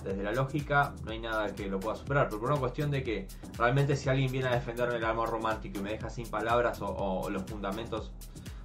Desde 0.03 0.21
la 0.21 0.33
lógica 0.33 0.93
no 1.05 1.11
hay 1.11 1.19
nada 1.19 1.53
que 1.55 1.67
lo 1.67 1.79
pueda 1.79 1.95
superar, 1.95 2.27
pero 2.27 2.41
por 2.41 2.51
una 2.51 2.59
cuestión 2.59 2.91
de 2.91 3.03
que 3.03 3.27
realmente 3.57 3.95
si 3.95 4.09
alguien 4.09 4.31
viene 4.31 4.47
a 4.47 4.55
defenderme 4.55 4.97
el 4.97 5.05
amor 5.05 5.29
romántico 5.29 5.79
y 5.79 5.81
me 5.81 5.91
deja 5.91 6.09
sin 6.09 6.27
palabras 6.27 6.81
o, 6.81 6.87
o 6.87 7.29
los 7.29 7.43
fundamentos 7.43 8.11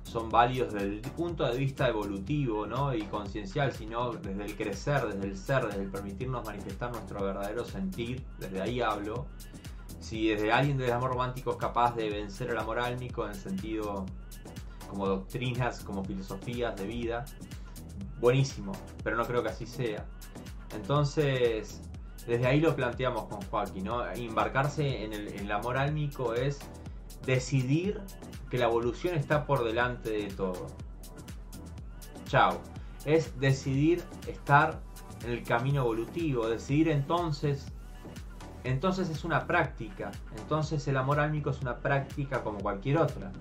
son 0.09 0.31
válidos 0.31 0.73
desde 0.73 0.87
el 0.87 1.01
punto 1.01 1.45
de 1.45 1.57
vista 1.57 1.89
evolutivo 1.89 2.67
¿no? 2.67 2.95
y 2.95 3.03
conciencial, 3.03 3.73
sino 3.73 4.13
desde 4.13 4.45
el 4.45 4.57
crecer, 4.57 5.07
desde 5.07 5.27
el 5.27 5.37
ser, 5.37 5.67
desde 5.67 5.83
el 5.83 5.91
permitirnos 5.91 6.45
manifestar 6.45 6.91
nuestro 6.91 7.23
verdadero 7.23 7.65
sentir, 7.65 8.25
desde 8.39 8.61
ahí 8.61 8.81
hablo. 8.81 9.27
Si 10.01 10.29
desde 10.29 10.51
alguien 10.51 10.79
del 10.79 10.93
amor 10.93 11.11
romántico 11.11 11.53
es 11.53 11.57
capaz 11.59 11.95
de 11.95 12.09
vencer 12.09 12.51
el 12.51 12.59
amor 12.59 12.79
álmico 12.79 13.25
en 13.25 13.31
el 13.31 13.37
sentido 13.37 14.07
como 14.89 15.07
doctrinas, 15.07 15.81
como 15.85 16.03
filosofías 16.03 16.75
de 16.77 16.87
vida, 16.87 17.25
buenísimo, 18.21 18.73
pero 19.03 19.17
no 19.17 19.25
creo 19.25 19.43
que 19.43 19.51
así 19.51 19.67
sea. 19.67 20.05
Entonces, 20.75 21.81
desde 22.27 22.47
ahí 22.47 22.61
lo 22.61 22.75
planteamos 22.77 23.25
con 23.25 23.41
Joaquín, 23.43 23.85
¿no? 23.85 24.07
Embarcarse 24.11 25.05
en 25.05 25.13
el, 25.13 25.29
en 25.29 25.41
el 25.41 25.53
amor 25.53 25.79
álmico 25.79 26.35
es 26.35 26.59
decidir 27.25 28.01
que 28.51 28.59
la 28.59 28.67
evolución 28.67 29.15
está 29.15 29.47
por 29.47 29.65
delante 29.65 30.11
de 30.11 30.29
todo. 30.29 30.67
Chao. 32.27 32.61
Es 33.05 33.39
decidir 33.41 34.03
estar 34.27 34.81
en 35.25 35.31
el 35.31 35.43
camino 35.45 35.83
evolutivo, 35.83 36.49
decidir 36.49 36.89
entonces 36.89 37.73
entonces 38.65 39.09
es 39.09 39.25
una 39.25 39.47
práctica. 39.47 40.11
Entonces 40.37 40.87
el 40.89 40.97
amor 40.97 41.21
álmico 41.21 41.51
es 41.51 41.61
una 41.63 41.77
práctica 41.77 42.43
como 42.43 42.59
cualquier 42.59 42.99
otra. 42.99 43.33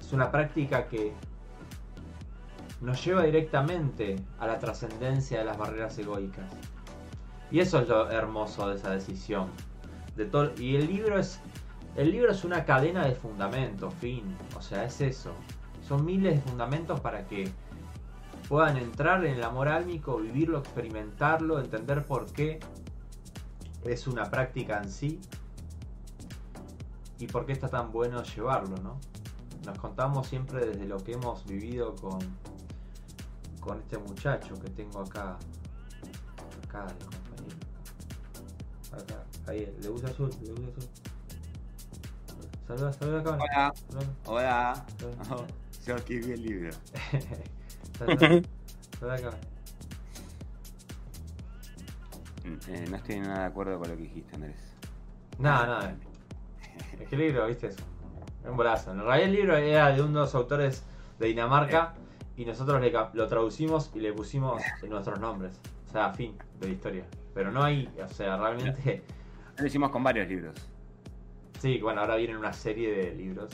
Es 0.00 0.12
una 0.12 0.30
práctica 0.30 0.88
que 0.88 1.12
nos 2.80 3.04
lleva 3.04 3.22
directamente 3.24 4.16
a 4.38 4.46
la 4.46 4.58
trascendencia 4.58 5.40
de 5.40 5.44
las 5.44 5.58
barreras 5.58 5.98
egoicas. 5.98 6.50
Y 7.50 7.60
eso 7.60 7.80
es 7.80 7.88
lo 7.88 8.10
hermoso 8.10 8.68
de 8.68 8.76
esa 8.76 8.90
decisión. 8.90 9.48
Y 10.58 10.76
el 10.76 10.86
libro 10.86 11.18
es 11.18 11.40
el 11.96 12.12
libro 12.12 12.30
es 12.30 12.44
una 12.44 12.64
cadena 12.64 13.06
de 13.06 13.14
fundamentos, 13.14 13.92
fin. 13.94 14.36
O 14.56 14.62
sea, 14.62 14.84
es 14.84 15.00
eso. 15.00 15.32
Son 15.86 16.04
miles 16.04 16.34
de 16.36 16.40
fundamentos 16.40 17.00
para 17.00 17.26
que 17.26 17.50
puedan 18.48 18.76
entrar 18.76 19.24
en 19.24 19.34
el 19.34 19.42
amor 19.42 19.68
álmico, 19.68 20.18
vivirlo, 20.18 20.58
experimentarlo, 20.58 21.58
entender 21.58 22.04
por 22.04 22.26
qué 22.32 22.60
es 23.84 24.06
una 24.06 24.24
práctica 24.30 24.80
en 24.80 24.90
sí 24.90 25.20
y 27.18 27.26
por 27.26 27.46
qué 27.46 27.52
está 27.52 27.68
tan 27.68 27.90
bueno 27.90 28.22
llevarlo, 28.22 28.76
¿no? 28.76 28.98
nos 29.68 29.78
contamos 29.78 30.26
siempre 30.26 30.64
desde 30.64 30.86
lo 30.86 30.98
que 30.98 31.12
hemos 31.12 31.44
vivido 31.44 31.94
con, 31.96 32.18
con 33.68 33.78
este 33.80 33.98
muchacho 33.98 34.58
que 34.60 34.70
tengo 34.70 35.00
acá. 35.00 35.36
Acá, 36.66 36.86
el 36.88 37.04
compañero. 37.04 37.56
Acá, 38.92 39.24
ahí, 39.46 39.76
le 39.82 39.88
gusta 39.90 40.08
azul, 40.08 40.30
le 40.42 40.52
gusta 40.52 40.68
azul. 40.70 40.90
Saluda, 42.66 42.92
saluda 42.94 43.20
acá. 43.20 43.30
Hola, 43.36 43.74
Saluda, 43.88 44.06
hola. 44.24 44.86
saluda. 44.98 45.36
Oh, 45.36 45.46
yo 45.86 45.96
escribí 45.96 46.32
el 46.32 46.42
libro. 46.42 46.70
Saluda, 47.98 48.42
saluda 48.98 49.14
acá. 49.14 49.30
Eh, 52.68 52.86
no 52.88 52.96
estoy 52.96 53.20
nada 53.20 53.40
de 53.40 53.46
acuerdo 53.46 53.78
con 53.78 53.90
lo 53.90 53.96
que 53.96 54.02
dijiste, 54.02 54.34
Andrés. 54.34 54.56
No, 55.38 55.66
no. 55.66 55.80
Es 57.00 57.08
que 57.08 57.14
el 57.14 57.20
libro, 57.20 57.46
viste, 57.46 57.66
es 57.66 57.76
un 58.48 58.56
brazo. 58.56 58.92
En 58.92 59.00
realidad 59.00 59.28
el 59.28 59.32
libro 59.32 59.56
era 59.56 59.92
de 59.92 60.00
unos 60.00 60.34
autores 60.34 60.84
de 61.18 61.26
Dinamarca 61.26 61.94
y 62.38 62.44
nosotros 62.44 62.80
le 62.80 62.92
lo 62.92 63.26
traducimos 63.26 63.90
y 63.94 63.98
le 63.98 64.12
pusimos 64.12 64.62
nuestros 64.88 65.18
nombres. 65.18 65.60
O 65.88 65.92
sea, 65.92 66.12
fin 66.12 66.38
de 66.60 66.68
la 66.68 66.72
historia. 66.72 67.04
Pero 67.34 67.50
no 67.50 67.64
hay, 67.64 67.90
o 68.02 68.08
sea, 68.08 68.36
realmente... 68.36 69.02
Lo 69.56 69.66
hicimos 69.66 69.90
con 69.90 70.04
varios 70.04 70.28
libros. 70.28 70.54
Sí, 71.60 71.80
bueno, 71.80 72.00
ahora 72.00 72.14
viene 72.14 72.36
una 72.36 72.52
serie 72.52 72.94
de 72.94 73.12
libros. 73.12 73.50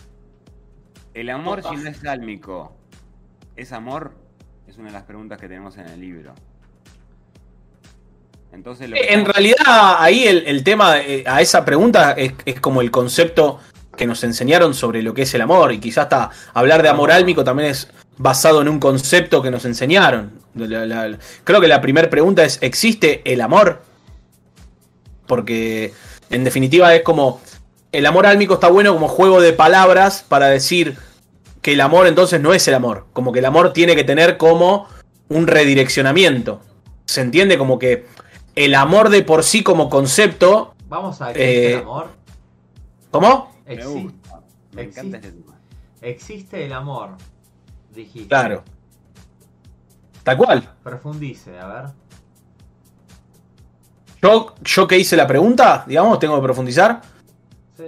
El 1.15 1.31
amor, 1.31 1.63
si 1.63 1.75
no 1.77 1.89
es 1.89 2.05
álmico, 2.05 2.77
¿es 3.57 3.73
amor? 3.73 4.13
Es 4.69 4.77
una 4.77 4.89
de 4.89 4.93
las 4.93 5.05
preguntas 5.05 5.41
que 5.41 5.49
tenemos 5.49 5.79
en 5.79 5.87
el 5.87 5.99
libro. 5.99 6.35
Entonces, 8.53 8.91
lo 8.91 8.97
que 8.97 9.15
En 9.15 9.25
realidad, 9.25 9.97
ahí 9.99 10.25
el, 10.25 10.47
el 10.47 10.63
tema 10.63 11.01
eh, 11.01 11.25
a 11.27 11.41
esa 11.41 11.65
pregunta 11.65 12.13
es, 12.13 12.35
es 12.45 12.61
como 12.61 12.83
el 12.83 12.91
concepto 12.91 13.61
que 13.97 14.07
nos 14.07 14.23
enseñaron 14.25 14.75
sobre 14.75 15.03
lo 15.03 15.15
que 15.15 15.23
es 15.23 15.35
el 15.35 15.41
amor. 15.41 15.73
Y 15.73 15.79
quizás 15.79 16.05
hasta 16.05 16.31
hablar 16.53 16.83
de 16.83 16.91
amor 16.91 17.11
álmico 17.11 17.45
también 17.45 17.71
es 17.71 17.91
basado 18.19 18.61
en 18.63 18.69
un 18.69 18.79
concepto 18.81 19.43
que 19.43 19.51
nos 19.51 19.65
enseñaron. 19.65 20.33
La- 20.55 20.87
la- 20.87 21.19
creo 21.45 21.61
que 21.61 21.69
la 21.69 21.81
primera 21.81 22.09
pregunta 22.11 22.45
es: 22.45 22.59
¿existe 22.63 23.23
el 23.31 23.41
amor? 23.41 23.83
Porque 25.27 25.93
en 26.31 26.45
definitiva 26.45 26.95
es 26.95 27.03
como. 27.03 27.41
El 27.93 28.07
amor 28.07 28.27
álmico 28.27 28.55
está 28.55 28.69
bueno 28.69 28.93
como 28.93 29.07
juego 29.07 29.41
de 29.41 29.53
palabras 29.53 30.25
para 30.29 30.49
decir 30.49 30.97
que 31.63 31.75
el 31.75 31.81
amor 31.81 32.09
entonces 32.09 32.41
no 32.41 32.53
es 32.53 32.67
el 32.67 32.75
amor. 32.75 33.07
Como 33.13 33.31
que 33.33 33.39
el 33.39 33.45
amor 33.45 33.73
tiene 33.73 33.95
que 33.95 34.03
tener 34.03 34.37
como 34.37 34.89
un 35.29 35.47
redireccionamiento. 35.47 36.61
¿Se 37.07 37.21
entiende? 37.21 37.57
Como 37.57 37.79
que 37.79 38.07
el 38.57 38.75
amor 38.75 39.11
de 39.11 39.23
por 39.23 39.45
sí 39.45 39.63
como 39.63 39.89
concepto. 39.89 40.75
Vamos 40.89 41.21
a 41.23 41.31
¿existe 41.31 41.67
Eh, 41.69 41.73
el 41.75 41.83
amor? 41.83 42.09
¿Cómo? 43.13 43.55
Me 43.67 43.77
gusta. 43.87 44.41
Me 44.73 44.83
encanta 44.83 45.17
existe. 45.19 45.29
este 45.29 45.31
tema. 45.31 45.59
existe 46.03 46.65
el 46.67 46.73
amor. 46.73 47.11
Dijiste. 47.95 48.29
Claro. 48.29 48.63
Tal 50.23 50.37
cual. 50.37 50.75
Profundice, 50.83 51.59
a 51.59 51.67
ver. 51.67 51.85
Yo, 54.23 54.55
yo 54.63 54.87
que 54.87 54.99
hice 54.99 55.17
la 55.17 55.27
pregunta, 55.27 55.85
digamos, 55.87 56.19
tengo 56.19 56.37
que 56.37 56.43
profundizar. 56.43 57.03
Sí. 57.77 57.85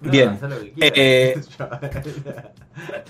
Bien. 0.00 0.38
Eh, 0.80 1.40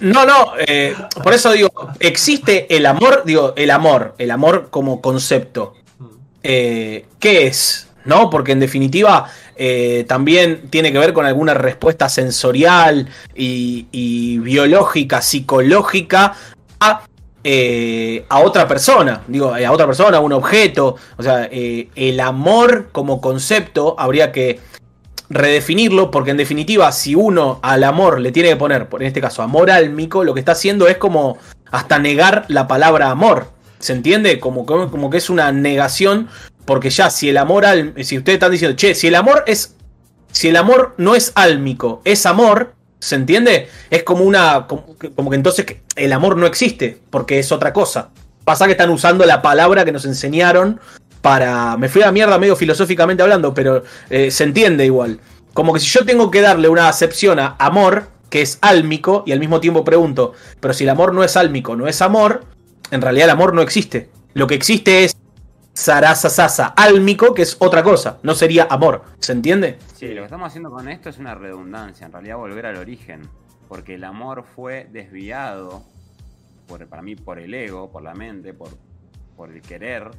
No, 0.01 0.25
no, 0.25 0.53
eh, 0.59 0.95
por 1.23 1.35
eso 1.35 1.53
digo, 1.53 1.71
existe 1.99 2.75
el 2.75 2.87
amor, 2.87 3.23
digo, 3.25 3.55
el 3.57 3.71
amor, 3.71 4.15
el 4.19 4.31
amor 4.31 4.69
como 4.71 5.01
concepto. 5.01 5.75
Mm. 5.99 6.07
Eh, 6.43 7.07
¿Qué 7.19 7.47
es? 7.47 7.89
¿No? 8.05 8.31
Porque 8.31 8.53
en 8.53 8.61
definitiva 8.61 9.29
eh, 9.57 10.05
también 10.09 10.69
tiene 10.71 10.93
que 10.93 10.99
ver 10.99 11.13
con 11.13 11.27
alguna 11.27 11.55
respuesta 11.55 12.09
sensorial 12.09 13.09
y, 13.35 14.39
biológica, 14.39 15.23
psicológica 15.23 16.35
a, 16.81 17.03
eh, 17.43 18.25
a 18.29 18.41
otra 18.41 18.67
persona. 18.69 19.23
Digo, 19.29 19.57
eh, 19.57 19.67
a 19.67 19.73
otra 19.73 19.87
persona, 19.87 20.19
a 20.19 20.21
un 20.21 20.33
objeto. 20.33 20.97
O 21.17 21.23
sea, 21.23 21.49
el 21.51 22.21
amor 22.21 22.89
como 22.93 23.21
concepto 23.21 23.95
habría 23.99 24.33
que 24.33 24.61
redefinirlo, 25.29 26.11
porque 26.11 26.31
en 26.31 26.37
definitiva, 26.37 26.93
si 26.93 27.15
uno 27.15 27.59
al 27.63 27.85
amor 27.85 28.21
le 28.21 28.33
tiene 28.33 28.51
que 28.51 28.57
poner, 28.57 28.89
en 28.93 29.03
este 29.03 29.21
caso, 29.21 29.43
amor 29.43 29.71
álmico, 29.71 30.25
lo 30.25 30.35
que 30.35 30.41
está 30.41 30.53
haciendo 30.53 30.87
es 30.89 30.99
como 30.99 31.39
hasta 31.71 31.99
negar 31.99 32.45
la 32.49 32.69
palabra 32.69 33.11
amor. 33.11 33.49
¿Se 33.79 33.93
entiende? 33.93 34.39
Como, 34.41 34.65
que- 34.65 34.91
como 34.91 35.11
que 35.11 35.19
es 35.19 35.29
una 35.29 35.53
negación, 35.53 36.29
porque 36.67 36.91
ya 36.91 37.09
si 37.09 37.31
el 37.31 37.39
amor 37.39 37.65
al, 37.65 37.95
si 38.05 38.19
ustedes 38.19 38.37
están 38.37 38.51
diciendo, 38.51 38.77
che, 38.77 38.95
si 38.95 39.07
el 39.07 39.15
amor 39.15 39.45
es, 39.47 39.77
si 40.33 40.49
el 40.49 40.57
amor 40.57 40.95
no 40.99 41.15
es 41.15 41.33
álmico, 41.35 42.03
es 42.05 42.27
amor, 42.27 42.75
¿se 42.99 43.15
entiende? 43.15 43.69
Es 43.89 44.03
como 44.03 44.25
una, 44.25 44.67
como 44.67 44.97
como 45.15 45.31
que 45.31 45.37
entonces 45.37 45.65
el 45.95 46.13
amor 46.13 46.37
no 46.37 46.47
existe, 46.47 47.01
porque 47.11 47.39
es 47.39 47.53
otra 47.53 47.73
cosa. 47.73 48.11
Pasa 48.45 48.67
que 48.67 48.73
están 48.73 48.91
usando 48.91 49.25
la 49.25 49.43
palabra 49.43 49.85
que 49.85 49.93
nos 49.93 50.05
enseñaron 50.05 50.81
para. 51.21 51.77
Me 51.77 51.89
fui 51.89 52.03
a 52.03 52.07
la 52.07 52.13
mierda 52.13 52.39
medio 52.39 52.57
filosóficamente 52.57 53.23
hablando, 53.23 53.55
pero 53.55 53.83
eh, 54.11 54.31
se 54.31 54.45
entiende 54.45 54.85
igual. 54.85 55.21
Como 55.53 55.73
que 55.73 55.81
si 55.81 55.87
yo 55.87 56.05
tengo 56.05 56.31
que 56.31 56.41
darle 56.41 56.69
una 56.69 56.89
acepción 56.89 57.39
a 57.39 57.57
amor, 57.59 58.09
que 58.29 58.43
es 58.43 58.59
álmico, 58.61 59.25
y 59.27 59.33
al 59.33 59.41
mismo 59.41 59.61
tiempo 59.61 59.85
pregunto, 59.85 60.33
pero 60.61 60.75
si 60.75 60.85
el 60.85 60.91
amor 60.91 61.15
no 61.15 61.25
es 61.25 61.37
álmico, 61.37 61.77
no 61.77 61.89
es 61.89 62.03
amor, 62.03 62.45
en 62.91 63.01
realidad 63.01 63.25
el 63.25 63.31
amor 63.31 63.55
no 63.55 63.63
existe. 63.63 64.11
Lo 64.35 64.47
que 64.47 64.55
existe 64.55 65.05
es 65.05 65.16
sarasasasa, 65.77 66.69
álmico, 66.69 67.35
que 67.35 67.43
es 67.43 67.57
otra 67.61 67.83
cosa, 67.83 68.19
no 68.23 68.35
sería 68.35 68.67
amor. 68.71 69.03
¿Se 69.19 69.33
entiende? 69.33 69.79
Sí, 69.95 70.09
lo 70.09 70.23
que 70.23 70.25
estamos 70.25 70.49
haciendo 70.49 70.71
con 70.71 70.89
esto 70.89 71.11
es 71.11 71.19
una 71.19 71.35
redundancia, 71.35 72.07
en 72.07 72.13
realidad 72.13 72.39
volver 72.39 72.65
al 72.65 72.77
origen, 72.77 73.29
porque 73.69 73.95
el 73.95 74.05
amor 74.05 74.45
fue 74.45 74.89
desviado, 74.91 75.85
por, 76.67 76.87
para 76.87 77.03
mí, 77.03 77.15
por 77.15 77.39
el 77.39 77.53
ego, 77.53 77.93
por 77.93 78.03
la 78.03 78.15
mente, 78.15 78.55
por, 78.55 78.71
por 79.37 79.53
el 79.53 79.61
querer. 79.61 80.11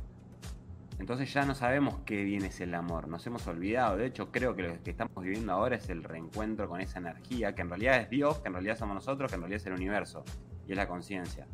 Entonces 1.00 1.34
ya 1.34 1.44
no 1.44 1.56
sabemos 1.56 1.96
qué 2.06 2.24
bien 2.24 2.46
es 2.46 2.62
el 2.62 2.76
amor, 2.76 3.08
nos 3.08 3.26
hemos 3.26 3.46
olvidado. 3.48 3.98
De 3.98 4.06
hecho, 4.06 4.32
creo 4.32 4.56
que 4.56 4.62
lo 4.62 4.84
que 4.84 4.92
estamos 4.92 5.24
viviendo 5.24 5.54
ahora 5.54 5.76
es 5.76 5.90
el 5.90 6.04
reencuentro 6.04 6.70
con 6.70 6.82
esa 6.82 7.00
energía, 7.00 7.56
que 7.56 7.64
en 7.64 7.70
realidad 7.70 7.98
es 7.98 8.10
Dios, 8.12 8.38
que 8.40 8.48
en 8.48 8.54
realidad 8.54 8.78
somos 8.78 8.94
nosotros, 8.94 9.32
que 9.32 9.36
en 9.36 9.42
realidad 9.42 9.62
es 9.62 9.66
el 9.66 9.74
universo, 9.74 10.24
y 10.68 10.72
es 10.72 10.78
la 10.78 10.88
conciencia. 10.88 11.48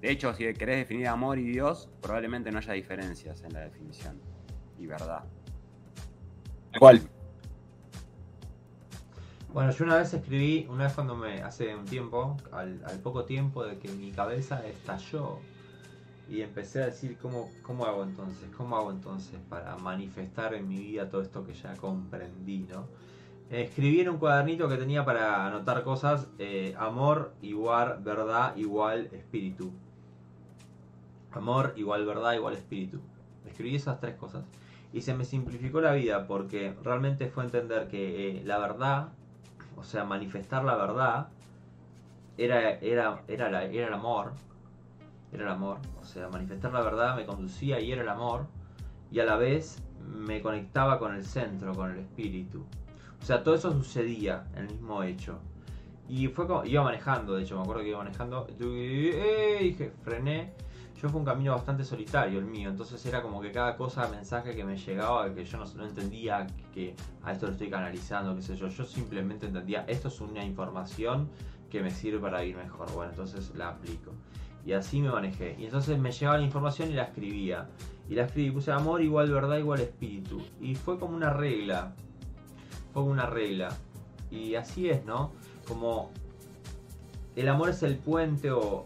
De 0.00 0.10
hecho, 0.10 0.32
si 0.34 0.44
querés 0.54 0.78
definir 0.78 1.08
amor 1.08 1.38
y 1.38 1.44
Dios, 1.44 1.88
probablemente 2.00 2.50
no 2.50 2.58
haya 2.58 2.72
diferencias 2.72 3.42
en 3.42 3.52
la 3.52 3.60
definición 3.60 4.18
y 4.78 4.86
verdad. 4.86 5.24
Igual. 6.74 7.02
Bueno, 9.52 9.72
yo 9.72 9.84
una 9.84 9.96
vez 9.96 10.14
escribí, 10.14 10.66
una 10.70 10.84
vez 10.84 10.92
cuando 10.94 11.16
me, 11.16 11.42
hace 11.42 11.74
un 11.74 11.84
tiempo, 11.84 12.36
al, 12.52 12.80
al 12.86 12.98
poco 13.00 13.24
tiempo 13.24 13.64
de 13.64 13.78
que 13.78 13.88
mi 13.88 14.12
cabeza 14.12 14.64
estalló 14.66 15.40
y 16.30 16.42
empecé 16.42 16.82
a 16.82 16.86
decir 16.86 17.18
cómo, 17.20 17.50
cómo 17.62 17.84
hago 17.84 18.04
entonces, 18.04 18.48
cómo 18.56 18.76
hago 18.76 18.92
entonces 18.92 19.36
para 19.48 19.76
manifestar 19.76 20.54
en 20.54 20.68
mi 20.68 20.76
vida 20.76 21.10
todo 21.10 21.22
esto 21.22 21.44
que 21.44 21.52
ya 21.52 21.74
comprendí, 21.74 22.60
¿no? 22.70 22.86
Escribí 23.50 24.00
en 24.00 24.10
un 24.10 24.18
cuadernito 24.18 24.68
que 24.68 24.76
tenía 24.76 25.04
para 25.04 25.44
anotar 25.44 25.82
cosas, 25.82 26.28
eh, 26.38 26.72
amor 26.78 27.34
igual 27.42 27.98
verdad 28.00 28.54
igual 28.54 29.08
espíritu. 29.12 29.72
Amor 31.32 31.74
igual 31.76 32.04
verdad 32.06 32.32
igual 32.34 32.54
espíritu. 32.54 33.00
Escribí 33.46 33.76
esas 33.76 34.00
tres 34.00 34.16
cosas. 34.16 34.44
Y 34.92 35.02
se 35.02 35.14
me 35.14 35.24
simplificó 35.24 35.80
la 35.80 35.92
vida 35.92 36.26
porque 36.26 36.74
realmente 36.82 37.28
fue 37.28 37.44
entender 37.44 37.86
que 37.88 38.38
eh, 38.38 38.42
la 38.44 38.58
verdad, 38.58 39.08
o 39.76 39.84
sea, 39.84 40.04
manifestar 40.04 40.64
la 40.64 40.74
verdad, 40.74 41.28
era, 42.36 42.70
era, 42.80 43.22
era, 43.28 43.50
la- 43.50 43.64
era 43.64 43.86
el 43.88 43.92
amor. 43.94 44.32
Era 45.32 45.44
el 45.44 45.48
amor. 45.50 45.78
O 46.00 46.04
sea, 46.04 46.28
manifestar 46.28 46.72
la 46.72 46.80
verdad 46.80 47.14
me 47.16 47.24
conducía 47.26 47.78
y 47.80 47.92
era 47.92 48.02
el 48.02 48.08
amor. 48.08 48.46
Y 49.12 49.20
a 49.20 49.24
la 49.24 49.36
vez 49.36 49.82
me 50.04 50.40
conectaba 50.40 50.98
con 50.98 51.14
el 51.14 51.24
centro, 51.24 51.72
con 51.74 51.92
el 51.92 51.98
espíritu. 51.98 52.64
O 53.22 53.24
sea, 53.24 53.42
todo 53.44 53.54
eso 53.54 53.70
sucedía 53.72 54.46
en 54.54 54.64
el 54.64 54.70
mismo 54.72 55.02
hecho. 55.02 55.38
Y 56.08 56.26
fue 56.28 56.48
como, 56.48 56.64
iba 56.64 56.82
manejando, 56.82 57.34
de 57.36 57.42
hecho, 57.44 57.54
me 57.56 57.62
acuerdo 57.62 57.82
que 57.82 57.90
iba 57.90 57.98
manejando. 57.98 58.48
y 58.58 59.10
eh, 59.12 59.58
dije, 59.60 59.92
frené. 60.02 60.52
Yo 61.00 61.08
fue 61.08 61.20
un 61.20 61.24
camino 61.24 61.52
bastante 61.52 61.82
solitario 61.82 62.38
el 62.38 62.44
mío, 62.44 62.68
entonces 62.68 63.04
era 63.06 63.22
como 63.22 63.40
que 63.40 63.50
cada 63.52 63.76
cosa, 63.76 64.06
mensaje 64.08 64.54
que 64.54 64.64
me 64.64 64.76
llegaba, 64.76 65.32
que 65.34 65.44
yo 65.46 65.56
no, 65.56 65.64
no 65.76 65.86
entendía 65.86 66.46
que 66.74 66.94
a 67.22 67.32
esto 67.32 67.46
lo 67.46 67.52
estoy 67.52 67.70
canalizando, 67.70 68.36
qué 68.36 68.42
sé 68.42 68.54
yo, 68.54 68.68
yo 68.68 68.84
simplemente 68.84 69.46
entendía, 69.46 69.84
esto 69.88 70.08
es 70.08 70.20
una 70.20 70.44
información 70.44 71.30
que 71.70 71.80
me 71.82 71.90
sirve 71.90 72.18
para 72.18 72.44
ir 72.44 72.54
mejor, 72.56 72.92
bueno, 72.92 73.12
entonces 73.12 73.50
la 73.54 73.70
aplico. 73.70 74.12
Y 74.66 74.72
así 74.72 75.00
me 75.00 75.10
manejé. 75.10 75.56
Y 75.58 75.64
entonces 75.64 75.98
me 75.98 76.12
llegaba 76.12 76.36
la 76.36 76.44
información 76.44 76.90
y 76.90 76.94
la 76.94 77.04
escribía. 77.04 77.68
Y 78.08 78.14
la 78.14 78.24
escribí, 78.24 78.50
puse 78.50 78.72
amor 78.72 79.00
igual 79.00 79.30
verdad 79.30 79.56
igual 79.56 79.80
espíritu. 79.80 80.42
Y 80.60 80.74
fue 80.74 80.98
como 80.98 81.16
una 81.16 81.32
regla. 81.32 81.94
Fue 82.92 83.02
como 83.02 83.12
una 83.12 83.26
regla. 83.26 83.70
Y 84.30 84.54
así 84.56 84.90
es, 84.90 85.04
¿no? 85.04 85.32
Como 85.66 86.10
el 87.36 87.48
amor 87.48 87.70
es 87.70 87.82
el 87.82 87.96
puente 87.96 88.50
o, 88.50 88.84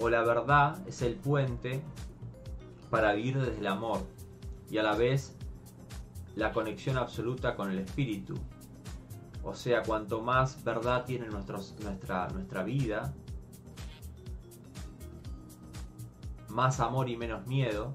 o 0.00 0.08
la 0.08 0.22
verdad 0.22 0.78
es 0.88 1.02
el 1.02 1.14
puente 1.14 1.82
para 2.90 3.12
vivir 3.12 3.38
desde 3.38 3.58
el 3.58 3.66
amor 3.66 4.00
y 4.70 4.78
a 4.78 4.82
la 4.82 4.96
vez 4.96 5.36
la 6.34 6.52
conexión 6.52 6.96
absoluta 6.96 7.54
con 7.54 7.70
el 7.70 7.78
espíritu. 7.78 8.34
O 9.42 9.54
sea, 9.54 9.82
cuanto 9.82 10.22
más 10.22 10.62
verdad 10.64 11.04
tiene 11.04 11.26
nuestra, 11.28 11.58
nuestra 12.32 12.62
vida, 12.62 13.14
más 16.48 16.80
amor 16.80 17.08
y 17.08 17.16
menos 17.16 17.46
miedo, 17.46 17.94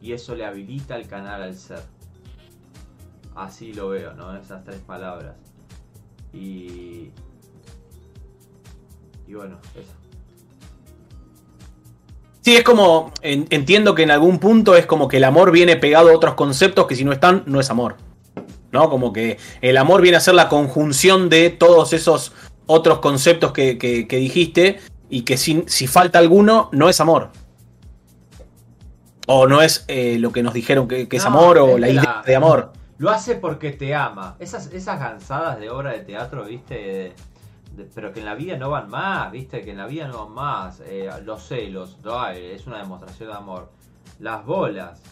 y 0.00 0.12
eso 0.12 0.34
le 0.34 0.44
habilita 0.44 0.96
el 0.96 1.06
canal 1.06 1.42
al 1.42 1.54
ser. 1.54 1.82
Así 3.34 3.72
lo 3.72 3.90
veo, 3.90 4.12
¿no? 4.14 4.36
Esas 4.36 4.64
tres 4.64 4.80
palabras. 4.80 5.36
Y. 6.32 7.12
Y 9.26 9.34
bueno, 9.34 9.58
eso. 9.74 10.01
Sí, 12.42 12.56
es 12.56 12.64
como, 12.64 13.12
en- 13.22 13.46
entiendo 13.50 13.94
que 13.94 14.02
en 14.02 14.10
algún 14.10 14.38
punto 14.38 14.76
es 14.76 14.84
como 14.84 15.08
que 15.08 15.16
el 15.18 15.24
amor 15.24 15.50
viene 15.52 15.76
pegado 15.76 16.10
a 16.10 16.14
otros 16.14 16.34
conceptos 16.34 16.86
que 16.86 16.96
si 16.96 17.04
no 17.04 17.12
están, 17.12 17.44
no 17.46 17.58
es 17.60 17.70
amor. 17.70 17.96
¿No? 18.72 18.88
Como 18.90 19.12
que 19.12 19.38
el 19.60 19.76
amor 19.76 20.00
viene 20.02 20.16
a 20.16 20.20
ser 20.20 20.34
la 20.34 20.48
conjunción 20.48 21.28
de 21.28 21.50
todos 21.50 21.92
esos 21.92 22.32
otros 22.66 22.98
conceptos 23.00 23.52
que, 23.52 23.76
que- 23.78 24.06
que 24.08 24.16
dijiste 24.16 24.80
y 25.10 25.22
que 25.22 25.36
si, 25.36 25.62
si 25.66 25.86
falta 25.86 26.18
alguno, 26.18 26.68
no 26.72 26.88
es 26.88 27.00
amor. 27.00 27.30
O 29.26 29.46
no 29.46 29.62
es 29.62 29.84
eh, 29.88 30.16
lo 30.18 30.32
que 30.32 30.42
nos 30.42 30.52
dijeron 30.54 30.88
que, 30.88 31.08
que 31.08 31.16
es 31.18 31.22
No, 31.24 31.28
amor 31.30 31.58
o 31.58 31.78
la 31.78 31.88
idea 31.88 32.02
la- 32.02 32.22
de 32.26 32.34
amor. 32.36 32.72
Lo 32.98 33.10
hace 33.10 33.34
porque 33.34 33.72
te 33.72 33.94
ama. 33.94 34.36
Esas, 34.40 34.66
esas 34.72 34.98
gansadas 34.98 35.58
de 35.58 35.70
obra 35.70 35.92
de 35.92 36.00
teatro, 36.00 36.44
¿viste? 36.44 37.12
Pero 37.94 38.12
que 38.12 38.20
en 38.20 38.26
la 38.26 38.34
vida 38.34 38.56
no 38.56 38.70
van 38.70 38.88
más, 38.90 39.30
¿viste? 39.32 39.62
Que 39.62 39.70
en 39.70 39.78
la 39.78 39.86
vida 39.86 40.06
no 40.08 40.26
van 40.26 40.34
más. 40.34 40.80
Eh, 40.84 41.08
los 41.24 41.42
celos, 41.42 41.98
ay, 42.04 42.46
es 42.52 42.66
una 42.66 42.78
demostración 42.78 43.30
de 43.30 43.34
amor. 43.34 43.70
Las 44.18 44.44
bolas. 44.44 45.02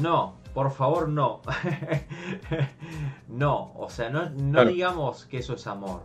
No, 0.00 0.34
por 0.54 0.70
favor, 0.70 1.08
no. 1.08 1.40
no, 3.28 3.72
o 3.76 3.88
sea, 3.90 4.10
no, 4.10 4.30
no 4.30 4.52
Claro. 4.52 4.70
digamos 4.70 5.24
que 5.26 5.38
eso 5.38 5.54
es 5.54 5.66
amor. 5.66 6.02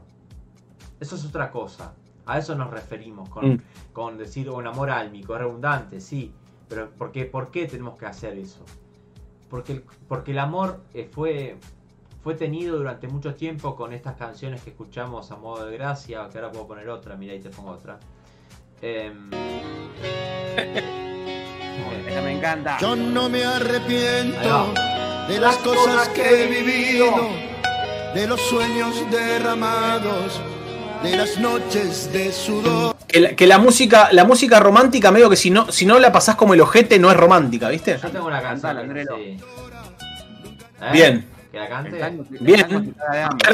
Eso 0.99 1.15
es 1.15 1.25
otra 1.25 1.51
cosa. 1.51 1.93
A 2.25 2.37
eso 2.37 2.55
nos 2.55 2.69
referimos 2.69 3.29
con, 3.29 3.53
Mm. 3.53 3.61
con 3.93 4.17
decir 4.17 4.49
un 4.49 4.67
amor 4.67 4.89
álmico, 4.89 5.37
redundante, 5.37 5.99
sí. 5.99 6.33
Pero 6.69 6.89
¿por 6.91 7.11
qué, 7.11 7.25
¿por 7.25 7.51
qué 7.51 7.67
tenemos 7.67 7.97
que 7.97 8.05
hacer 8.05 8.37
eso? 8.37 8.63
Porque 9.49 9.73
el, 9.73 9.83
porque 10.07 10.31
el 10.31 10.39
amor 10.39 10.81
eh, 10.93 11.09
fue, 11.11 11.57
fue 12.23 12.35
tenido 12.35 12.77
durante 12.77 13.07
mucho 13.07 13.33
tiempo 13.33 13.75
con 13.75 13.93
estas 13.93 14.15
canciones 14.15 14.61
que 14.61 14.69
escuchamos 14.69 15.31
a 15.31 15.37
modo 15.37 15.65
de 15.65 15.77
gracia, 15.77 16.27
que 16.31 16.37
ahora 16.37 16.51
puedo 16.51 16.67
poner 16.67 16.89
otra, 16.89 17.15
mira 17.15 17.33
ahí 17.33 17.39
te 17.39 17.49
pongo 17.49 17.71
otra. 17.71 17.99
Em, 18.81 19.31
Esa 22.07 22.21
me 22.21 22.37
encanta. 22.37 22.77
Yo 22.79 22.95
no 22.95 23.29
me 23.29 23.43
arrepiento 23.43 24.73
de 25.27 25.39
las 25.39 25.57
cosas 25.57 26.09
que 26.09 26.43
he 26.43 26.47
vivido, 26.47 27.29
de 28.13 28.27
los 28.27 28.41
sueños 28.41 28.93
derramados, 29.09 30.39
de 31.01 31.15
las 31.15 31.39
noches 31.39 32.11
de 32.11 32.31
sudor. 32.31 32.95
Que 33.07 33.19
la, 33.19 33.35
que 33.35 33.47
la 33.47 33.57
música, 33.57 34.09
la 34.11 34.25
música 34.25 34.59
romántica, 34.59 35.11
medio 35.11 35.29
que 35.29 35.35
si 35.35 35.49
no, 35.49 35.71
si 35.71 35.85
no 35.85 35.99
la 35.99 36.11
pasás 36.11 36.35
como 36.35 36.53
el 36.53 36.61
ojete, 36.61 36.99
no 36.99 37.09
es 37.09 37.17
romántica, 37.17 37.69
¿viste? 37.69 37.97
yo 38.01 38.11
tengo 38.11 38.27
una 38.27 38.41
canción. 38.41 38.77
Andrelo. 38.77 39.17
sí. 39.17 39.37
¿Eh? 40.81 40.89
Bien. 40.91 41.30
¿Que 41.51 41.59
la 41.59 41.67
cante? 41.67 42.23
Bien. 42.39 42.95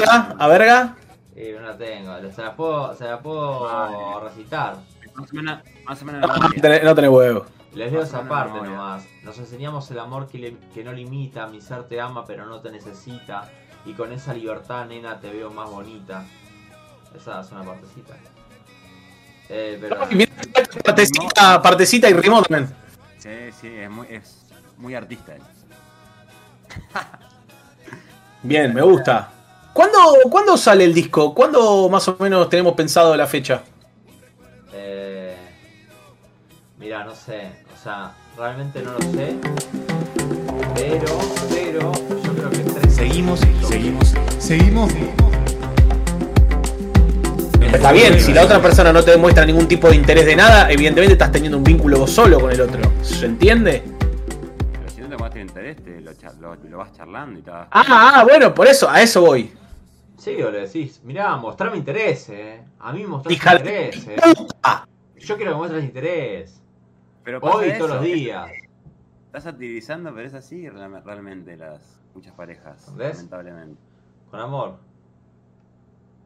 A 0.08 0.34
a 0.38 0.48
verga. 0.48 0.96
Eh, 1.34 1.56
no 1.60 1.66
la 1.66 1.76
tengo, 1.76 2.16
se 2.32 2.42
la 2.42 2.54
puedo, 2.54 2.94
se 2.96 3.04
la 3.04 3.20
puedo 3.20 4.20
recitar. 4.20 4.76
Más 5.14 5.32
o 5.32 5.36
menos, 5.36 5.60
más 5.84 6.02
o 6.02 6.04
menos 6.04 6.20
No, 6.40 6.50
tenés, 6.60 6.82
no 6.84 6.94
tenés 6.94 7.10
huevo. 7.10 7.46
Les 7.74 7.92
leo 7.92 8.02
esa 8.02 8.22
parte 8.28 8.60
nomás. 8.60 9.04
Nos 9.22 9.38
enseñamos 9.38 9.90
el 9.90 9.98
amor 9.98 10.26
que, 10.28 10.38
le- 10.38 10.56
que 10.74 10.82
no 10.82 10.92
limita, 10.92 11.46
mi 11.48 11.60
ser 11.60 11.84
te 11.84 12.00
ama 12.00 12.24
pero 12.24 12.46
no 12.46 12.60
te 12.60 12.70
necesita. 12.70 13.48
Y 13.84 13.92
con 13.94 14.12
esa 14.12 14.32
libertad, 14.34 14.86
nena, 14.86 15.20
te 15.20 15.30
veo 15.30 15.50
más 15.50 15.70
bonita. 15.70 16.24
Esa 17.16 17.40
es 17.40 17.50
una 17.52 17.62
partecita. 17.62 18.14
Eh, 19.48 19.78
pero... 19.80 19.96
Partecita, 20.84 21.62
partecita 21.62 22.08
y 22.10 22.12
rimó 22.14 22.42
también. 22.42 22.74
Sí, 23.18 23.30
sí, 23.60 23.68
es 23.68 23.90
muy, 23.90 24.06
es 24.10 24.46
muy 24.76 24.94
artista 24.94 25.34
él. 25.36 25.42
Bien, 28.42 28.72
me 28.72 28.82
gusta. 28.82 29.30
¿Cuándo, 29.72 29.98
¿Cuándo 30.30 30.56
sale 30.56 30.84
el 30.84 30.94
disco? 30.94 31.34
¿Cuándo 31.34 31.88
más 31.88 32.06
o 32.08 32.16
menos 32.20 32.48
tenemos 32.48 32.74
pensado 32.74 33.16
la 33.16 33.26
fecha? 33.26 33.62
Eh, 34.72 35.36
mira, 36.78 37.04
no 37.04 37.14
sé. 37.14 37.50
O 37.72 37.82
sea, 37.82 38.12
realmente 38.36 38.82
no 38.82 38.92
lo 38.92 39.00
sé. 39.00 39.36
Pero, 40.74 41.18
pero, 41.50 41.92
yo 42.24 42.34
creo 42.34 42.50
que 42.50 42.58
tres 42.58 42.94
Seguimos, 42.94 43.40
seguimos, 43.62 44.14
seguimos. 44.38 44.92
Está 47.72 47.92
bien, 47.92 48.20
si 48.20 48.32
la 48.32 48.44
otra 48.44 48.60
persona 48.60 48.92
no 48.92 49.02
te 49.02 49.12
demuestra 49.12 49.44
ningún 49.44 49.68
tipo 49.68 49.90
de 49.90 49.96
interés 49.96 50.26
de 50.26 50.34
nada, 50.34 50.70
evidentemente 50.70 51.12
estás 51.12 51.30
teniendo 51.30 51.58
un 51.58 51.64
vínculo 51.64 51.98
vos 51.98 52.10
solo 52.10 52.40
con 52.40 52.50
el 52.50 52.60
otro. 52.60 52.80
¿Se 53.02 53.26
entiende? 53.26 53.97
Pero 55.58 55.74
si 55.74 55.82
no 55.82 55.84
te 55.84 55.98
muestra 55.98 56.02
interés, 56.02 56.16
te 56.16 56.40
lo, 56.40 56.54
lo- 56.54 56.68
lo 56.70 56.78
vas 56.78 56.92
charlando 56.92 57.38
y 57.38 57.42
tal. 57.42 57.66
Ah, 57.70 58.12
ah, 58.16 58.24
bueno, 58.24 58.54
por 58.54 58.66
eso, 58.66 58.88
a 58.88 59.00
eso 59.02 59.22
voy. 59.22 59.52
Sí, 60.16 60.40
o 60.42 60.50
le 60.50 60.60
decís, 60.60 61.00
mirá, 61.04 61.36
mostrame 61.36 61.76
interés, 61.76 62.28
eh. 62.28 62.60
A 62.80 62.92
mí 62.92 63.04
mostrame 63.04 63.34
interés, 63.36 64.06
eh. 64.08 64.16
Yo 65.18 65.36
quiero 65.36 65.52
que 65.52 65.56
muestres 65.56 65.84
interés. 65.84 66.60
Pero 67.24 67.38
Hoy 67.40 67.66
y 67.66 67.68
eso, 67.70 67.78
todos 67.78 67.90
los 67.96 68.02
días. 68.04 68.50
Estás 69.26 69.44
satirizando, 69.44 70.14
pero 70.14 70.26
es 70.26 70.34
así 70.34 70.68
real- 70.68 71.02
realmente 71.04 71.56
las 71.56 71.80
muchas 72.14 72.32
parejas, 72.34 72.92
¿Ves? 72.96 73.16
lamentablemente. 73.16 73.80
Con 74.30 74.40
amor. 74.40 74.78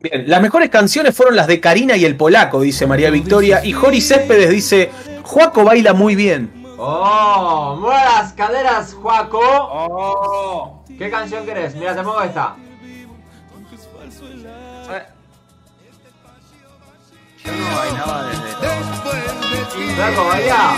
Bien, 0.01 0.29
las 0.29 0.41
mejores 0.43 0.69
canciones 0.71 1.15
fueron 1.17 1.37
las 1.37 1.47
de 1.47 1.61
Karina 1.61 1.97
y 1.97 2.05
el 2.05 2.17
Polaco, 2.17 2.61
dice 2.61 2.87
María 2.87 3.11
Victoria. 3.11 3.65
Y 3.65 3.73
Jori 3.73 4.01
Céspedes 4.01 4.51
dice, 4.51 4.91
Juaco 5.23 5.65
baila 5.65 5.93
muy 5.93 6.15
bien. 6.17 6.62
¡Oh! 6.85 7.77
¡Mueve 7.79 8.01
las 8.05 8.33
caderas, 8.33 8.93
Juaco! 9.01 9.39
¡Oh! 9.41 10.85
¿Qué 10.99 11.09
canción 11.11 11.47
querés? 11.47 11.77
Mira, 11.77 11.95
te 11.95 12.03
pongo 12.03 12.21
esta. 12.23 12.57
Yo 17.45 17.53
no 17.53 17.77
bailaba 17.77 18.25
desde 18.27 18.45
Después 18.45 19.25
de 19.51 19.65
ti, 19.73 19.93
Flaco, 19.95 20.25
bailá. 20.27 20.75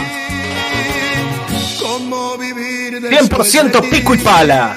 ¿cómo 1.82 2.36
vivir 2.38 3.00
después 3.00 3.54
100% 3.54 3.70
de 3.72 3.80
ti? 3.80 3.88
pico 3.90 4.14
y 4.14 4.18
pala. 4.18 4.76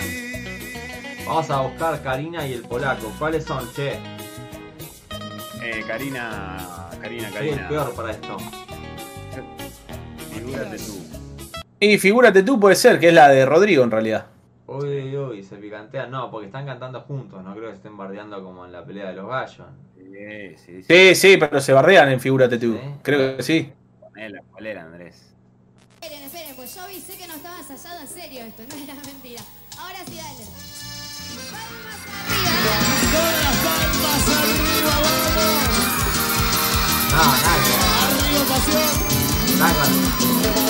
Vamos 1.25 1.49
a 1.49 1.61
buscar 1.61 2.01
Karina 2.03 2.45
y 2.47 2.53
el 2.53 2.61
polaco. 2.63 3.11
¿Cuáles 3.19 3.45
son, 3.45 3.69
che? 3.73 3.99
eh, 5.61 5.83
Karina, 5.87 6.89
Karina, 7.01 7.29
Soy 7.31 7.49
el 7.49 7.55
Karina. 7.55 7.69
peor 7.69 7.93
para 7.95 8.11
esto. 8.11 8.37
Figúrate 10.33 10.77
tú. 10.77 11.06
Y 11.79 11.97
figúrate 11.99 12.43
tú, 12.43 12.59
puede 12.59 12.75
ser, 12.75 12.99
que 12.99 13.09
es 13.09 13.13
la 13.13 13.29
de 13.29 13.45
Rodrigo 13.45 13.83
en 13.83 13.91
realidad. 13.91 14.25
Uy, 14.65 14.87
uy, 14.87 15.17
uy, 15.17 15.43
se 15.43 15.57
picantean. 15.57 16.09
No, 16.09 16.29
porque 16.31 16.47
están 16.47 16.65
cantando 16.65 17.01
juntos. 17.01 17.43
No 17.43 17.55
creo 17.55 17.69
que 17.69 17.75
estén 17.75 17.95
bardeando 17.95 18.43
como 18.43 18.65
en 18.65 18.71
la 18.71 18.83
pelea 18.83 19.09
de 19.09 19.15
los 19.15 19.27
gallos. 19.27 19.67
Sí, 19.95 20.55
sí, 20.57 20.83
sí. 20.83 20.83
Sí, 20.83 21.15
sí, 21.15 21.37
pero 21.37 21.61
se 21.61 21.73
bardean 21.73 22.09
en 22.09 22.19
Figúrate 22.19 22.57
tú. 22.57 22.73
Sí. 22.73 22.79
Creo 23.03 23.37
que 23.37 23.43
sí. 23.43 23.71
Ponela, 24.01 24.41
¿Cuál 24.51 24.65
era, 24.65 24.83
Andrés? 24.83 25.35
Esperen, 26.01 26.23
esperen, 26.23 26.55
pues 26.55 26.75
yo 26.75 26.81
avisé 26.81 27.15
que 27.17 27.27
no 27.27 27.35
estaba 27.35 27.59
ensayado 27.59 28.01
en 28.01 28.07
serio 28.07 28.41
esto, 28.41 28.63
no 28.69 28.83
era 28.83 28.95
mentira. 28.95 29.41
Ahora 29.79 29.99
sí, 30.05 30.15
dale. 30.17 30.43
Palmas 31.51 31.99
arriba. 34.41 34.95
No, 37.13 37.23
nada. 37.45 37.77
Nada. 39.59 40.66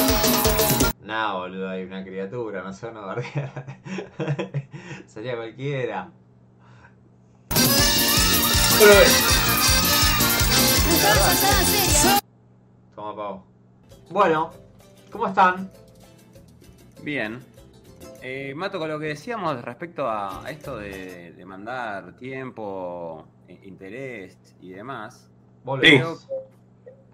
No, 1.07 1.37
boludo, 1.39 1.69
hay 1.69 1.83
una 1.83 2.03
criatura, 2.03 2.61
no 2.63 2.73
sé, 2.73 2.87
una 2.89 2.99
bardear. 2.99 3.79
Sería 5.07 5.37
cualquiera. 5.37 6.11
No. 8.81 8.93
Toma, 12.93 13.15
pavo. 13.15 13.45
Bueno, 14.09 14.51
¿cómo 15.09 15.27
están? 15.27 15.71
Bien. 17.03 17.39
Eh, 18.21 18.53
Mato, 18.53 18.77
con 18.77 18.89
lo 18.89 18.99
que 18.99 19.05
decíamos 19.05 19.61
respecto 19.61 20.09
a 20.09 20.43
esto 20.49 20.75
de, 20.77 21.31
de 21.31 21.45
mandar 21.45 22.17
tiempo, 22.17 23.25
eh, 23.47 23.61
interés 23.63 24.37
y 24.59 24.71
demás, 24.71 25.31
Volvemos. 25.63 26.27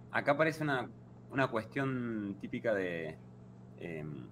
acá 0.09 0.31
aparece 0.31 0.63
una, 0.63 0.89
una 1.29 1.47
cuestión 1.47 2.37
típica 2.41 2.73
de, 2.73 3.17
em, 3.83 4.25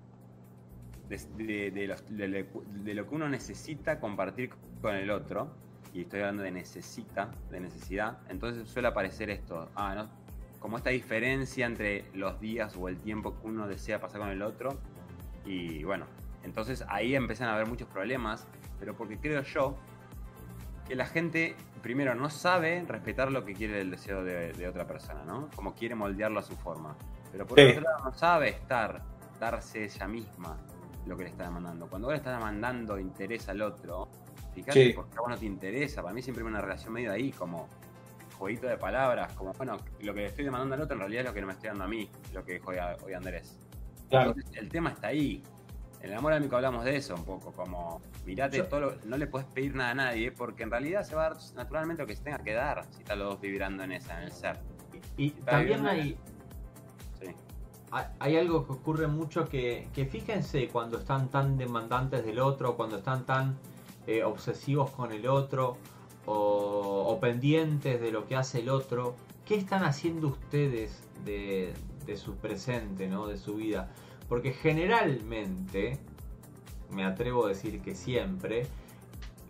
de, 1.09 1.17
de- 1.43 1.71
de 1.71 1.87
los- 1.87 2.03
de 2.09 2.93
lo- 2.95 3.07
que 3.09 3.15
uno 3.15 3.27
necesita 3.29 3.99
compartir 3.99 4.51
con 4.81 4.95
el 4.95 5.11
otro, 5.11 5.51
y 5.93 6.01
estoy 6.01 6.21
hablando 6.21 6.43
de 6.43 6.51
necesita, 6.51 7.31
de 7.49 7.59
necesidad, 7.59 8.19
entonces 8.29 8.67
suele 8.69 8.87
aparecer 8.87 9.29
esto, 9.29 9.69
ah, 9.75 9.93
¿no? 9.95 10.09
como 10.59 10.77
esta 10.77 10.91
diferencia 10.91 11.65
entre 11.65 12.05
los 12.13 12.39
días 12.39 12.77
o 12.77 12.87
el 12.87 12.97
tiempo 12.97 13.35
que 13.41 13.47
uno 13.47 13.67
desea 13.67 13.99
pasar 13.99 14.21
con 14.21 14.29
el 14.29 14.41
otro, 14.41 14.77
y 15.45 15.83
bueno, 15.83 16.05
entonces 16.43 16.83
ahí 16.87 17.15
empiezan 17.15 17.49
a 17.49 17.55
haber 17.55 17.67
muchos 17.67 17.87
problemas 17.87 18.47
pero 18.79 18.95
porque 18.95 19.17
creo 19.19 19.43
yo 19.43 19.75
que 20.87 20.95
la 20.95 21.05
gente, 21.05 21.55
primero, 21.83 22.15
no 22.15 22.29
sabe 22.31 22.83
respetar 22.87 23.31
lo 23.31 23.45
que 23.45 23.53
quiere 23.53 23.79
el 23.81 23.91
deseo 23.91 24.23
de, 24.23 24.67
otra 24.67 24.87
persona, 24.87 25.23
¿no? 25.23 25.49
Como 25.55 25.75
quiere 25.75 25.93
moldearlo 25.93 26.39
a 26.39 26.43
su 26.43 26.55
forma. 26.55 26.95
Pero 27.31 27.45
por 27.45 27.59
otro 27.59 27.81
lado, 27.81 28.03
no 28.05 28.11
sabe 28.13 28.49
estar, 28.49 29.03
darse 29.41 29.83
ella 29.83 30.07
misma 30.07 30.57
lo 31.05 31.17
que 31.17 31.23
le 31.23 31.29
está 31.29 31.45
demandando. 31.45 31.89
Cuando 31.89 32.07
vos 32.07 32.13
le 32.13 32.19
estás 32.19 32.37
demandando 32.37 32.99
interés 32.99 33.49
al 33.49 33.61
otro, 33.61 34.07
fíjate 34.53 34.93
porque 34.93 35.17
a 35.17 35.21
vos 35.21 35.29
no 35.29 35.37
te 35.37 35.45
interesa. 35.45 36.01
Para 36.01 36.13
mí 36.13 36.21
siempre 36.21 36.43
hay 36.43 36.49
una 36.49 36.61
relación 36.61 36.93
medio 36.93 37.11
ahí, 37.11 37.31
como 37.31 37.67
jueguito 38.37 38.67
de 38.67 38.77
palabras, 38.77 39.33
como, 39.33 39.53
bueno, 39.53 39.77
lo 39.99 40.13
que 40.13 40.21
le 40.21 40.25
estoy 40.27 40.45
demandando 40.45 40.75
al 40.75 40.81
otro 40.81 40.95
en 40.95 40.99
realidad 40.99 41.21
es 41.21 41.27
lo 41.27 41.33
que 41.33 41.41
no 41.41 41.47
me 41.47 41.53
estoy 41.53 41.69
dando 41.69 41.83
a 41.83 41.87
mí, 41.87 42.09
lo 42.33 42.45
que 42.45 42.53
dijo 42.53 42.71
hoy 42.71 43.13
Andrés. 43.13 43.59
Claro. 44.09 44.35
el 44.53 44.69
tema 44.69 44.91
está 44.91 45.07
ahí. 45.07 45.41
En 46.01 46.11
el 46.11 46.17
amor 46.17 46.33
amigo 46.33 46.55
hablamos 46.55 46.83
de 46.83 46.95
eso 46.95 47.13
un 47.13 47.23
poco, 47.23 47.51
como 47.51 48.01
mirate 48.25 48.63
todo, 48.63 48.95
no 49.05 49.17
le 49.17 49.27
puedes 49.27 49.47
pedir 49.47 49.75
nada 49.75 49.91
a 49.91 49.95
nadie, 49.95 50.31
porque 50.31 50.63
en 50.63 50.71
realidad 50.71 51.03
se 51.03 51.15
va 51.15 51.27
a 51.27 51.29
dar 51.29 51.37
naturalmente 51.55 52.03
lo 52.03 52.07
que 52.07 52.15
se 52.15 52.23
tenga 52.23 52.39
que 52.39 52.53
dar 52.53 52.85
si 52.89 53.01
están 53.01 53.19
los 53.19 53.29
dos 53.29 53.41
vibrando 53.41 53.83
en 53.83 53.91
esa, 53.91 54.17
en 54.17 54.23
el 54.23 54.31
ser. 54.31 54.59
Y, 55.17 55.31
también 55.31 55.85
hay, 55.85 56.17
hay 57.91 58.37
algo 58.37 58.65
que 58.65 58.73
ocurre 58.73 59.07
mucho 59.07 59.49
que, 59.49 59.87
fíjense 60.09 60.67
cuando 60.69 60.99
están 60.99 61.29
tan 61.29 61.57
demandantes 61.57 62.25
del 62.25 62.39
otro, 62.39 62.77
cuando 62.77 62.97
están 62.97 63.25
tan 63.25 63.57
eh, 64.07 64.23
obsesivos 64.23 64.91
con 64.91 65.11
el 65.11 65.27
otro 65.27 65.77
o, 66.25 67.17
pendientes 67.19 67.99
de 67.99 68.11
lo 68.11 68.27
que 68.27 68.35
hace 68.35 68.59
el 68.59 68.69
otro, 68.69 69.15
¿qué 69.45 69.55
están 69.55 69.83
haciendo 69.83 70.27
ustedes 70.29 71.03
de, 71.25 71.73
de 72.05 72.17
su 72.17 72.35
presente, 72.35 73.07
¿no? 73.07 73.27
de 73.27 73.37
su 73.37 73.55
vida? 73.55 73.91
Porque 74.29 74.53
generalmente, 74.53 75.99
me 76.89 77.03
atrevo 77.03 77.45
a 77.45 77.49
decir 77.49 77.81
que 77.81 77.93
siempre, 77.93 78.67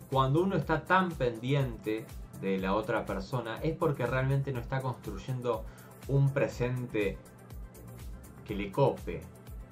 cuando 0.09 0.41
uno 0.41 0.57
está 0.57 0.83
tan 0.83 1.09
pendiente 1.11 2.05
de 2.41 2.57
la 2.57 2.73
otra 2.73 3.05
persona 3.05 3.59
es 3.61 3.77
porque 3.77 4.05
realmente 4.07 4.51
no 4.51 4.59
está 4.59 4.81
construyendo 4.81 5.63
un 6.07 6.33
presente 6.33 7.17
que 8.51 8.57
le 8.57 8.71
cope, 8.71 9.21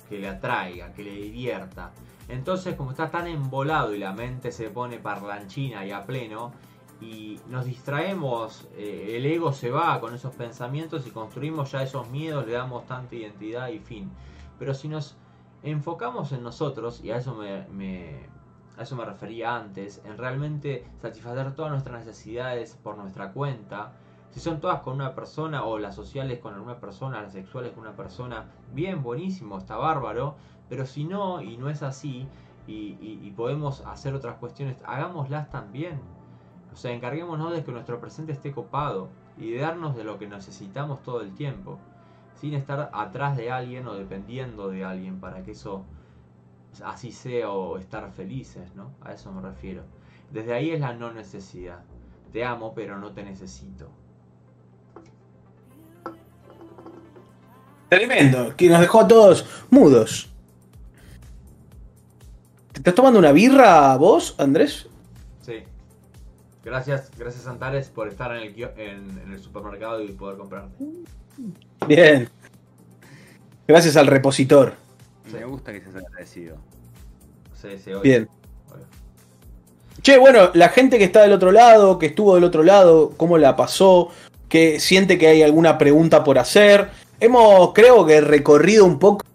que 0.07 0.17
le 0.17 0.29
atraiga, 0.29 0.93
que 0.93 1.03
le 1.03 1.11
divierta. 1.11 1.91
Entonces, 2.29 2.75
como 2.75 2.91
está 2.91 3.11
tan 3.11 3.27
embolado 3.27 3.93
y 3.93 3.99
la 3.99 4.13
mente 4.13 4.53
se 4.53 4.69
pone 4.69 4.99
parlanchina 4.99 5.85
y 5.85 5.91
a 5.91 6.05
pleno, 6.05 6.53
y 7.01 7.39
nos 7.49 7.65
distraemos, 7.65 8.69
eh, 8.77 9.15
el 9.17 9.25
ego 9.25 9.51
se 9.51 9.69
va 9.69 9.99
con 9.99 10.13
esos 10.13 10.33
pensamientos 10.33 11.05
y 11.07 11.11
construimos 11.11 11.71
ya 11.71 11.83
esos 11.83 12.09
miedos, 12.09 12.45
le 12.45 12.53
damos 12.53 12.85
tanta 12.85 13.15
identidad 13.15 13.67
y 13.67 13.79
fin. 13.79 14.09
Pero 14.57 14.73
si 14.73 14.87
nos 14.87 15.17
enfocamos 15.61 16.31
en 16.31 16.41
nosotros, 16.41 17.01
y 17.03 17.11
a 17.11 17.17
eso 17.17 17.35
me, 17.35 18.27
a 18.77 18.81
eso 18.81 18.95
me 18.95 19.03
refería 19.03 19.57
antes, 19.57 20.01
en 20.05 20.17
realmente 20.17 20.85
satisfacer 21.01 21.53
todas 21.53 21.71
nuestras 21.71 22.05
necesidades 22.05 22.77
por 22.81 22.97
nuestra 22.97 23.33
cuenta, 23.33 23.91
si 24.31 24.39
son 24.39 24.59
todas 24.59 24.81
con 24.81 24.95
una 24.95 25.15
persona, 25.15 25.63
o 25.63 25.79
las 25.79 25.95
sociales 25.95 26.39
con 26.39 26.53
alguna 26.53 26.79
persona, 26.79 27.21
las 27.21 27.33
sexuales 27.33 27.71
con 27.71 27.81
una 27.81 27.95
persona, 27.95 28.45
bien, 28.73 29.01
buenísimo, 29.01 29.57
está 29.57 29.75
bárbaro, 29.75 30.35
pero 30.69 30.85
si 30.85 31.03
no, 31.03 31.41
y 31.41 31.57
no 31.57 31.69
es 31.69 31.81
así, 31.81 32.27
y, 32.67 32.97
y 33.01 33.33
podemos 33.35 33.81
hacer 33.87 34.13
otras 34.13 34.37
cuestiones, 34.37 34.77
hagámoslas 34.85 35.49
también. 35.49 35.99
O 36.71 36.75
sea, 36.75 36.91
encarguémonos 36.91 37.51
de 37.51 37.63
que 37.63 37.71
nuestro 37.71 37.99
presente 37.99 38.31
esté 38.31 38.51
copado 38.51 39.09
y 39.37 39.49
de 39.51 39.59
darnos 39.59 39.95
de 39.95 40.03
lo 40.03 40.19
que 40.19 40.27
necesitamos 40.27 41.01
todo 41.01 41.21
el 41.21 41.33
tiempo 41.33 41.79
sin 42.35 42.53
estar 42.53 42.89
atrás 42.93 43.35
de 43.35 43.51
alguien 43.51 43.87
o 43.87 43.95
dependiendo 43.95 44.69
de 44.69 44.85
alguien 44.85 45.19
para 45.19 45.43
que 45.43 45.51
eso 45.51 45.83
así 46.83 47.11
sea 47.11 47.51
o 47.51 47.77
estar 47.77 48.09
felices, 48.11 48.73
¿no? 48.75 48.91
A 49.01 49.13
eso 49.13 49.31
me 49.31 49.41
refiero. 49.41 49.83
Desde 50.31 50.53
ahí 50.53 50.71
es 50.71 50.79
la 50.79 50.93
no 50.93 51.11
necesidad. 51.11 51.83
Te 52.31 52.45
amo, 52.45 52.73
pero 52.73 52.97
no 52.97 53.11
te 53.11 53.23
necesito. 53.23 53.89
Tremendo, 57.89 58.55
que 58.55 58.69
nos 58.69 58.79
dejó 58.79 59.01
a 59.01 59.07
todos 59.07 59.45
mudos. 59.69 60.29
¿Te 62.71 62.79
estás 62.79 62.93
tomando 62.93 63.19
una 63.19 63.31
birra 63.31 63.95
vos, 63.97 64.35
Andrés? 64.37 64.87
Sí. 65.41 65.63
Gracias, 66.63 67.09
gracias 67.17 67.47
Antares 67.47 67.89
por 67.89 68.07
estar 68.07 68.35
en 68.35 68.43
el, 68.43 68.63
en 68.77 69.31
el 69.33 69.41
supermercado 69.41 70.03
y 70.03 70.09
poder 70.09 70.37
comprar. 70.37 70.67
Bien. 71.87 72.29
Gracias 73.67 73.97
al 73.97 74.07
repositor. 74.07 74.73
Me 75.33 75.45
gusta 75.45 75.71
que 75.71 75.81
seas 75.81 75.95
agradecido. 75.95 76.57
Sí, 77.59 77.69
sí, 77.83 77.91
Bien. 78.03 78.27
Che, 80.01 80.17
bueno, 80.17 80.51
la 80.53 80.69
gente 80.69 80.97
que 80.97 81.03
está 81.03 81.21
del 81.21 81.33
otro 81.33 81.51
lado, 81.51 81.99
que 81.99 82.07
estuvo 82.07 82.35
del 82.35 82.45
otro 82.45 82.63
lado, 82.63 83.11
¿cómo 83.17 83.37
la 83.37 83.55
pasó? 83.55 84.09
Que 84.47 84.79
siente 84.79 85.17
que 85.17 85.27
hay 85.27 85.43
alguna 85.43 85.77
pregunta 85.77 86.23
por 86.23 86.39
hacer. 86.39 86.89
Hemos, 87.19 87.73
creo 87.73 88.05
que, 88.05 88.21
recorrido 88.21 88.85
un 88.85 88.99
poco 88.99 89.25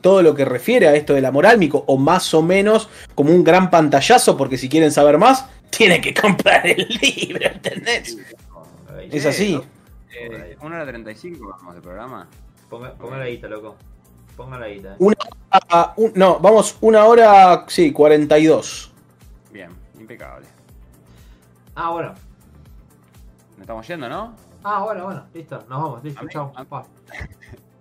todo 0.00 0.22
lo 0.22 0.34
que 0.34 0.44
refiere 0.44 0.88
a 0.88 0.94
esto 0.94 1.14
del 1.14 1.24
amor 1.24 1.46
álmico, 1.46 1.84
o 1.86 1.96
más 1.96 2.34
o 2.34 2.42
menos 2.42 2.88
como 3.14 3.30
un 3.32 3.44
gran 3.44 3.70
pantallazo, 3.70 4.36
porque 4.36 4.58
si 4.58 4.68
quieren 4.68 4.90
saber 4.90 5.18
más, 5.18 5.46
tienen 5.70 6.00
que 6.00 6.14
comprar 6.20 6.66
el 6.66 6.86
libro, 7.00 7.46
¿entendés? 7.46 8.18
Es 9.10 9.26
así. 9.26 9.60
Eh, 10.10 10.56
¿Una 10.62 10.76
hora 10.76 10.86
35 10.86 11.48
vamos 11.48 11.74
de 11.76 11.80
programa? 11.80 12.28
Ponga, 12.68 12.94
la 13.16 13.28
guita, 13.28 13.48
loco. 13.48 13.76
Ponga 14.36 14.58
la 14.58 14.68
guita. 14.68 14.92
Eh. 14.92 14.96
Una, 14.98 15.16
no, 16.14 16.38
vamos 16.38 16.76
una 16.80 17.04
hora, 17.04 17.64
sí, 17.68 17.92
42. 17.92 18.92
Bien, 19.52 19.70
impecable. 19.98 20.46
Ah, 21.74 21.90
bueno. 21.90 22.14
Nos 23.52 23.60
estamos 23.60 23.86
yendo, 23.86 24.08
¿no? 24.08 24.47
Ah, 24.64 24.82
bueno, 24.82 25.04
bueno, 25.04 25.24
listo, 25.32 25.58
nos 25.68 25.82
vamos, 25.82 26.04
listo, 26.04 26.26
chao. 26.28 26.52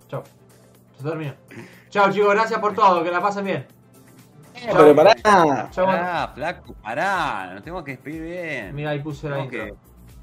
Chao. 0.08 0.24
Se 0.98 1.04
termina. 1.04 1.36
Chao, 1.90 2.12
chicos, 2.12 2.34
gracias 2.34 2.60
por 2.60 2.74
todo, 2.74 3.04
que 3.04 3.12
la 3.12 3.22
pasen 3.22 3.46
bien. 3.46 3.68
Pero 4.66 4.96
pará. 4.96 5.16
Chao, 5.72 5.86
pará, 5.86 6.32
flaco, 6.34 6.74
pará, 6.82 7.52
nos 7.54 7.64
tenemos 7.64 7.84
que 7.84 7.92
despedir 7.92 8.22
bien. 8.22 8.76
Mira, 8.76 8.92
ahí 8.92 9.00
puse 9.00 9.30
la 9.30 9.40
intro. 9.40 9.78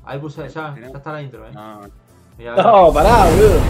Ahí 0.05 0.19
puse, 0.19 0.49
ya, 0.49 0.75
ya 0.79 0.87
está 0.87 1.13
la 1.13 1.23
intro, 1.23 1.47
eh. 1.47 1.53
No, 1.53 1.81
no 2.39 2.93
pará, 2.93 3.25
boludo. 3.31 3.61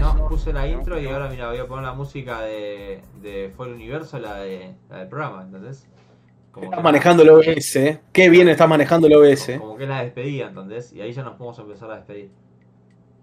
No, 0.00 0.28
puse 0.28 0.52
la 0.52 0.66
intro 0.66 1.00
y 1.00 1.06
ahora, 1.08 1.28
mira, 1.28 1.48
voy 1.48 1.58
a 1.58 1.66
poner 1.66 1.84
la 1.84 1.94
música 1.94 2.40
de, 2.40 3.02
de 3.20 3.52
Fue 3.56 3.66
el 3.66 3.74
Universo, 3.74 4.18
la, 4.18 4.36
de, 4.36 4.74
la 4.88 4.98
del 4.98 5.08
programa, 5.08 5.46
¿entendés? 6.58 6.70
estás 6.70 6.84
manejando 6.84 7.22
el 7.22 7.30
OBS, 7.30 7.76
¿eh? 7.76 8.00
Qué 8.12 8.28
bien 8.28 8.48
estás 8.48 8.68
manejando 8.68 9.06
el 9.06 9.14
OBS. 9.14 9.58
Como, 9.58 9.76
que 9.76 9.84
es 9.84 9.88
la 9.88 10.02
despedida, 10.02 10.48
¿entendés? 10.48 10.92
Y 10.92 11.00
ahí 11.00 11.12
ya 11.12 11.22
nos 11.22 11.36
podemos 11.36 11.58
empezar 11.58 11.90
a 11.90 11.96
despedir. 11.96 12.30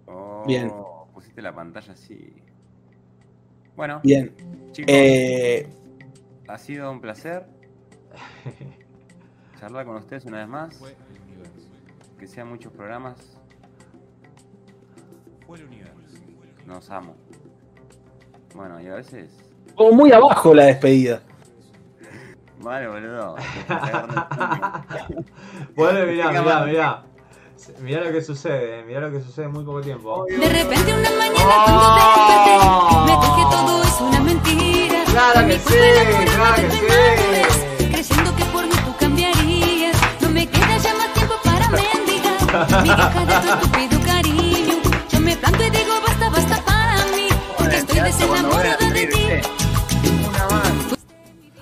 Oh, 0.06 0.44
bien. 0.46 0.72
Pusiste 1.14 1.42
la 1.42 1.54
pantalla 1.54 1.92
así. 1.92 2.34
Bueno. 3.76 4.00
Bien. 4.02 4.34
Chicos, 4.72 4.92
eh... 4.92 5.68
ha 6.48 6.58
sido 6.58 6.90
un 6.90 7.00
placer 7.00 7.46
charlar 9.60 9.86
con 9.86 9.96
ustedes 9.96 10.24
una 10.24 10.38
vez 10.38 10.48
más. 10.48 10.80
Que 12.18 12.26
sean 12.26 12.48
muchos 12.48 12.72
programas. 12.72 13.36
Nos 16.66 16.90
amo. 16.90 17.14
Bueno, 18.54 18.80
y 18.80 18.86
a 18.88 18.94
veces. 18.94 19.30
Como 19.74 19.92
muy 19.92 20.12
abajo 20.12 20.52
la 20.54 20.64
despedida. 20.64 21.22
Vale, 22.60 22.88
boludo. 22.88 23.36
bueno, 25.76 26.06
mirá, 26.06 26.30
mirá, 26.30 26.64
mirá. 26.64 27.02
Mirá 27.80 28.04
lo 28.04 28.12
que 28.12 28.20
sucede, 28.22 28.84
mirá 28.84 29.00
lo 29.00 29.10
que 29.10 29.20
sucede 29.20 29.46
en 29.46 29.52
muy 29.52 29.64
poco 29.64 29.80
tiempo. 29.80 30.24
De 30.28 30.48
repente 30.48 30.92
una 30.92 31.10
mañana 31.10 31.64
cuando 31.64 31.96
te 31.96 32.02
desperté, 32.12 32.54
me 33.06 33.14
que 33.36 33.44
todo 33.50 33.82
es 33.82 34.00
una 34.00 34.20
mentira. 34.20 35.04
Claro 35.06 35.46
que 35.46 35.58
sí, 35.58 35.74
claro 36.34 36.56
que 36.56 36.70
sí. 36.70 36.78
Creyendo 37.90 38.30
que 38.36 38.44
por 38.46 38.64
mí 38.66 38.74
tú 38.84 38.94
cambiarías. 39.00 39.96
No 40.20 40.28
me 40.30 40.46
queda 40.46 40.76
ya 40.76 40.94
más 40.94 41.12
tiempo 41.14 41.34
para 41.44 41.68
mendigar. 41.70 42.36
Mi 42.82 42.88
hija 42.88 43.24
de 43.24 43.34
tu 43.40 43.48
estúpido 43.54 44.00
cariño. 44.04 44.74
Yo 45.10 45.18
me 45.20 45.36
planto 45.36 45.62
y 45.64 45.70
digo 45.70 45.94
basta, 46.06 46.28
basta 46.28 46.56
para 46.64 47.04
mí. 47.16 47.28
Porque 47.56 47.76
estoy 47.76 48.00
desenamorada. 48.00 48.75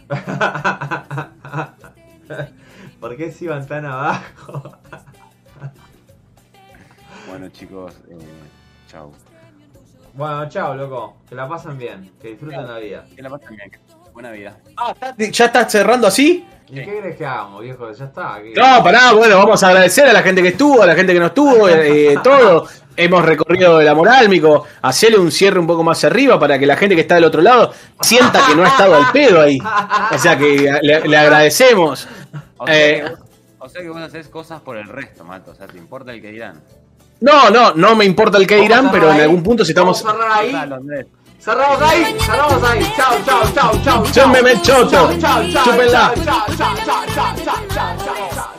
¿Por 3.00 3.16
qué 3.16 3.30
se 3.30 3.44
iban 3.44 3.66
tan 3.66 3.86
abajo? 3.86 4.78
bueno 7.28 7.48
chicos, 7.48 7.94
eh, 8.08 8.18
chao. 8.88 9.12
Bueno, 10.14 10.48
chao, 10.48 10.76
loco. 10.76 11.16
Que 11.28 11.34
la 11.34 11.48
pasen 11.48 11.76
bien. 11.76 12.12
Que 12.20 12.28
disfruten 12.28 12.66
la 12.66 12.78
vida. 12.78 13.04
Que 13.16 13.22
la 13.22 13.30
pasen 13.30 13.56
bien. 13.56 13.72
Buena 14.14 14.30
vida. 14.30 14.56
Ah, 14.76 14.94
¿ya 15.18 15.46
estás 15.46 15.72
cerrando 15.72 16.06
así? 16.06 16.46
¿Y 16.68 16.74
qué 16.76 16.98
crees 17.00 17.16
que 17.16 17.26
hagamos, 17.26 17.62
viejo? 17.62 17.92
Ya 17.92 18.04
está. 18.04 18.38
No, 18.54 18.84
pará, 18.84 19.12
bueno, 19.12 19.36
vamos 19.38 19.60
a 19.64 19.68
agradecer 19.68 20.06
a 20.06 20.12
la 20.12 20.22
gente 20.22 20.40
que 20.40 20.48
estuvo, 20.50 20.80
a 20.84 20.86
la 20.86 20.94
gente 20.94 21.12
que 21.12 21.18
no 21.18 21.26
estuvo, 21.26 21.68
eh, 21.68 22.16
todo. 22.22 22.68
hemos 22.96 23.24
recorrido 23.24 23.80
el 23.80 23.88
amor 23.88 24.08
álmico, 24.08 24.66
hacerle 24.82 25.18
un 25.18 25.32
cierre 25.32 25.58
un 25.58 25.66
poco 25.66 25.82
más 25.82 26.04
arriba 26.04 26.38
para 26.38 26.60
que 26.60 26.64
la 26.64 26.76
gente 26.76 26.94
que 26.94 27.00
está 27.00 27.16
del 27.16 27.24
otro 27.24 27.42
lado 27.42 27.72
sienta 28.02 28.46
que 28.46 28.54
no 28.54 28.62
ha 28.62 28.68
estado 28.68 28.94
al 28.94 29.10
pedo 29.10 29.42
ahí. 29.42 29.58
O 30.12 30.18
sea 30.18 30.38
que 30.38 30.78
le, 30.80 31.16
agradecemos. 31.16 32.06
O 32.56 32.66
sea, 32.68 32.76
eh, 32.76 33.02
que 33.02 33.10
vos, 33.10 33.18
o 33.58 33.68
sea, 33.68 33.82
que 33.82 33.88
vos, 33.88 34.00
haces 34.00 34.28
cosas 34.28 34.60
por 34.60 34.76
el 34.76 34.86
resto, 34.86 35.24
Mato. 35.24 35.50
O 35.50 35.54
sea, 35.56 35.66
te 35.66 35.76
importa 35.76 36.12
el 36.12 36.22
que 36.22 36.30
dirán. 36.30 36.62
No, 37.20 37.50
no, 37.50 37.74
no 37.74 37.96
me 37.96 38.04
importa 38.04 38.38
el 38.38 38.46
que 38.46 38.56
dirán, 38.58 38.92
pero 38.92 39.10
en 39.10 39.22
algún 39.22 39.42
punto 39.42 39.64
si 39.64 39.72
estamos. 39.72 40.04
ahí. 40.30 40.54
Cerramos 41.44 41.82
ahí, 41.82 42.16
cerramos 42.20 42.62
ahí. 42.62 42.92
Chao, 42.96 43.18
chao, 43.26 43.42
chao, 43.54 43.72
chao. 43.84 44.02
Chúpeme. 44.06 44.54
Chao, 44.62 44.88
chao, 44.88 45.12
chao. 45.20 45.42
Chao, 45.52 45.74
chao, 45.74 45.84
chao, 45.92 46.16
chao, 46.56 47.36
chao, 47.44 47.60
chao, 47.68 47.96
chao. 48.34 48.53